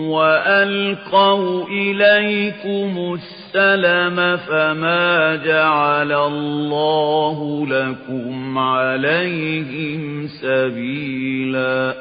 وألقوا 0.01 1.67
إليكم 1.67 2.91
السلم 3.19 4.37
فما 4.37 5.37
جعل 5.37 6.13
الله 6.13 7.67
لكم 7.67 8.59
عليهم 8.59 10.29
سبيلا 10.39 11.95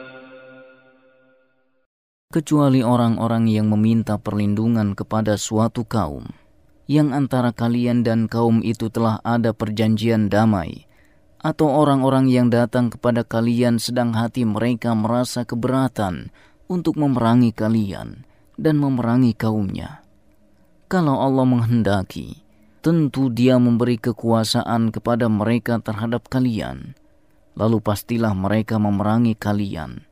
kecuali 2.34 2.82
orang-orang 2.86 3.50
yang 3.50 3.74
meminta 3.74 4.22
perlindungan 4.22 4.94
kepada 4.94 5.34
suatu 5.41 5.82
kaum 5.82 6.30
yang 6.86 7.10
antara 7.10 7.50
kalian 7.50 8.06
dan 8.06 8.30
kaum 8.30 8.62
itu 8.62 8.94
telah 8.94 9.18
ada 9.26 9.50
perjanjian 9.50 10.30
damai 10.30 10.86
atau 11.39 11.70
orang-orang 11.70 12.27
yang 12.27 12.51
datang 12.51 12.90
kepada 12.90 13.23
kalian 13.23 13.78
sedang 13.78 14.15
hati 14.15 14.43
mereka 14.43 14.94
merasa 14.98 15.47
keberatan 15.47 16.35
untuk 16.66 16.98
memerangi 16.98 17.55
kalian 17.55 18.27
dan 18.59 18.74
memerangi 18.77 19.32
kaumnya. 19.39 20.02
Kalau 20.90 21.20
Allah 21.23 21.47
menghendaki, 21.47 22.43
tentu 22.82 23.31
Dia 23.31 23.60
memberi 23.60 24.01
kekuasaan 24.01 24.90
kepada 24.90 25.31
mereka 25.31 25.78
terhadap 25.78 26.27
kalian, 26.27 26.98
lalu 27.55 27.78
pastilah 27.78 28.35
mereka 28.35 28.81
memerangi 28.81 29.39
kalian. 29.39 30.02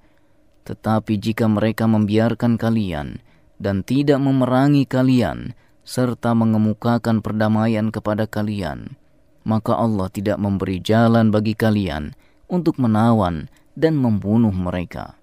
Tetapi 0.66 1.14
jika 1.18 1.46
mereka 1.46 1.86
membiarkan 1.86 2.58
kalian 2.58 3.22
dan 3.56 3.86
tidak 3.86 4.18
memerangi 4.18 4.84
kalian, 4.84 5.54
serta 5.86 6.34
mengemukakan 6.34 7.22
perdamaian 7.22 7.94
kepada 7.94 8.26
kalian, 8.26 8.98
maka 9.45 9.73
Allah 9.77 10.07
tidak 10.13 10.37
memberi 10.37 10.77
jalan 10.81 11.33
bagi 11.33 11.57
kalian 11.57 12.13
untuk 12.51 12.77
menawan 12.77 13.49
dan 13.73 13.97
membunuh 13.97 14.53
mereka. 14.53 15.21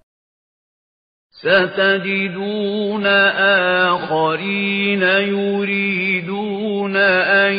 ستجدون 1.39 3.06
آخرين 3.86 5.02
يريدون 5.02 6.97
أن 6.97 7.52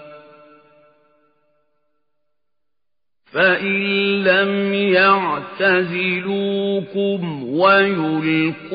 فإن 3.37 4.23
لم 4.23 4.73
يعتزلوكم 4.73 5.49
ويلقوا 7.49 8.73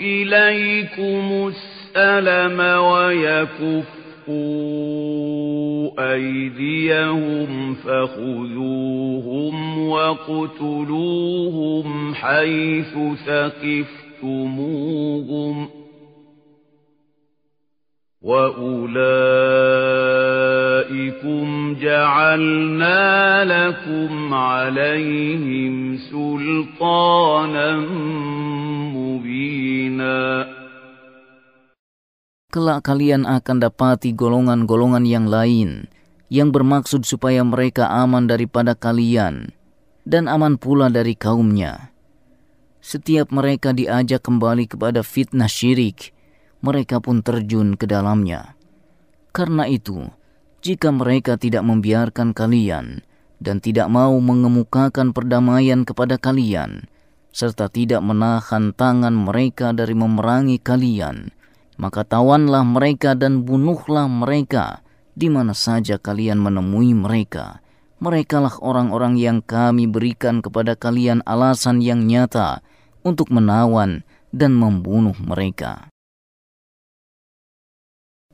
إليكم 0.00 1.52
السلم 1.52 2.60
ويكفوا 2.60 3.82
أيديهم 6.12 7.74
فخذوهم 7.74 9.78
واقتلوهم 9.88 11.34
حيث 12.14 12.98
ثقفتموهم 13.26 13.82
وأولئكم 18.27 18.97
جعلنا 21.77 23.05
لكم 23.45 24.33
عليهم 24.33 25.73
سلطانا 25.97 27.69
مبينا 28.97 30.19
Kelak 32.47 32.89
kalian 32.89 33.27
akan 33.29 33.61
dapati 33.61 34.17
golongan-golongan 34.17 35.05
yang 35.05 35.29
lain 35.29 35.85
yang 36.33 36.49
bermaksud 36.49 37.05
supaya 37.05 37.45
mereka 37.45 37.85
aman 37.85 38.25
daripada 38.25 38.73
kalian, 38.73 39.53
dan 40.09 40.25
aman 40.25 40.57
pula 40.57 40.89
dari 40.89 41.13
kaumnya. 41.13 41.93
Setiap 42.81 43.29
mereka 43.29 43.77
diajak 43.77 44.25
kembali 44.25 44.65
kepada 44.73 45.05
fitnah 45.05 45.51
syirik, 45.51 46.17
mereka 46.62 47.02
pun 47.02 47.20
terjun 47.20 47.74
ke 47.74 47.84
dalamnya. 47.84 48.54
Karena 49.34 49.68
itu, 49.68 50.08
jika 50.62 50.94
mereka 50.94 51.36
tidak 51.36 51.66
membiarkan 51.66 52.32
kalian 52.32 53.02
dan 53.42 53.58
tidak 53.58 53.90
mau 53.90 54.14
mengemukakan 54.22 55.10
perdamaian 55.10 55.82
kepada 55.82 56.16
kalian, 56.16 56.86
serta 57.34 57.66
tidak 57.66 58.00
menahan 58.00 58.70
tangan 58.72 59.12
mereka 59.12 59.74
dari 59.74 59.92
memerangi 59.92 60.62
kalian, 60.62 61.34
maka 61.76 62.06
tawanlah 62.06 62.62
mereka 62.62 63.18
dan 63.18 63.42
bunuhlah 63.42 64.06
mereka 64.06 64.86
di 65.12 65.28
mana 65.28 65.52
saja 65.52 65.98
kalian 66.00 66.40
menemui 66.40 66.94
mereka 66.96 67.62
merekalah 68.02 68.58
orang-orang 68.58 69.14
yang 69.14 69.38
kami 69.38 69.86
berikan 69.86 70.42
kepada 70.42 70.74
kalian 70.74 71.22
alasan 71.22 71.78
yang 71.78 72.02
nyata 72.02 72.58
untuk 73.06 73.30
menawan 73.30 74.02
dan 74.34 74.58
membunuh 74.58 75.14
mereka. 75.22 75.91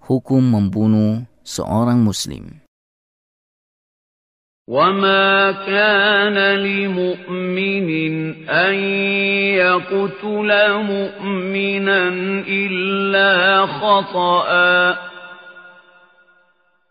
Hukum 0.08 0.44
membunuh 0.44 1.24
seorang 1.48 2.04
muslim. 2.04 2.60
وما 4.68 5.52
كان 5.68 6.38
لمؤمن 6.60 7.88
أن 8.50 8.76
يقتل 9.60 10.52
مؤمنا 10.88 12.08
إلا 12.48 13.32
خطأ 13.66 14.48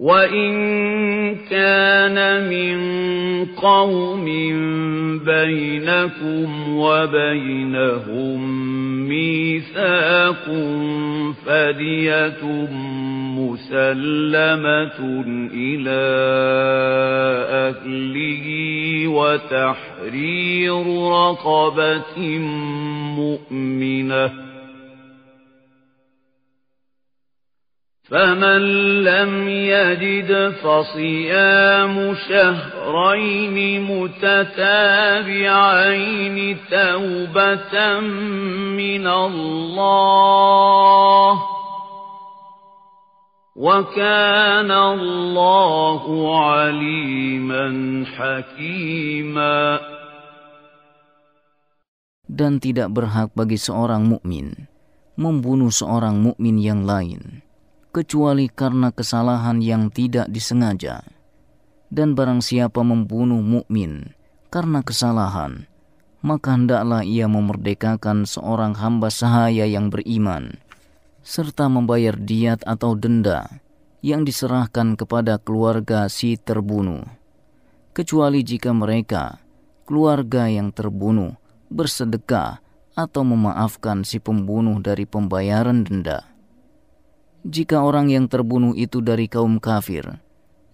وَإِن 0.00 0.50
كَانَ 1.50 2.18
مِن 2.50 2.78
قَوْمٍ 3.54 4.24
بَيْنَكُمْ 5.24 6.76
وَبَيْنَهُم 6.76 8.40
مِّيثَاقٌ 9.08 10.44
فَدِيَةٌ 11.46 12.42
مُّسَلَّمَةٌ 13.38 14.98
إِلَىٰ 15.54 16.06
أَهْلِهِ 17.70 18.46
وَتَحْرِيرُ 19.08 20.84
رَقَبَةٍ 21.10 22.18
مُّؤْمِنَةٍ 23.18 24.43
فمن 28.04 28.60
لم 29.00 29.48
يجد 29.48 30.52
فصيام 30.60 32.14
شهرين 32.28 33.56
متتابعين 33.88 35.36
توبة 36.70 38.00
من 38.76 39.06
الله 39.06 39.94
وكان 43.56 44.70
الله 44.70 46.02
عليما 46.44 47.66
حكيما 48.04 49.80
dan 52.28 52.60
tidak 52.60 52.92
berhak 52.92 53.32
bagi 53.32 53.56
seorang 53.56 54.04
mukmin 54.04 54.68
membunuh 55.16 55.72
seorang 55.72 56.20
mukmin 56.20 56.60
yang 56.60 56.84
lain 56.84 57.43
kecuali 57.94 58.50
karena 58.50 58.90
kesalahan 58.90 59.62
yang 59.62 59.86
tidak 59.94 60.26
disengaja. 60.26 61.06
Dan 61.94 62.18
barang 62.18 62.42
siapa 62.42 62.82
membunuh 62.82 63.38
mukmin 63.38 64.18
karena 64.50 64.82
kesalahan, 64.82 65.70
maka 66.26 66.58
hendaklah 66.58 67.06
ia 67.06 67.30
memerdekakan 67.30 68.26
seorang 68.26 68.74
hamba 68.74 69.14
sahaya 69.14 69.62
yang 69.62 69.94
beriman, 69.94 70.58
serta 71.22 71.70
membayar 71.70 72.18
diat 72.18 72.66
atau 72.66 72.98
denda 72.98 73.62
yang 74.02 74.26
diserahkan 74.26 74.98
kepada 74.98 75.38
keluarga 75.38 76.10
si 76.10 76.34
terbunuh. 76.34 77.06
Kecuali 77.94 78.42
jika 78.42 78.74
mereka, 78.74 79.38
keluarga 79.86 80.50
yang 80.50 80.74
terbunuh, 80.74 81.38
bersedekah 81.70 82.58
atau 82.98 83.22
memaafkan 83.22 84.02
si 84.02 84.18
pembunuh 84.18 84.82
dari 84.82 85.06
pembayaran 85.06 85.86
denda 85.86 86.33
jika 87.44 87.84
orang 87.84 88.08
yang 88.08 88.24
terbunuh 88.24 88.72
itu 88.72 89.04
dari 89.04 89.28
kaum 89.28 89.60
kafir, 89.60 90.16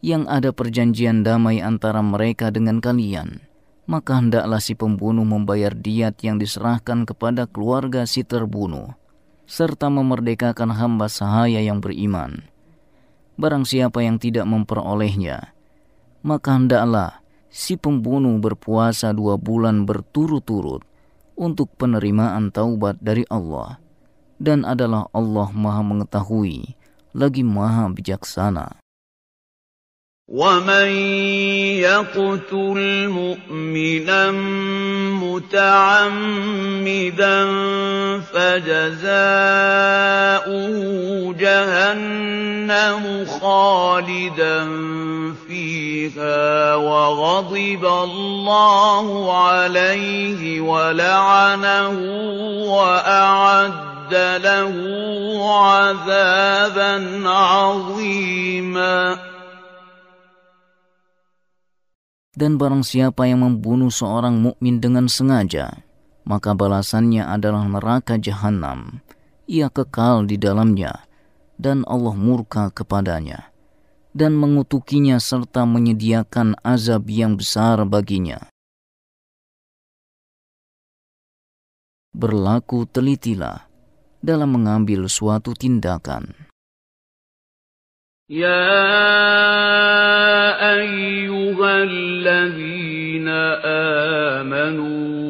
yang 0.07 0.31
ada 0.31 0.55
perjanjian 0.55 1.27
damai 1.27 1.59
antara 1.59 1.99
mereka 1.99 2.55
dengan 2.55 2.79
kalian, 2.79 3.43
maka 3.91 4.23
hendaklah 4.23 4.63
si 4.63 4.79
pembunuh 4.79 5.27
membayar 5.27 5.75
diat 5.75 6.15
yang 6.23 6.39
diserahkan 6.39 7.03
kepada 7.11 7.51
keluarga 7.51 8.07
si 8.07 8.23
terbunuh, 8.23 8.95
serta 9.51 9.91
memerdekakan 9.91 10.71
hamba 10.71 11.11
sahaya 11.11 11.59
yang 11.59 11.83
beriman. 11.83 12.47
Barang 13.35 13.67
siapa 13.67 14.07
yang 14.07 14.23
tidak 14.23 14.47
memperolehnya, 14.47 15.51
maka 16.23 16.55
hendaklah 16.55 17.19
si 17.51 17.75
pembunuh 17.75 18.39
berpuasa 18.39 19.11
dua 19.11 19.35
bulan 19.35 19.91
berturut-turut 19.91 20.87
untuk 21.35 21.67
penerimaan 21.75 22.55
taubat 22.55 22.95
dari 23.03 23.27
Allah 23.27 23.90
dan 24.41 24.65
adalah 24.65 25.05
Allah 25.13 25.53
Maha 25.53 25.85
Mengetahui 25.85 26.73
lagi 27.13 27.45
Maha 27.45 27.93
Bijaksana. 27.93 28.81
ومن 30.31 30.91
يقتل 31.83 33.09
مؤمنا 33.11 34.31
متعمدا 35.19 36.19
فجزاؤه 38.31 39.11
جهنم 41.35 43.27
خالدا 43.27 44.69
فيها 45.49 46.75
وغضب 46.75 47.85
الله 47.87 49.07
عليه 49.43 50.61
ولعنه 50.61 51.99
وأعد 52.71 54.00
أعد 54.10 54.14
له 54.42 54.76
عذابا 55.42 56.94
عظيما 57.26 58.98
Dan 62.36 62.60
barang 62.60 62.84
siapa 62.84 63.32
yang 63.32 63.48
membunuh 63.48 63.88
seorang 63.88 64.36
mukmin 64.36 64.84
dengan 64.84 65.08
sengaja, 65.08 65.88
maka 66.28 66.52
balasannya 66.52 67.24
adalah 67.24 67.64
neraka 67.64 68.20
jahanam. 68.20 69.00
Ia 69.48 69.72
kekal 69.72 70.28
di 70.28 70.36
dalamnya, 70.36 71.08
dan 71.56 71.88
Allah 71.88 72.12
murka 72.12 72.76
kepadanya, 72.76 73.56
dan 74.12 74.36
mengutukinya 74.36 75.16
serta 75.16 75.64
menyediakan 75.64 76.60
azab 76.60 77.08
yang 77.08 77.40
besar 77.40 77.80
baginya. 77.88 78.52
Berlaku 82.12 82.84
telitilah 82.84 83.69
dalam 84.24 84.50
mengambil 84.56 85.06
suatu 85.12 85.54
tindakan. 85.54 86.34
يا 88.26 88.82
أيها 90.82 91.74
الذين 91.86 93.30
آمنوا 94.42 95.22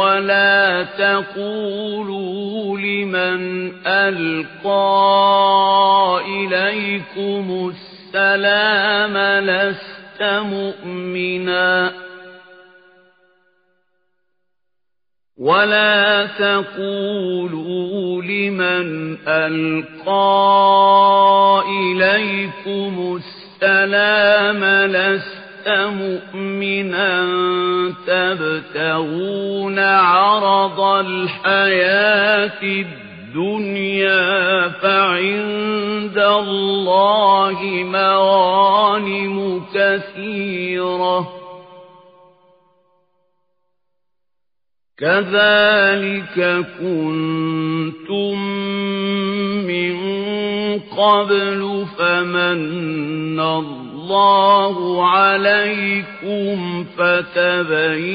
ولا 0.00 0.82
تقولوا 0.98 2.78
لمن 2.78 3.72
ألقى 3.86 5.00
إليكم 6.26 7.72
السلام 8.15 9.17
لست 9.45 10.23
مؤمناً. 10.23 11.91
ولا 15.37 16.25
تقولوا 16.25 18.21
لمن 18.23 19.17
ألقى 19.27 20.13
إليكم 21.67 23.19
السلام 23.61 24.65
لست 24.91 25.69
مؤمنا. 25.69 27.25
تبتغون 28.07 29.79
عرض 29.79 30.79
الحياة 30.79 32.61
الدنيا 32.63 33.12
فعند 34.81 36.17
الله 36.17 37.59
مغانم 37.83 39.63
كثيرة. 39.73 41.43
كذلك 44.97 46.65
كنتم 46.79 48.35
من 49.67 49.95
قبل 50.79 51.85
فمن 51.97 53.39
الله 53.39 55.05
عليكم 55.07 56.85
فتبينوا 56.97 58.13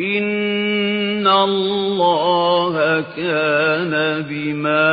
إن 0.00 1.26
الله 1.26 2.74
كان 3.16 3.92
بما 4.24 4.88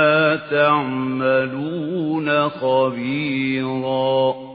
تعملون 0.51 2.27
خبيراً 2.49 4.47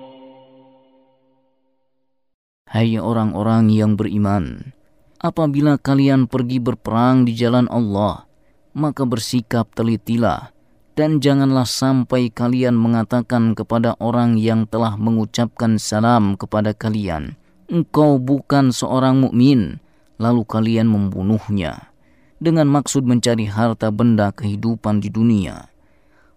Hai 2.72 2.96
orang-orang 2.96 3.68
yang 3.68 4.00
beriman, 4.00 4.72
apabila 5.20 5.76
kalian 5.76 6.24
pergi 6.24 6.56
berperang 6.56 7.28
di 7.28 7.36
jalan 7.36 7.68
Allah, 7.68 8.24
maka 8.72 9.04
bersikap 9.04 9.68
telitilah 9.76 10.56
dan 10.96 11.20
janganlah 11.20 11.68
sampai 11.68 12.32
kalian 12.32 12.72
mengatakan 12.72 13.52
kepada 13.52 13.92
orang 14.00 14.40
yang 14.40 14.64
telah 14.64 14.96
mengucapkan 14.96 15.76
salam 15.76 16.32
kepada 16.32 16.72
kalian, 16.72 17.36
engkau 17.68 18.16
bukan 18.16 18.72
seorang 18.72 19.20
mukmin, 19.20 19.76
lalu 20.17 20.43
kalian 20.45 20.89
membunuhnya 20.89 21.93
dengan 22.37 22.69
maksud 22.69 23.05
mencari 23.05 23.49
harta 23.49 23.89
benda 23.89 24.29
kehidupan 24.29 25.01
di 25.01 25.09
dunia. 25.09 25.69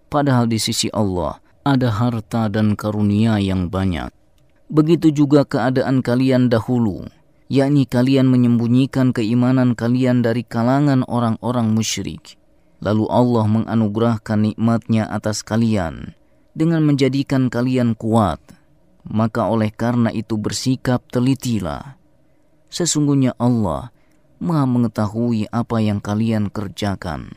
Padahal 0.09 0.49
di 0.49 0.57
sisi 0.57 0.89
Allah 0.91 1.39
ada 1.63 1.93
harta 1.93 2.49
dan 2.49 2.75
karunia 2.75 3.37
yang 3.37 3.69
banyak. 3.69 4.11
Begitu 4.71 5.13
juga 5.13 5.45
keadaan 5.45 6.01
kalian 6.01 6.49
dahulu, 6.49 7.07
yakni 7.53 7.85
kalian 7.85 8.31
menyembunyikan 8.31 9.13
keimanan 9.13 9.77
kalian 9.77 10.25
dari 10.25 10.47
kalangan 10.47 11.05
orang-orang 11.05 11.75
musyrik. 11.75 12.41
Lalu 12.81 13.05
Allah 13.13 13.45
menganugerahkan 13.45 14.41
nikmatnya 14.41 15.05
atas 15.13 15.45
kalian 15.45 16.17
dengan 16.57 16.81
menjadikan 16.81 17.53
kalian 17.53 17.93
kuat. 17.93 18.41
Maka 19.05 19.49
oleh 19.53 19.69
karena 19.69 20.09
itu 20.13 20.41
bersikap 20.41 21.05
telitilah. 21.13 22.00
Sesungguhnya 22.71 23.35
Allah 23.37 23.91
Maha 24.41 24.65
mengetahui 24.65 25.53
apa 25.53 25.85
yang 25.85 26.01
kalian 26.01 26.49
kerjakan. 26.49 27.37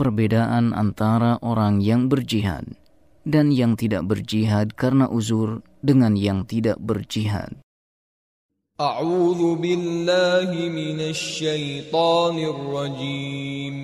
Perbedaan 0.00 0.72
antara 0.72 1.36
orang 1.44 1.84
yang 1.84 2.08
berjihad 2.08 2.64
dan 3.28 3.52
yang 3.52 3.76
tidak 3.76 4.08
berjihad 4.08 4.72
karena 4.72 5.12
uzur 5.12 5.60
dengan 5.84 6.16
yang 6.16 6.48
tidak 6.48 6.80
berjihad. 6.80 7.60
A'udzu 8.80 9.60
billahi 9.60 10.72
minasy 10.72 11.44
syaithanir 11.44 12.56
rajim. 12.72 13.76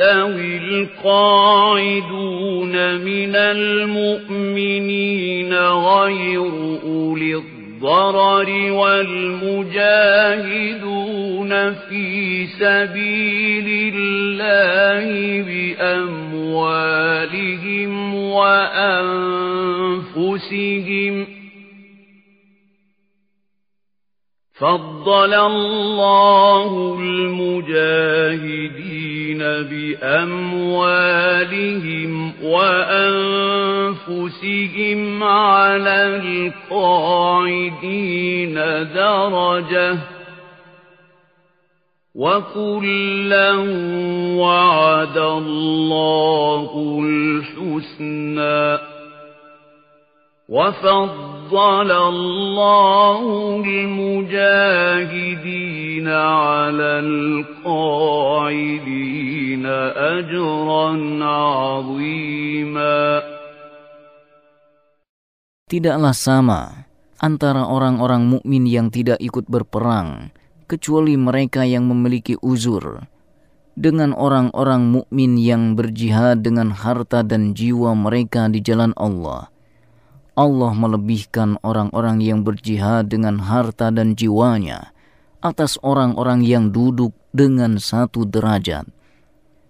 يستوي 0.00 0.56
القاعدون 0.56 2.14
من 2.96 3.36
المؤمنين 3.36 4.74
غير 5.54 6.50
أولي 6.84 7.34
الضرر 7.34 8.70
والمجاهدون 8.72 9.74
في 11.74 12.46
سبيل 12.46 13.94
الله 13.94 15.42
بأموالهم 16.44 18.14
وأنفسهم 20.14 21.43
فضل 24.58 25.34
الله 25.34 26.96
المجاهدين 27.00 27.74
بأموالهم 30.04 31.12
وأنفسهم 32.42 33.94
على 35.22 36.06
القاعدين 36.70 37.74
درجة 38.94 39.98
وكلا 42.14 43.52
وعد 44.38 45.18
الله 45.18 47.00
الحسنى 47.04 48.93
وفضل 50.49 51.89
الله 51.91 53.21
المجاهدين 53.61 56.07
على 56.09 56.91
القاعدين 57.05 59.65
أجرا 60.17 60.89
عظيما 61.21 63.01
Tidaklah 65.69 66.17
sama 66.17 66.89
antara 67.21 67.69
orang-orang 67.69 68.25
mukmin 68.25 68.65
yang 68.65 68.89
tidak 68.89 69.21
ikut 69.21 69.45
berperang 69.45 70.33
kecuali 70.65 71.13
mereka 71.13 71.61
yang 71.61 71.85
memiliki 71.85 72.33
uzur 72.41 73.05
dengan 73.77 74.17
orang-orang 74.17 74.89
mukmin 74.89 75.37
yang 75.37 75.77
berjihad 75.77 76.41
dengan 76.41 76.73
harta 76.73 77.21
dan 77.21 77.53
jiwa 77.53 77.93
mereka 77.93 78.49
di 78.49 78.65
jalan 78.65 78.97
Allah 78.97 79.52
Allah 80.34 80.74
melebihkan 80.74 81.62
orang-orang 81.62 82.18
yang 82.18 82.42
berjihad 82.42 83.06
dengan 83.06 83.38
harta 83.38 83.94
dan 83.94 84.18
jiwanya 84.18 84.90
atas 85.38 85.78
orang-orang 85.86 86.42
yang 86.42 86.74
duduk 86.74 87.14
dengan 87.30 87.78
satu 87.78 88.26
derajat. 88.26 88.90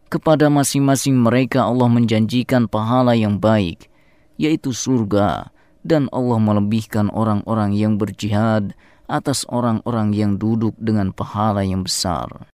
Kepada 0.09 0.49
masing-masing 0.49 1.21
mereka 1.21 1.69
Allah 1.69 1.91
menjanjikan 1.93 2.65
pahala 2.65 3.13
yang 3.13 3.37
baik, 3.37 3.93
yaitu 4.41 4.73
surga, 4.73 5.53
dan 5.85 6.09
Allah 6.17 6.41
melebihkan 6.41 7.13
orang-orang 7.13 7.77
yang 7.77 8.01
berjihad 8.01 8.73
atas 9.05 9.45
orang-orang 9.53 10.17
yang 10.17 10.41
duduk 10.41 10.73
dengan 10.81 11.13
pahala 11.13 11.61
yang 11.61 11.85
besar. 11.85 12.49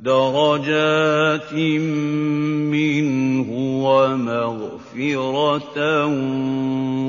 درجات 0.00 1.52
منه 2.68 3.48
ومغفرة 3.88 5.78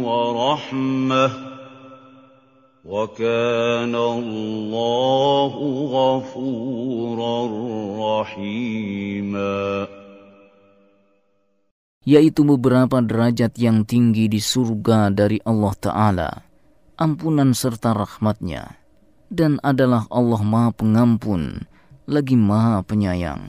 ورحمة 0.07 1.27
وكان 2.85 3.95
الله 3.95 5.53
غفورا 5.91 7.37
رحيما 7.99 9.87
yaitu 12.07 12.47
beberapa 12.47 13.03
derajat 13.03 13.59
yang 13.59 13.83
tinggi 13.83 14.31
di 14.31 14.39
surga 14.39 15.11
dari 15.11 15.43
Allah 15.43 15.75
Ta'ala, 15.75 16.31
ampunan 16.95 17.51
serta 17.51 17.91
rahmatnya, 17.91 18.79
dan 19.27 19.59
adalah 19.59 20.07
Allah 20.07 20.39
Maha 20.39 20.71
Pengampun, 20.71 21.67
lagi 22.02 22.34
Maha 22.34 22.82
Penyayang. 22.82 23.46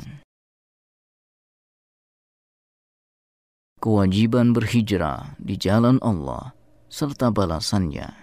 Kewajiban 3.82 4.54
berhijrah 4.54 5.36
di 5.42 5.58
jalan 5.58 5.98
Allah 6.00 6.54
serta 6.88 7.34
balasannya. 7.34 8.23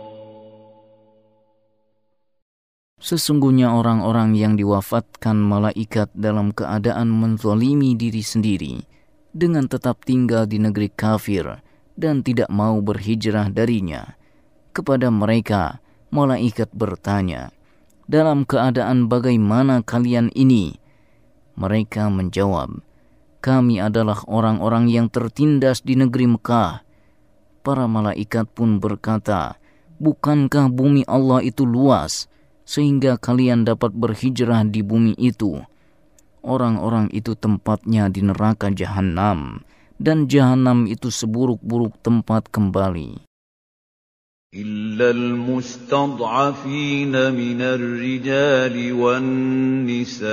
Sesungguhnya 3.01 3.73
orang-orang 3.73 4.37
yang 4.37 4.53
diwafatkan 4.53 5.33
malaikat 5.33 6.13
dalam 6.13 6.53
keadaan 6.53 7.09
menzolimi 7.09 7.97
diri 7.97 8.21
sendiri 8.21 8.85
dengan 9.33 9.65
tetap 9.65 10.05
tinggal 10.05 10.45
di 10.45 10.61
negeri 10.61 10.85
kafir 10.93 11.65
dan 11.97 12.21
tidak 12.21 12.53
mau 12.53 12.77
berhijrah 12.77 13.49
darinya. 13.49 14.05
Kepada 14.69 15.09
mereka, 15.09 15.81
malaikat 16.13 16.69
bertanya, 16.77 17.49
dalam 18.05 18.45
keadaan 18.45 19.09
bagaimana 19.09 19.81
kalian 19.81 20.29
ini? 20.37 20.77
Mereka 21.57 22.05
menjawab, 22.13 22.85
kami 23.41 23.81
adalah 23.81 24.21
orang-orang 24.29 24.93
yang 24.93 25.09
tertindas 25.09 25.81
di 25.81 25.97
negeri 25.97 26.37
Mekah. 26.37 26.85
Para 27.65 27.89
malaikat 27.89 28.45
pun 28.53 28.77
berkata, 28.77 29.57
bukankah 29.97 30.69
bumi 30.69 31.01
Allah 31.09 31.41
itu 31.41 31.65
luas?' 31.65 32.30
sehingga 32.66 33.14
kalian 33.16 33.62
dapat 33.62 33.94
berhijrah 33.94 34.66
di 34.66 34.82
bumi 34.82 35.14
itu. 35.16 35.62
Orang-orang 36.42 37.08
itu 37.14 37.38
tempatnya 37.38 38.10
di 38.10 38.26
neraka 38.26 38.70
jahanam, 38.70 39.62
dan 39.98 40.26
jahanam 40.26 40.86
itu 40.90 41.10
seburuk-buruk 41.10 42.02
tempat 42.02 42.50
kembali. 42.50 43.22
إلا 44.56 45.10
المستضعفين 45.10 47.12
من 47.12 47.60
الرجال 47.60 48.92
والنساء 48.92 50.26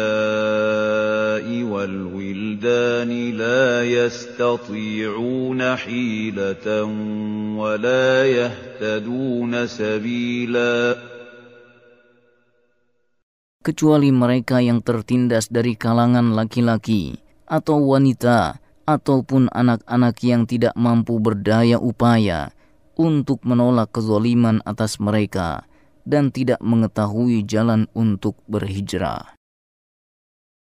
والولدان 1.64 3.12
لا 3.36 3.84
يستطيعون 3.84 5.76
حيلة 5.76 6.84
ولا 7.58 8.26
يهتدون 8.26 9.68
سبيلاً 9.68 11.14
kecuali 13.68 14.12
mereka 14.12 14.60
yang 14.60 14.84
tertindas 14.84 15.48
dari 15.48 15.80
kalangan 15.80 16.36
laki-laki 16.36 17.16
atau 17.48 17.80
wanita 17.96 18.60
ataupun 18.84 19.48
anak-anak 19.56 20.20
yang 20.24 20.44
tidak 20.44 20.76
mampu 20.76 21.24
berdaya 21.24 21.80
upaya 21.80 22.52
untuk 23.00 23.40
menolak 23.48 23.96
kezaliman 23.96 24.60
atas 24.68 25.00
mereka 25.00 25.64
dan 26.04 26.30
tidak 26.36 26.60
mengetahui 26.60 27.48
jalan 27.48 27.88
untuk 27.96 28.36
berhijrah. 28.52 29.40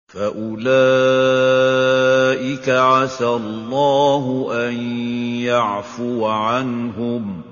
فَأُولَٰئِكَ 0.05 0.67
عَسَى 2.69 3.25
اللَّهُ 3.25 4.25
أَن 4.53 4.75
يَعْفُوَ 5.49 6.21
عَنْهُمْ 6.21 7.48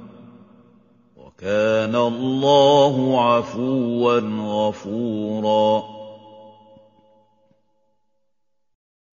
كان 1.38 1.94
الله 1.94 2.94
عفوا 3.22 4.18
غفورا 4.26 5.70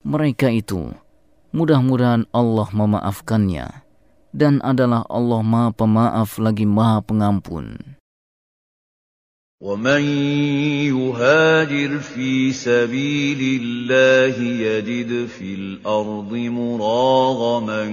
Mereka 0.06 0.50
itu, 0.54 0.90
mudah-mudahan 1.54 2.30
Allah 2.34 2.70
memaafkannya, 2.74 3.86
dan 4.34 4.62
adalah 4.66 5.06
Allah 5.10 5.42
Maha 5.46 5.70
Pemaaf 5.74 6.42
lagi 6.42 6.66
Maha 6.66 7.06
Pengampun. 7.06 7.98
ومن 9.62 10.04
يهاجر 10.94 11.92
في 12.00 12.52
سبيل 12.52 13.42
الله 13.62 14.36
يجد 14.38 15.26
في 15.26 15.50
الأرض 15.56 16.32
مراغما 16.34 17.84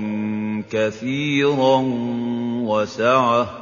كثيرا 0.68 1.76
وسعه 2.66 3.61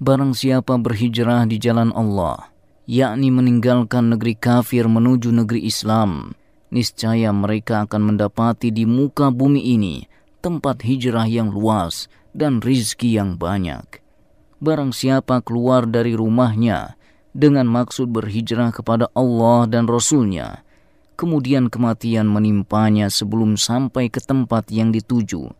Barang 0.00 0.32
siapa 0.32 0.80
berhijrah 0.80 1.44
di 1.44 1.60
jalan 1.60 1.92
Allah, 1.92 2.48
yakni 2.88 3.28
meninggalkan 3.28 4.08
negeri 4.08 4.32
kafir 4.32 4.88
menuju 4.88 5.28
negeri 5.28 5.68
Islam, 5.68 6.32
niscaya 6.72 7.28
mereka 7.36 7.84
akan 7.84 8.08
mendapati 8.08 8.72
di 8.72 8.88
muka 8.88 9.28
bumi 9.28 9.60
ini 9.60 10.08
tempat 10.40 10.88
hijrah 10.88 11.28
yang 11.28 11.52
luas 11.52 12.08
dan 12.32 12.64
rizki 12.64 13.12
yang 13.12 13.36
banyak. 13.36 14.00
Barang 14.56 14.96
siapa 14.96 15.44
keluar 15.44 15.84
dari 15.84 16.16
rumahnya 16.16 16.96
dengan 17.36 17.68
maksud 17.68 18.08
berhijrah 18.08 18.72
kepada 18.72 19.12
Allah 19.12 19.68
dan 19.68 19.84
Rasulnya, 19.84 20.64
kemudian 21.20 21.68
kematian 21.68 22.24
menimpanya 22.24 23.12
sebelum 23.12 23.60
sampai 23.60 24.08
ke 24.08 24.24
tempat 24.24 24.72
yang 24.72 24.96
dituju, 24.96 25.52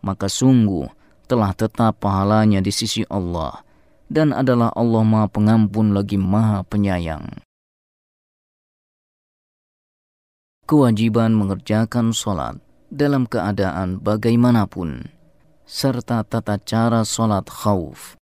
maka 0.00 0.32
sungguh 0.32 0.88
telah 1.28 1.52
tetap 1.52 2.00
pahalanya 2.00 2.64
di 2.64 2.72
sisi 2.72 3.04
Allah 3.12 3.73
dan 4.09 4.33
adalah 4.33 4.73
Allah 4.73 5.03
Maha 5.05 5.27
Pengampun 5.29 5.93
lagi 5.93 6.17
Maha 6.17 6.65
Penyayang. 6.65 7.45
Kewajiban 10.69 11.33
mengerjakan 11.33 12.13
sholat 12.13 12.61
dalam 12.93 13.25
keadaan 13.25 14.01
bagaimanapun, 14.01 15.09
serta 15.65 16.25
tata 16.25 16.57
cara 16.61 17.01
sholat 17.05 17.45
khauf. 17.49 18.19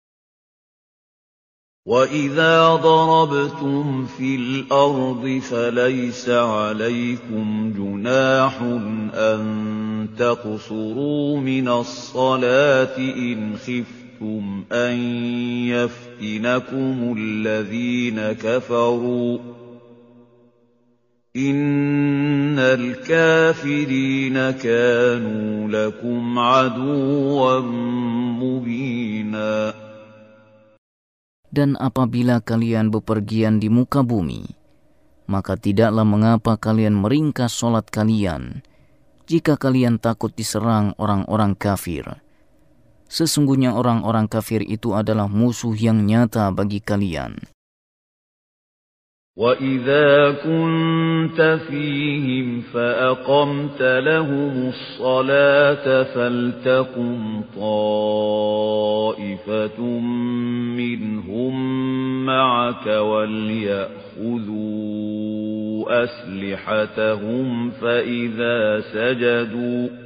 وَإِذَا 1.85 2.81
ضَرَبْتُمْ 2.81 4.05
فِي 4.17 4.35
الْأَرْضِ 4.35 5.21
فَلَيْسَ 5.21 6.29
عَلَيْكُمْ 6.29 7.73
جُنَاحٌ 7.77 8.53
أَن 9.13 9.41
تَقْصُرُوا 10.17 11.37
مِنَ 11.37 11.67
الصَّلَاةِ 11.67 12.97
إِنْ 12.97 13.57
خِفْتُمْ 13.57 14.05
خفتم 14.19 14.63
أن 14.71 14.95
يفتنكم 15.67 17.15
الذين 17.17 18.19
كفروا 18.31 19.37
إن 21.35 22.59
الكافرين 22.59 24.37
كانوا 24.51 25.67
لكم 25.67 26.39
عدوا 26.39 27.59
مبينا 28.39 29.73
Dan 31.55 31.79
apabila 31.79 32.43
kalian 32.43 32.91
bepergian 32.91 33.63
di 33.63 33.71
muka 33.71 34.03
bumi, 34.03 34.43
maka 35.23 35.55
tidaklah 35.55 36.03
mengapa 36.03 36.59
kalian 36.59 36.99
meringkas 36.99 37.55
solat 37.55 37.87
kalian 37.87 38.59
jika 39.23 39.55
kalian 39.55 39.95
takut 39.95 40.35
diserang 40.35 40.91
orang-orang 40.99 41.55
kafir 41.55 42.19
Sesungguhnya 43.09 43.77
orang-orang 43.77 44.25
kafir 44.25 44.65
itu 44.65 44.97
adalah 44.97 45.29
musuh 45.29 45.77
yang 45.77 46.03
nyata 46.03 46.49
bagi 46.51 46.81
kalian. 46.81 47.37
وَإِذَا 49.35 50.31
كُنتَ 50.31 51.59
فِيهِمْ 51.67 52.61
فَأَقَمْتَ 52.61 53.81
لَهُمُ 53.81 54.71
الصَّلَاةَ 54.71 56.03
فَلْتَقُمْ 56.03 57.43
طَائِفَةٌ 57.59 58.79
مِّنْهُم 60.79 61.53
مَّعَكَ 62.25 62.87
وَلْيَأْخُذُوا 62.87 64.55
أَسْلِحَتَهُمْ 66.03 67.71
فَإِذَا 67.71 68.81
سَجَدُوا 68.81 70.05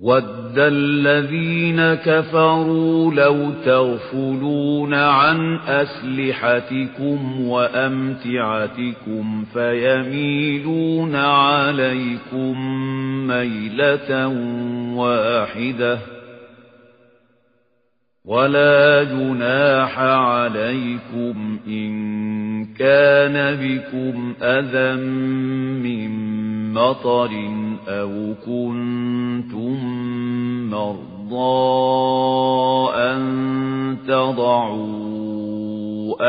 وَدَّ 0.00 0.58
الَّذِينَ 0.58 1.94
كَفَرُوا 1.94 3.14
لَوْ 3.14 3.50
تَغْفُلُونَ 3.64 4.94
عَنْ 4.94 5.58
أَسْلِحَتِكُمْ 5.66 7.40
وَأَمْتِعَتِكُمْ 7.48 9.44
فَيَمِيلُونَ 9.44 11.16
عَلَيْكُمْ 11.16 12.58
مَيْلَةً 13.26 14.28
وَاحِدَةً 14.96 15.98
وَلَا 18.24 19.04
جُنَاحَ 19.04 19.98
عَلَيْكُمْ 19.98 21.58
إِن 21.66 21.94
كَانَ 22.74 23.56
بِكُمْ 23.56 24.34
أَذًى 24.42 24.94
مِّن 25.82 26.10
مَّطَرٍ 26.72 27.30
أَوْ 27.88 28.34
كُنتُم 28.46 29.76
مَّرْضَىٰ 30.70 31.34
أَن 32.94 33.22
تَضَعُوا 34.08 35.34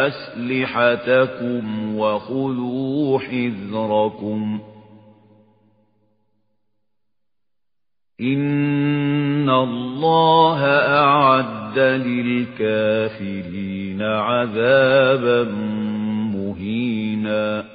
أَسْلِحَتَكُمْ 0.08 1.96
وَخُذُوا 1.98 3.20
حِذْرَكُمْ 3.20 4.60
ۗ 4.60 4.62
إِنَّ 8.22 9.50
اللَّهَ 9.50 10.60
أَعَدَّ 11.00 11.80
لِلْكَافِرِينَ 12.08 13.36
عَذَابًا 14.02 15.44
مُّهِينًا 16.36 17.75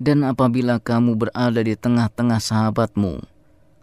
Dan 0.00 0.24
apabila 0.24 0.80
kamu 0.80 1.12
berada 1.12 1.60
di 1.60 1.76
tengah-tengah 1.76 2.40
sahabatmu, 2.40 3.20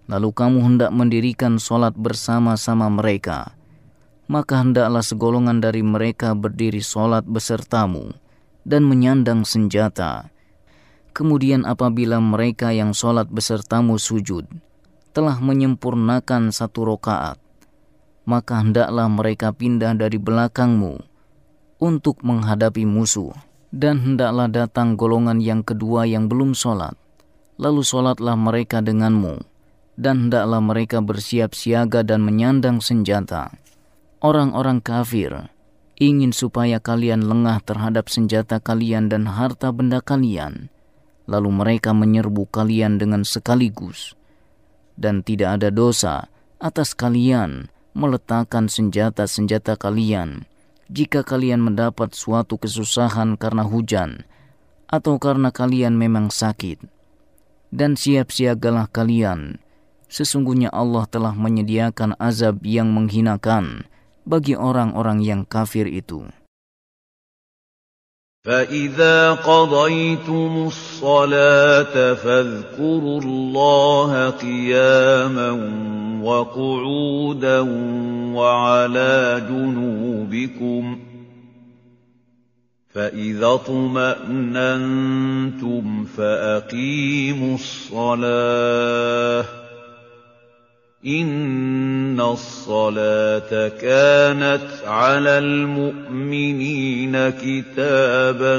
lalu 0.10 0.30
kamu 0.34 0.66
hendak 0.66 0.90
mendirikan 0.90 1.62
sholat 1.62 1.94
bersama-sama 1.94 2.90
mereka, 2.90 3.54
maka 4.26 4.66
hendaklah 4.66 5.06
segolongan 5.06 5.62
dari 5.62 5.86
mereka 5.86 6.34
berdiri 6.34 6.82
sholat 6.82 7.22
besertamu 7.22 8.18
dan 8.66 8.82
menyandang 8.90 9.46
senjata. 9.46 10.34
Kemudian 11.14 11.70
apabila 11.70 12.18
mereka 12.18 12.74
yang 12.74 12.98
sholat 12.98 13.30
besertamu 13.30 14.02
sujud, 14.02 14.50
telah 15.14 15.38
menyempurnakan 15.38 16.50
satu 16.50 16.98
rokaat, 16.98 17.38
maka 18.26 18.58
hendaklah 18.62 19.06
mereka 19.06 19.54
pindah 19.54 19.94
dari 19.94 20.18
belakangmu 20.18 20.98
untuk 21.78 22.26
menghadapi 22.26 22.90
musuh. 22.90 23.47
Dan 23.78 24.02
hendaklah 24.02 24.50
datang 24.50 24.98
golongan 24.98 25.38
yang 25.38 25.62
kedua 25.62 26.10
yang 26.10 26.26
belum 26.26 26.58
sholat. 26.58 26.98
Lalu 27.62 27.86
sholatlah 27.86 28.34
mereka 28.34 28.82
denganmu. 28.82 29.38
Dan 29.94 30.26
hendaklah 30.26 30.58
mereka 30.66 30.98
bersiap 30.98 31.54
siaga 31.54 32.02
dan 32.02 32.26
menyandang 32.26 32.82
senjata. 32.82 33.54
Orang-orang 34.18 34.82
kafir 34.82 35.54
ingin 36.02 36.34
supaya 36.34 36.82
kalian 36.82 37.30
lengah 37.30 37.62
terhadap 37.62 38.10
senjata 38.10 38.58
kalian 38.58 39.14
dan 39.14 39.30
harta 39.30 39.70
benda 39.70 40.02
kalian. 40.02 40.74
Lalu 41.30 41.50
mereka 41.54 41.94
menyerbu 41.94 42.50
kalian 42.50 42.98
dengan 42.98 43.22
sekaligus. 43.30 44.18
Dan 44.98 45.22
tidak 45.22 45.62
ada 45.62 45.70
dosa 45.70 46.34
atas 46.58 46.98
kalian 46.98 47.70
meletakkan 47.94 48.74
senjata-senjata 48.74 49.78
kalian 49.78 50.50
jika 50.88 51.24
kalian 51.24 51.60
mendapat 51.60 52.16
suatu 52.16 52.56
kesusahan 52.56 53.36
karena 53.36 53.68
hujan 53.68 54.24
atau 54.88 55.20
karena 55.20 55.52
kalian 55.52 56.00
memang 56.00 56.32
sakit. 56.32 56.80
Dan 57.68 58.00
siap-siagalah 58.00 58.88
kalian, 58.88 59.60
sesungguhnya 60.08 60.72
Allah 60.72 61.04
telah 61.12 61.36
menyediakan 61.36 62.16
azab 62.16 62.64
yang 62.64 62.96
menghinakan 62.96 63.84
bagi 64.24 64.56
orang-orang 64.56 65.20
yang 65.20 65.42
kafir 65.44 65.84
itu. 65.84 66.32
فَإِذَا 68.48 69.32
قَضَيْتُمُ 69.34 70.64
الصَّلَاةَ 70.68 72.14
فَاذْكُرُوا 72.14 73.22
اللَّهَ 73.22 74.30
قِيَامًا 74.30 75.52
وَقُعُودًا 76.24 77.60
وَعَلَىٰ 78.36 79.42
جُنُوبِكُمْ 79.50 80.96
ۚ 80.96 81.00
فَإِذَا 82.94 83.48
اطْمَأْنَنتُمْ 83.54 84.86
فَأَقِيمُوا 86.06 87.56
الصَّلَاةَ 87.56 89.44
ۚ 89.44 89.48
إِنَّ 91.07 92.15
الصَّلَاةَ 92.15 93.51
كَانَتْ 93.75 94.87
عَلَى 94.87 95.35
الْمُؤْمِنِينَ 95.39 97.15
كِتَابًا 97.43 98.57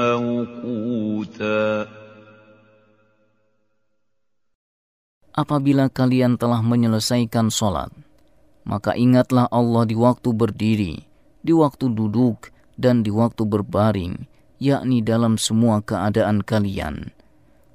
مَّوْقُوتًا 0.00 1.68
Apabila 5.32 5.92
kalian 5.92 6.40
telah 6.40 6.64
menyelesaikan 6.64 7.52
sholat, 7.52 7.92
maka 8.64 8.96
ingatlah 8.96 9.44
Allah 9.52 9.84
di 9.84 9.96
waktu 9.96 10.32
berdiri, 10.32 11.04
di 11.44 11.52
waktu 11.52 11.92
duduk, 11.92 12.48
dan 12.80 13.04
di 13.04 13.12
waktu 13.12 13.44
berbaring, 13.44 14.24
yakni 14.56 15.04
dalam 15.04 15.36
semua 15.36 15.84
keadaan 15.84 16.40
kalian. 16.40 17.12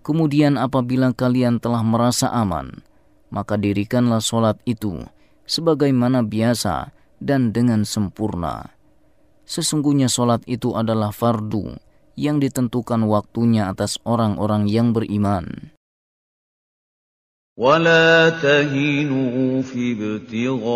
Kemudian 0.01 0.57
apabila 0.57 1.13
kalian 1.13 1.61
telah 1.61 1.85
merasa 1.85 2.33
aman, 2.33 2.81
maka 3.31 3.59
dirikanlah 3.59 4.23
sholat 4.23 4.57
itu 4.63 5.03
sebagaimana 5.47 6.23
biasa 6.23 6.91
dan 7.17 7.51
dengan 7.55 7.83
sempurna. 7.87 8.75
Sesungguhnya 9.47 10.11
sholat 10.11 10.43
itu 10.45 10.75
adalah 10.75 11.15
fardu 11.15 11.79
yang 12.19 12.43
ditentukan 12.43 13.07
waktunya 13.07 13.71
atas 13.71 13.95
orang-orang 14.03 14.67
yang 14.67 14.91
beriman. 14.91 15.71
ولا 17.57 18.37
تهنوا 18.37 19.65
في 19.65 19.97
ابتغاء 19.97 20.69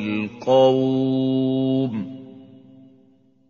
القوم 0.00 1.92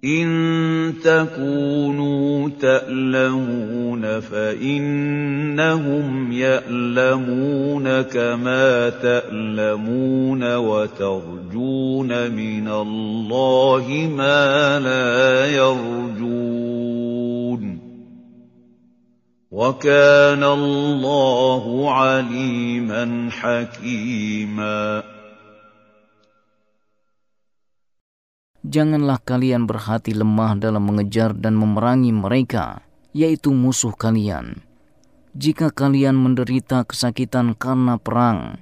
إن 0.06 0.94
تكونوا 1.04 2.50
تألمون 2.60 4.20
فإنهم 4.20 5.52
يألمون 6.32 8.02
كما 8.02 8.90
تألمون 8.90 10.56
وترجون 10.56 12.32
من 12.32 12.68
الله 12.68 14.10
ما 14.16 14.80
لا 14.80 15.46
يرجون 15.52 16.30
وَكَانَ 19.60 20.44
اللَّهُ 20.44 21.92
عَلِيمًا 21.92 23.30
حَكِيمًا 23.32 25.04
Janganlah 28.70 29.18
kalian 29.26 29.66
berhati 29.66 30.14
lemah 30.14 30.54
dalam 30.54 30.86
mengejar 30.86 31.34
dan 31.34 31.58
memerangi 31.58 32.14
mereka, 32.14 32.86
yaitu 33.18 33.50
musuh 33.50 33.98
kalian. 33.98 34.62
Jika 35.34 35.74
kalian 35.74 36.14
menderita 36.14 36.86
kesakitan 36.86 37.58
karena 37.58 37.98
perang, 37.98 38.62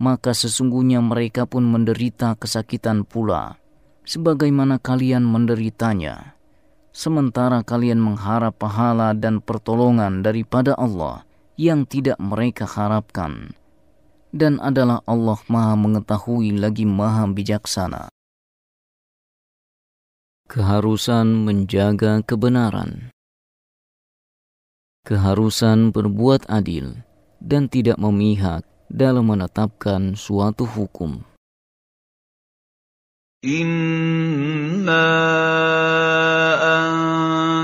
maka 0.00 0.32
sesungguhnya 0.32 1.04
mereka 1.04 1.44
pun 1.44 1.68
menderita 1.68 2.32
kesakitan 2.40 3.04
pula. 3.04 3.60
sebagaimana 4.02 4.82
kalian 4.82 5.22
menderitanya, 5.22 6.34
sementara 6.90 7.62
kalian 7.62 8.02
mengharap 8.02 8.58
pahala 8.58 9.14
dan 9.14 9.38
pertolongan 9.38 10.26
daripada 10.26 10.74
Allah 10.74 11.22
yang 11.54 11.86
tidak 11.86 12.18
mereka 12.18 12.66
harapkan. 12.66 13.54
Dan 14.32 14.56
adalah 14.64 15.04
Allah 15.04 15.38
maha 15.46 15.76
mengetahui 15.76 16.56
lagi 16.56 16.88
maha 16.88 17.28
bijaksana. 17.28 18.11
Keharusan 20.52 21.48
menjaga 21.48 22.20
kebenaran, 22.20 23.08
keharusan 25.00 25.96
berbuat 25.96 26.44
adil, 26.44 26.92
dan 27.40 27.72
tidak 27.72 27.96
memihak 27.96 28.60
dalam 28.92 29.32
menetapkan 29.32 30.12
suatu 30.12 30.68
hukum. 30.68 31.24
Inna 33.40 35.08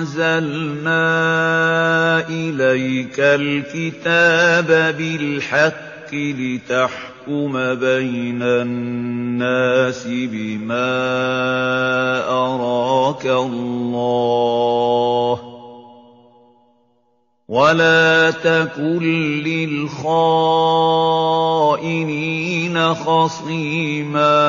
anzalna 0.01 1.05
ilaikal 2.25 3.69
kitaba 3.69 4.97
bilhaqqi 4.97 6.33
litahkum 6.33 7.18
لِتَحْكُمَ 7.29 7.53
بَيْنَ 7.77 8.41
النَّاسِ 8.41 10.01
بِمَا 10.09 10.97
أَرَاكَ 12.25 13.27
اللَّهُ 13.29 14.57
ۚ 15.37 15.41
وَلَا 17.49 18.31
تَكُن 18.33 19.05
لِّلْخَائِنِينَ 19.45 20.17
خَصِيمًا 22.97 24.41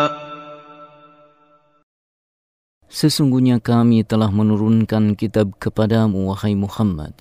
Sesungguhnya 2.89 3.59
kami 3.59 4.03
telah 4.07 4.31
menurunkan 4.31 5.19
kitab 5.19 5.55
kepadamu, 5.59 6.31
wahai 6.31 6.55
Muhammad, 6.55 7.11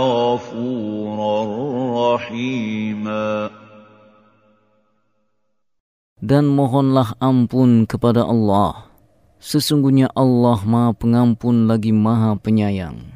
Dan 6.26 6.50
mohonlah 6.50 7.14
ampun 7.22 7.86
kepada 7.86 8.26
Allah. 8.26 8.90
Sesungguhnya 9.38 10.10
Allah 10.10 10.58
maha 10.66 10.90
pengampun 10.90 11.70
lagi 11.70 11.94
maha 11.94 12.34
penyayang. 12.34 13.14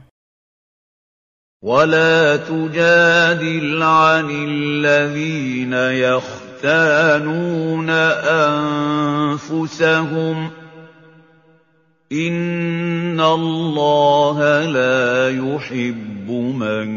ولا 1.61 2.37
تجادل 2.49 3.83
عن 3.83 4.27
الذين 4.33 5.73
يختانون 6.57 7.91
أنفسهم 9.45 10.51
إن 12.13 13.21
الله 13.21 14.65
لا 14.73 15.29
يحب 15.29 16.31
من 16.31 16.89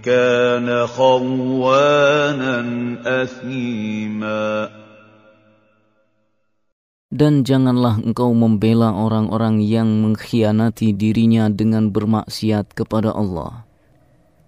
كان 0.00 0.86
خوانا 0.86 2.64
أثيما 3.04 4.79
Dan 7.13 7.45
janganlah 7.45 8.01
engkau 8.01 8.33
membela 8.33 8.91
orang-orang 8.91 9.61
yang 9.61 9.87
mengkhianati 10.03 10.91
dirinya 10.91 11.47
dengan 11.53 11.93
bermaksiat 11.93 12.73
kepada 12.73 13.13
Allah. 13.13 13.63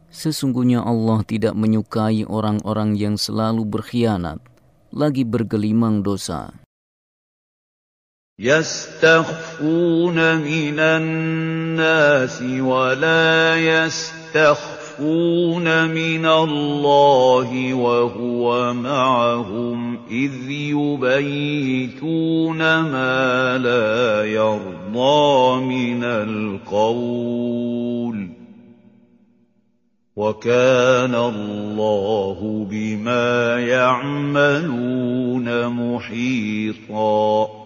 Sesungguhnya 0.09 0.81
Allah 0.81 1.21
tidak 1.23 1.53
menyukai 1.53 2.25
orang-orang 2.25 2.97
yang 2.97 3.15
selalu 3.15 3.63
berkhianat, 3.63 4.41
lagi 4.89 5.21
bergelimang 5.21 6.01
dosa. 6.01 6.51
يستخفون 8.37 10.17
من 10.45 10.77
الناس 10.79 12.41
ولا 12.61 13.57
يستخفون 13.57 14.80
من 15.86 16.26
الله 16.26 17.74
وهو 17.74 18.74
معهم 18.74 19.98
إذ 20.10 20.50
يبيتون 20.50 22.58
ما 22.58 23.58
لا 23.58 24.24
يرضى 24.24 25.60
من 25.64 26.04
القول 26.04 27.62
وكان 30.16 31.14
الله 31.14 32.66
بما 32.70 33.60
يعملون 33.60 35.68
محيطا 35.68 37.61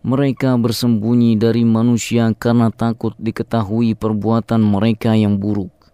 Mereka 0.00 0.56
bersembunyi 0.56 1.36
dari 1.36 1.60
manusia 1.60 2.32
karena 2.32 2.72
takut 2.72 3.12
diketahui 3.20 3.92
perbuatan 3.92 4.64
mereka 4.64 5.12
yang 5.12 5.36
buruk. 5.36 5.92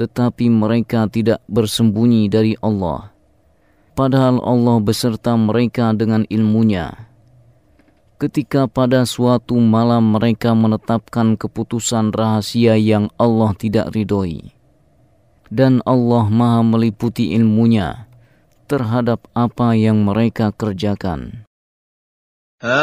Tetapi 0.00 0.48
mereka 0.48 1.04
tidak 1.12 1.44
bersembunyi 1.44 2.32
dari 2.32 2.56
Allah. 2.64 3.12
Padahal 3.92 4.40
Allah 4.40 4.80
beserta 4.80 5.36
mereka 5.36 5.92
dengan 5.92 6.24
ilmunya. 6.32 7.12
Ketika 8.16 8.64
pada 8.64 9.04
suatu 9.04 9.60
malam 9.60 10.16
mereka 10.16 10.56
menetapkan 10.56 11.36
keputusan 11.36 12.16
rahasia 12.16 12.80
yang 12.80 13.12
Allah 13.20 13.52
tidak 13.52 13.92
ridhoi. 13.92 14.56
Dan 15.52 15.84
Allah 15.84 16.32
maha 16.32 16.64
meliputi 16.64 17.36
ilmunya 17.36 18.08
terhadap 18.72 19.28
apa 19.36 19.76
yang 19.76 20.00
mereka 20.00 20.48
kerjakan. 20.48 21.44
ها 22.62 22.76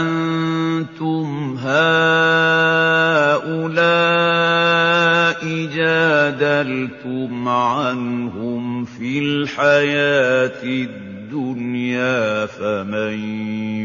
أنتم 0.00 1.56
هؤلاء 1.58 1.86
جادلتم 5.74 7.48
عنهم 7.48 8.84
في 8.84 9.18
الحياة 9.18 10.62
الدنيا 10.64 12.46
فمن 12.46 13.18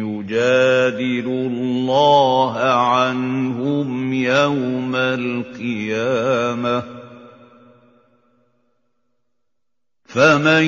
يجادل 0.02 1.28
الله 1.28 2.58
عنهم 2.58 4.14
يوم 4.14 4.96
القيامة 4.96 6.84
فمن 10.17 10.65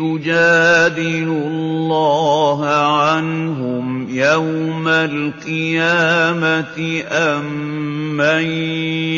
يجادل 0.00 1.28
الله 1.28 2.60
عنهم 3.04 3.86
يوم 4.08 4.86
القيامة 4.88 6.76
أم 7.04 7.44
من 8.16 8.44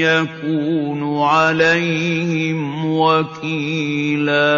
يكون 0.02 1.00
عليهم 1.22 2.58
وكيلا 2.98 4.50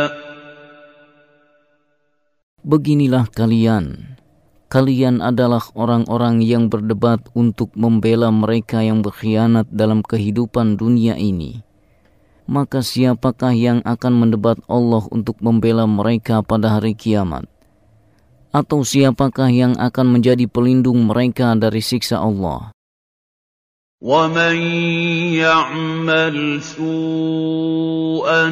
Beginilah 2.60 3.26
kalian. 3.32 4.16
Kalian 4.70 5.18
adalah 5.24 5.64
orang-orang 5.74 6.44
yang 6.44 6.70
berdebat 6.70 7.24
untuk 7.34 7.74
membela 7.74 8.30
mereka 8.30 8.84
yang 8.84 9.02
berkhianat 9.02 9.66
dalam 9.72 10.04
kehidupan 10.04 10.78
dunia 10.78 11.18
ini. 11.18 11.63
Maka 12.50 12.82
siapakah 12.82 13.54
yang 13.54 13.78
akan 13.86 14.12
mendebat 14.26 14.58
Allah 14.66 15.06
untuk 15.14 15.38
membela 15.38 15.86
mereka 15.86 16.42
pada 16.42 16.74
hari 16.80 16.98
kiamat? 16.98 17.46
Atau 18.50 18.82
siapakah 18.82 19.46
yang 19.46 19.78
akan 19.78 20.18
menjadi 20.18 20.50
pelindung 20.50 21.06
mereka 21.06 21.54
dari 21.54 21.78
siksa 21.78 22.18
Allah? 22.18 22.74
ومن 24.00 24.56
يعمل 25.36 26.62
سوءا 26.62 28.44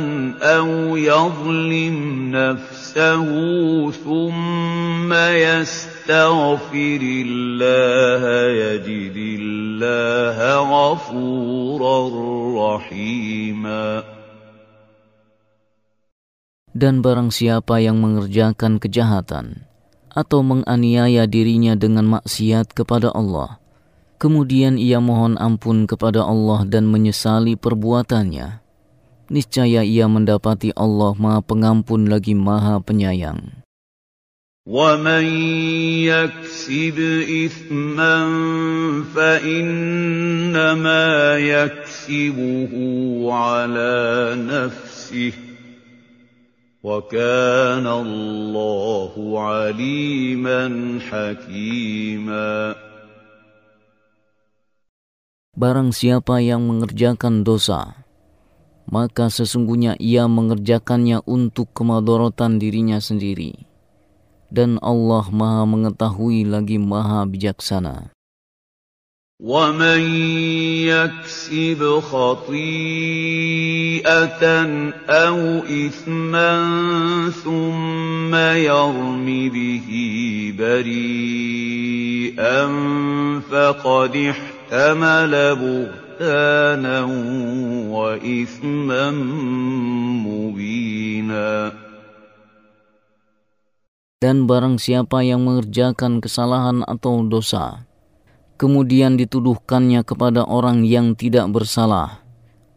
أو 0.43 0.97
يظلم 0.97 2.31
نفسه 2.36 3.27
ثم 3.90 5.12
يستغفر 5.12 7.01
الله 7.03 8.23
يجد 8.53 9.16
الله 9.16 9.52
غفورا 10.99 11.99
رحيما 12.59 13.86
Dan 16.78 17.03
barang 17.03 17.35
siapa 17.35 17.82
yang 17.82 17.99
mengerjakan 17.99 18.78
kejahatan 18.78 19.66
atau 20.15 20.47
menganiaya 20.47 21.27
dirinya 21.27 21.74
dengan 21.74 22.07
maksiat 22.07 22.70
kepada 22.70 23.11
Allah. 23.11 23.59
Kemudian 24.23 24.78
ia 24.78 25.03
mohon 25.03 25.35
ampun 25.43 25.90
kepada 25.90 26.23
Allah 26.23 26.62
dan 26.66 26.86
menyesali 26.86 27.59
perbuatannya. 27.59 28.62
Niscaya 29.31 29.82
ia 29.82 30.07
mendapati 30.07 30.70
Allah 30.78 31.19
Maha 31.19 31.43
Pengampun 31.43 32.07
lagi 32.07 32.39
Maha 32.39 32.78
Penyayang. 32.78 33.61
ومن 34.69 35.24
يكسب 36.05 36.99
إثما 37.24 38.16
فإنما 39.16 41.07
يكسبه 41.40 42.73
على 43.32 43.97
نفسه 44.45 45.32
وكان 46.85 47.86
الله 47.89 49.12
عليما 49.40 50.61
حكيما 51.01 52.77
Barang 55.59 55.90
siapa 55.90 56.39
yang 56.39 56.70
mengerjakan 56.70 57.43
dosa, 57.43 58.07
maka 58.86 59.27
sesungguhnya 59.27 59.99
ia 59.99 60.31
mengerjakannya 60.31 61.27
untuk 61.27 61.74
kemadorotan 61.74 62.62
dirinya 62.62 63.03
sendiri 63.03 63.66
Dan 64.54 64.78
Allah 64.86 65.26
Maha 65.34 65.66
mengetahui 65.66 66.46
lagi 66.46 66.78
Maha 66.78 67.26
bijaksana. 67.26 68.14
ومن 69.44 70.00
يكسب 70.88 72.00
خطيئة 72.00 72.56
أو 75.10 75.38
إثما 75.68 76.52
ثم 77.44 78.36
يرم 78.56 79.26
به 79.50 79.88
بريئا 80.58 82.68
فقد 83.52 84.16
احتمل 84.16 85.34
بهتانا 85.56 87.02
وإثما 87.92 89.12
مبينا 90.24 91.82
Dan 94.23 94.51
barang 94.51 94.82
siapa 94.82 95.23
yang 95.23 95.47
mengerjakan 95.47 96.19
kesalahan 96.19 96.82
atau 96.82 97.23
dosa, 97.23 97.86
kemudian 98.59 99.15
dituduhkannya 99.15 100.03
kepada 100.03 100.43
orang 100.43 100.82
yang 100.82 101.15
tidak 101.15 101.47
bersalah, 101.55 102.27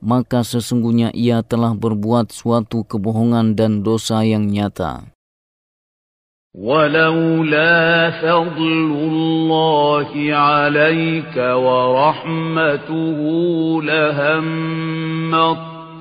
maka 0.05 0.45
sesungguhnya 0.45 1.09
ia 1.18 1.41
telah 1.41 1.73
berbuat 1.73 2.30
suatu 2.30 2.85
kebohongan 2.85 3.57
dan 3.57 3.81
dosa 3.81 4.22
yang 4.22 4.45
nyata. 4.45 5.09
ولولا 6.51 8.11
فضل 8.11 8.91
الله 8.91 10.11
عليك 10.35 11.38
ورحمته 11.38 13.19
لهمت 13.84 15.74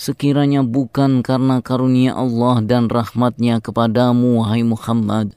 Sekiranya 0.00 0.64
bukan 0.64 1.20
karena 1.20 1.60
karunia 1.60 2.16
Allah 2.16 2.64
dan 2.64 2.88
rahmatnya 2.88 3.60
kepadamu, 3.60 4.40
hai 4.48 4.64
Muhammad, 4.64 5.36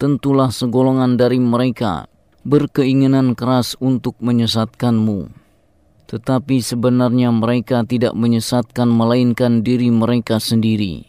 tentulah 0.00 0.48
segolongan 0.48 1.20
dari 1.20 1.36
mereka 1.36 2.08
berkeinginan 2.40 3.36
keras 3.36 3.76
untuk 3.76 4.16
menyesatkanmu. 4.24 5.28
Tetapi 6.08 6.64
sebenarnya 6.64 7.28
mereka 7.28 7.84
tidak 7.84 8.16
menyesatkan 8.16 8.88
melainkan 8.88 9.60
diri 9.60 9.92
mereka 9.92 10.40
sendiri. 10.40 11.04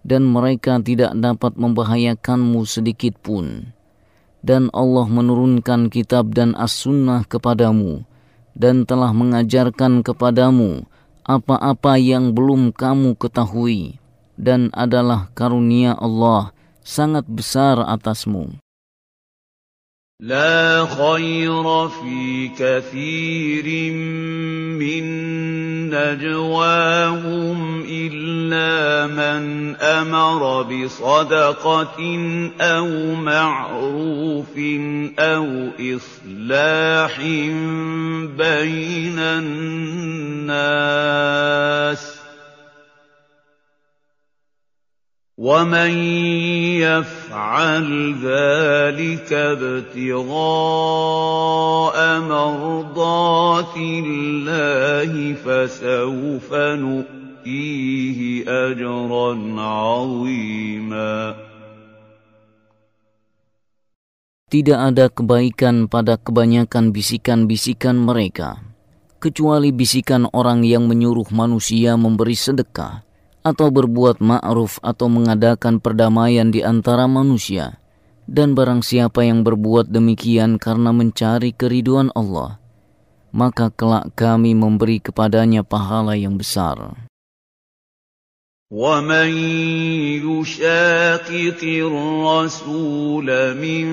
Dan 0.00 0.24
mereka 0.24 0.80
tidak 0.80 1.12
dapat 1.20 1.60
membahayakanmu 1.60 2.64
sedikit 2.64 3.12
pun. 3.20 3.76
Dan 4.40 4.72
Allah 4.72 5.04
menurunkan 5.04 5.92
kitab 5.92 6.32
dan 6.32 6.56
as-sunnah 6.56 7.28
kepadamu 7.28 8.08
dan 8.56 8.88
telah 8.88 9.12
mengajarkan 9.12 10.00
kepadamu 10.00 10.88
apa-apa 11.26 11.98
yang 11.98 12.30
belum 12.30 12.70
kamu 12.70 13.18
ketahui 13.18 13.98
dan 14.38 14.70
adalah 14.70 15.28
karunia 15.34 15.98
Allah 15.98 16.54
sangat 16.86 17.26
besar 17.26 17.82
atasmu. 17.82 18.54
لا 20.20 20.86
خير 20.86 21.88
في 21.88 22.48
كثير 22.48 23.92
من 24.80 25.06
نجواهم 25.90 27.84
إلا 27.88 29.06
من 29.06 29.76
أمر 29.76 30.62
بصدقة 30.62 32.00
أو 32.60 33.14
معروف 33.14 34.56
أو 35.18 35.70
إصلاح 35.80 37.20
بين 38.36 39.18
الناس 39.18 40.56
ومن 45.41 45.91
يفعل 46.85 47.87
ذلك 48.21 49.29
ابتغاء 49.33 50.37
مرضات 52.29 53.75
الله 53.77 55.11
فسوف 55.33 56.49
نؤتيه 56.53 58.19
اجرا 58.45 59.31
عظيما 59.57 61.35
Tidak 64.51 64.75
ada 64.75 65.07
kebaikan 65.07 65.87
pada 65.87 66.19
kebanyakan 66.19 66.91
bisikan-bisikan 66.91 67.95
mereka, 67.95 68.59
kecuali 69.23 69.71
bisikan 69.71 70.27
orang 70.35 70.67
yang 70.67 70.91
menyuruh 70.91 71.31
manusia 71.31 71.95
memberi 71.95 72.35
sedekah 72.35 73.04
atau 73.45 73.73
berbuat 73.73 74.21
ma'ruf 74.21 74.77
atau 74.85 75.09
mengadakan 75.09 75.81
perdamaian 75.81 76.53
di 76.53 76.61
antara 76.61 77.09
manusia. 77.09 77.81
Dan 78.29 78.53
barang 78.55 78.85
siapa 78.85 79.25
yang 79.25 79.43
berbuat 79.43 79.89
demikian 79.91 80.61
karena 80.61 80.93
mencari 80.95 81.51
keriduan 81.51 82.13
Allah, 82.15 82.61
maka 83.33 83.73
kelak 83.73 84.13
kami 84.15 84.55
memberi 84.55 85.03
kepadanya 85.03 85.65
pahala 85.65 86.15
yang 86.15 86.37
besar. 86.39 86.95
ومن 88.71 89.31
يشاقق 90.23 91.59
الرسول 91.63 93.27
من 93.59 93.87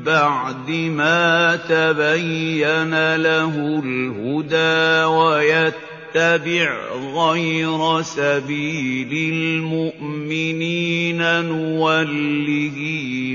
بعد 0.00 0.70
ما 0.70 1.56
تبين 1.68 3.16
له 3.16 3.54
الهدى 3.84 5.04
ويتبع 5.04 5.99
نتبع 6.15 6.69
غير 7.15 8.01
سبيل 8.01 9.33
المؤمنين 9.33 11.45
نوله 11.45 12.77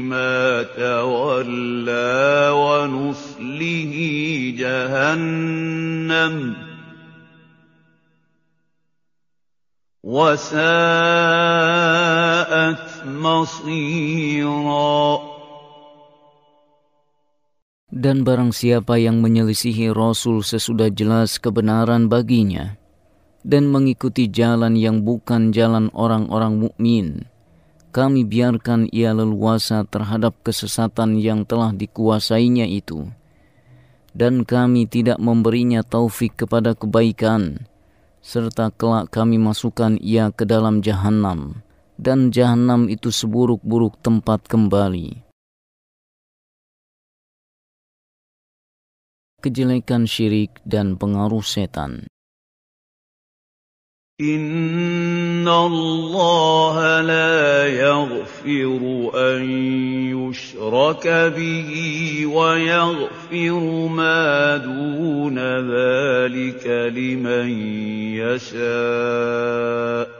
ما 0.03 0.63
تولى 0.63 2.51
ونصله 2.55 3.95
جهنم. 4.59 6.57
وساءت 10.05 10.67
مصيرا. 13.07 15.36
Dan 17.97 18.29
barang 18.29 18.53
siapa 18.53 19.01
yang 19.01 19.25
menyelisihi 19.25 19.89
Rasul 19.89 20.45
sesudah 20.45 20.93
jelas 20.93 21.41
kebenaran 21.41 22.13
baginya, 22.13 22.77
dan 23.41 23.73
mengikuti 23.73 24.29
jalan 24.29 24.77
yang 24.77 25.01
bukan 25.01 25.49
jalan 25.49 25.89
orang-orang 25.97 26.61
mukmin. 26.61 27.25
Kami 27.97 28.29
biarkan 28.29 28.93
ia 28.93 29.17
leluasa 29.17 29.89
terhadap 29.89 30.37
kesesatan 30.45 31.17
yang 31.17 31.49
telah 31.49 31.73
dikuasainya 31.73 32.69
itu. 32.69 33.09
Dan 34.13 34.45
kami 34.45 34.85
tidak 34.85 35.17
memberinya 35.17 35.81
taufik 35.81 36.37
kepada 36.37 36.77
kebaikan, 36.77 37.65
serta 38.21 38.77
kelak 38.77 39.09
kami 39.09 39.41
masukkan 39.41 39.97
ia 40.05 40.29
ke 40.37 40.45
dalam 40.45 40.85
jahanam, 40.85 41.65
dan 41.97 42.29
jahanam 42.29 42.93
itu 42.93 43.09
seburuk-buruk 43.09 43.97
tempat 44.05 44.45
kembali. 44.45 45.26
Kejelekan 49.47 50.11
syirik 50.11 50.59
dan 50.67 50.99
pengaruh 50.99 51.39
setan. 51.39 52.11
إِنَّ 54.19 55.47
اللَّهَ 55.47 56.77
لَا 57.07 57.67
يَغْفِرُ 57.71 58.83
أَن 59.15 59.43
يُشْرَكَ 60.19 61.07
بِهِ 61.39 61.71
وَيَغْفِرُ 62.27 63.63
مَا 63.87 64.57
دُونَ 64.57 65.39
ذَلِكَ 65.71 66.67
لِمَن 66.91 67.49
يَشَاءُ 68.19 70.07
ۚ 70.11 70.13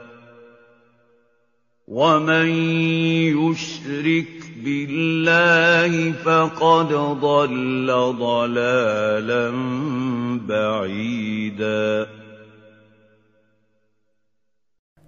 وَمَن 1.87 2.47
يُشْرِكْ 3.35 4.36
بِاللَّهِ 4.62 5.92
فَقَدْ 6.22 6.90
ضَلَّ 7.18 7.88
ضَلَالًا 8.18 9.46
بَعِيدًا 10.46 11.86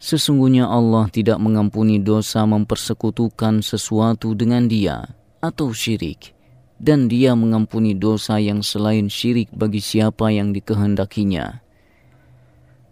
Sesungguhnya 0.05 0.69
Allah 0.69 1.09
tidak 1.09 1.41
mengampuni 1.41 1.97
dosa 1.97 2.45
mempersekutukan 2.45 3.65
sesuatu 3.65 4.37
dengan 4.37 4.69
dia 4.69 5.17
atau 5.41 5.73
syirik. 5.73 6.37
Dan 6.77 7.09
dia 7.09 7.33
mengampuni 7.33 7.97
dosa 7.97 8.37
yang 8.37 8.61
selain 8.61 9.09
syirik 9.09 9.49
bagi 9.57 9.81
siapa 9.81 10.29
yang 10.29 10.53
dikehendakinya. 10.53 11.65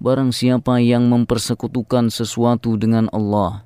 Barang 0.00 0.32
siapa 0.32 0.80
yang 0.80 1.12
mempersekutukan 1.12 2.08
sesuatu 2.08 2.80
dengan 2.80 3.12
Allah, 3.12 3.65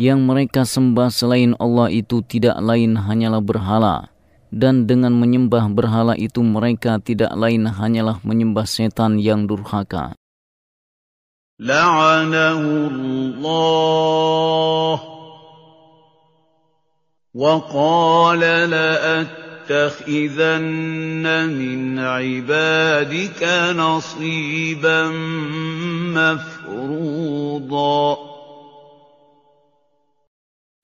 Yang 0.00 0.20
mereka 0.20 0.68
sembah 0.68 1.08
selain 1.08 1.56
Allah 1.56 1.88
itu 1.88 2.20
tidak 2.20 2.60
lain 2.60 3.00
hanyalah 3.00 3.40
berhala, 3.40 4.12
dan 4.52 4.84
dengan 4.84 5.16
menyembah 5.16 5.72
berhala 5.72 6.12
itu 6.20 6.44
mereka 6.44 7.00
tidak 7.00 7.32
lain 7.32 7.64
hanyalah 7.64 8.20
menyembah 8.20 8.68
setan 8.68 9.16
yang 9.16 9.48
durhaka. 9.48 10.12
La'anahu 11.56 12.92
وقال 17.36 18.40
لأتخذن 18.40 20.08
من 21.52 21.98
عبادك 21.98 23.42
نصيبا 23.76 25.02
مفروضا 26.16 28.06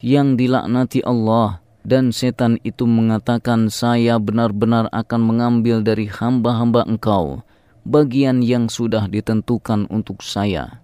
Yang 0.02 0.28
dilaknati 0.34 1.00
Allah 1.06 1.62
dan 1.86 2.10
setan 2.10 2.58
itu 2.66 2.86
mengatakan 2.86 3.70
saya 3.70 4.18
benar-benar 4.18 4.90
akan 4.90 5.20
mengambil 5.22 5.82
dari 5.82 6.10
hamba-hamba 6.10 6.82
engkau 6.86 7.46
bagian 7.86 8.42
yang 8.42 8.66
sudah 8.70 9.06
ditentukan 9.10 9.86
untuk 9.90 10.22
saya. 10.22 10.82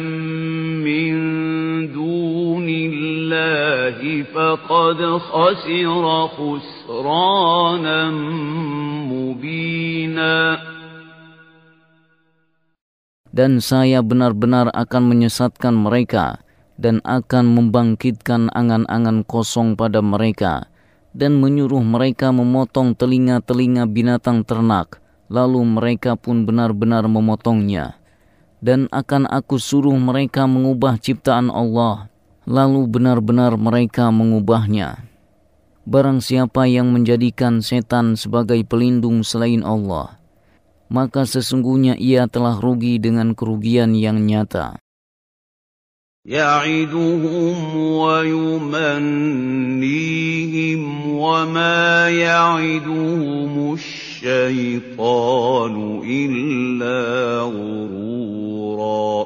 من 0.82 1.14
دون 1.94 2.68
الله 2.70 4.00
فقد 4.34 5.00
خسر 5.22 6.04
خسرانا 6.28 8.02
مبينا 9.14 10.38
Dan 13.38 13.62
saya 13.62 14.02
benar-benar 14.02 14.74
akan 14.74 15.14
menyesatkan 15.14 15.78
mereka 15.78 16.42
dan 16.82 17.06
akan 17.06 17.54
membangkitkan 17.54 18.50
angan-angan 18.50 19.22
kosong 19.30 19.78
pada 19.78 20.02
mereka 20.02 20.66
dan 21.14 21.38
menyuruh 21.38 21.86
mereka 21.86 22.34
memotong 22.34 22.98
telinga-telinga 22.98 23.86
binatang 23.86 24.42
ternak, 24.42 24.98
lalu 25.33 25.65
mereka 25.65 26.13
pun 26.13 26.45
benar-benar 26.45 27.09
memotongnya. 27.09 27.97
Dan 28.61 28.87
akan 28.93 29.27
aku 29.27 29.57
suruh 29.57 29.97
mereka 29.97 30.45
mengubah 30.45 31.01
ciptaan 31.01 31.49
Allah, 31.49 32.13
lalu 32.45 32.85
benar-benar 32.87 33.57
mereka 33.57 34.13
mengubahnya. 34.13 35.09
Barang 35.83 36.23
siapa 36.23 36.71
yang 36.71 36.95
menjadikan 36.95 37.59
setan 37.59 38.15
sebagai 38.15 38.63
pelindung 38.63 39.27
selain 39.27 39.67
Allah, 39.67 40.21
maka 40.87 41.27
sesungguhnya 41.27 41.99
ia 41.99 42.31
telah 42.31 42.61
rugi 42.63 43.03
dengan 43.03 43.35
kerugian 43.35 43.97
yang 43.99 44.23
nyata. 44.23 44.79
يعدهم 46.23 47.77
ويمنيهم 47.99 49.21
وما 51.19 52.09
يعدهم 52.09 53.75
الشيطان 53.75 54.02
إِلَّا 56.04 57.00
غُرُورًا 57.46 59.26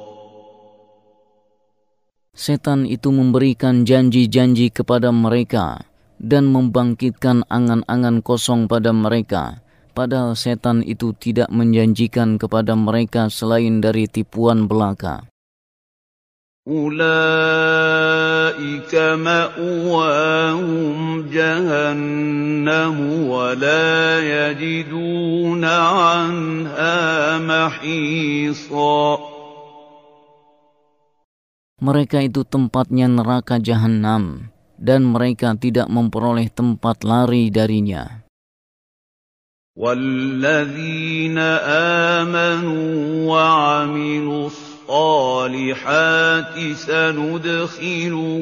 Setan 2.41 2.89
itu 2.89 3.13
memberikan 3.13 3.85
janji-janji 3.85 4.73
kepada 4.73 5.13
mereka 5.13 5.85
dan 6.17 6.49
membangkitkan 6.49 7.45
angan-angan 7.45 8.25
kosong 8.25 8.65
pada 8.65 8.89
mereka. 8.89 9.61
Padahal 9.93 10.33
setan 10.33 10.81
itu 10.81 11.13
tidak 11.13 11.53
menjanjikan 11.53 12.41
kepada 12.41 12.73
mereka 12.73 13.29
selain 13.29 13.77
dari 13.77 14.09
tipuan 14.09 14.65
belaka. 14.65 15.27
أولئك 16.67 18.13
مأواهم 19.17 20.97
جهنم 21.33 22.95
ولا 23.25 24.21
يجدون 24.21 25.65
عنها 25.65 26.97
محيصا 27.41 29.17
Mereka 31.81 32.21
itu 32.21 32.45
tempatnya 32.45 33.09
neraka 33.09 33.57
jahanam 33.57 34.53
dan 34.77 35.01
mereka 35.01 35.57
tidak 35.57 35.89
memperoleh 35.89 36.45
tempat 36.53 37.01
lari 37.01 37.49
darinya. 37.49 38.21
والذين 39.71 41.37
آمنوا 42.21 42.91
وعملوا 43.25 44.49
الصالحات 44.88 46.54
سندخلهم 46.76 48.32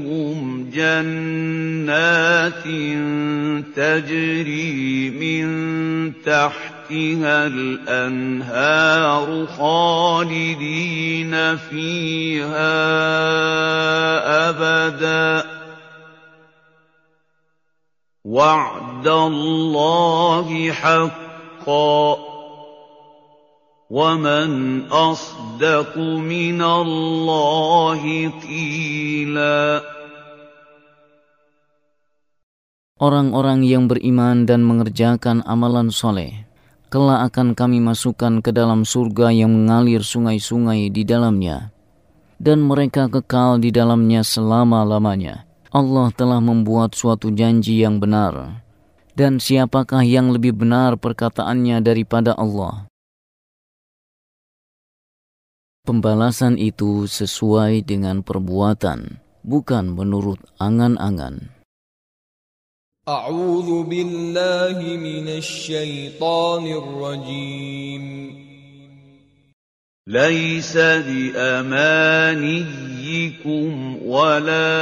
جنات 0.71 2.65
تجري 3.77 5.11
من 5.11 6.13
تحتها 6.23 7.47
الأنهار 7.47 9.47
خالدين 9.59 11.57
فيها 11.57 12.75
أبدا. 14.51 15.45
وعد 18.25 19.09
الله 19.09 20.73
حقا. 20.73 22.34
وَمَنْ 23.90 24.86
أَصْدَقُ 24.94 25.98
مِنَ 25.98 26.62
اللَّهِ 26.62 28.02
قِيلًا 28.38 29.82
Orang-orang 33.02 33.66
yang 33.66 33.90
beriman 33.90 34.46
dan 34.46 34.62
mengerjakan 34.62 35.42
amalan 35.50 35.90
soleh, 35.90 36.46
kelak 36.94 37.34
akan 37.34 37.58
kami 37.58 37.82
masukkan 37.82 38.46
ke 38.46 38.54
dalam 38.54 38.86
surga 38.86 39.34
yang 39.34 39.58
mengalir 39.58 40.06
sungai-sungai 40.06 40.94
di 40.94 41.02
dalamnya, 41.02 41.74
dan 42.38 42.62
mereka 42.62 43.10
kekal 43.10 43.58
di 43.58 43.74
dalamnya 43.74 44.22
selama-lamanya. 44.22 45.50
Allah 45.74 46.14
telah 46.14 46.38
membuat 46.38 46.94
suatu 46.94 47.34
janji 47.34 47.82
yang 47.82 47.98
benar, 47.98 48.62
dan 49.18 49.42
siapakah 49.42 50.06
yang 50.06 50.30
lebih 50.30 50.54
benar 50.54 50.94
perkataannya 51.00 51.82
daripada 51.82 52.38
Allah? 52.38 52.86
Pembalasan 55.88 56.62
itu 56.62 57.10
sesuai 57.10 57.82
dengan 57.82 58.22
perbuatan, 58.22 59.18
bukan 59.42 59.86
menurut 59.96 60.38
angan-angan. 60.62 61.60
أعوذ 63.10 63.90
بالله 63.90 64.78
من 65.02 65.26
الشيطان 65.42 66.64
الرجيم 66.68 68.06
ليس 70.08 70.78
بأمانيكم 70.78 71.98
ولا 74.06 74.78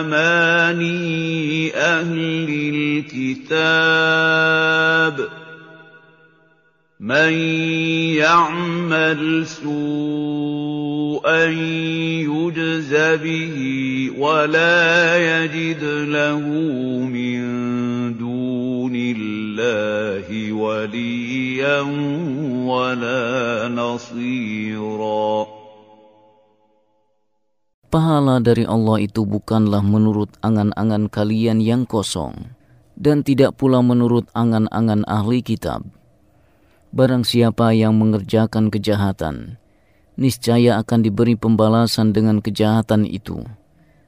أماني 0.00 1.72
أهل 1.72 2.48
الكتاب 3.08 3.86
من 7.00 7.32
يعمل 8.16 9.46
سوءا 9.46 11.44
يجز 12.24 12.92
به 13.20 13.56
ولا 14.16 14.80
يجد 15.20 15.84
له 16.08 16.40
من 17.04 17.40
دون 18.16 18.94
الله 18.96 20.52
وليا 20.52 21.80
ولا 22.64 23.22
نصيرا 23.68 25.28
Pahala 27.86 28.40
dari 28.40 28.64
Allah 28.64 29.04
itu 29.04 29.24
bukanlah 29.24 29.80
menurut 29.80 30.32
angan-angan 30.40 31.12
kalian 31.12 31.60
yang 31.60 31.84
kosong, 31.84 32.56
dan 32.96 33.20
tidak 33.20 33.56
pula 33.56 33.80
menurut 33.80 34.28
angan-angan 34.36 35.04
ahli 35.06 35.40
kitab 35.40 35.86
Barang 36.96 37.26
siapa 37.26 37.76
yang 37.76 37.98
mengerjakan 37.98 38.72
kejahatan, 38.72 39.60
niscaya 40.16 40.80
akan 40.80 41.04
diberi 41.04 41.36
pembalasan 41.36 42.16
dengan 42.16 42.40
kejahatan 42.40 43.04
itu, 43.04 43.44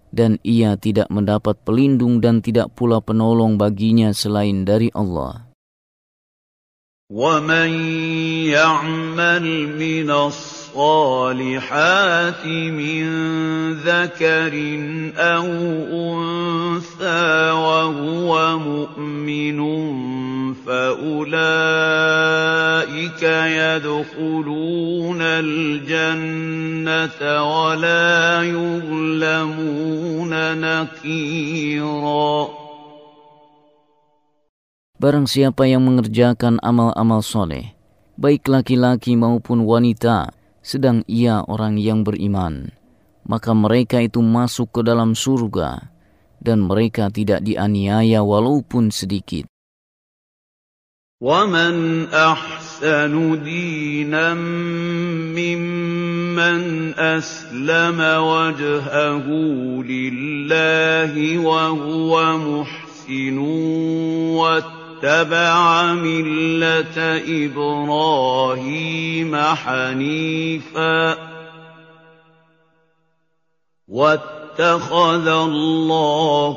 dan 0.08 0.40
ia 0.40 0.78
tidak 0.80 1.12
mendapat 1.12 1.60
pelindung 1.68 2.24
dan 2.24 2.40
tidak 2.40 2.72
pula 2.72 3.04
penolong 3.04 3.60
baginya 3.60 4.14
selain 4.16 4.64
dari 4.64 4.88
Allah. 4.96 5.48
وَمَن 7.08 7.72
يَعْمَلْ 8.52 9.44
مِنَ 9.80 10.08
الصالحات 10.73 12.41
من 12.49 13.05
ذكر 13.85 14.53
أو 15.17 15.45
أنثى 15.93 17.51
وهو 17.53 18.57
مؤمن 18.57 19.59
فأولئك 20.65 21.13
يدخلون 23.61 25.21
الجنة 25.21 26.41
ولا 27.21 28.41
يظلمون 28.41 30.33
نقيرا 30.57 32.33
Barang 35.03 35.27
siapa 35.27 35.67
yang 35.67 35.83
mengerjakan 35.83 36.63
amal-amal 36.63 37.19
soleh, 37.19 37.75
baik 38.15 38.47
laki-laki 38.47 39.19
maupun 39.19 39.67
wanita, 39.67 40.31
sedang 40.62 41.06
ia 41.08 41.40
orang 41.46 41.80
yang 41.80 42.04
beriman, 42.04 42.74
maka 43.24 43.56
mereka 43.56 44.02
itu 44.02 44.20
masuk 44.20 44.80
ke 44.80 44.80
dalam 44.84 45.16
surga 45.16 45.90
dan 46.38 46.66
mereka 46.66 47.10
tidak 47.10 47.42
dianiaya 47.42 48.22
walaupun 48.22 48.92
sedikit. 48.94 49.48
وَمَنْ 51.18 52.06
أَحْسَنُ 52.14 53.42
دِينًا 53.42 54.34
مِّمَّنْ 55.34 56.60
أَسْلَمَ 56.94 57.98
وَجْهَهُ 57.98 59.26
لِلَّهِ 59.82 61.14
وَهُوَ 61.42 62.12
مُحْسِنٌ 62.38 63.38
اتبع 65.02 65.94
ملة 65.94 66.98
إبراهيم 67.46 69.32
حنيفا 69.36 70.98
واتخذ 73.88 75.26
الله 75.28 76.56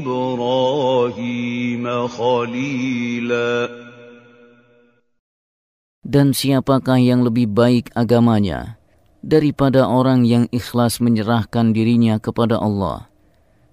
إبراهيم 0.00 1.84
خليلا 2.08 3.84
Dan 6.04 6.36
siapakah 6.36 7.00
yang 7.00 7.24
lebih 7.26 7.48
baik 7.48 7.90
agamanya 7.96 8.76
daripada 9.24 9.88
orang 9.88 10.22
yang 10.28 10.46
ikhlas 10.52 11.00
menyerahkan 11.00 11.72
dirinya 11.72 12.20
kepada 12.22 12.60
Allah, 12.60 13.08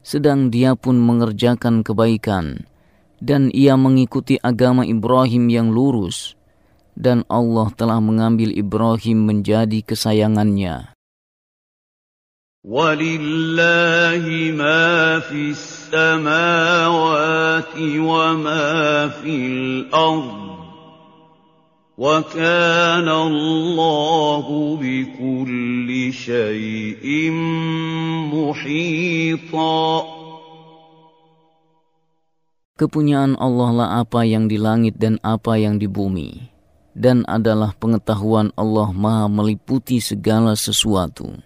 sedang 0.02 0.50
dia 0.50 0.74
pun 0.74 0.98
mengerjakan 0.98 1.84
kebaikan, 1.86 2.66
dan 3.21 3.49
ia 3.53 3.77
mengikuti 3.79 4.37
agama 4.41 4.85
Ibrahim 4.85 5.49
yang 5.49 5.69
lurus 5.73 6.37
dan 6.97 7.29
Allah 7.29 7.69
telah 7.77 8.01
mengambil 8.01 8.51
Ibrahim 8.57 9.29
menjadi 9.29 9.85
kesayangannya. 9.85 10.97
Walillahi 12.67 14.51
ma 14.59 15.23
fis 15.23 15.87
samawati 15.93 16.75
wa 18.03 18.35
ma 18.35 19.07
fil 19.23 19.87
ard. 19.95 20.43
Wa 21.97 22.27
kana 22.27 23.31
Allahu 23.31 24.83
bi 24.83 25.07
kulli 25.15 26.11
syai'in 26.11 27.39
muhita. 28.35 30.16
Kepunyaan 32.80 33.38
Allah 33.38 33.70
lah 33.70 33.90
apa 34.02 34.26
yang 34.26 34.50
di 34.50 34.58
langit 34.58 34.98
dan 34.98 35.22
apa 35.22 35.54
yang 35.60 35.78
di 35.78 35.86
bumi, 35.86 36.50
dan 36.98 37.22
adalah 37.30 37.78
pengetahuan 37.78 38.50
Allah 38.58 38.90
maha 38.90 39.30
meliputi 39.30 40.02
segala 40.02 40.58
sesuatu. 40.58 41.46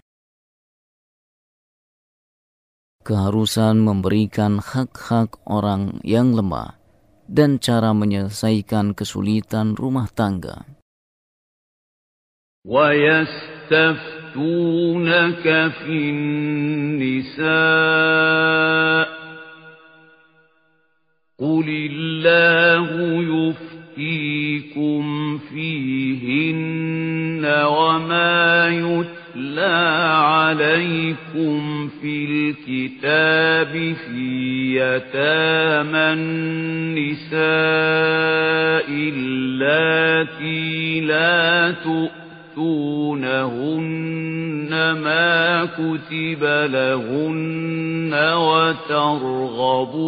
Keharusan 3.04 3.84
memberikan 3.84 4.64
hak-hak 4.64 5.38
orang 5.46 6.02
yang 6.08 6.34
lemah 6.34 6.80
dan 7.30 7.62
cara 7.62 7.94
menyelesaikan 7.94 8.96
kesulitan 8.96 9.76
rumah 9.76 10.08
tangga. 10.10 10.66
وَيَسْتَفْتُونَكَ 12.66 13.70
فِي 15.86 15.98
النِّسَاءِ 16.98 17.46
قل 21.41 21.65
الله 21.69 22.89
يفتيكم 23.97 25.39
فيهن 25.39 27.45
وما 27.45 28.69
يتلى 28.69 30.11
عليكم 30.15 31.89
في 31.89 32.25
الكتاب 32.25 33.95
في 33.95 34.77
يتامى 34.77 36.13
النساء 36.13 37.41
اللاتي 38.91 41.01
لا 41.01 41.71
تؤمنون 41.85 42.20
تؤتونهن 42.57 43.71
ما 44.93 45.65
كتب 45.65 46.45
لهن 46.73 48.15
وترغبون 48.35 50.01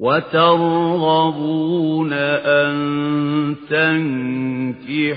وترغبون 0.00 0.92
أن 2.12 2.76
تنكحوهن 3.70 5.16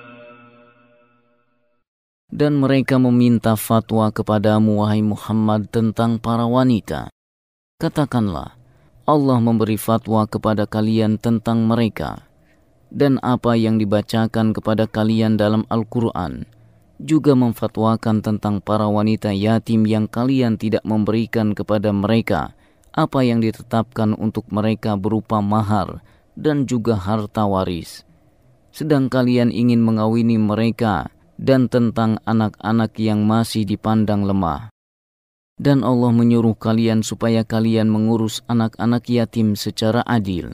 Dan 2.31 2.63
mereka 2.63 2.95
meminta 2.95 3.59
fatwa 3.59 4.07
kepadamu, 4.07 4.79
wahai 4.79 5.03
Muhammad, 5.03 5.67
tentang 5.67 6.15
para 6.15 6.47
wanita. 6.47 7.11
Katakanlah, 7.75 8.55
Allah 9.03 9.39
memberi 9.43 9.75
fatwa 9.75 10.23
kepada 10.23 10.63
kalian 10.63 11.19
tentang 11.19 11.67
mereka, 11.67 12.23
dan 12.87 13.19
apa 13.19 13.59
yang 13.59 13.75
dibacakan 13.75 14.55
kepada 14.55 14.87
kalian 14.87 15.35
dalam 15.35 15.67
Al-Quran, 15.67 16.47
juga 17.01 17.33
memfatwakan 17.35 18.23
tentang 18.23 18.63
para 18.63 18.85
wanita 18.87 19.33
yatim 19.35 19.83
yang 19.83 20.05
kalian 20.07 20.55
tidak 20.55 20.85
memberikan 20.87 21.51
kepada 21.51 21.89
mereka 21.91 22.53
apa 22.91 23.23
yang 23.23 23.41
ditetapkan 23.41 24.13
untuk 24.15 24.45
mereka 24.51 24.99
berupa 24.99 25.39
mahar 25.39 26.03
dan 26.37 26.69
juga 26.69 26.95
harta 26.95 27.47
waris. 27.47 28.03
Sedang 28.71 29.11
kalian 29.11 29.51
ingin 29.51 29.83
mengawini 29.83 30.39
mereka 30.39 31.11
dan 31.40 31.68
tentang 31.68 32.18
anak-anak 32.24 32.96
yang 33.00 33.24
masih 33.24 33.68
dipandang 33.68 34.24
lemah. 34.24 34.72
Dan 35.56 35.84
Allah 35.84 36.12
menyuruh 36.12 36.56
kalian 36.56 37.00
supaya 37.00 37.40
kalian 37.44 37.88
mengurus 37.88 38.44
anak-anak 38.44 39.08
yatim 39.08 39.56
secara 39.56 40.04
adil 40.04 40.52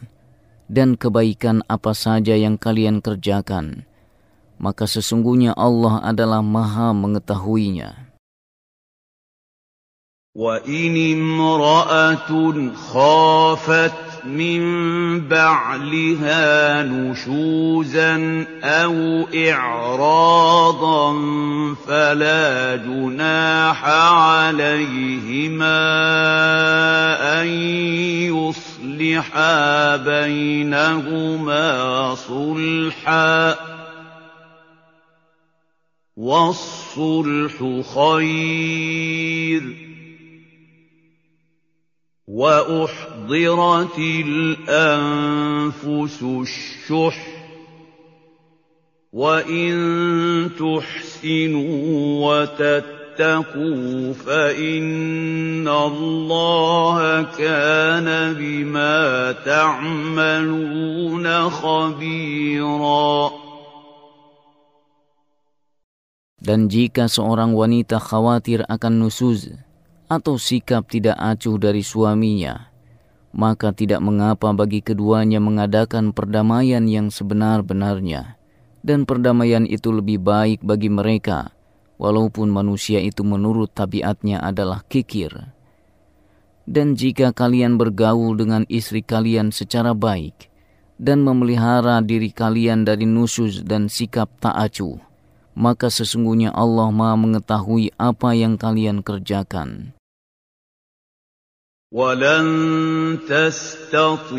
dan 0.71 0.95
kebaikan 0.95 1.67
apa 1.67 1.91
saja 1.91 2.39
yang 2.39 2.55
kalian 2.55 3.03
kerjakan 3.03 3.87
maka 4.63 4.87
sesungguhnya 4.87 5.59
Allah 5.59 5.99
adalah 6.07 6.39
maha 6.39 6.95
mengetahuinya. 6.95 8.15
وَإِنِ 10.33 10.97
امْرَأَةٌ 10.97 12.31
خَافَتْ 12.73 14.06
مِنْ 14.28 14.62
بَعْلِهَا 15.28 16.84
نُشُوزًا 16.84 18.46
أَوْ 18.64 19.28
إِعْرَاضًا 19.36 21.14
فَلَا 21.88 22.76
جُنَاحَ 22.76 23.86
عَلَيْهِمَا 23.86 25.80
أَنْ 27.42 27.48
يُصْلِحَا 28.36 29.96
بَيْنَهُمَا 29.96 31.66
صُلْحًا 32.16 33.56
والصلح 36.18 37.82
خير 37.96 39.87
وأحضرت 42.28 43.98
الأنفس 44.28 46.20
الشح 46.24 47.20
وإن 49.14 49.72
تحسنوا 50.60 51.72
وتتقوا 52.28 54.14
فإن 54.14 55.68
الله 55.68 57.24
كان 57.24 58.34
بما 58.36 59.32
تعملون 59.48 61.26
خبيرا. 61.50 63.32
Dan 66.38 66.70
jika 66.72 67.10
seorang 67.10 67.58
wanita 67.58 67.98
khawatir 67.98 68.62
akan 68.68 68.94
nusuz 69.04 69.67
atau 70.08 70.40
sikap 70.40 70.88
tidak 70.88 71.20
acuh 71.20 71.60
dari 71.60 71.84
suaminya, 71.84 72.72
maka 73.36 73.76
tidak 73.76 74.00
mengapa 74.00 74.56
bagi 74.56 74.80
keduanya 74.80 75.44
mengadakan 75.44 76.16
perdamaian 76.16 76.84
yang 76.88 77.12
sebenar-benarnya. 77.12 78.40
Dan 78.88 79.04
perdamaian 79.04 79.68
itu 79.68 79.92
lebih 79.92 80.24
baik 80.24 80.64
bagi 80.64 80.88
mereka, 80.88 81.52
walaupun 82.00 82.48
manusia 82.48 83.04
itu 83.04 83.20
menurut 83.28 83.68
tabiatnya 83.76 84.40
adalah 84.40 84.80
kikir. 84.88 85.52
Dan 86.64 86.96
jika 86.96 87.36
kalian 87.36 87.76
bergaul 87.76 88.40
dengan 88.40 88.64
istri 88.72 89.04
kalian 89.04 89.52
secara 89.52 89.92
baik, 89.92 90.48
dan 90.96 91.20
memelihara 91.20 92.00
diri 92.00 92.32
kalian 92.32 92.88
dari 92.88 93.04
nusuz 93.04 93.60
dan 93.62 93.92
sikap 93.92 94.32
tak 94.40 94.56
acuh, 94.56 94.98
maka 95.58 95.90
sesungguhnya 95.90 96.54
Allah 96.54 96.94
Maha 96.94 97.18
mengetahui 97.18 97.92
apa 97.98 98.38
yang 98.38 98.62
kalian 98.62 99.02
kerjakan. 99.02 99.97
ولن 101.92 103.20
تستطيعوا 103.30 104.38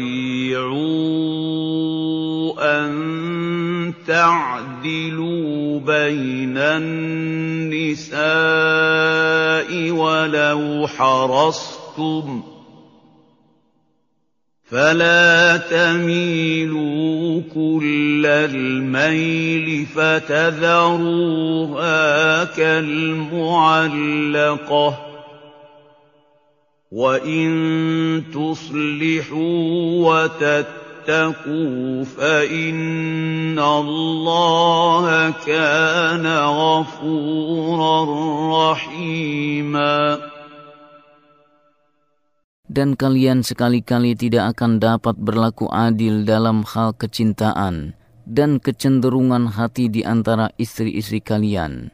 أن 2.61 3.95
تعدلوا 4.07 5.81
بين 5.81 6.59
النساء 6.59 8.21
ولو 9.91 10.87
حرصتم 10.87 12.43
فلا 14.65 15.57
تميلوا 15.57 17.43
كل 17.55 18.27
الميل 18.27 19.87
فتذروها 19.87 20.85
كالمعلقه 22.45 23.79
وان 26.94 27.50
تصلحوا 28.30 29.58
وتتقوا 30.06 32.04
فان 32.04 33.60
الله 33.60 35.06
كان 35.46 36.26
غفورا 36.38 37.98
رحيما 38.72 40.18
dan 42.74 42.98
kalian 42.98 43.46
sekali-kali 43.46 44.18
tidak 44.18 44.58
akan 44.58 44.82
dapat 44.82 45.14
berlaku 45.22 45.70
adil 45.70 46.26
dalam 46.26 46.66
hal 46.66 46.98
kecintaan 46.98 47.94
dan 48.26 48.58
kecenderungan 48.58 49.54
hati 49.54 49.94
di 49.94 50.02
antara 50.02 50.50
istri-istri 50.58 51.22
kalian, 51.22 51.94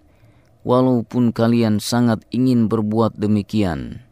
walaupun 0.63 1.35
kalian 1.35 1.83
sangat 1.83 2.23
ingin 2.31 2.71
berbuat 2.71 3.17
demikian. 3.19 4.02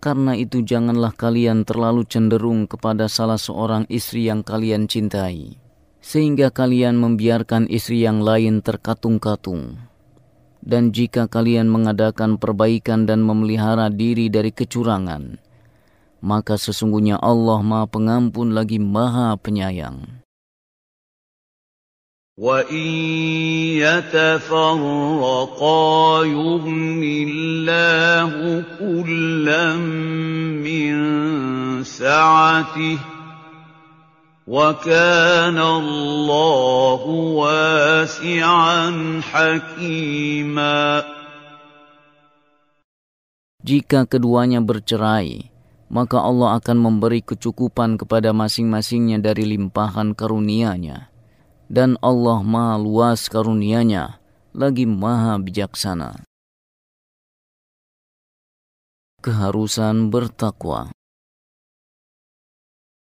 Karena 0.00 0.32
itu, 0.32 0.64
janganlah 0.64 1.12
kalian 1.12 1.68
terlalu 1.68 2.08
cenderung 2.08 2.64
kepada 2.64 3.04
salah 3.04 3.36
seorang 3.36 3.84
istri 3.92 4.32
yang 4.32 4.40
kalian 4.40 4.88
cintai, 4.88 5.60
sehingga 6.00 6.48
kalian 6.48 6.96
membiarkan 6.96 7.68
istri 7.68 8.00
yang 8.00 8.24
lain 8.24 8.64
terkatung-katung. 8.64 9.76
Dan 10.60 10.92
jika 10.92 11.28
kalian 11.28 11.68
mengadakan 11.68 12.40
perbaikan 12.40 13.04
dan 13.04 13.20
memelihara 13.20 13.92
diri 13.92 14.32
dari 14.32 14.52
kecurangan, 14.52 15.36
maka 16.20 16.60
sesungguhnya 16.60 17.16
Allah 17.16 17.64
Maha 17.64 17.88
Pengampun 17.88 18.52
lagi 18.52 18.76
Maha 18.76 19.36
Penyayang. 19.40 20.19
وَإِن 22.35 22.87
يَتَفَرَّقَا 23.79 24.43
يُغْنِ 26.27 26.99
اللَّهُ 26.99 28.31
كُلًّا 28.75 29.67
مِّن 30.59 30.93
سَعَتِهِ 31.87 32.99
وَكَانَ 34.43 35.55
اللَّهُ 35.55 37.01
وَاسِعًا 37.39 38.83
حَكِيمًا 39.23 40.83
Jika 43.65 44.05
keduanya 44.11 44.59
bercerai, 44.59 45.49
maka 45.87 46.19
Allah 46.19 46.59
akan 46.59 46.77
memberi 46.83 47.23
kecukupan 47.23 47.95
kepada 47.95 48.35
masing-masingnya 48.35 49.23
dari 49.23 49.55
limpahan 49.55 50.11
karunia-Nya. 50.11 51.08
Dan 51.69 51.97
Allah 51.99 52.45
maha 52.45 52.77
luas 52.77 53.25
karunia-Nya, 53.25 54.21
lagi 54.53 54.85
maha 54.85 55.41
bijaksana. 55.41 56.21
Keharusan 59.25 60.13
bertakwa. 60.13 60.93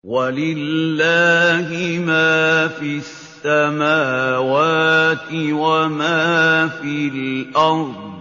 ولله 0.01 1.69
ما 2.01 2.67
في 2.67 2.97
السماوات 3.45 5.29
وما 5.53 6.67
في 6.67 7.07
الأرض 7.07 8.14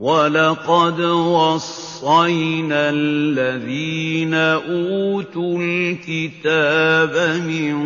وَلَقَدْ 0.00 1.00
وَصَّيْنَا 1.00 2.90
الَّذِينَ 2.90 4.34
أُوتُوا 4.34 5.58
الْكِتَابَ 5.60 7.14
مِن 7.44 7.76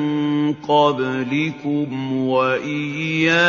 قَبْلِكُمْ 0.62 2.12
وَإِيَّاكُمْ 2.26 3.40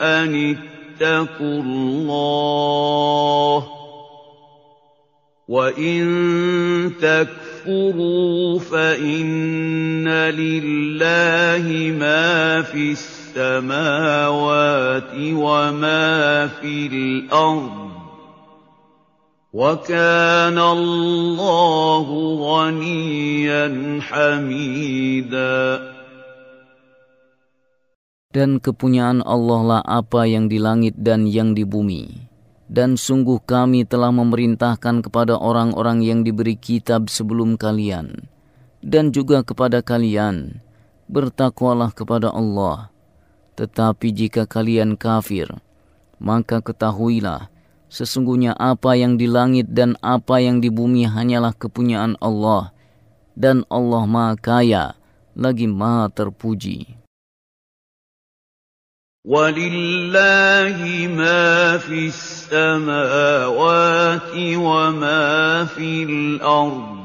أَنِ 0.00 0.32
اتَّقُوا 0.54 1.62
اللَّهَ 1.62 3.60
ۚ 3.60 3.64
وَإِن 5.48 6.92
تَكْفُرُوا 7.02 8.58
فَإِنَّ 8.58 10.08
لِلَّهِ 10.08 11.66
مَا 11.98 12.62
فِي 12.62 12.90
السَّمَاوَاتِ 12.94 13.19
السماوات 13.35 15.11
وما 15.11 16.07
في 16.47 16.87
الأرض 16.87 17.75
وكان 19.51 20.55
الله 20.55 22.07
غنيا 22.39 23.65
حميدا 23.99 25.59
Dan 28.35 28.59
kepunyaan 28.59 29.23
Allah 29.23 29.61
lah 29.63 29.79
apa 29.83 30.27
yang 30.27 30.51
di 30.51 30.59
langit 30.59 30.91
dan 30.99 31.23
yang 31.23 31.55
di 31.55 31.63
bumi. 31.63 32.27
Dan 32.67 32.99
sungguh 32.99 33.39
kami 33.39 33.87
telah 33.87 34.11
memerintahkan 34.11 35.07
kepada 35.07 35.39
orang-orang 35.39 36.03
yang 36.03 36.19
diberi 36.19 36.59
kitab 36.59 37.07
sebelum 37.07 37.55
kalian. 37.55 38.27
Dan 38.83 39.15
juga 39.15 39.39
kepada 39.39 39.79
kalian, 39.79 40.59
bertakwalah 41.07 41.95
kepada 41.95 42.27
Allah 42.35 42.91
tetapi 43.59 44.11
jika 44.11 44.43
kalian 44.43 44.99
kafir, 44.99 45.47
maka 46.19 46.59
ketahuilah, 46.59 47.47
sesungguhnya 47.87 48.51
apa 48.59 48.99
yang 48.99 49.15
di 49.15 49.27
langit 49.31 49.71
dan 49.71 49.95
apa 50.03 50.43
yang 50.43 50.59
di 50.59 50.67
bumi 50.67 51.07
hanyalah 51.07 51.55
kepunyaan 51.55 52.19
Allah, 52.19 52.75
dan 53.35 53.63
Allah 53.71 54.03
Maha 54.03 54.35
Kaya, 54.35 54.85
lagi 55.35 55.67
Maha 55.67 56.11
Terpuji. 56.11 57.05
ولله 59.25 60.77
ما 61.17 61.77
في 61.81 62.13
السماوات 62.13 63.57
وما 64.37 65.65
في 65.65 66.03
الأرض 66.03 66.98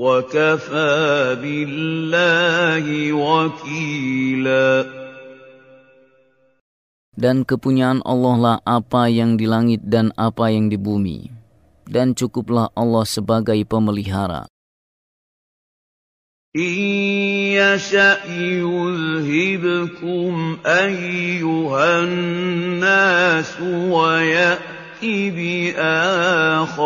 وَكَفَىٰ 0.00 1.40
بِاللَّهِ 1.40 2.86
وَكِيلًا 3.12 4.68
Dan 7.16 7.48
kepunyaan 7.48 8.04
Allah 8.04 8.36
lah 8.36 8.60
apa 8.60 9.08
yang 9.08 9.40
di 9.40 9.48
langit 9.48 9.80
dan 9.88 10.12
apa 10.20 10.52
yang 10.52 10.68
di 10.68 10.76
bumi. 10.76 11.32
Dan 11.88 12.12
cukuplah 12.12 12.68
Allah 12.76 13.08
sebagai 13.08 13.56
pemelihara. 13.64 14.44
إِن 16.56 16.76
يَشَأْ 17.56 18.24
يُذْهِبْكُمْ 18.64 20.32
أَيُّهَا 20.66 22.00
النَّاسُ 22.00 23.60
وَيَأْتِ 23.92 25.04
بِآخَرِينَ 25.36 26.76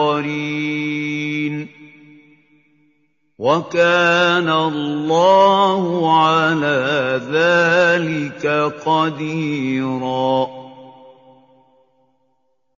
وَكَانَ 3.40 4.44
اللَّهُ 4.44 5.82
عَلَىٰ 6.04 6.80
ذَٰلِكَ 7.24 8.44
قَدِيرًا 8.84 10.36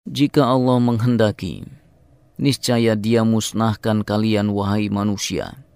Jika 0.07 0.43
Allah 0.45 0.79
menghendaki, 0.79 1.67
niscaya 2.39 2.95
dia 2.95 3.27
musnahkan 3.27 4.07
kalian 4.07 4.55
wahai 4.55 4.87
manusia. 4.87 5.67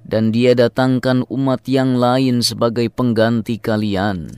Dan 0.00 0.32
dia 0.32 0.56
datangkan 0.56 1.28
umat 1.28 1.68
yang 1.68 2.00
lain 2.00 2.40
sebagai 2.40 2.88
pengganti 2.88 3.60
kalian. 3.60 4.32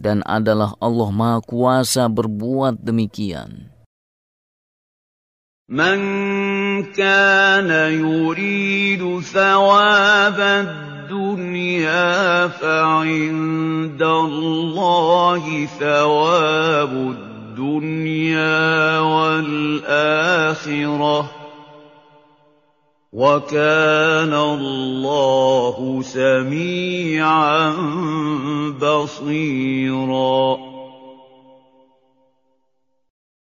Dan 0.00 0.24
adalah 0.24 0.72
Allah 0.80 1.10
Maha 1.12 1.44
Kuasa 1.44 2.08
berbuat 2.08 2.80
demikian. 2.80 3.76
من 5.66 5.98
كان 6.81 7.69
يريد 8.05 9.19
ثواب 9.19 10.39
الدنيا 10.39 12.47
فعند 12.47 14.01
الله 14.01 15.67
ثواب 15.79 16.93
الدنيا 16.93 18.99
والآخرة. 18.99 21.31
وكان 23.13 24.33
الله 24.33 26.01
سميعا 26.01 27.75
بصيراً. 28.81 30.70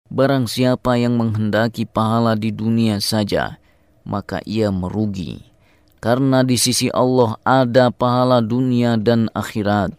Barang 0.09 0.45
siapa 0.45 0.95
yang 1.01 1.17
menghendaki 1.17 1.83
pahala 1.89 2.37
di 2.37 2.53
dunia 2.53 3.01
saja, 3.01 3.57
maka 4.05 4.39
ia 4.45 4.69
merugi. 4.69 5.41
Karena 5.97 6.45
di 6.45 6.55
sisi 6.61 6.93
Allah 6.93 7.41
ada 7.41 7.89
pahala 7.89 8.37
dunia 8.39 8.95
dan 9.01 9.27
akhirat, 9.33 9.97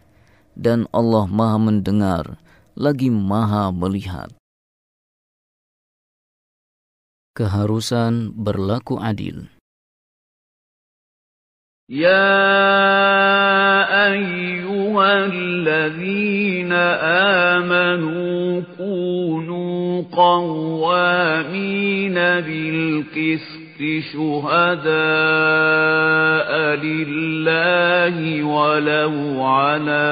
dan 0.54 0.86
Allah 0.94 1.26
maha 1.26 1.58
mendengar, 1.58 2.38
lagi 2.78 3.10
maha 3.10 3.74
melihat. 3.74 4.30
Keharusan 7.34 8.32
berlaku 8.32 8.96
adil. 9.02 9.50
يا 11.86 12.26
أيها 14.10 15.10
الذين 15.30 16.72
آمنوا 17.62 18.62
كونوا 18.74 19.49
قوامين 20.11 22.13
بالقسط 22.13 23.61
شهداء 24.13 24.91
لله 26.75 28.43
ولو 28.43 29.43
على 29.43 30.11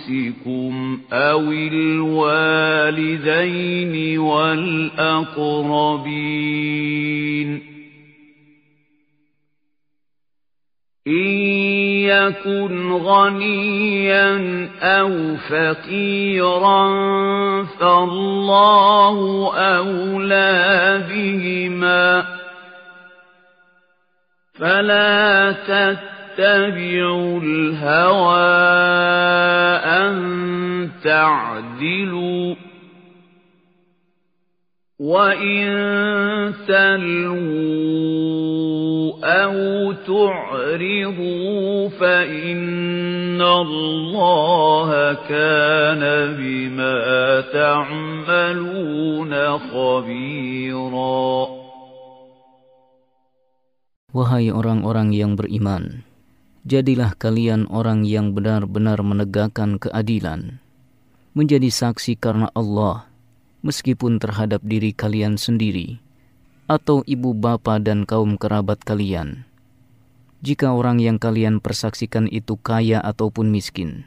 أنفسكم 0.00 1.00
أو 1.12 1.52
الوالدين 1.52 3.08
والأقربين 4.18 5.30
إن 11.06 11.28
يكن 12.04 12.92
غنيا 12.92 14.68
أو 14.82 15.36
فقيرا 15.36 16.84
فالله 17.64 19.18
أولى 19.56 21.02
بهما 21.08 22.24
فلا 24.54 25.52
تتبعوا 25.52 27.40
الهوى 27.40 28.50
أن 29.84 30.90
تعدلوا 31.04 32.54
وَإِن 35.00 35.64
تَلْوُوا 36.68 38.10
أَوْ 39.23 39.55
تُعْرِضُوا 40.05 41.89
فَإِنَّ 41.89 43.41
اللَّهَ 43.41 44.89
كَانَ 45.29 46.03
بِمَا 46.37 46.97
تَعْمَلُونَ 47.53 49.33
خَبِيرًا 49.57 51.31
Wahai 54.15 54.47
orang-orang 54.47 55.11
yang 55.11 55.35
beriman, 55.35 56.07
jadilah 56.63 57.11
kalian 57.19 57.67
orang 57.67 58.07
yang 58.07 58.31
benar-benar 58.31 59.03
menegakkan 59.03 59.75
keadilan, 59.75 60.63
menjadi 61.35 61.67
saksi 61.67 62.15
karena 62.15 62.47
Allah 62.55 63.11
meskipun 63.65 64.21
terhadap 64.21 64.61
diri 64.61 64.93
kalian 64.93 65.41
sendiri, 65.41 65.97
atau 66.70 67.02
ibu 67.02 67.34
bapa 67.34 67.82
dan 67.82 68.06
kaum 68.06 68.38
kerabat 68.38 68.78
kalian. 68.86 69.42
Jika 70.38 70.70
orang 70.70 71.02
yang 71.02 71.18
kalian 71.18 71.58
persaksikan 71.58 72.30
itu 72.30 72.54
kaya 72.62 73.02
ataupun 73.02 73.50
miskin, 73.50 74.06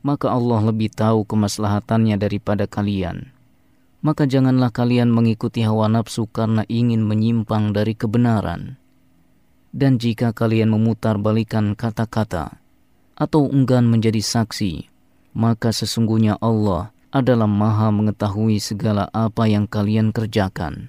maka 0.00 0.32
Allah 0.32 0.72
lebih 0.72 0.88
tahu 0.88 1.28
kemaslahatannya 1.28 2.16
daripada 2.16 2.64
kalian. 2.64 3.28
Maka 4.00 4.24
janganlah 4.24 4.72
kalian 4.72 5.12
mengikuti 5.12 5.60
hawa 5.60 5.92
nafsu 5.92 6.24
karena 6.24 6.64
ingin 6.72 7.04
menyimpang 7.04 7.76
dari 7.76 7.92
kebenaran. 7.92 8.80
Dan 9.76 10.00
jika 10.00 10.32
kalian 10.32 10.72
memutar 10.72 11.20
balikan 11.20 11.76
kata-kata 11.76 12.56
atau 13.12 13.44
enggan 13.52 13.84
menjadi 13.84 14.24
saksi, 14.24 14.88
maka 15.36 15.68
sesungguhnya 15.68 16.40
Allah 16.40 16.96
adalah 17.12 17.46
maha 17.46 17.92
mengetahui 17.92 18.56
segala 18.56 19.12
apa 19.12 19.46
yang 19.46 19.68
kalian 19.68 20.16
kerjakan. 20.16 20.88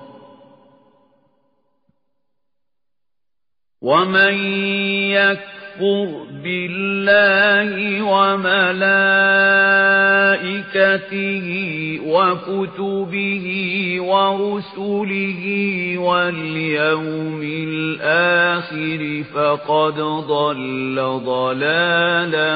ومن 3.81 4.33
يكفر 5.09 6.07
بالله 6.45 7.73
وملائكته 8.05 8.67
وكتبه 12.05 13.45
ورسله 14.01 15.43
واليوم 15.97 17.41
الآخر 17.41 19.01
فقد 19.33 19.97
ضل 20.29 20.97
ضلالا 21.25 22.53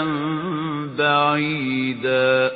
بعيدا 0.98 2.52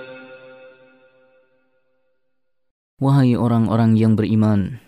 Wahai 2.99 3.31
orang-orang 3.31 3.95
yang 3.95 4.19
beriman, 4.19 4.83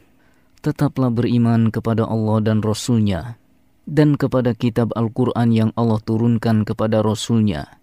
tetaplah 0.60 1.08
beriman 1.08 1.72
kepada 1.72 2.03
Allah 2.03 2.43
dan 2.43 2.60
Rasul-Nya, 2.60 3.41
dan 3.85 4.18
kepada 4.18 4.53
kitab 4.58 4.93
Al-Quran 4.98 5.50
yang 5.53 5.72
Allah 5.77 6.01
turunkan 6.01 6.66
kepada 6.66 7.01
Rasul-Nya, 7.06 7.80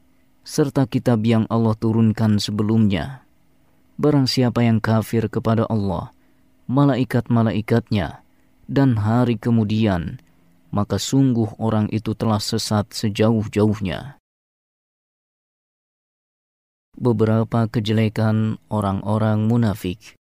serta 0.46 0.86
kitab 0.86 1.22
yang 1.22 1.46
Allah 1.50 1.74
turunkan 1.78 2.42
sebelumnya. 2.42 3.22
Barang 3.98 4.30
siapa 4.30 4.62
yang 4.62 4.78
kafir 4.78 5.26
kepada 5.26 5.66
Allah, 5.66 6.14
malaikat-malaikatnya, 6.70 8.22
dan 8.68 9.00
hari 9.00 9.40
kemudian, 9.40 10.22
maka 10.68 11.00
sungguh 11.00 11.56
orang 11.56 11.88
itu 11.90 12.12
telah 12.12 12.38
sesat 12.38 12.92
sejauh-jauhnya. 12.92 14.20
Beberapa 16.98 17.70
kejelekan 17.70 18.58
orang-orang 18.66 19.46
munafik 19.46 20.17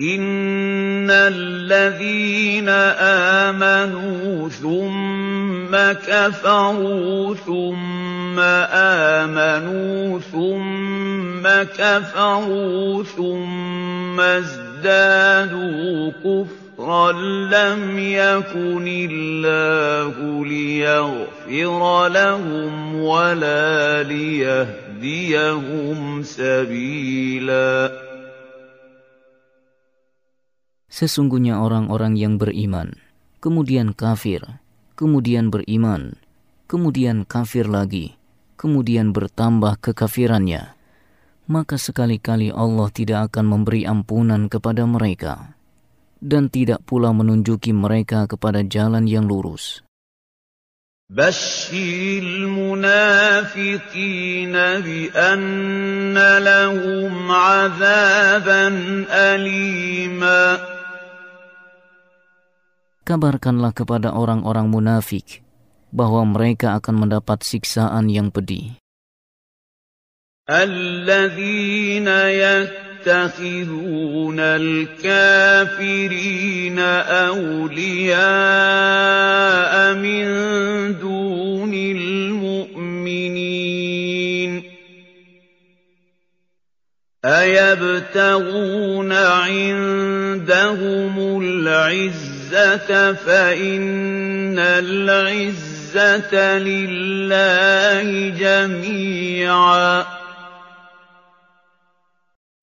إن 0.00 1.10
الذين 1.10 2.68
آمنوا 3.48 4.48
ثم 4.48 5.76
كفروا 6.06 7.34
ثم 7.34 8.38
آمنوا 8.76 10.18
ثم 10.20 11.48
كفروا 11.78 13.04
ثم 13.04 14.20
ازدادوا 14.20 16.12
كفرا 16.24 17.12
لم 17.48 17.98
يكن 17.98 19.08
الله 19.10 20.44
ليغفر 20.46 22.08
لهم 22.08 22.94
ولا 23.00 24.02
ليهديهم 24.02 25.42
سبيلاً 26.22 28.05
Sesungguhnya 30.95 31.63
orang-orang 31.63 32.19
yang 32.19 32.35
beriman, 32.35 32.99
kemudian 33.39 33.95
kafir, 33.95 34.43
kemudian 34.99 35.47
beriman, 35.47 36.19
kemudian 36.67 37.23
kafir 37.23 37.65
lagi, 37.71 38.19
kemudian 38.59 39.15
bertambah 39.15 39.79
kekafirannya, 39.79 40.75
maka 41.47 41.79
sekali-kali 41.79 42.51
Allah 42.51 42.91
tidak 42.91 43.31
akan 43.31 43.45
memberi 43.55 43.87
ampunan 43.87 44.51
kepada 44.51 44.83
mereka 44.83 45.55
dan 46.21 46.53
tidak 46.53 46.85
pula 46.85 47.09
menunjuki 47.15 47.73
mereka 47.73 48.29
kepada 48.29 48.61
jalan 48.61 49.09
yang 49.09 49.25
lurus. 49.25 49.81
بشر 51.11 51.75
المنافقين 52.23 53.51
بأن 54.79 56.15
لهم 56.39 57.31
عذابا 57.31 58.67
أليماً 59.11 60.74
kabarkanlah 63.05 63.73
kepada 63.73 64.13
orang-orang 64.13 64.69
munafik 64.69 65.41
bahwa 65.91 66.23
mereka 66.23 66.79
akan 66.79 67.05
mendapat 67.07 67.43
siksaan 67.43 68.07
yang 68.07 68.31
pedih. 68.31 68.79
الذين 70.51 72.07
يتخذون 73.07 74.39
الكافرين 74.39 75.79
أولياء 77.29 78.23
من 79.95 80.25
دون 80.99 81.73
المؤمنين 81.73 83.21
أيبتغون 87.25 89.11
عندهم 89.13 89.81
العزة 91.43 92.34
العزة 92.45 93.13
فإن 93.23 94.59
العزة 94.59 96.33
لله 96.59 98.09
جميعا 98.37 99.89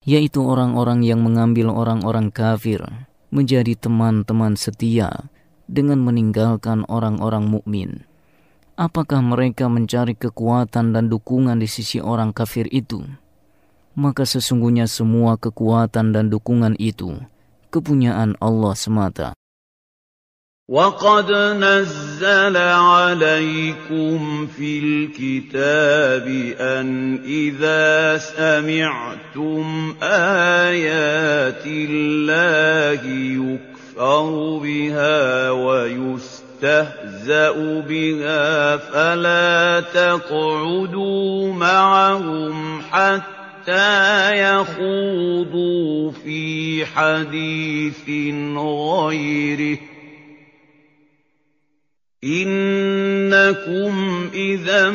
yaitu 0.09 0.41
orang-orang 0.41 1.05
yang 1.05 1.21
mengambil 1.21 1.69
orang-orang 1.69 2.33
kafir 2.33 2.81
menjadi 3.29 3.77
teman-teman 3.77 4.57
setia 4.57 5.29
dengan 5.69 6.01
meninggalkan 6.01 6.81
orang-orang 6.89 7.45
mukmin. 7.45 8.09
Apakah 8.73 9.21
mereka 9.21 9.69
mencari 9.69 10.17
kekuatan 10.17 10.97
dan 10.97 11.13
dukungan 11.13 11.61
di 11.61 11.69
sisi 11.69 12.01
orang 12.01 12.33
kafir 12.33 12.65
itu? 12.73 13.05
Maka 13.93 14.25
sesungguhnya 14.25 14.89
semua 14.89 15.37
kekuatan 15.37 16.09
dan 16.09 16.33
dukungan 16.33 16.73
itu 16.81 17.21
kepunyaan 17.69 18.33
Allah 18.41 18.73
semata. 18.73 19.37
وقد 20.68 21.30
نزل 21.30 22.56
عليكم 22.56 24.46
في 24.46 24.78
الكتاب 24.78 26.26
أن 26.60 27.18
إذا 27.24 28.18
سمعتم 28.18 29.94
آيات 30.02 31.66
الله 31.66 33.04
يكفر 33.04 34.58
بها 34.62 35.50
ويستهزأ 35.50 37.52
بها 37.80 38.76
فلا 38.76 39.80
تقعدوا 39.80 41.52
معهم 41.52 42.82
حتى 42.90 44.32
يخوضوا 44.42 46.10
في 46.10 46.86
حديث 46.86 48.08
غيره 48.56 49.78
إنكم 52.24 53.92
إذا 54.34 54.90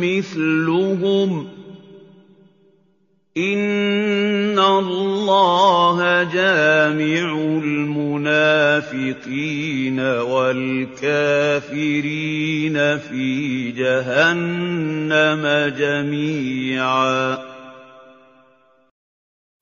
مثلهم 0.00 1.46
إن 3.36 4.58
الله 4.58 5.98
جامع 6.22 7.24
المنافقين 7.64 8.90
والكافرين 10.00 11.56
في 12.98 13.70
جهنم 13.72 15.42
جميعاً 15.76 17.52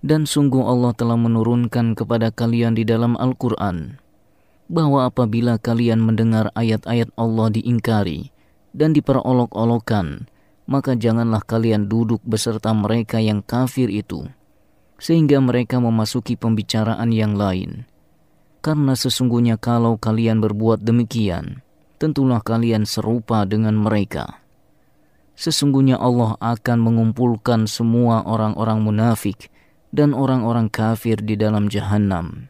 Dan 0.00 0.24
sungguh 0.24 0.64
Allah 0.64 0.96
telah 0.96 1.20
menurunkan 1.20 1.92
kepada 1.92 2.32
kalian 2.32 2.72
di 2.72 2.88
dalam 2.88 3.20
Al-Quran 3.20 4.00
bahwa 4.70 5.10
apabila 5.10 5.58
kalian 5.58 5.98
mendengar 5.98 6.54
ayat-ayat 6.54 7.10
Allah 7.18 7.50
diingkari 7.50 8.30
dan 8.70 8.94
diperolok-olokkan, 8.94 10.30
maka 10.70 10.94
janganlah 10.94 11.42
kalian 11.42 11.90
duduk 11.90 12.22
beserta 12.22 12.70
mereka 12.70 13.18
yang 13.18 13.42
kafir 13.42 13.90
itu, 13.90 14.30
sehingga 15.02 15.42
mereka 15.42 15.82
memasuki 15.82 16.38
pembicaraan 16.38 17.10
yang 17.10 17.34
lain. 17.34 17.90
Karena 18.62 18.94
sesungguhnya 18.94 19.58
kalau 19.58 19.98
kalian 19.98 20.38
berbuat 20.38 20.86
demikian, 20.86 21.66
tentulah 21.98 22.38
kalian 22.38 22.86
serupa 22.86 23.42
dengan 23.42 23.74
mereka. 23.74 24.38
Sesungguhnya 25.34 25.98
Allah 25.98 26.36
akan 26.38 26.78
mengumpulkan 26.78 27.64
semua 27.64 28.22
orang-orang 28.22 28.84
munafik 28.84 29.50
dan 29.90 30.12
orang-orang 30.12 30.70
kafir 30.70 31.18
di 31.18 31.34
dalam 31.34 31.72
jahanam. 31.72 32.49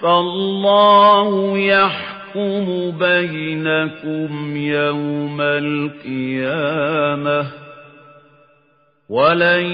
فَاللَّهُ 0.00 1.58
يَحْكُمُ 1.58 2.19
يحكم 2.29 2.67
بينكم 2.99 4.31
يوم 4.57 5.41
القيامة 5.41 7.39
ولن 9.09 9.65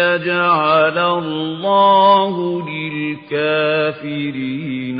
يجعل 0.00 0.98
الله 0.98 2.34
للكافرين 2.68 4.20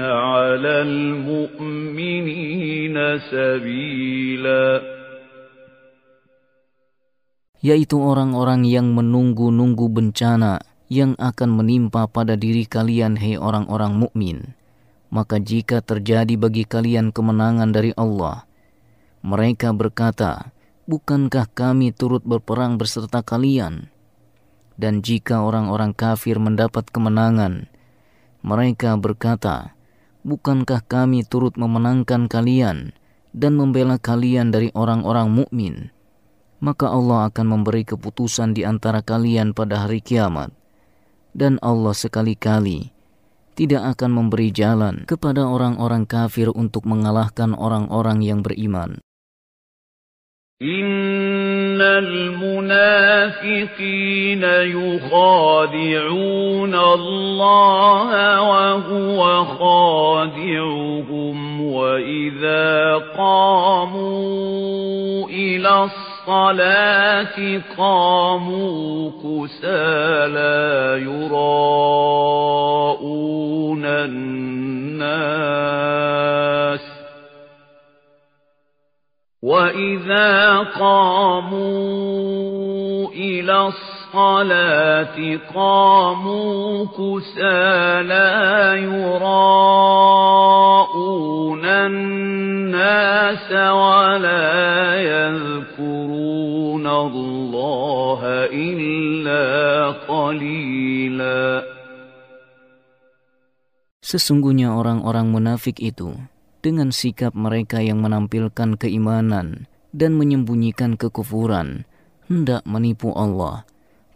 على 0.01 0.75
المؤمنين 0.89 2.39
سبيلا 3.19 4.81
yaitu 7.59 7.99
orang-orang 7.99 8.63
yang 8.63 8.95
menunggu-nunggu 8.95 9.91
bencana 9.91 10.63
yang 10.87 11.19
akan 11.19 11.59
menimpa 11.59 12.07
pada 12.07 12.39
diri 12.39 12.63
kalian, 12.71 13.19
hei 13.19 13.35
orang-orang 13.35 13.99
mukmin 13.99 14.55
maka 15.14 15.38
jika 15.38 15.86
terjadi 15.86 16.34
bagi 16.42 16.66
kalian 16.66 17.14
kemenangan 17.14 17.70
dari 17.70 17.94
Allah, 17.94 18.50
mereka 19.22 19.70
berkata, 19.70 20.50
Bukankah 20.90 21.48
kami 21.54 21.94
turut 21.94 22.26
berperang 22.26 22.76
beserta 22.82 23.22
kalian? 23.22 23.94
Dan 24.74 25.06
jika 25.06 25.46
orang-orang 25.46 25.94
kafir 25.94 26.42
mendapat 26.42 26.90
kemenangan, 26.90 27.70
mereka 28.42 28.98
berkata, 28.98 29.78
Bukankah 30.26 30.82
kami 30.82 31.22
turut 31.24 31.56
memenangkan 31.62 32.26
kalian 32.26 32.98
dan 33.38 33.54
membela 33.54 34.02
kalian 34.02 34.50
dari 34.50 34.74
orang-orang 34.74 35.30
mukmin? 35.30 35.94
Maka 36.58 36.90
Allah 36.90 37.30
akan 37.30 37.62
memberi 37.62 37.86
keputusan 37.86 38.58
di 38.58 38.66
antara 38.66 39.06
kalian 39.06 39.54
pada 39.54 39.86
hari 39.86 40.02
kiamat. 40.02 40.50
Dan 41.38 41.62
Allah 41.62 41.94
sekali-kali 41.94 43.03
tidak 43.54 43.94
akan 43.98 44.12
memberi 44.12 44.50
jalan 44.50 45.06
kepada 45.06 45.46
orang-orang 45.46 46.10
kafir 46.10 46.50
untuk 46.50 46.90
mengalahkan 46.90 47.54
orang-orang 47.54 48.26
yang 48.26 48.42
beriman. 48.42 48.98
Innal 50.64 52.40
munafiqina 52.40 54.64
yukhadi'un 54.70 56.72
Allah 56.72 58.08
wa 58.40 58.80
huwa 58.80 59.44
khadi'uhum 59.60 61.36
wa 61.68 62.00
idza 62.00 63.12
qamu 63.12 64.08
ila 65.28 65.92
الصلاة 66.24 67.62
قاموا 67.78 69.12
كسالى 69.12 71.02
يراءون 71.04 71.44
الناس 73.86 75.04
وإذا 79.42 80.58
قاموا 80.60 81.64
إلى 83.10 83.68
الصلاة 83.68 83.93
قاموا 85.59 86.87
كسالى 86.95 88.29
يراءون 88.89 89.25
الناس 91.65 93.49
ولا 93.53 94.49
يذكرون 95.13 96.87
الله 96.87 98.21
إلا 98.53 99.45
قليلا 100.09 101.63
Sesungguhnya 104.09 104.73
orang-orang 104.73 105.29
munafik 105.29 105.85
itu 105.85 106.17
dengan 106.65 106.89
sikap 106.97 107.37
mereka 107.37 107.85
yang 107.85 108.01
menampilkan 108.01 108.81
keimanan 108.81 109.69
dan 109.93 110.17
menyembunyikan 110.17 110.97
kekufuran 110.97 111.85
hendak 112.25 112.65
menipu 112.65 113.13
Allah 113.13 113.69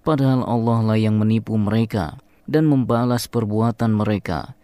padahal 0.07 0.47
Allah 0.47 0.79
lah 0.95 0.97
yang 0.99 1.19
menipu 1.19 1.59
mereka 1.59 2.15
dan 2.47 2.63
membalas 2.63 3.27
perbuatan 3.27 3.91
mereka. 3.91 4.55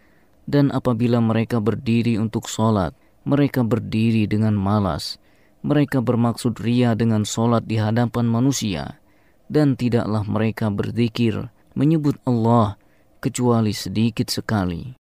Dan 0.48 0.72
apabila 0.72 1.20
mereka 1.20 1.60
berdiri 1.60 2.16
untuk 2.16 2.48
sholat 2.48 2.96
mereka 3.24 3.64
berdiri 3.64 4.28
dengan 4.28 4.54
malas. 4.54 5.16
Mereka 5.64 6.04
bermaksud 6.04 6.60
ria 6.60 6.92
dengan 6.92 7.24
solat 7.24 7.64
di 7.64 7.80
hadapan 7.80 8.28
manusia, 8.28 9.00
dan 9.48 9.80
tidaklah 9.80 10.20
mereka 10.28 10.68
berzikir 10.68 11.48
menyebut 11.72 12.20
Allah 12.28 12.76
kecuali 13.24 13.72
sedikit 13.72 14.28
sekali. 14.28 15.03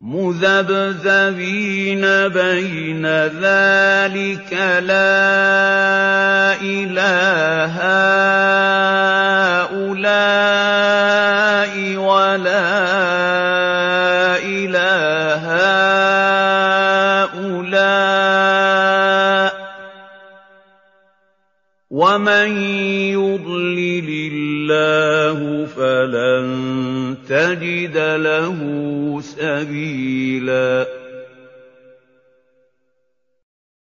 مذبذبين 0.00 1.50
بين 2.28 3.06
ذلك 3.26 4.52
لا 4.86 6.54
إله 6.62 7.74
هؤلاء 9.68 10.36
ولا 11.96 12.78
ومن 21.90 22.50
يضلل 23.18 24.08
الله 24.32 25.66
فلن 25.66 26.67
تجد 27.27 27.97
له 27.97 28.57
سبيلا 29.21 30.69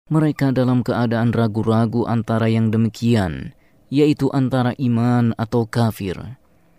Mereka 0.10 0.58
dalam 0.58 0.82
keadaan 0.82 1.30
ragu-ragu 1.30 2.10
antara 2.10 2.50
yang 2.50 2.74
demikian, 2.74 3.54
yaitu 3.94 4.26
antara 4.34 4.74
iman 4.82 5.38
atau 5.38 5.70
kafir, 5.70 6.18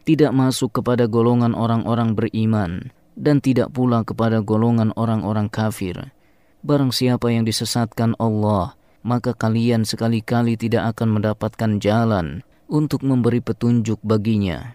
tidak 0.03 0.35
masuk 0.35 0.83
kepada 0.83 1.07
golongan 1.07 1.55
orang-orang 1.55 2.19
beriman, 2.19 2.91
dan 3.15 3.39
tidak 3.39 3.71
pula 3.71 4.03
kepada 4.03 4.43
golongan 4.43 4.91
orang-orang 4.99 5.47
kafir. 5.47 6.11
Barang 6.67 6.91
siapa 6.91 7.31
yang 7.31 7.47
disesatkan 7.47 8.19
Allah, 8.19 8.75
maka 9.07 9.31
kalian 9.31 9.87
sekali-kali 9.87 10.59
tidak 10.59 10.99
akan 10.99 11.23
mendapatkan 11.23 11.79
jalan 11.79 12.43
untuk 12.67 13.07
memberi 13.07 13.39
petunjuk 13.39 14.03
baginya. 14.03 14.75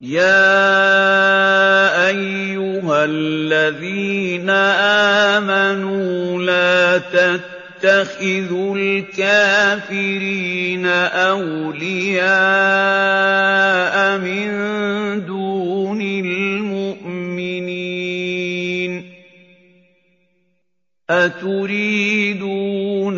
يَا 0.00 0.28
أَيُّهَا 2.08 3.04
الَّذِينَ 3.08 4.50
آمَنُوا 5.40 6.42
لَا 6.42 6.98
تَتَّخِذُوا 6.98 8.76
الْكَافِرِينَ 8.76 9.26
أَوْلِيَاءَ 10.86 12.28
مِن 14.20 14.50
دُونِ 15.26 16.00
الْمُؤْمِنِينَ 16.00 17.02
ۚ 19.02 19.04
أَتُرِيدُونَ 21.10 22.66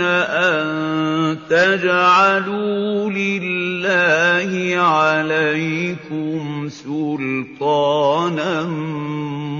أَن 0.02 1.38
تَجْعَلُوا 1.50 3.10
لِلَّهِ 3.10 4.76
عَلَيْكُمْ 4.82 6.57
سُلْطَانًا 6.69 8.55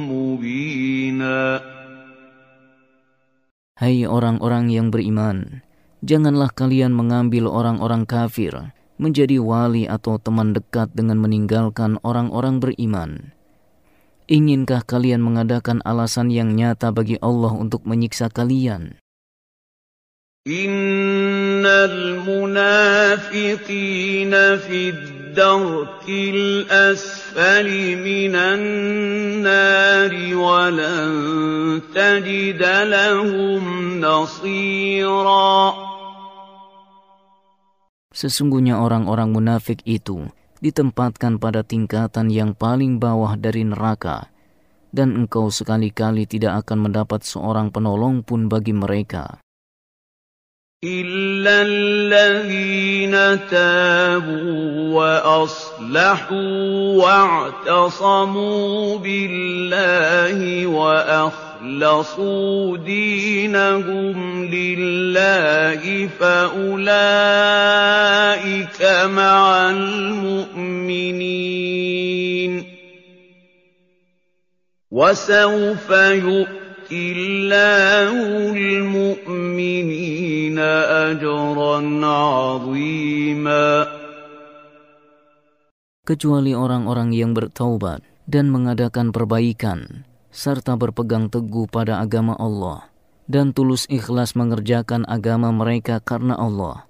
مُّبِينًا 0.10 1.42
Hai 3.74 4.08
orang-orang 4.08 4.72
yang 4.72 4.94
beriman, 4.94 5.60
janganlah 6.06 6.54
kalian 6.56 6.96
mengambil 6.96 7.52
orang-orang 7.52 8.08
kafir 8.08 8.72
menjadi 9.02 9.42
wali 9.42 9.90
atau 9.90 10.22
teman 10.22 10.54
dekat 10.56 10.94
dengan 10.96 11.18
meninggalkan 11.20 11.98
orang-orang 12.06 12.64
beriman. 12.64 13.34
Inginkah 14.32 14.88
kalian 14.88 15.20
mengadakan 15.20 15.84
alasan 15.84 16.32
yang 16.32 16.56
nyata 16.56 16.96
bagi 16.96 17.20
Allah 17.20 17.52
untuk 17.60 17.84
menyiksa 17.84 18.32
kalian? 18.32 18.96
Innal 20.48 22.24
munafiqina 22.24 23.24
fid 24.64 25.17
الدرك 25.38 26.06
الأسفل 26.10 27.68
من 27.98 28.34
النار 28.38 30.14
ولن 30.38 31.10
تجد 31.90 32.62
لهم 32.62 33.64
نصيرا 33.98 35.54
Sesungguhnya 38.14 38.78
orang-orang 38.78 39.34
munafik 39.34 39.82
itu 39.90 40.30
ditempatkan 40.62 41.42
pada 41.42 41.66
tingkatan 41.66 42.30
yang 42.30 42.54
paling 42.54 43.02
bawah 43.02 43.34
dari 43.34 43.66
neraka, 43.66 44.30
dan 44.94 45.18
engkau 45.18 45.50
sekali-kali 45.50 46.30
tidak 46.30 46.62
akan 46.62 46.88
mendapat 46.88 47.26
seorang 47.26 47.74
penolong 47.74 48.22
pun 48.22 48.46
bagi 48.46 48.78
mereka. 48.78 49.42
إِلَّا 50.85 51.63
الَّذِينَ 51.67 53.11
تَابُوا 53.51 54.95
وَأَصْلَحُوا 54.95 56.39
وَاعْتَصَمُوا 57.03 58.99
بِاللَّهِ 58.99 60.67
وَأَخْلَصُوا 60.67 62.17
دِينَهُمْ 62.77 64.45
لِلَّهِ 64.47 66.07
فَأُولَٰئِكَ 66.21 66.93
مَعَ 69.11 69.71
الْمُؤْمِنِينَ 69.71 70.53
ۖ 72.63 72.65
وَسَوْفَ 74.91 75.91
يُؤْتِ 75.91 76.68
الله 76.94 78.54
المؤمنين 78.54 80.58
أجرا 81.10 81.78
عظيما 82.06 83.70
kecuali 86.04 86.52
orang-orang 86.52 87.16
yang 87.16 87.32
bertaubat 87.32 88.04
dan 88.28 88.52
mengadakan 88.52 89.16
perbaikan 89.16 90.04
serta 90.30 90.76
berpegang 90.76 91.32
teguh 91.32 91.66
pada 91.72 92.04
agama 92.04 92.36
Allah 92.36 92.92
dan 93.32 93.56
tulus 93.56 93.88
ikhlas 93.88 94.36
mengerjakan 94.36 95.08
agama 95.08 95.56
mereka 95.56 96.04
karena 96.04 96.36
Allah 96.36 96.84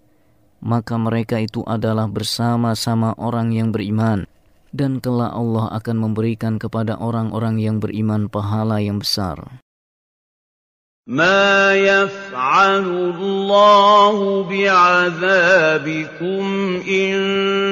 maka 0.64 0.98
mereka 0.98 1.44
itu 1.44 1.62
adalah 1.68 2.10
bersama-sama 2.10 3.14
orang 3.20 3.54
yang 3.54 3.70
beriman 3.70 4.26
dan 4.74 4.98
kelak 4.98 5.30
Allah 5.30 5.70
akan 5.78 6.10
memberikan 6.10 6.58
kepada 6.58 6.98
orang-orang 6.98 7.62
yang 7.62 7.78
beriman 7.78 8.26
pahala 8.26 8.82
yang 8.82 8.98
besar. 8.98 9.62
ما 11.09 11.73
يفعل 11.73 12.85
الله 13.17 14.19
بعذابكم 14.45 16.45
إن 16.85 17.17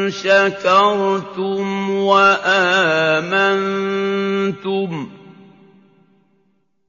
شكرتم 0.08 1.64
وآمنتم 2.00 3.28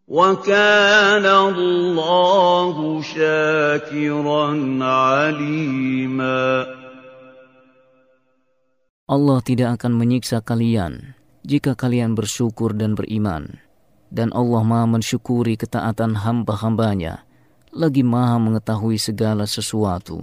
وكان 0.08 1.27
الله 1.27 2.76
شاكرا 3.01 4.48
عليما 4.80 6.48
Allah 9.08 9.40
tidak 9.43 9.84
akan 9.84 10.00
menyiksa 10.00 10.40
kalian 10.43 11.16
jika 11.43 11.76
kalian 11.76 12.16
bersyukur 12.16 12.72
dan 12.72 12.95
beriman 12.95 13.67
dan 14.12 14.28
Allah 14.36 14.61
maha 14.61 14.86
mensyukuri 14.99 15.57
ketaatan 15.57 16.20
hamba-hambanya, 16.20 17.25
lagi 17.73 18.05
maha 18.05 18.36
mengetahui 18.36 19.01
segala 19.01 19.49
sesuatu. 19.49 20.20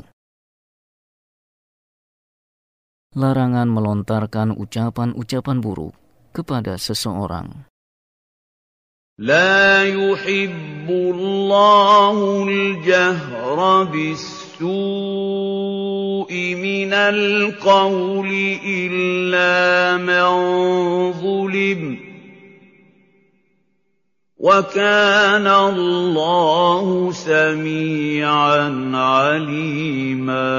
Larangan 3.18 3.66
melontarkan 3.66 4.54
ucapan-ucapan 4.54 5.58
buruk 5.58 5.98
kepada 6.30 6.78
seseorang. 6.78 7.66
لا 9.20 9.84
يحب 9.84 10.88
الله 10.88 12.18
الجهر 12.48 13.84
بالسوء 13.92 14.62
من 16.56 16.94
القول 16.94 18.32
إلا 18.64 19.98
من 20.00 20.24
ظلم 21.20 22.00
وَكَانَ 24.44 25.44
اللَّهُ 25.44 26.88
سَمِيعًا 27.12 28.66
عَلِيمًا 28.96 30.56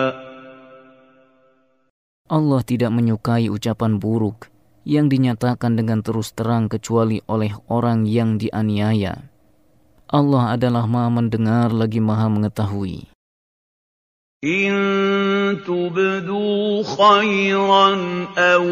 Allah 2.30 2.62
tidak 2.62 2.94
menyukai 2.94 3.50
ucapan 3.50 3.98
buruk 3.98 4.46
yang 4.86 5.10
dinyatakan 5.10 5.74
dengan 5.74 5.98
terus 6.04 6.30
terang 6.30 6.70
kecuali 6.70 7.18
oleh 7.26 7.50
orang 7.66 8.06
yang 8.06 8.38
dianiaya. 8.38 9.26
Allah 10.06 10.54
adalah 10.54 10.86
Maha 10.86 11.10
mendengar 11.10 11.74
lagi 11.74 11.98
Maha 11.98 12.30
mengetahui. 12.30 13.10
In 14.46 14.74
tubdu 15.66 16.80
khairan 16.86 18.30
aw 18.38 18.64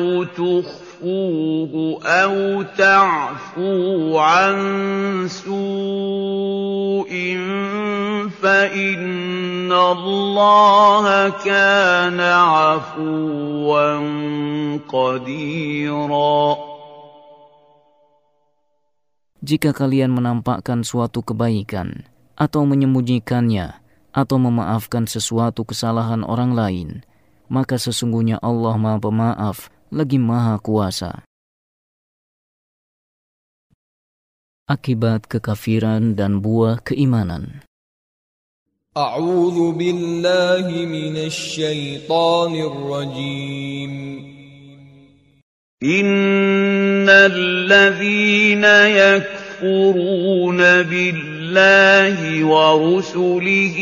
تخفوه 1.02 1.98
أو 2.06 2.62
تعفو 2.62 4.18
عن 4.18 4.56
سوء 5.26 7.12
فإن 8.42 9.72
الله 9.72 11.06
كان 11.42 12.20
عفوا 12.20 13.90
قديرا 14.86 16.40
Jika 19.38 19.72
kalian 19.72 20.12
menampakkan 20.12 20.84
suatu 20.84 21.24
kebaikan 21.24 22.04
atau 22.36 22.68
menyembunyikannya 22.68 23.80
atau 24.12 24.36
memaafkan 24.36 25.08
sesuatu 25.08 25.62
kesalahan 25.64 26.20
orang 26.26 26.52
lain, 26.52 26.88
maka 27.48 27.80
sesungguhnya 27.80 28.42
Allah 28.44 28.76
Maha 28.76 28.98
Pemaaf 29.00 29.71
lagi 29.93 30.17
maha 30.17 30.57
kuasa. 30.57 31.21
Akibat 34.65 35.29
kekafiran 35.29 36.17
dan 36.17 36.41
buah 36.41 36.81
keimanan. 36.81 37.61
A'udhu 38.97 39.73
billahi 39.77 40.89
minasy 40.89 41.61
syaithanir 41.61 42.73
rajim. 42.73 43.93
Innal 45.83 47.37
ladzina 47.69 48.75
yakfirun. 48.89 49.42
يكفرون 49.63 50.57
بالله 50.57 51.43
الله 51.53 52.43
ورسله 52.43 53.77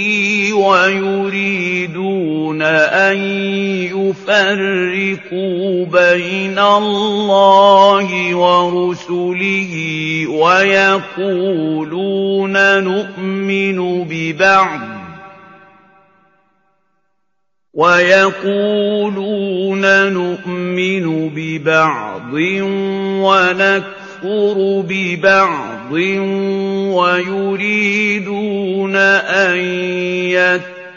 ويريدون 0.54 1.82
أن 2.62 3.18
يفرقوا 3.96 5.86
بين 5.86 6.60
الله 6.60 8.36
ورسله 8.36 9.74
ويقولون 10.28 11.74
نؤمن 12.84 14.04
ببعض 14.04 14.80
ويقولون 17.74 19.04
نؤمن 20.14 21.30
ببعض 21.30 22.34
ونكفر 23.24 24.01
ببعض 24.83 25.93
ويريدون 26.97 28.97
أن 28.97 29.57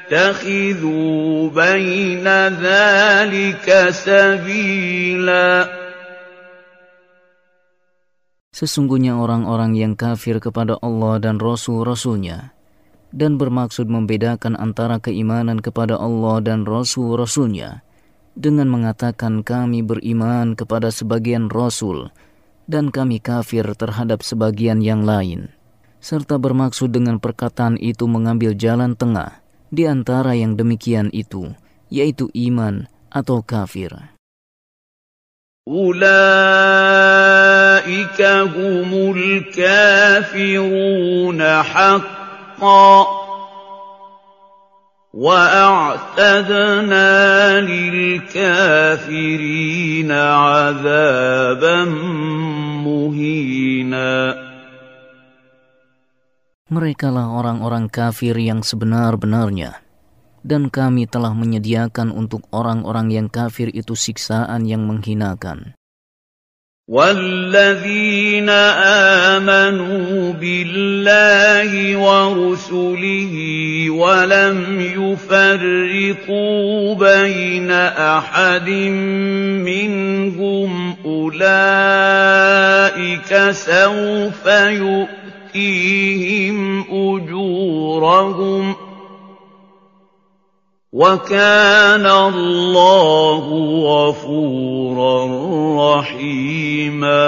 يتخذوا 0.10 1.50
بين 1.50 2.28
ذلك 2.48 3.68
سبيلا 3.90 5.80
Sesungguhnya 8.50 9.16
orang-orang 9.16 9.72
yang 9.80 9.96
kafir 9.96 10.44
kepada 10.44 10.76
Allah 10.84 11.16
dan 11.24 11.40
Rasul-Rasulnya 11.40 12.52
dan 13.16 13.40
bermaksud 13.40 13.88
membedakan 13.88 14.60
antara 14.60 15.00
keimanan 15.00 15.64
kepada 15.64 15.96
Allah 15.96 16.44
dan 16.44 16.68
Rasul-Rasulnya 16.68 17.88
dengan 18.36 18.68
mengatakan 18.68 19.48
kami 19.48 19.80
beriman 19.80 20.60
kepada 20.60 20.92
sebagian 20.92 21.48
Rasul 21.48 22.12
dan 22.70 22.94
kami 22.94 23.18
kafir 23.18 23.66
terhadap 23.74 24.22
sebagian 24.22 24.80
yang 24.86 25.02
lain, 25.02 25.50
serta 25.98 26.38
bermaksud 26.38 26.94
dengan 26.94 27.18
perkataan 27.18 27.76
itu 27.82 28.06
mengambil 28.06 28.54
jalan 28.54 28.94
tengah 28.94 29.42
di 29.74 29.90
antara 29.90 30.38
yang 30.38 30.54
demikian 30.54 31.10
itu, 31.10 31.54
yaitu 31.90 32.30
iman 32.34 32.86
atau 33.10 33.42
kafir. 33.42 33.94
Ulaika 35.70 36.02
humul 38.50 39.46
kafirun 39.54 41.42
حقا 42.60 43.20
واعتدنا 45.14 47.02
للكافرين 47.62 49.02
عذابا 50.12 51.86
مهينا 52.86 54.12
Merekalah 56.70 57.34
orang-orang 57.34 57.90
kafir 57.90 58.38
yang 58.38 58.62
sebenar-benarnya, 58.62 59.82
dan 60.46 60.70
kami 60.70 61.10
telah 61.10 61.34
menyediakan 61.34 62.14
untuk 62.14 62.46
orang-orang 62.54 63.10
yang 63.10 63.26
kafir 63.26 63.74
itu 63.74 63.98
siksaan 63.98 64.70
yang 64.70 64.86
menghinakan. 64.86 65.74
والذين 66.89 68.49
آمنوا 69.41 70.33
بالله 70.33 71.97
ورسله 71.97 73.35
ولم 73.91 74.81
يفرقوا 74.97 76.95
بين 76.95 77.71
أحد 77.71 78.69
منهم 79.65 80.97
أولئك 81.05 81.41
سوف 83.51 84.47
يؤتيهم 85.57 86.81
أجورهم 86.91 88.75
وكان 90.94 92.06
الله 92.06 93.46
غفورا 93.86 95.18
رحيما 95.78 97.26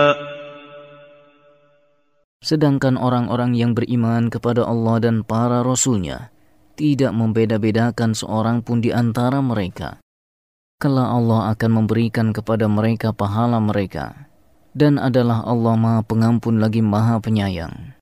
Sedangkan 2.42 2.98
orang-orang 2.98 3.54
yang 3.54 3.78
beriman 3.78 4.34
kepada 4.34 4.66
Allah 4.66 4.98
dan 4.98 5.22
para 5.22 5.62
Rasulnya 5.62 6.34
tidak 6.74 7.14
membeda-bedakan 7.14 8.18
seorang 8.18 8.66
pun 8.66 8.82
di 8.82 8.90
antara 8.90 9.46
mereka. 9.46 10.02
Kala 10.82 11.14
Allah 11.14 11.54
akan 11.54 11.86
memberikan 11.86 12.34
kepada 12.34 12.66
mereka 12.66 13.14
pahala 13.14 13.62
mereka, 13.62 14.26
dan 14.74 14.98
adalah 14.98 15.46
Allah 15.46 15.78
Maha 15.78 16.02
Pengampun 16.02 16.58
lagi 16.58 16.82
Maha 16.82 17.22
Penyayang. 17.22 17.94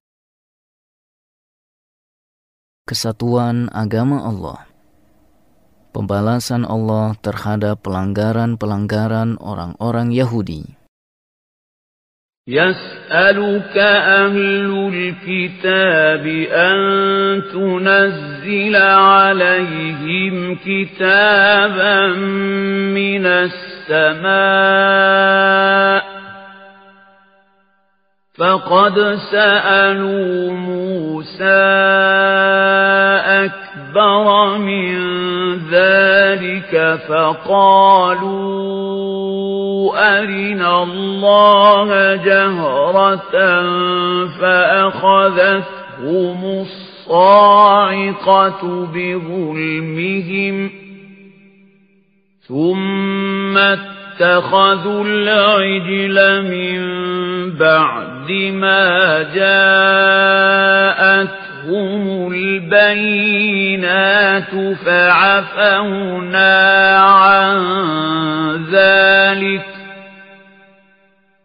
Kesatuan 2.87 3.67
Agama 3.75 4.23
Allah 4.23 4.69
pembalasan 5.93 6.63
Allah 6.63 7.17
terhadap 7.19 7.81
pelanggaran-pelanggaran 7.83 9.41
orang-orang 9.41 10.13
Yahudi. 10.13 10.79
يسألك 12.49 13.77
أهل 13.77 14.89
الكتاب 14.93 16.25
أن 16.49 16.77
تنزل 17.53 18.75
عليهم 18.75 20.55
كتابا 20.65 22.07
من 22.89 23.25
السماء 23.25 24.29
فقد 28.33 29.19
سألوا 29.31 30.51
موسى 30.51 31.69
أكبر 33.96 34.58
من 34.58 34.94
ذلك 35.70 36.98
فقالوا 37.08 38.24
أرنا 40.18 40.82
الله 40.82 42.16
جهرة 42.16 43.32
فأخذتهم 44.40 45.64
الصاعقة 47.06 48.62
بظلمهم 48.94 50.70
ثم 52.48 53.58
اتخذوا 53.58 55.04
العجل 55.04 56.42
من 56.42 56.80
بعد 57.58 58.30
ما 58.32 59.22
جاءتهم 59.34 60.74
البينات 62.63 64.51
فعفونا 64.85 66.55
عن 66.97 67.57
ذلك 68.71 69.65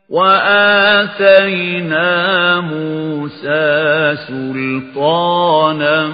وآتينا 0.08 2.10
موسى 2.60 4.16
سلطانا 4.28 6.06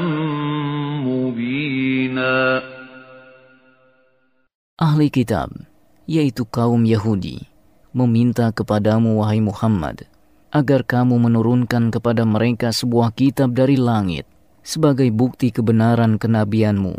مبينا 1.05 2.63
Ahli 4.81 5.13
kitab 5.13 5.53
yaitu 6.09 6.49
kaum 6.49 6.89
Yahudi, 6.89 7.45
meminta 7.93 8.49
kepadamu 8.49 9.21
wahai 9.21 9.45
Muhammad, 9.45 10.09
agar 10.49 10.89
kamu 10.89 11.21
menurunkan 11.21 11.93
kepada 11.93 12.25
mereka 12.25 12.73
sebuah 12.73 13.13
kitab 13.13 13.53
dari 13.53 13.77
langit 13.77 14.25
sebagai 14.66 15.14
bukti 15.14 15.54
kebenaran 15.54 16.18
kenabianmu. 16.18 16.98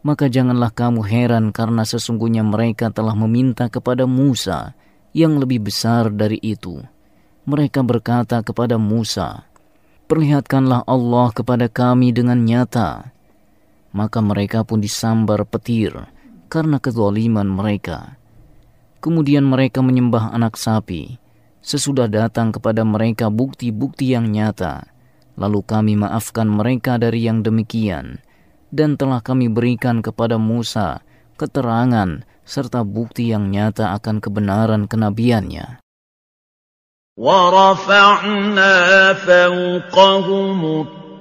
Maka 0.00 0.32
janganlah 0.32 0.72
kamu 0.72 1.04
heran 1.04 1.52
karena 1.52 1.84
sesungguhnya 1.84 2.40
mereka 2.40 2.88
telah 2.88 3.12
meminta 3.12 3.68
kepada 3.68 4.08
Musa 4.08 4.72
yang 5.12 5.36
lebih 5.36 5.68
besar 5.68 6.08
dari 6.08 6.40
itu. 6.40 6.80
Mereka 7.44 7.84
berkata 7.84 8.40
kepada 8.40 8.80
Musa, 8.80 9.44
Perlihatkanlah 10.08 10.88
Allah 10.88 11.28
kepada 11.36 11.68
kami 11.68 12.16
dengan 12.16 12.40
nyata. 12.40 13.12
Maka 13.92 14.24
mereka 14.24 14.64
pun 14.64 14.80
disambar 14.80 15.44
petir, 15.44 15.92
karena 16.48 16.80
kezaliman 16.80 17.44
mereka. 17.44 18.16
Kemudian 19.04 19.44
mereka 19.44 19.84
menyembah 19.84 20.32
anak 20.32 20.56
sapi. 20.56 21.20
Sesudah 21.60 22.08
datang 22.08 22.56
kepada 22.56 22.88
mereka 22.88 23.28
bukti-bukti 23.28 24.16
yang 24.16 24.32
nyata, 24.32 24.88
lalu 25.37 25.65
kami 25.65 25.97
maafkan 25.97 26.45
mereka 26.45 27.01
dari 27.01 27.25
yang 27.25 27.41
demikian, 27.41 28.21
dan 28.69 28.97
telah 28.97 29.21
kami 29.21 29.49
berikan 29.49 30.01
kepada 30.05 30.37
Musa 30.37 31.01
keterangan 31.37 32.21
serta 32.43 32.83
bukti 32.83 33.31
yang 33.31 33.49
nyata 33.49 33.95
akan 33.97 34.19
kebenaran 34.19 34.85
kenabiannya. 34.85 35.79
وَرَفَعْنَا 37.13 38.73
فَوْقَهُمُ 39.21 40.61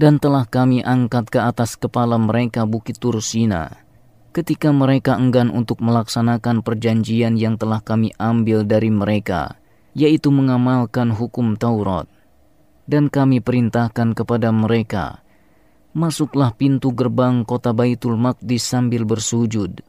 dan 0.00 0.16
telah 0.16 0.48
kami 0.48 0.80
angkat 0.80 1.28
ke 1.28 1.36
atas 1.44 1.76
kepala 1.76 2.16
mereka 2.16 2.64
bukit 2.64 2.96
Tursina 2.96 3.90
ketika 4.30 4.70
mereka 4.70 5.18
enggan 5.18 5.50
untuk 5.50 5.82
melaksanakan 5.82 6.62
perjanjian 6.62 7.34
yang 7.34 7.58
telah 7.58 7.82
kami 7.82 8.14
ambil 8.14 8.62
dari 8.62 8.88
mereka, 8.90 9.58
yaitu 9.94 10.30
mengamalkan 10.30 11.10
hukum 11.10 11.58
Taurat. 11.58 12.06
Dan 12.90 13.06
kami 13.06 13.38
perintahkan 13.38 14.18
kepada 14.18 14.50
mereka, 14.50 15.22
Masuklah 15.90 16.54
pintu 16.54 16.94
gerbang 16.94 17.42
kota 17.42 17.74
Baitul 17.74 18.14
Maqdis 18.14 18.62
sambil 18.62 19.02
bersujud. 19.02 19.82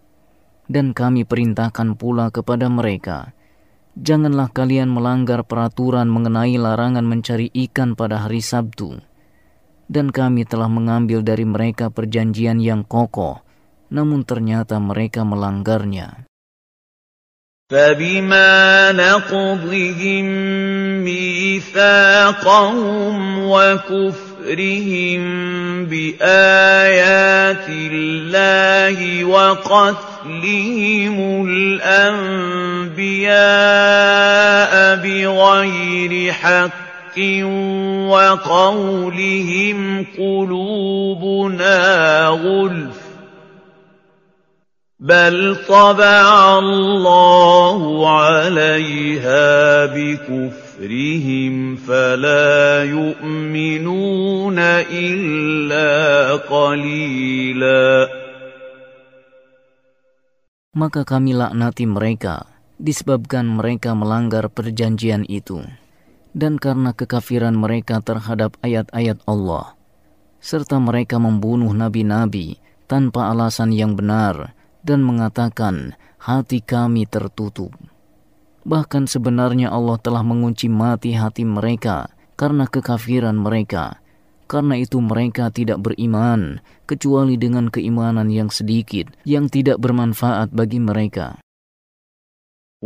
Dan 0.66 0.98
kami 0.98 1.26
perintahkan 1.26 1.94
pula 1.98 2.34
kepada 2.34 2.70
mereka, 2.70 3.34
Janganlah 3.94 4.50
kalian 4.50 4.88
melanggar 4.88 5.44
peraturan 5.46 6.08
mengenai 6.08 6.56
larangan 6.56 7.04
mencari 7.04 7.52
ikan 7.68 7.94
pada 7.94 8.24
hari 8.26 8.40
Sabtu 8.40 9.11
Dan 9.91 10.11
kami 10.11 10.43
telah 10.43 10.67
mengambil 10.67 11.23
dari 11.23 11.47
mereka 11.47 11.95
perjanjian 11.95 12.59
yang 12.59 12.83
kokoh, 12.83 13.39
namun 13.95 14.27
ternyata 14.27 14.83
mereka 14.83 15.23
melanggarnya. 15.23 16.27
فبما 17.71 18.93
نقضهم 18.93 20.25
ميثاقهم 21.05 22.39
وكفرهم 23.43 25.21
بآيات 25.87 27.67
الله 27.69 29.25
وقتلهم 29.25 31.17
الأنبياء 31.49 32.97
بغير 34.97 36.33
حق 36.33 36.90
وقولهم 38.08 40.06
قلوبنا 40.18 41.78
غلف 42.28 43.12
بل 45.02 45.58
طبع 45.66 46.60
الله 46.60 47.82
عليها 48.22 49.50
بكفرهم 49.86 51.76
فلا 51.76 52.84
يؤمنون 52.86 54.60
إلا 54.94 55.90
قليلا 56.46 58.22
Maka 60.72 61.04
kami 61.04 61.36
laknati 61.36 61.84
mereka 61.84 62.48
disebabkan 62.80 63.44
mereka 63.44 63.92
melanggar 63.92 64.48
perjanjian 64.48 65.28
itu 65.28 65.60
dan 66.32 66.60
karena 66.60 66.96
kekafiran 66.96 67.56
mereka 67.56 68.00
terhadap 68.00 68.56
ayat-ayat 68.64 69.20
Allah 69.28 69.76
serta 70.42 70.82
mereka 70.82 71.22
membunuh 71.22 71.70
nabi-nabi 71.72 72.58
tanpa 72.90 73.30
alasan 73.30 73.72
yang 73.72 73.94
benar 73.94 74.58
dan 74.82 75.06
mengatakan, 75.06 75.94
hati 76.18 76.60
kami 76.66 77.06
tertutup. 77.06 77.72
Bahkan 78.66 79.06
sebenarnya 79.06 79.70
Allah 79.70 80.02
telah 80.02 80.26
mengunci 80.26 80.66
mati 80.68 81.14
hati 81.14 81.46
mereka 81.46 82.10
karena 82.36 82.66
kekafiran 82.66 83.38
mereka. 83.38 84.02
Karena 84.50 84.76
itu 84.76 85.00
mereka 85.00 85.48
tidak 85.48 85.80
beriman, 85.80 86.60
kecuali 86.84 87.40
dengan 87.40 87.72
keimanan 87.72 88.28
yang 88.28 88.52
sedikit, 88.52 89.08
yang 89.24 89.48
tidak 89.48 89.80
bermanfaat 89.80 90.52
bagi 90.52 90.76
mereka. 90.84 91.40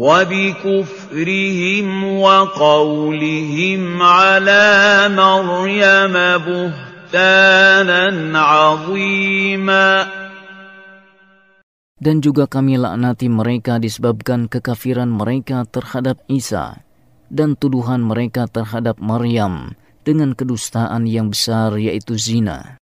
وبكفرهم 0.01 1.89
وقولهم 2.25 3.83
على 4.03 4.65
مريم 5.13 6.15
بهتانا 6.47 8.05
عظيما 8.39 9.89
dan 12.01 12.25
juga 12.25 12.49
kami 12.49 12.81
laknati 12.81 13.29
mereka 13.29 13.77
disebabkan 13.77 14.49
kekafiran 14.49 15.13
mereka 15.13 15.69
terhadap 15.69 16.25
Isa 16.33 16.81
dan 17.29 17.61
tuduhan 17.61 18.01
mereka 18.01 18.49
terhadap 18.49 18.97
Maryam 19.05 19.77
dengan 20.01 20.33
kedustaan 20.33 21.05
yang 21.05 21.29
besar 21.29 21.77
yaitu 21.77 22.17
zina. 22.17 22.81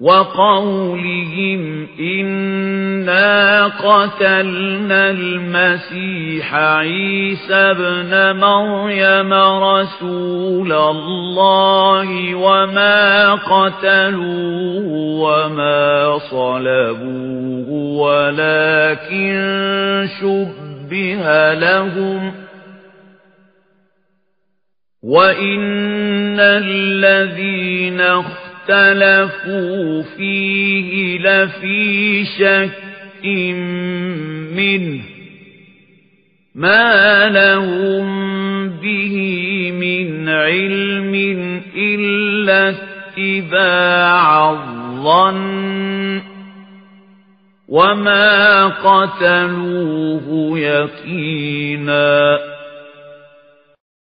وقولهم 0.00 1.88
إنا 2.00 3.66
قتلنا 3.66 5.10
المسيح 5.10 6.54
عيسى 6.54 7.54
ابن 7.54 8.40
مريم 8.40 9.32
رسول 9.62 10.72
الله 10.72 12.34
وما 12.34 13.34
قتلوه 13.34 14.86
وما 15.22 16.18
صلبوه 16.18 17.70
ولكن 18.02 19.34
شبه 20.20 21.54
لهم 21.54 22.34
وإن 25.02 26.40
الذين 26.40 28.00
اختلفوا 28.64 30.02
فيه 30.16 31.18
لفي 31.18 32.24
شك 32.24 33.24
منه 34.56 35.02
ما 36.54 37.28
لهم 37.28 38.06
به 38.80 39.14
من 39.76 40.28
علم 40.28 41.14
إلا 41.76 42.60
اتباع 42.68 44.50
الظن 44.50 46.22
وما 47.68 48.66
قتلوه 48.80 50.26
يقينا. 50.58 52.38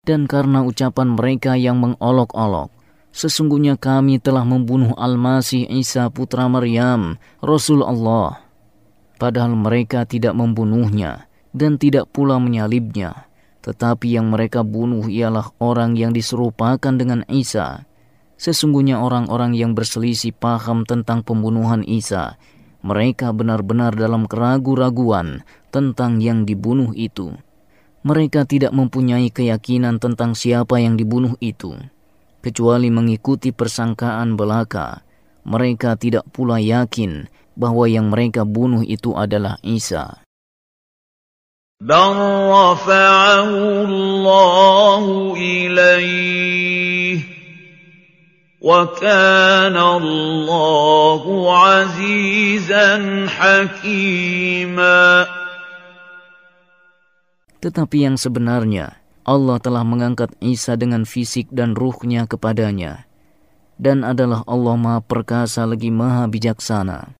Dan 0.05 0.29
karena 0.29 0.61
ucapan 0.61 1.17
mereka 1.17 1.57
yang 1.57 1.81
mengolok-olok, 1.81 2.74
Sesungguhnya 3.15 3.79
kami 3.79 4.19
telah 4.19 4.43
membunuh 4.43 4.91
Al-Masih 4.99 5.71
Isa 5.71 6.11
putra 6.11 6.51
Maryam, 6.51 7.15
Rasul 7.39 7.87
Allah. 7.87 8.43
Padahal 9.23 9.55
mereka 9.55 10.03
tidak 10.03 10.35
membunuhnya 10.35 11.31
dan 11.55 11.79
tidak 11.79 12.11
pula 12.11 12.43
menyalibnya. 12.43 13.31
Tetapi 13.63 14.19
yang 14.19 14.35
mereka 14.35 14.67
bunuh 14.67 15.07
ialah 15.07 15.55
orang 15.63 15.95
yang 15.95 16.11
diserupakan 16.11 16.91
dengan 16.91 17.23
Isa. 17.31 17.87
Sesungguhnya 18.35 18.99
orang-orang 18.99 19.55
yang 19.55 19.79
berselisih 19.79 20.35
paham 20.35 20.83
tentang 20.83 21.23
pembunuhan 21.23 21.87
Isa, 21.87 22.35
mereka 22.83 23.31
benar-benar 23.31 23.95
dalam 23.95 24.27
keragu-raguan 24.27 25.47
tentang 25.71 26.19
yang 26.19 26.43
dibunuh 26.43 26.91
itu. 26.99 27.31
Mereka 28.03 28.43
tidak 28.51 28.75
mempunyai 28.75 29.31
keyakinan 29.31 30.03
tentang 30.03 30.35
siapa 30.35 30.83
yang 30.83 30.99
dibunuh 30.99 31.39
itu 31.39 31.79
kecuali 32.44 32.88
mengikuti 32.90 33.52
persangkaan 33.52 34.40
belaka. 34.40 35.04
Mereka 35.44 35.96
tidak 36.00 36.28
pula 36.32 36.60
yakin 36.60 37.28
bahwa 37.60 37.86
yang 37.90 38.12
mereka 38.12 38.48
bunuh 38.48 38.84
itu 38.84 39.16
adalah 39.16 39.60
Isa. 39.66 40.24
بل 41.80 42.12
رفعه 42.52 43.48
الله 43.88 45.06
إليه 45.40 47.20
وكان 48.60 49.78
الله 49.80 51.24
عزيزا 51.56 52.88
حكيما 53.32 55.28
Tetapi 57.64 57.98
yang 58.04 58.20
sebenarnya 58.20 59.00
Allah 59.28 59.62
telah 59.62 59.86
mengangkat 59.86 60.34
Isa 60.42 60.74
dengan 60.74 61.06
fisik 61.06 61.54
dan 61.54 61.78
ruhnya 61.78 62.26
kepadanya, 62.26 63.06
dan 63.78 64.02
adalah 64.02 64.42
Allah 64.50 64.76
Maha 64.76 65.02
Perkasa 65.06 65.70
lagi 65.70 65.94
Maha 65.94 66.26
Bijaksana. 66.26 67.20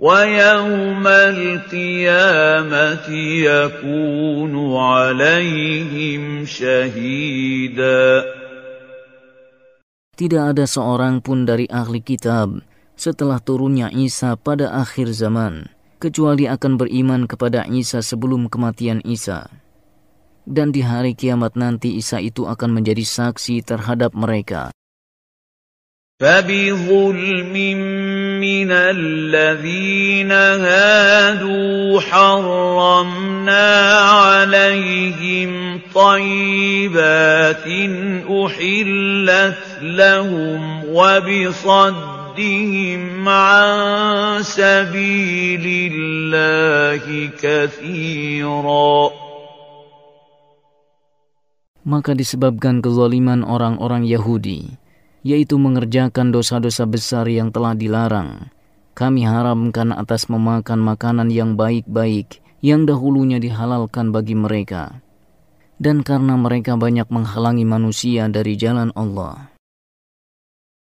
ويوم 0.00 1.06
القيامة 1.06 3.08
يكون 3.48 4.54
عليهم 4.76 6.22
شهيدا 6.44 8.04
Tidak 10.16 10.56
ada 10.56 10.64
seorang 10.64 11.20
pun 11.20 11.44
dari 11.44 11.68
ahli 11.68 12.00
kitab 12.00 12.64
setelah 12.96 13.36
turunnya 13.36 13.92
Isa 13.92 14.32
pada 14.40 14.72
akhir 14.72 15.12
zaman, 15.12 15.68
kecuali 16.00 16.48
akan 16.48 16.80
beriman 16.80 17.28
kepada 17.28 17.68
Isa 17.68 18.00
sebelum 18.00 18.48
kematian 18.48 19.04
Isa. 19.04 19.44
Dan 20.48 20.72
di 20.72 20.80
hari 20.80 21.12
kiamat 21.12 21.52
nanti 21.60 22.00
Isa 22.00 22.16
itu 22.16 22.48
akan 22.48 22.80
menjadi 22.80 23.04
saksi 23.04 23.60
terhadap 23.60 24.16
mereka. 24.16 24.72
فبظلم 26.21 27.53
من 28.37 28.69
الذين 28.71 30.31
هادوا 30.31 32.01
حرمنا 32.01 33.69
عليهم 33.97 35.81
طيبات 35.89 37.65
أحلت 38.29 39.63
لهم 39.81 40.85
وبصدهم 40.93 43.01
عن 43.29 43.73
سبيل 44.45 45.65
الله 45.93 47.29
كثيرا. 47.41 49.09
Maka 51.81 52.13
disebabkan 52.13 52.85
kezaliman 52.85 53.41
orang-orang 53.41 54.05
Yahudi, 54.05 54.80
yaitu 55.26 55.58
mengerjakan 55.58 56.30
dosa-dosa 56.30 56.86
besar 56.86 57.26
yang 57.26 57.50
telah 57.50 57.74
dilarang. 57.74 58.54
Kami 58.96 59.26
haramkan 59.26 59.92
atas 59.92 60.30
memakan 60.30 60.80
makanan 60.80 61.28
yang 61.28 61.58
baik-baik 61.58 62.40
yang 62.64 62.88
dahulunya 62.88 63.36
dihalalkan 63.36 64.14
bagi 64.14 64.38
mereka. 64.38 65.02
Dan 65.76 66.00
karena 66.00 66.40
mereka 66.40 66.80
banyak 66.80 67.04
menghalangi 67.12 67.68
manusia 67.68 68.24
dari 68.32 68.56
jalan 68.56 68.88
Allah. 68.96 69.52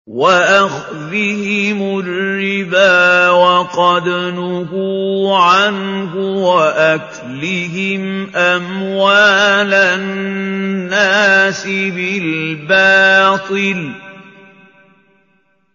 وَأَخْذِهِمُ 0.06 1.80
الرِّبَا 1.98 2.94
وَقَدْ 3.30 4.06
نُهُوا 4.38 5.38
عَنْهُ 5.38 6.12
وَأَكْلِهِمْ 6.46 8.02
أَمْوَالَ 8.30 9.72
النَّاسِ 9.74 11.62
بِالْبَاطِلِ 11.66 13.78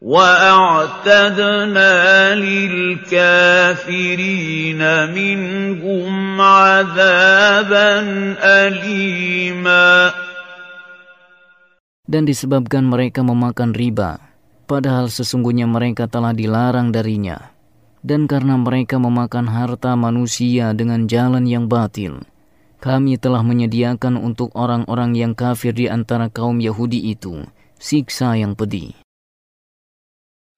وَأَعْتَدْنَا 0.06 1.93
لِلْكَافِرِينَ 2.33 3.22
مِنْهُمْ 5.14 6.41
عَذَابًا 6.41 7.93
أَلِيمًا 8.41 9.90
Dan 12.09 12.25
disebabkan 12.25 12.90
mereka 12.90 13.22
memakan 13.22 13.77
riba, 13.77 14.17
padahal 14.66 15.14
sesungguhnya 15.14 15.69
mereka 15.69 16.09
telah 16.09 16.33
dilarang 16.33 16.90
darinya. 16.90 17.53
Dan 18.01 18.25
karena 18.25 18.58
mereka 18.58 18.98
memakan 18.98 19.45
harta 19.45 19.93
manusia 19.93 20.74
dengan 20.74 21.06
jalan 21.06 21.45
yang 21.45 21.69
batil, 21.69 22.25
kami 22.82 23.22
telah 23.22 23.45
menyediakan 23.45 24.17
untuk 24.17 24.50
orang-orang 24.58 25.14
yang 25.14 25.38
kafir 25.38 25.77
di 25.77 25.85
antara 25.85 26.33
kaum 26.33 26.58
Yahudi 26.58 27.14
itu 27.14 27.45
siksa 27.77 28.33
yang 28.33 28.58
pedih. 28.58 28.98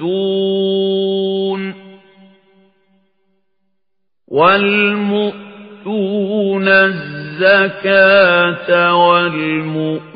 والمؤتون 0.00 1.74
والمؤتون 5.84 6.68
الزكاة 6.68 8.68
والمؤمنون 9.08 10.12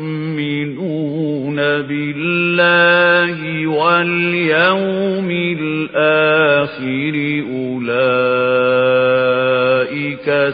بالله 1.56 3.66
واليوم 3.66 5.30
الآخر 5.60 7.14
أولئك 7.54 7.98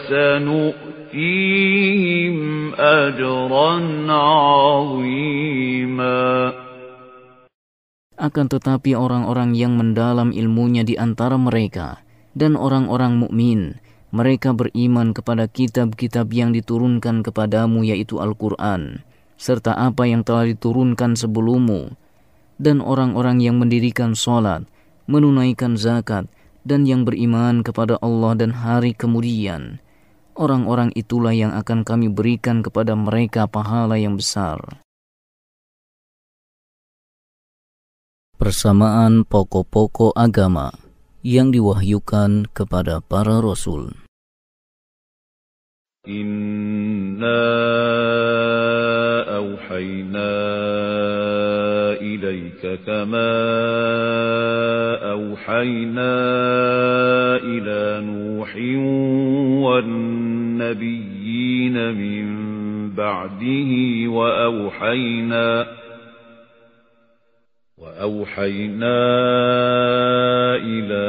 سنؤتيهم 0.09 2.35
أجرا 2.79 3.73
عظيما 4.11 5.44
Akan 8.25 8.49
tetapi 8.49 8.97
orang-orang 8.97 9.53
yang 9.53 9.77
mendalam 9.77 10.33
ilmunya 10.33 10.81
di 10.81 10.97
antara 10.97 11.37
mereka 11.37 12.01
dan 12.33 12.57
orang-orang 12.57 13.21
mukmin, 13.21 13.77
mereka 14.09 14.49
beriman 14.49 15.13
kepada 15.13 15.45
kitab-kitab 15.45 16.33
yang 16.33 16.49
diturunkan 16.49 17.21
kepadamu 17.21 17.85
yaitu 17.85 18.17
Al-Qur'an 18.17 19.05
serta 19.37 19.77
apa 19.77 20.09
yang 20.09 20.25
telah 20.25 20.49
diturunkan 20.49 21.13
sebelummu 21.13 21.93
dan 22.57 22.81
orang-orang 22.81 23.45
yang 23.45 23.61
mendirikan 23.61 24.17
salat, 24.17 24.65
menunaikan 25.05 25.77
zakat 25.77 26.25
dan 26.65 26.89
yang 26.89 27.05
beriman 27.05 27.61
kepada 27.61 28.01
Allah 28.01 28.33
dan 28.33 28.57
hari 28.57 28.97
kemudian. 28.97 29.77
Orang-orang 30.33 30.89
itulah 30.97 31.31
yang 31.31 31.53
akan 31.53 31.85
kami 31.85 32.09
berikan 32.09 32.65
kepada 32.65 32.97
mereka 32.97 33.45
pahala 33.45 34.01
yang 34.01 34.17
besar. 34.17 34.84
Persamaan 38.35 39.23
pokok-pokok 39.23 40.11
agama 40.13 40.75
yang 41.25 41.49
diwahyukan 41.49 42.51
kepada 42.53 43.01
para 43.01 43.41
rasul. 43.41 43.95
Inna 46.05 47.41
awhayna 49.25 50.33
ilayka 51.97 52.77
kama 52.85 53.31
awhayna 55.01 56.13
ila 57.41 57.81
Nuhin 58.05 58.81
wan 59.65 59.89
nabiyyin 60.61 61.73
min 61.97 62.27
ba'dihi 62.93 64.05
wa 64.05 64.29
awhayna 64.45 65.65
وأوحينا 67.85 69.05
إلى 70.55 71.05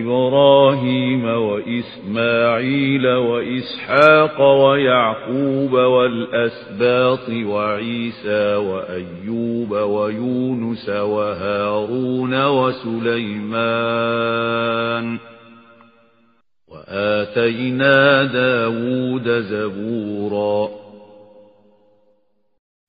إبراهيم 0.00 1.24
وإسماعيل 1.24 3.06
وإسحاق 3.06 4.40
ويعقوب 4.40 5.72
والأسباط 5.72 7.28
وعيسى 7.30 8.54
وأيوب 8.54 9.70
ويونس 9.70 10.88
وهارون 10.88 12.46
وسليمان 12.46 13.88
وآتينا 16.68 18.24
داود 18.24 19.28
زبوراً 19.28 20.87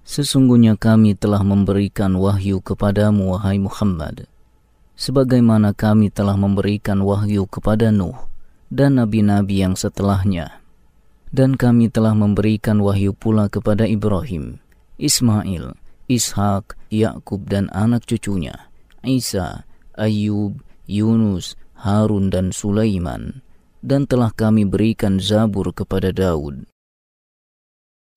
Sesungguhnya 0.10 0.74
kami 0.74 1.14
telah 1.14 1.46
memberikan 1.46 2.18
wahyu 2.18 2.66
kepadamu, 2.66 3.38
wahai 3.38 3.62
Muhammad, 3.62 4.26
sebagaimana 4.98 5.78
kami 5.78 6.10
telah 6.10 6.34
memberikan 6.34 7.06
wahyu 7.06 7.46
kepada 7.46 7.94
Nuh 7.94 8.18
dan 8.74 8.98
nabi-nabi 8.98 9.62
yang 9.62 9.78
setelahnya. 9.78 10.66
Dan 11.30 11.54
kami 11.54 11.94
telah 11.94 12.18
memberikan 12.18 12.82
wahyu 12.82 13.14
pula 13.14 13.54
kepada 13.54 13.86
Ibrahim, 13.86 14.58
Ismail, 14.98 15.78
Ishak, 16.10 16.74
Yakub 16.90 17.46
dan 17.46 17.70
anak 17.70 18.10
cucunya, 18.10 18.66
Isa, 19.06 19.62
Ayub, 19.94 20.58
Yunus, 20.90 21.54
Harun 21.78 22.34
dan 22.34 22.50
Sulaiman, 22.50 23.46
dan 23.86 24.10
telah 24.10 24.34
kami 24.34 24.66
berikan 24.66 25.22
Zabur 25.22 25.70
kepada 25.70 26.10
Daud. 26.10 26.66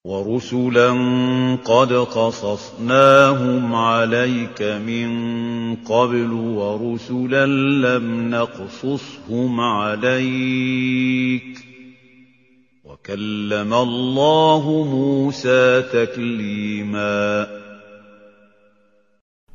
وَرُسُلًا 0.02 0.90
قَدْ 1.62 1.92
قَصَصْنَاهُمْ 1.92 3.74
عَلَيْكَ 3.74 4.58
مِن 4.82 5.08
قَبْلُ 5.86 6.32
وَرُسُلًا 6.32 7.46
لَّمْ 7.86 8.30
نَقْصُصْهُمْ 8.34 9.60
عَلَيْكَ 9.60 11.54
ۚ 11.58 11.62
وَكَلَّمَ 12.82 13.70
اللَّهُ 13.74 14.64
مُوسَىٰ 14.90 15.82
تَكْلِيمًا 15.94 17.46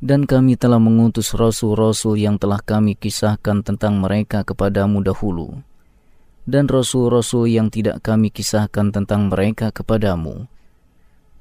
Dan 0.00 0.24
kami 0.24 0.56
telah 0.56 0.80
mengutus 0.80 1.36
rasul-rasul 1.36 2.16
yang 2.16 2.40
telah 2.40 2.64
kami 2.64 2.96
kisahkan 2.96 3.60
tentang 3.60 4.00
mereka 4.00 4.48
kepadamu 4.48 5.04
dahulu 5.04 5.60
dan 6.47 6.67
rasul-rasul 6.67 7.47
yang 7.47 7.71
tidak 7.71 8.03
kami 8.03 8.27
kisahkan 8.27 8.91
tentang 8.91 9.31
mereka 9.31 9.71
kepadamu. 9.71 10.47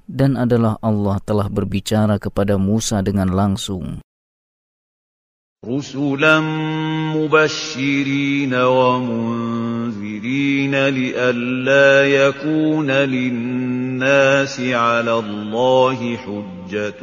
Dan 0.06 0.34
adalah 0.36 0.78
Allah 0.82 1.18
telah 1.22 1.46
berbicara 1.46 2.18
kepada 2.18 2.58
Musa 2.58 3.02
dengan 3.02 3.30
langsung. 3.30 4.02
رسلا 5.62 6.40
مبشرين 7.14 8.54
ومنذرين 8.54 9.54
لئلا 10.88 12.06
يكون 12.06 12.90
للناس 12.90 14.60
على 14.60 15.18
الله 15.18 16.16
حجة 16.16 17.02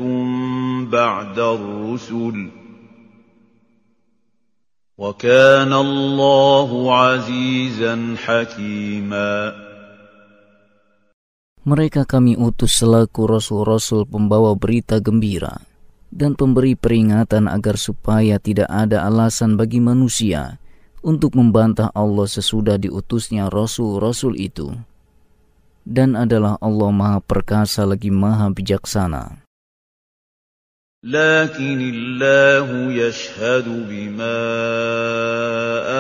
بعد 0.92 1.40
الرسل 1.40 2.50
وكان 5.00 5.72
الله 5.74 6.70
عزيزا 6.92 7.96
حكيما 8.20 9.32
Mereka 11.60 12.08
kami 12.08 12.34
utus 12.34 12.82
selaku 12.82 13.30
rasul-rasul 13.30 14.08
pembawa 14.08 14.56
berita 14.58 14.98
gembira 14.98 15.60
dan 16.10 16.34
pemberi 16.34 16.74
peringatan 16.74 17.46
agar 17.46 17.78
supaya 17.78 18.42
tidak 18.42 18.68
ada 18.68 19.06
alasan 19.06 19.54
bagi 19.56 19.78
manusia 19.78 20.58
untuk 21.06 21.38
membantah 21.38 21.94
Allah 21.94 22.26
sesudah 22.28 22.76
diutusnya 22.76 23.48
rasul-rasul 23.48 24.36
itu. 24.36 24.74
Dan 25.88 26.18
adalah 26.20 26.60
Allah 26.60 26.92
Maha 26.92 27.20
Perkasa 27.24 27.88
lagi 27.88 28.12
Maha 28.12 28.52
Bijaksana. 28.52 29.43
لكن 31.05 31.81
الله 31.95 32.93
يشهد 32.93 33.69
بما 33.69 34.41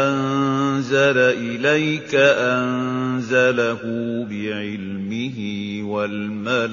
أنزل 0.09 1.19
إليك 1.45 2.15
أنزله 2.17 3.83
بعلمه 4.25 5.39
والملائكة 5.85 6.71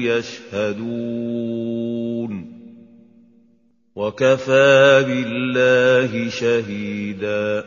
يشهدون 0.00 1.52
وكفى 3.96 5.02
بالله 5.06 6.28
شهيدا. 6.30 7.64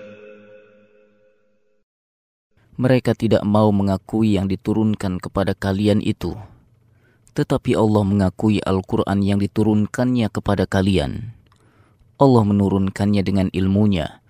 Mereka 2.77 3.17
tidak 3.17 3.41
mau 3.41 3.73
mengakui 3.73 4.37
yang 4.39 4.45
diturunkan 4.47 5.17
kepada 5.19 5.51
kalian 5.57 5.97
itu. 5.99 6.37
tetapi 7.36 7.72
Allah 7.72 8.04
mengakui 8.04 8.60
Al-Quran 8.60 9.24
yang 9.24 9.38
diturunkannya 9.40 10.28
kepada 10.28 10.68
kalian. 10.68 11.32
Allah 12.20 12.44
menurunkannya 12.44 13.22
dengan 13.24 13.48
ilmunya, 13.50 14.20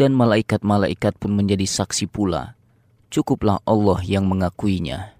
dan 0.00 0.16
malaikat-malaikat 0.16 1.20
pun 1.20 1.36
menjadi 1.36 1.68
saksi 1.68 2.08
pula. 2.08 2.56
Cukuplah 3.12 3.60
Allah 3.64 4.00
yang 4.02 4.26
mengakuinya. 4.26 5.16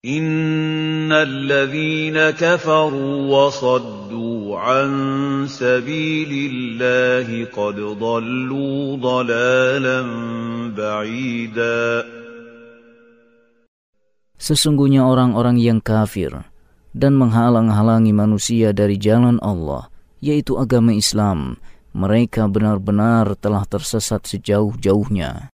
إن 0.00 1.12
الذين 1.12 2.16
كفروا 2.30 3.16
وصدوا 3.36 4.58
عن 4.58 4.88
سبيل 5.44 6.52
الله 6.52 7.44
قد 7.52 7.76
ضلوا 7.76 8.96
ضلالا 8.96 10.00
بعيدا 10.72 12.04
Sesungguhnya 14.40 15.04
orang-orang 15.04 15.60
yang 15.60 15.84
kafir 15.84 16.32
dan 16.96 17.12
menghalang-halangi 17.20 18.16
manusia 18.16 18.72
dari 18.72 18.96
jalan 18.96 19.36
Allah, 19.44 19.92
yaitu 20.24 20.56
agama 20.56 20.96
Islam, 20.96 21.60
mereka 21.92 22.48
benar-benar 22.48 23.36
telah 23.36 23.68
tersesat 23.68 24.24
sejauh-jauhnya. 24.24 25.52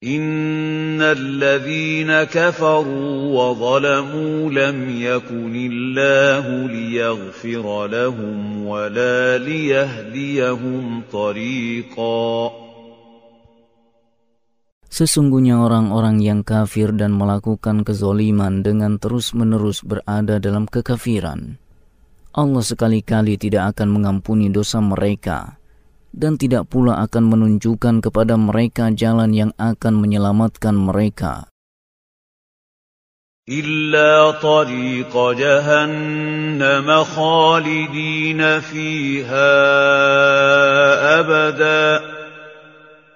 إن 0.00 0.96
الذين 0.96 2.08
كفروا 2.08 3.12
وظلموا 3.36 4.50
لم 4.50 4.78
يكن 4.96 5.54
الله 5.72 6.44
ليغفر 6.72 7.86
لهم 7.86 8.66
ولا 8.66 9.38
ليهديهم 9.38 11.02
طريقاً 11.12 12.63
Sesungguhnya 14.90 15.62
orang-orang 15.62 16.18
yang 16.18 16.40
kafir 16.42 16.90
dan 16.90 17.14
melakukan 17.14 17.86
kezoliman 17.86 18.66
dengan 18.66 18.98
terus-menerus 18.98 19.86
berada 19.86 20.42
dalam 20.42 20.66
kekafiran. 20.66 21.62
Allah 22.34 22.62
sekali-kali 22.62 23.38
tidak 23.38 23.78
akan 23.78 23.88
mengampuni 23.94 24.50
dosa 24.50 24.82
mereka 24.82 25.62
dan 26.10 26.34
tidak 26.34 26.66
pula 26.66 26.98
akan 27.06 27.22
menunjukkan 27.30 28.02
kepada 28.02 28.34
mereka 28.34 28.90
jalan 28.90 29.30
yang 29.30 29.52
akan 29.56 29.94
menyelamatkan 29.98 30.74
mereka. 30.74 31.46
إلا 33.50 34.30
طريق 34.38 35.10
جهنم 35.10 36.88
خالدين 37.04 38.60
فيها 38.60 39.52
أبداً 41.18 42.20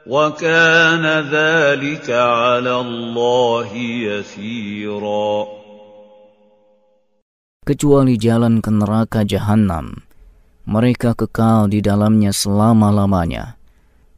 وكان 0.09 1.05
ذلك 1.33 2.11
على 2.11 2.75
الله 2.81 3.71
يسيرا 3.77 5.33
kecuali 7.65 8.21
jalan 8.21 8.61
ke 8.61 8.69
neraka 8.69 9.25
jahanam 9.25 10.05
mereka 10.69 11.17
kekal 11.17 11.73
di 11.73 11.81
dalamnya 11.81 12.37
selama-lamanya 12.37 13.57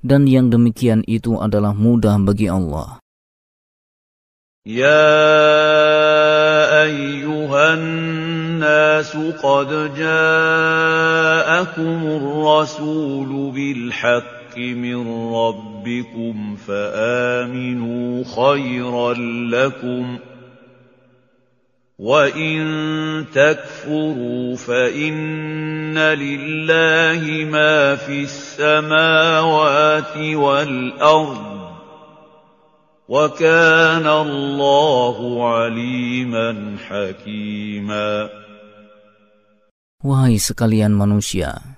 dan 0.02 0.26
yang 0.26 0.50
demikian 0.50 1.06
itu 1.06 1.38
adalah 1.38 1.70
mudah 1.70 2.18
bagi 2.18 2.50
Allah 2.50 2.98
يا 4.66 5.22
أيها 6.82 7.74
الناس 7.74 9.16
قد 9.38 9.94
جاءكم 9.94 11.38
الرسول 12.18 13.30
بالحق 13.54 14.39
الحق 14.51 14.57
من 14.57 15.31
ربكم 15.33 16.55
فآمنوا 16.55 18.23
خيرا 18.23 19.13
لكم 19.47 20.19
وإن 21.99 22.61
تكفروا 23.33 24.55
فإن 24.55 25.97
لله 25.97 27.45
ما 27.51 27.95
في 27.95 28.23
السماوات 28.23 30.17
والأرض 30.17 31.61
وكان 33.07 34.07
الله 34.07 35.17
عليما 35.47 36.75
حكيما. 36.89 38.29
Wahai 40.01 40.41
sekalian 40.41 40.97
manusia, 40.97 41.70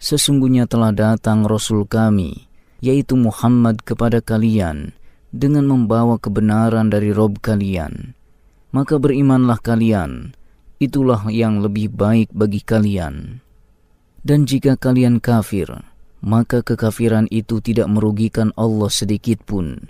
Sesungguhnya 0.00 0.64
telah 0.64 0.96
datang 0.96 1.44
Rasul 1.44 1.84
kami, 1.84 2.48
yaitu 2.80 3.20
Muhammad 3.20 3.84
kepada 3.84 4.24
kalian, 4.24 4.96
dengan 5.28 5.68
membawa 5.68 6.16
kebenaran 6.16 6.88
dari 6.88 7.12
Rob 7.12 7.36
kalian. 7.44 8.16
Maka 8.72 8.96
berimanlah 8.96 9.60
kalian, 9.60 10.32
itulah 10.80 11.28
yang 11.28 11.60
lebih 11.60 11.92
baik 11.92 12.32
bagi 12.32 12.64
kalian. 12.64 13.44
Dan 14.24 14.48
jika 14.48 14.80
kalian 14.80 15.20
kafir, 15.20 15.68
maka 16.24 16.64
kekafiran 16.64 17.28
itu 17.28 17.60
tidak 17.60 17.92
merugikan 17.92 18.56
Allah 18.56 18.88
sedikit 18.88 19.44
pun, 19.44 19.84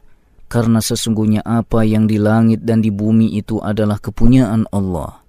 karena 0.51 0.83
sesungguhnya 0.83 1.47
apa 1.47 1.87
yang 1.87 2.11
di 2.11 2.19
langit 2.19 2.67
dan 2.67 2.83
di 2.83 2.91
bumi 2.91 3.39
itu 3.39 3.63
adalah 3.63 4.03
kepunyaan 4.03 4.67
Allah, 4.75 5.23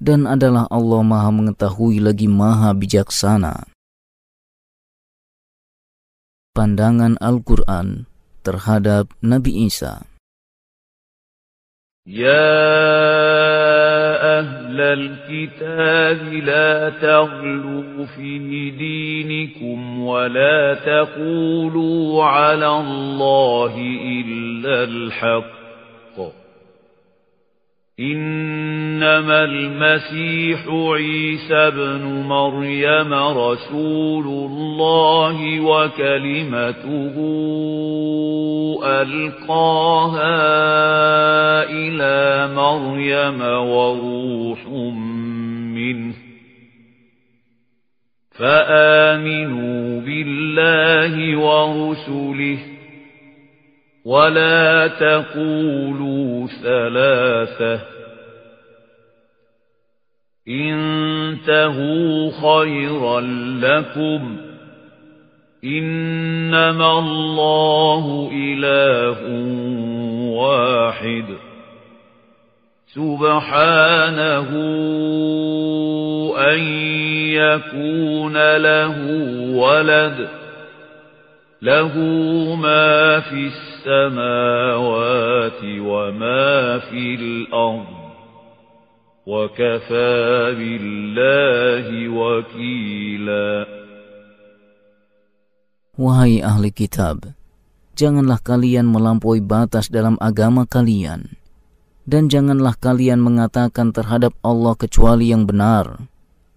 dan 0.00 0.24
adalah 0.24 0.64
Allah 0.72 1.04
Maha 1.04 1.28
Mengetahui 1.28 2.00
lagi 2.00 2.24
Maha 2.24 2.72
Bijaksana 2.72 3.77
pandangan 6.58 7.14
Al-Quran 7.22 8.10
terhadap 8.42 9.14
Nabi 9.22 9.70
Isa. 9.70 10.02
يا 12.08 12.56
أهل 14.40 14.80
الكتاب 14.80 16.32
لا 16.40 16.88
تغلوا 16.88 18.06
في 18.16 18.70
دينكم 18.70 20.00
ولا 20.00 20.74
تقولوا 20.74 22.24
على 22.24 22.70
الله 22.80 23.74
إلا 24.24 24.84
الحق 24.84 25.67
إنما 28.00 29.44
المسيح 29.44 30.66
عيسى 30.68 31.70
بن 31.70 32.02
مريم 32.28 33.14
رسول 33.14 34.26
الله 34.26 35.60
وكلمته 35.60 37.14
ألقاها 38.84 40.30
إلى 41.70 42.54
مريم 42.54 43.40
وروح 43.42 44.66
منه. 45.74 46.14
فآمنوا 48.38 50.00
بالله 50.00 51.36
ورسله 51.36 52.77
ولا 54.08 54.86
تقولوا 54.86 56.46
ثلاثة. 56.46 57.80
انتهوا 60.48 62.30
خيرا 62.30 63.20
لكم. 63.60 64.36
إنما 65.64 66.98
الله 66.98 68.30
إله 68.32 69.18
واحد. 70.38 71.24
سبحانه 72.86 74.48
أن 76.38 76.58
يكون 77.32 78.56
له 78.56 78.96
ولد. 79.56 80.37
له 81.63 81.95
ما 82.59 83.23
في 83.23 83.47
السماوات 83.47 85.61
وما 85.63 86.51
في 86.91 87.03
الأرض 87.15 87.91
وكفى 89.23 90.19
بالله 90.59 91.87
وكيلا 92.11 93.47
Wahai 95.93 96.41
ahli 96.41 96.73
kitab, 96.73 97.37
janganlah 97.93 98.41
kalian 98.41 98.89
melampaui 98.89 99.45
batas 99.45 99.93
dalam 99.93 100.17
agama 100.17 100.65
kalian, 100.65 101.37
dan 102.09 102.33
janganlah 102.33 102.73
kalian 102.81 103.21
mengatakan 103.21 103.93
terhadap 103.93 104.33
Allah 104.41 104.73
kecuali 104.73 105.29
yang 105.29 105.45
benar. 105.45 106.09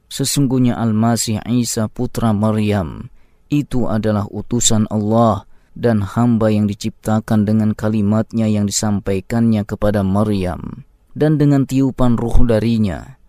Sesungguhnya 0.09 0.81
Al-Masih 0.81 1.44
Isa 1.52 1.85
putra 1.93 2.33
Maryam 2.33 3.12
itu 3.52 3.86
adalah 3.92 4.26
utusan 4.32 4.88
Allah 4.88 5.44
dan 5.76 6.02
hamba 6.02 6.48
yang 6.50 6.66
diciptakan 6.66 7.44
dengan 7.44 7.76
kalimatnya 7.76 8.48
yang 8.48 8.66
disampaikannya 8.66 9.68
kepada 9.68 10.02
Maryam 10.02 10.88
dan 11.14 11.36
dengan 11.36 11.68
tiupan 11.68 12.16
ruh 12.16 12.48
darinya. 12.48 13.20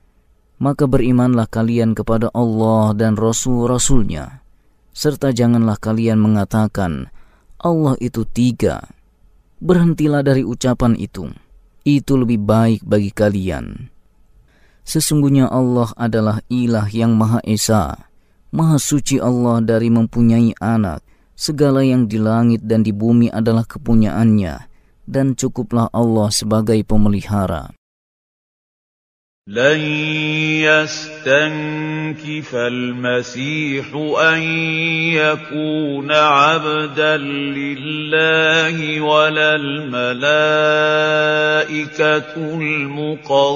Maka 0.62 0.86
berimanlah 0.86 1.51
kalian 1.51 1.99
kepada 1.99 2.31
Allah 2.31 2.94
dan 2.94 3.18
Rasul-Rasulnya, 3.18 4.47
serta 4.94 5.34
janganlah 5.34 5.75
kalian 5.75 6.23
mengatakan, 6.23 7.10
Allah 7.59 7.99
itu 7.99 8.23
tiga. 8.23 8.78
Berhentilah 9.59 10.23
dari 10.23 10.47
ucapan 10.47 10.94
itu. 10.99 11.31
Itu 11.83 12.15
lebih 12.15 12.47
baik 12.47 12.86
bagi 12.86 13.10
kalian. 13.10 13.91
Sesungguhnya 14.86 15.51
Allah 15.51 15.91
adalah 15.99 16.42
ilah 16.47 16.86
yang 16.91 17.15
Maha 17.15 17.42
Esa. 17.47 18.10
Maha 18.56 18.80
suci 18.80 19.19
Allah 19.19 19.59
dari 19.59 19.91
mempunyai 19.91 20.56
anak. 20.57 21.03
Segala 21.38 21.85
yang 21.85 22.09
di 22.09 22.17
langit 22.17 22.65
dan 22.65 22.81
di 22.81 22.89
bumi 22.89 23.30
adalah 23.30 23.67
kepunyaannya 23.67 24.56
dan 25.06 25.38
cukuplah 25.38 25.88
Allah 25.93 26.33
sebagai 26.33 26.81
pemelihara. 26.81 27.77
لن 29.47 29.80
يستنكف 31.23 32.56
المسيح 32.56 33.95
أن 34.19 34.41
يكون 35.15 36.11
عبدا 36.11 37.17
لله 37.17 39.01
ولا 39.01 39.56
الملائكة 39.56 40.43
المقربون 42.35 43.47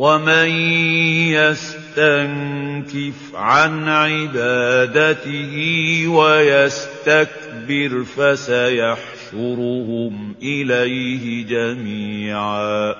ومن 0.00 0.48
يستنكف 1.36 3.20
عن 3.36 3.72
عبادته 3.84 5.54
ويستكبر 6.08 7.92
فسيحشرهم 8.04 10.14
إليه 10.42 11.24
جميعا 11.44 12.96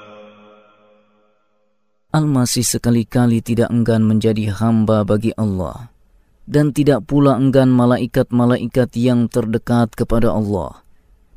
Al-Masih 2.11 2.67
sekali-kali 2.67 3.39
tidak 3.39 3.71
enggan 3.71 4.03
menjadi 4.03 4.51
hamba 4.51 5.07
bagi 5.07 5.31
Allah 5.39 5.95
dan 6.43 6.75
tidak 6.75 7.07
pula 7.07 7.39
enggan 7.39 7.71
malaikat-malaikat 7.71 8.99
yang 8.99 9.31
terdekat 9.31 9.95
kepada 9.95 10.35
Allah. 10.35 10.83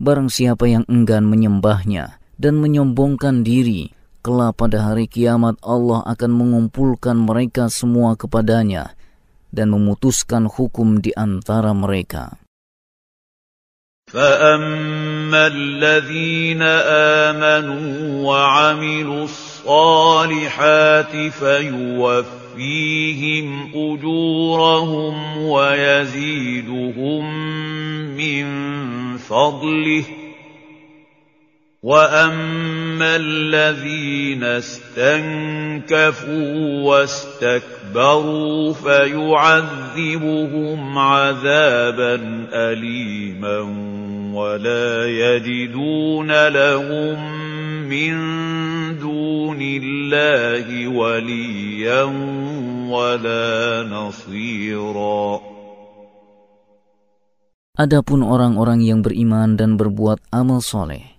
Barang 0.01 0.33
siapa 0.33 0.65
yang 0.65 0.81
enggan 0.89 1.29
menyembahnya 1.29 2.17
dan 2.41 2.57
menyombongkan 2.57 3.45
diri, 3.45 3.93
kelak 4.27 4.55
pada 4.55 4.87
hari 4.87 5.11
kiamat 5.11 5.59
Allah 5.59 5.99
akan 6.07 6.31
mengumpulkan 6.31 7.19
mereka 7.19 7.67
semua 7.67 8.15
kepadanya 8.15 8.95
dan 9.51 9.67
memutuskan 9.69 10.47
hukum 10.47 11.03
di 11.03 11.11
antara 11.13 11.75
mereka. 11.75 12.39
فأما 14.13 15.47
الذين 15.47 16.61
آمنوا 17.31 17.89
وعملوا 18.29 19.23
الصالحات 19.23 21.13
فيوفيهم 21.33 23.47
أجورهم 23.75 25.37
ويزيدهم 25.37 27.23
من 28.13 28.45
فضله 29.17 30.03
وأما 31.82 33.16
الذين 33.16 34.42
استنكفوا 34.44 35.86
واستكبروا 36.82 38.72
فيعذبهم 38.72 40.18
عذابا 40.98 42.14
أليما 42.52 43.58
ولا 44.34 45.06
يجدون 45.06 46.48
لهم 46.48 47.16
من 47.86 48.14
دون 48.98 49.60
الله 49.62 50.88
وليا 50.88 52.02
ولا 52.90 53.86
نصيرا 53.86 55.40
Adapun 57.78 58.26
orang-orang 58.26 58.82
yang 58.82 59.06
beriman 59.06 59.54
dan 59.54 59.78
berbuat 59.78 60.18
amal 60.34 60.58
soleh, 60.58 61.17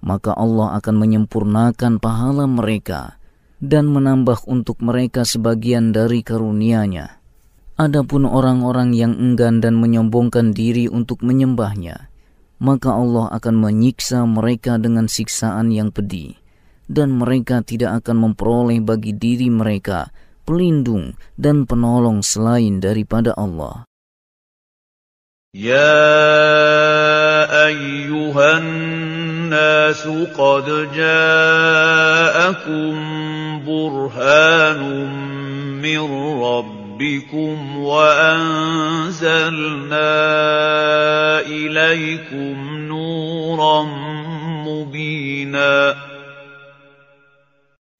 maka 0.00 0.32
Allah 0.36 0.76
akan 0.80 0.96
menyempurnakan 0.96 2.00
pahala 2.00 2.48
mereka 2.48 3.20
dan 3.60 3.92
menambah 3.92 4.48
untuk 4.48 4.80
mereka 4.80 5.24
sebagian 5.28 5.92
dari 5.92 6.24
karunia-Nya. 6.24 7.20
Adapun 7.80 8.28
orang-orang 8.28 8.92
yang 8.92 9.16
enggan 9.16 9.64
dan 9.64 9.76
menyombongkan 9.80 10.52
diri 10.52 10.88
untuk 10.88 11.24
menyembahnya, 11.24 12.12
maka 12.60 12.92
Allah 12.92 13.32
akan 13.32 13.56
menyiksa 13.56 14.24
mereka 14.28 14.76
dengan 14.76 15.08
siksaan 15.08 15.72
yang 15.72 15.88
pedih, 15.88 16.36
dan 16.88 17.16
mereka 17.16 17.64
tidak 17.64 18.04
akan 18.04 18.32
memperoleh 18.32 18.84
bagi 18.84 19.16
diri 19.16 19.48
mereka 19.48 20.12
pelindung 20.50 21.14
dan 21.38 21.62
penolong 21.62 22.26
selain 22.26 22.82
daripada 22.82 23.36
Allah. 23.38 23.86
يا 25.55 26.11
أيها 27.71 28.57
الناس 28.57 30.03
قد 30.35 30.67
جاءكم 30.91 32.91
برهان 33.63 34.81
من 35.79 36.03
ربكم 36.43 37.55
وأنزلنا 37.77 38.43
إليكم 41.47 42.55
نورا 42.91 43.79
مبينا 44.67 45.95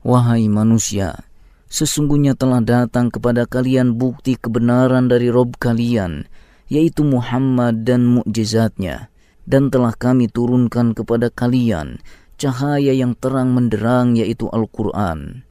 Wahai 0.06 0.45
manusia, 0.53 1.17
sesungguhnya 1.65 2.38
telah 2.38 2.61
datang 2.61 3.09
kepada 3.09 3.49
kalian 3.49 3.98
bukti 3.98 4.38
kebenaran 4.38 5.09
dari 5.09 5.33
Rob 5.33 5.57
kalian, 5.57 6.30
yaitu 6.70 7.02
Muhammad 7.02 7.82
dan 7.82 8.07
mukjizatnya, 8.07 9.10
dan 9.44 9.68
telah 9.68 9.92
kami 9.92 10.31
turunkan 10.31 10.94
kepada 10.94 11.28
kalian 11.28 11.99
cahaya 12.40 12.97
yang 12.97 13.12
terang 13.18 13.52
menderang 13.52 14.16
yaitu 14.16 14.49
Al-Quran. 14.49 15.49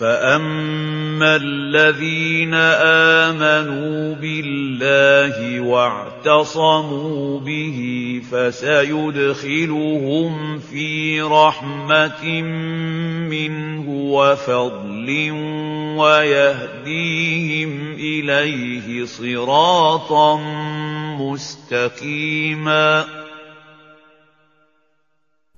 فأما 0.00 1.36
الذين 1.36 2.54
آمنوا 3.28 4.16
بالله 4.16 5.60
واعتصموا 5.60 7.40
به 7.40 7.78
فسيدخلهم 8.32 10.30
في 10.58 11.20
رحمة 11.20 12.24
منه 13.28 13.86
وفضل 13.88 15.08
ويهديهم 16.00 17.92
إليه 17.92 19.04
صراطا 19.04 20.40
مستقيما 21.20 23.04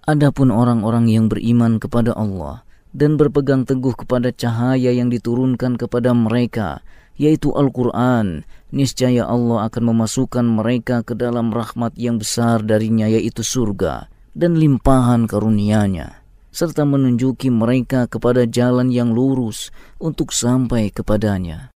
Adapun 0.03 0.51
orang-orang 0.51 1.07
yang 1.07 1.31
beriman 1.31 1.79
kepada 1.79 2.11
Allah 2.19 2.67
dan 2.93 3.17
berpegang 3.17 3.65
teguh 3.65 3.97
kepada 3.97 4.33
cahaya 4.33 4.93
yang 4.93 5.09
diturunkan 5.09 5.81
kepada 5.81 6.13
mereka, 6.13 6.85
yaitu 7.17 7.53
Al-Quran, 7.53 8.45
niscaya 8.73 9.29
Allah 9.29 9.69
akan 9.69 9.93
memasukkan 9.93 10.45
mereka 10.45 11.05
ke 11.05 11.13
dalam 11.13 11.53
rahmat 11.53 11.93
yang 12.01 12.17
besar 12.17 12.65
darinya 12.65 13.05
yaitu 13.05 13.45
surga 13.45 14.09
dan 14.33 14.57
limpahan 14.57 15.29
karunia-Nya 15.29 16.25
serta 16.53 16.85
menunjuki 16.85 17.49
mereka 17.49 18.05
kepada 18.05 18.45
jalan 18.45 18.93
yang 18.93 19.17
lurus 19.17 19.73
untuk 19.97 20.37
sampai 20.37 20.93
kepadanya. 20.93 21.73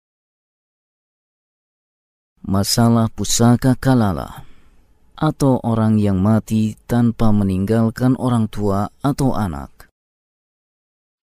Masalah 2.44 3.08
pusaka 3.10 3.74
kalala 3.74 4.44
atau 5.16 5.58
orang 5.64 5.96
yang 5.96 6.20
mati 6.20 6.76
tanpa 6.84 7.32
meninggalkan 7.32 8.14
orang 8.20 8.46
tua 8.52 8.92
atau 9.00 9.32
anak. 9.32 9.75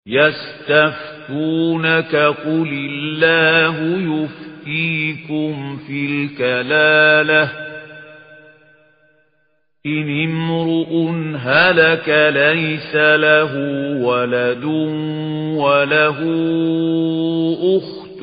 يستفتونك 0.06 2.16
قل 2.16 2.88
الله 2.90 3.76
يفتيكم 3.98 5.78
في 5.86 6.06
الكلالة. 6.06 7.52
إن 9.86 10.24
امرؤ 10.24 11.10
هلك 11.36 12.08
ليس 12.34 12.96
له 12.96 13.54
ولد 14.02 14.64
وله 15.54 16.18
أخت 17.76 18.20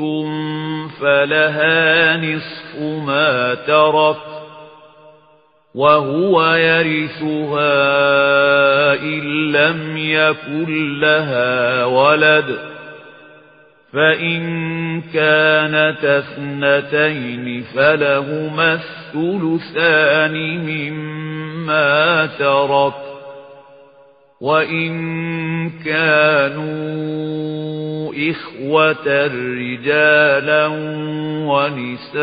فلها 1.01 2.17
نصف 2.17 2.81
ما 2.81 3.53
ترك. 3.53 4.36
وهو 5.75 6.53
يرثها 6.53 7.73
إن 8.93 9.51
لم 9.51 9.97
يكن 9.97 10.99
لها 10.99 11.85
ولد 11.85 12.57
فإن 13.93 15.01
كانت 15.01 16.05
اثنتين 16.05 17.63
فلهما 17.75 18.73
الثلثان 18.73 20.33
مما 20.65 22.25
ترك 22.25 23.06
وإن 24.41 25.69
كانوا 25.85 27.27
إخوة 28.31 29.27
رجالا 29.57 30.67
ونساء 31.47 32.17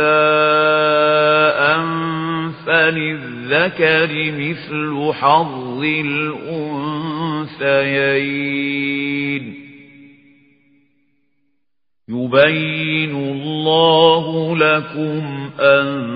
فللذكر 2.67 4.11
مثل 4.33 5.13
حظ 5.13 5.83
الأنثيين 8.35 9.55
يبين 12.09 13.15
الله 13.15 14.57
لكم 14.57 15.51
أن 15.61 16.15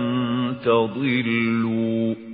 تضلوا 0.65 2.28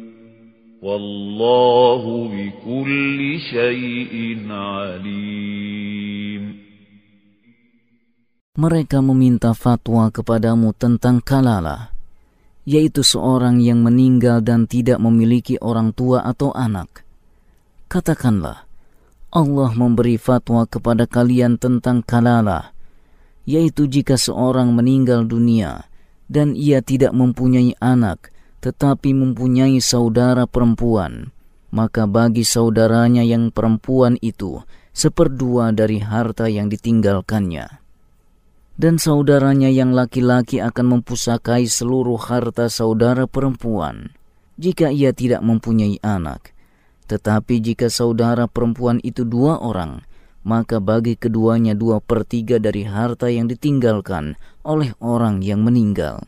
والله 0.84 2.04
بكل 2.28 3.20
شيء 3.40 4.14
عليم 4.52 6.42
Mereka 8.54 9.00
meminta 9.00 9.56
fatwa 9.56 10.12
kepadamu 10.12 10.76
tentang 10.76 11.24
kalala, 11.24 11.90
yaitu 12.68 13.00
seorang 13.00 13.64
yang 13.64 13.80
meninggal 13.80 14.44
dan 14.44 14.68
tidak 14.68 15.00
memiliki 15.00 15.56
orang 15.58 15.90
tua 15.90 16.20
atau 16.22 16.52
anak. 16.52 17.02
Katakanlah, 17.88 18.68
Allah 19.32 19.70
memberi 19.72 20.20
fatwa 20.20 20.68
kepada 20.68 21.08
kalian 21.08 21.56
tentang 21.56 22.04
kalala, 22.04 22.76
yaitu 23.48 23.88
jika 23.88 24.20
seorang 24.20 24.70
meninggal 24.70 25.24
dunia 25.24 25.88
dan 26.28 26.52
ia 26.54 26.78
tidak 26.78 27.10
mempunyai 27.10 27.74
anak, 27.82 28.33
tetapi 28.64 29.12
mempunyai 29.12 29.76
saudara 29.84 30.48
perempuan, 30.48 31.28
maka 31.68 32.08
bagi 32.08 32.48
saudaranya 32.48 33.20
yang 33.20 33.52
perempuan 33.52 34.16
itu 34.24 34.64
seperdua 34.96 35.68
dari 35.76 36.00
harta 36.00 36.48
yang 36.48 36.72
ditinggalkannya. 36.72 37.68
Dan 38.80 38.96
saudaranya 38.96 39.68
yang 39.68 39.92
laki-laki 39.92 40.64
akan 40.64 40.98
mempusakai 40.98 41.68
seluruh 41.68 42.16
harta 42.16 42.72
saudara 42.72 43.28
perempuan 43.28 44.16
jika 44.56 44.88
ia 44.88 45.12
tidak 45.12 45.44
mempunyai 45.44 46.00
anak. 46.00 46.56
Tetapi 47.04 47.60
jika 47.60 47.92
saudara 47.92 48.48
perempuan 48.48 48.96
itu 49.04 49.28
dua 49.28 49.60
orang, 49.60 50.00
maka 50.40 50.80
bagi 50.80 51.20
keduanya 51.20 51.76
dua 51.76 52.00
per 52.00 52.24
tiga 52.24 52.56
dari 52.56 52.88
harta 52.88 53.28
yang 53.28 53.44
ditinggalkan 53.44 54.40
oleh 54.64 54.96
orang 55.04 55.44
yang 55.44 55.60
meninggal. 55.60 56.24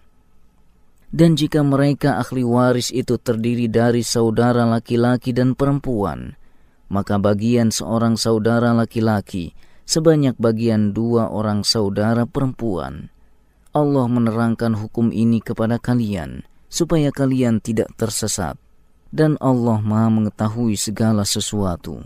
Dan 1.15 1.39
jika 1.39 1.63
mereka 1.63 2.19
ahli 2.19 2.43
waris 2.43 2.91
itu 2.91 3.17
terdiri 3.17 3.71
dari 3.71 4.03
saudara 4.03 4.67
laki-laki 4.67 5.31
dan 5.31 5.55
perempuan, 5.55 6.35
maka 6.91 7.17
bagian 7.17 7.71
seorang 7.71 8.19
saudara 8.19 8.75
laki-laki 8.75 9.55
sebanyak 9.87 10.35
bagian 10.37 10.91
dua 10.91 11.31
orang 11.31 11.63
saudara 11.63 12.27
perempuan. 12.27 13.09
Allah 13.71 14.07
menerangkan 14.11 14.75
hukum 14.75 15.15
ini 15.15 15.39
kepada 15.39 15.79
kalian, 15.79 16.43
supaya 16.67 17.15
kalian 17.15 17.63
tidak 17.63 17.95
tersesat. 17.95 18.59
Dan 19.15 19.39
Allah 19.39 19.79
maha 19.81 20.11
mengetahui 20.11 20.75
segala 20.75 21.23
sesuatu. 21.23 22.03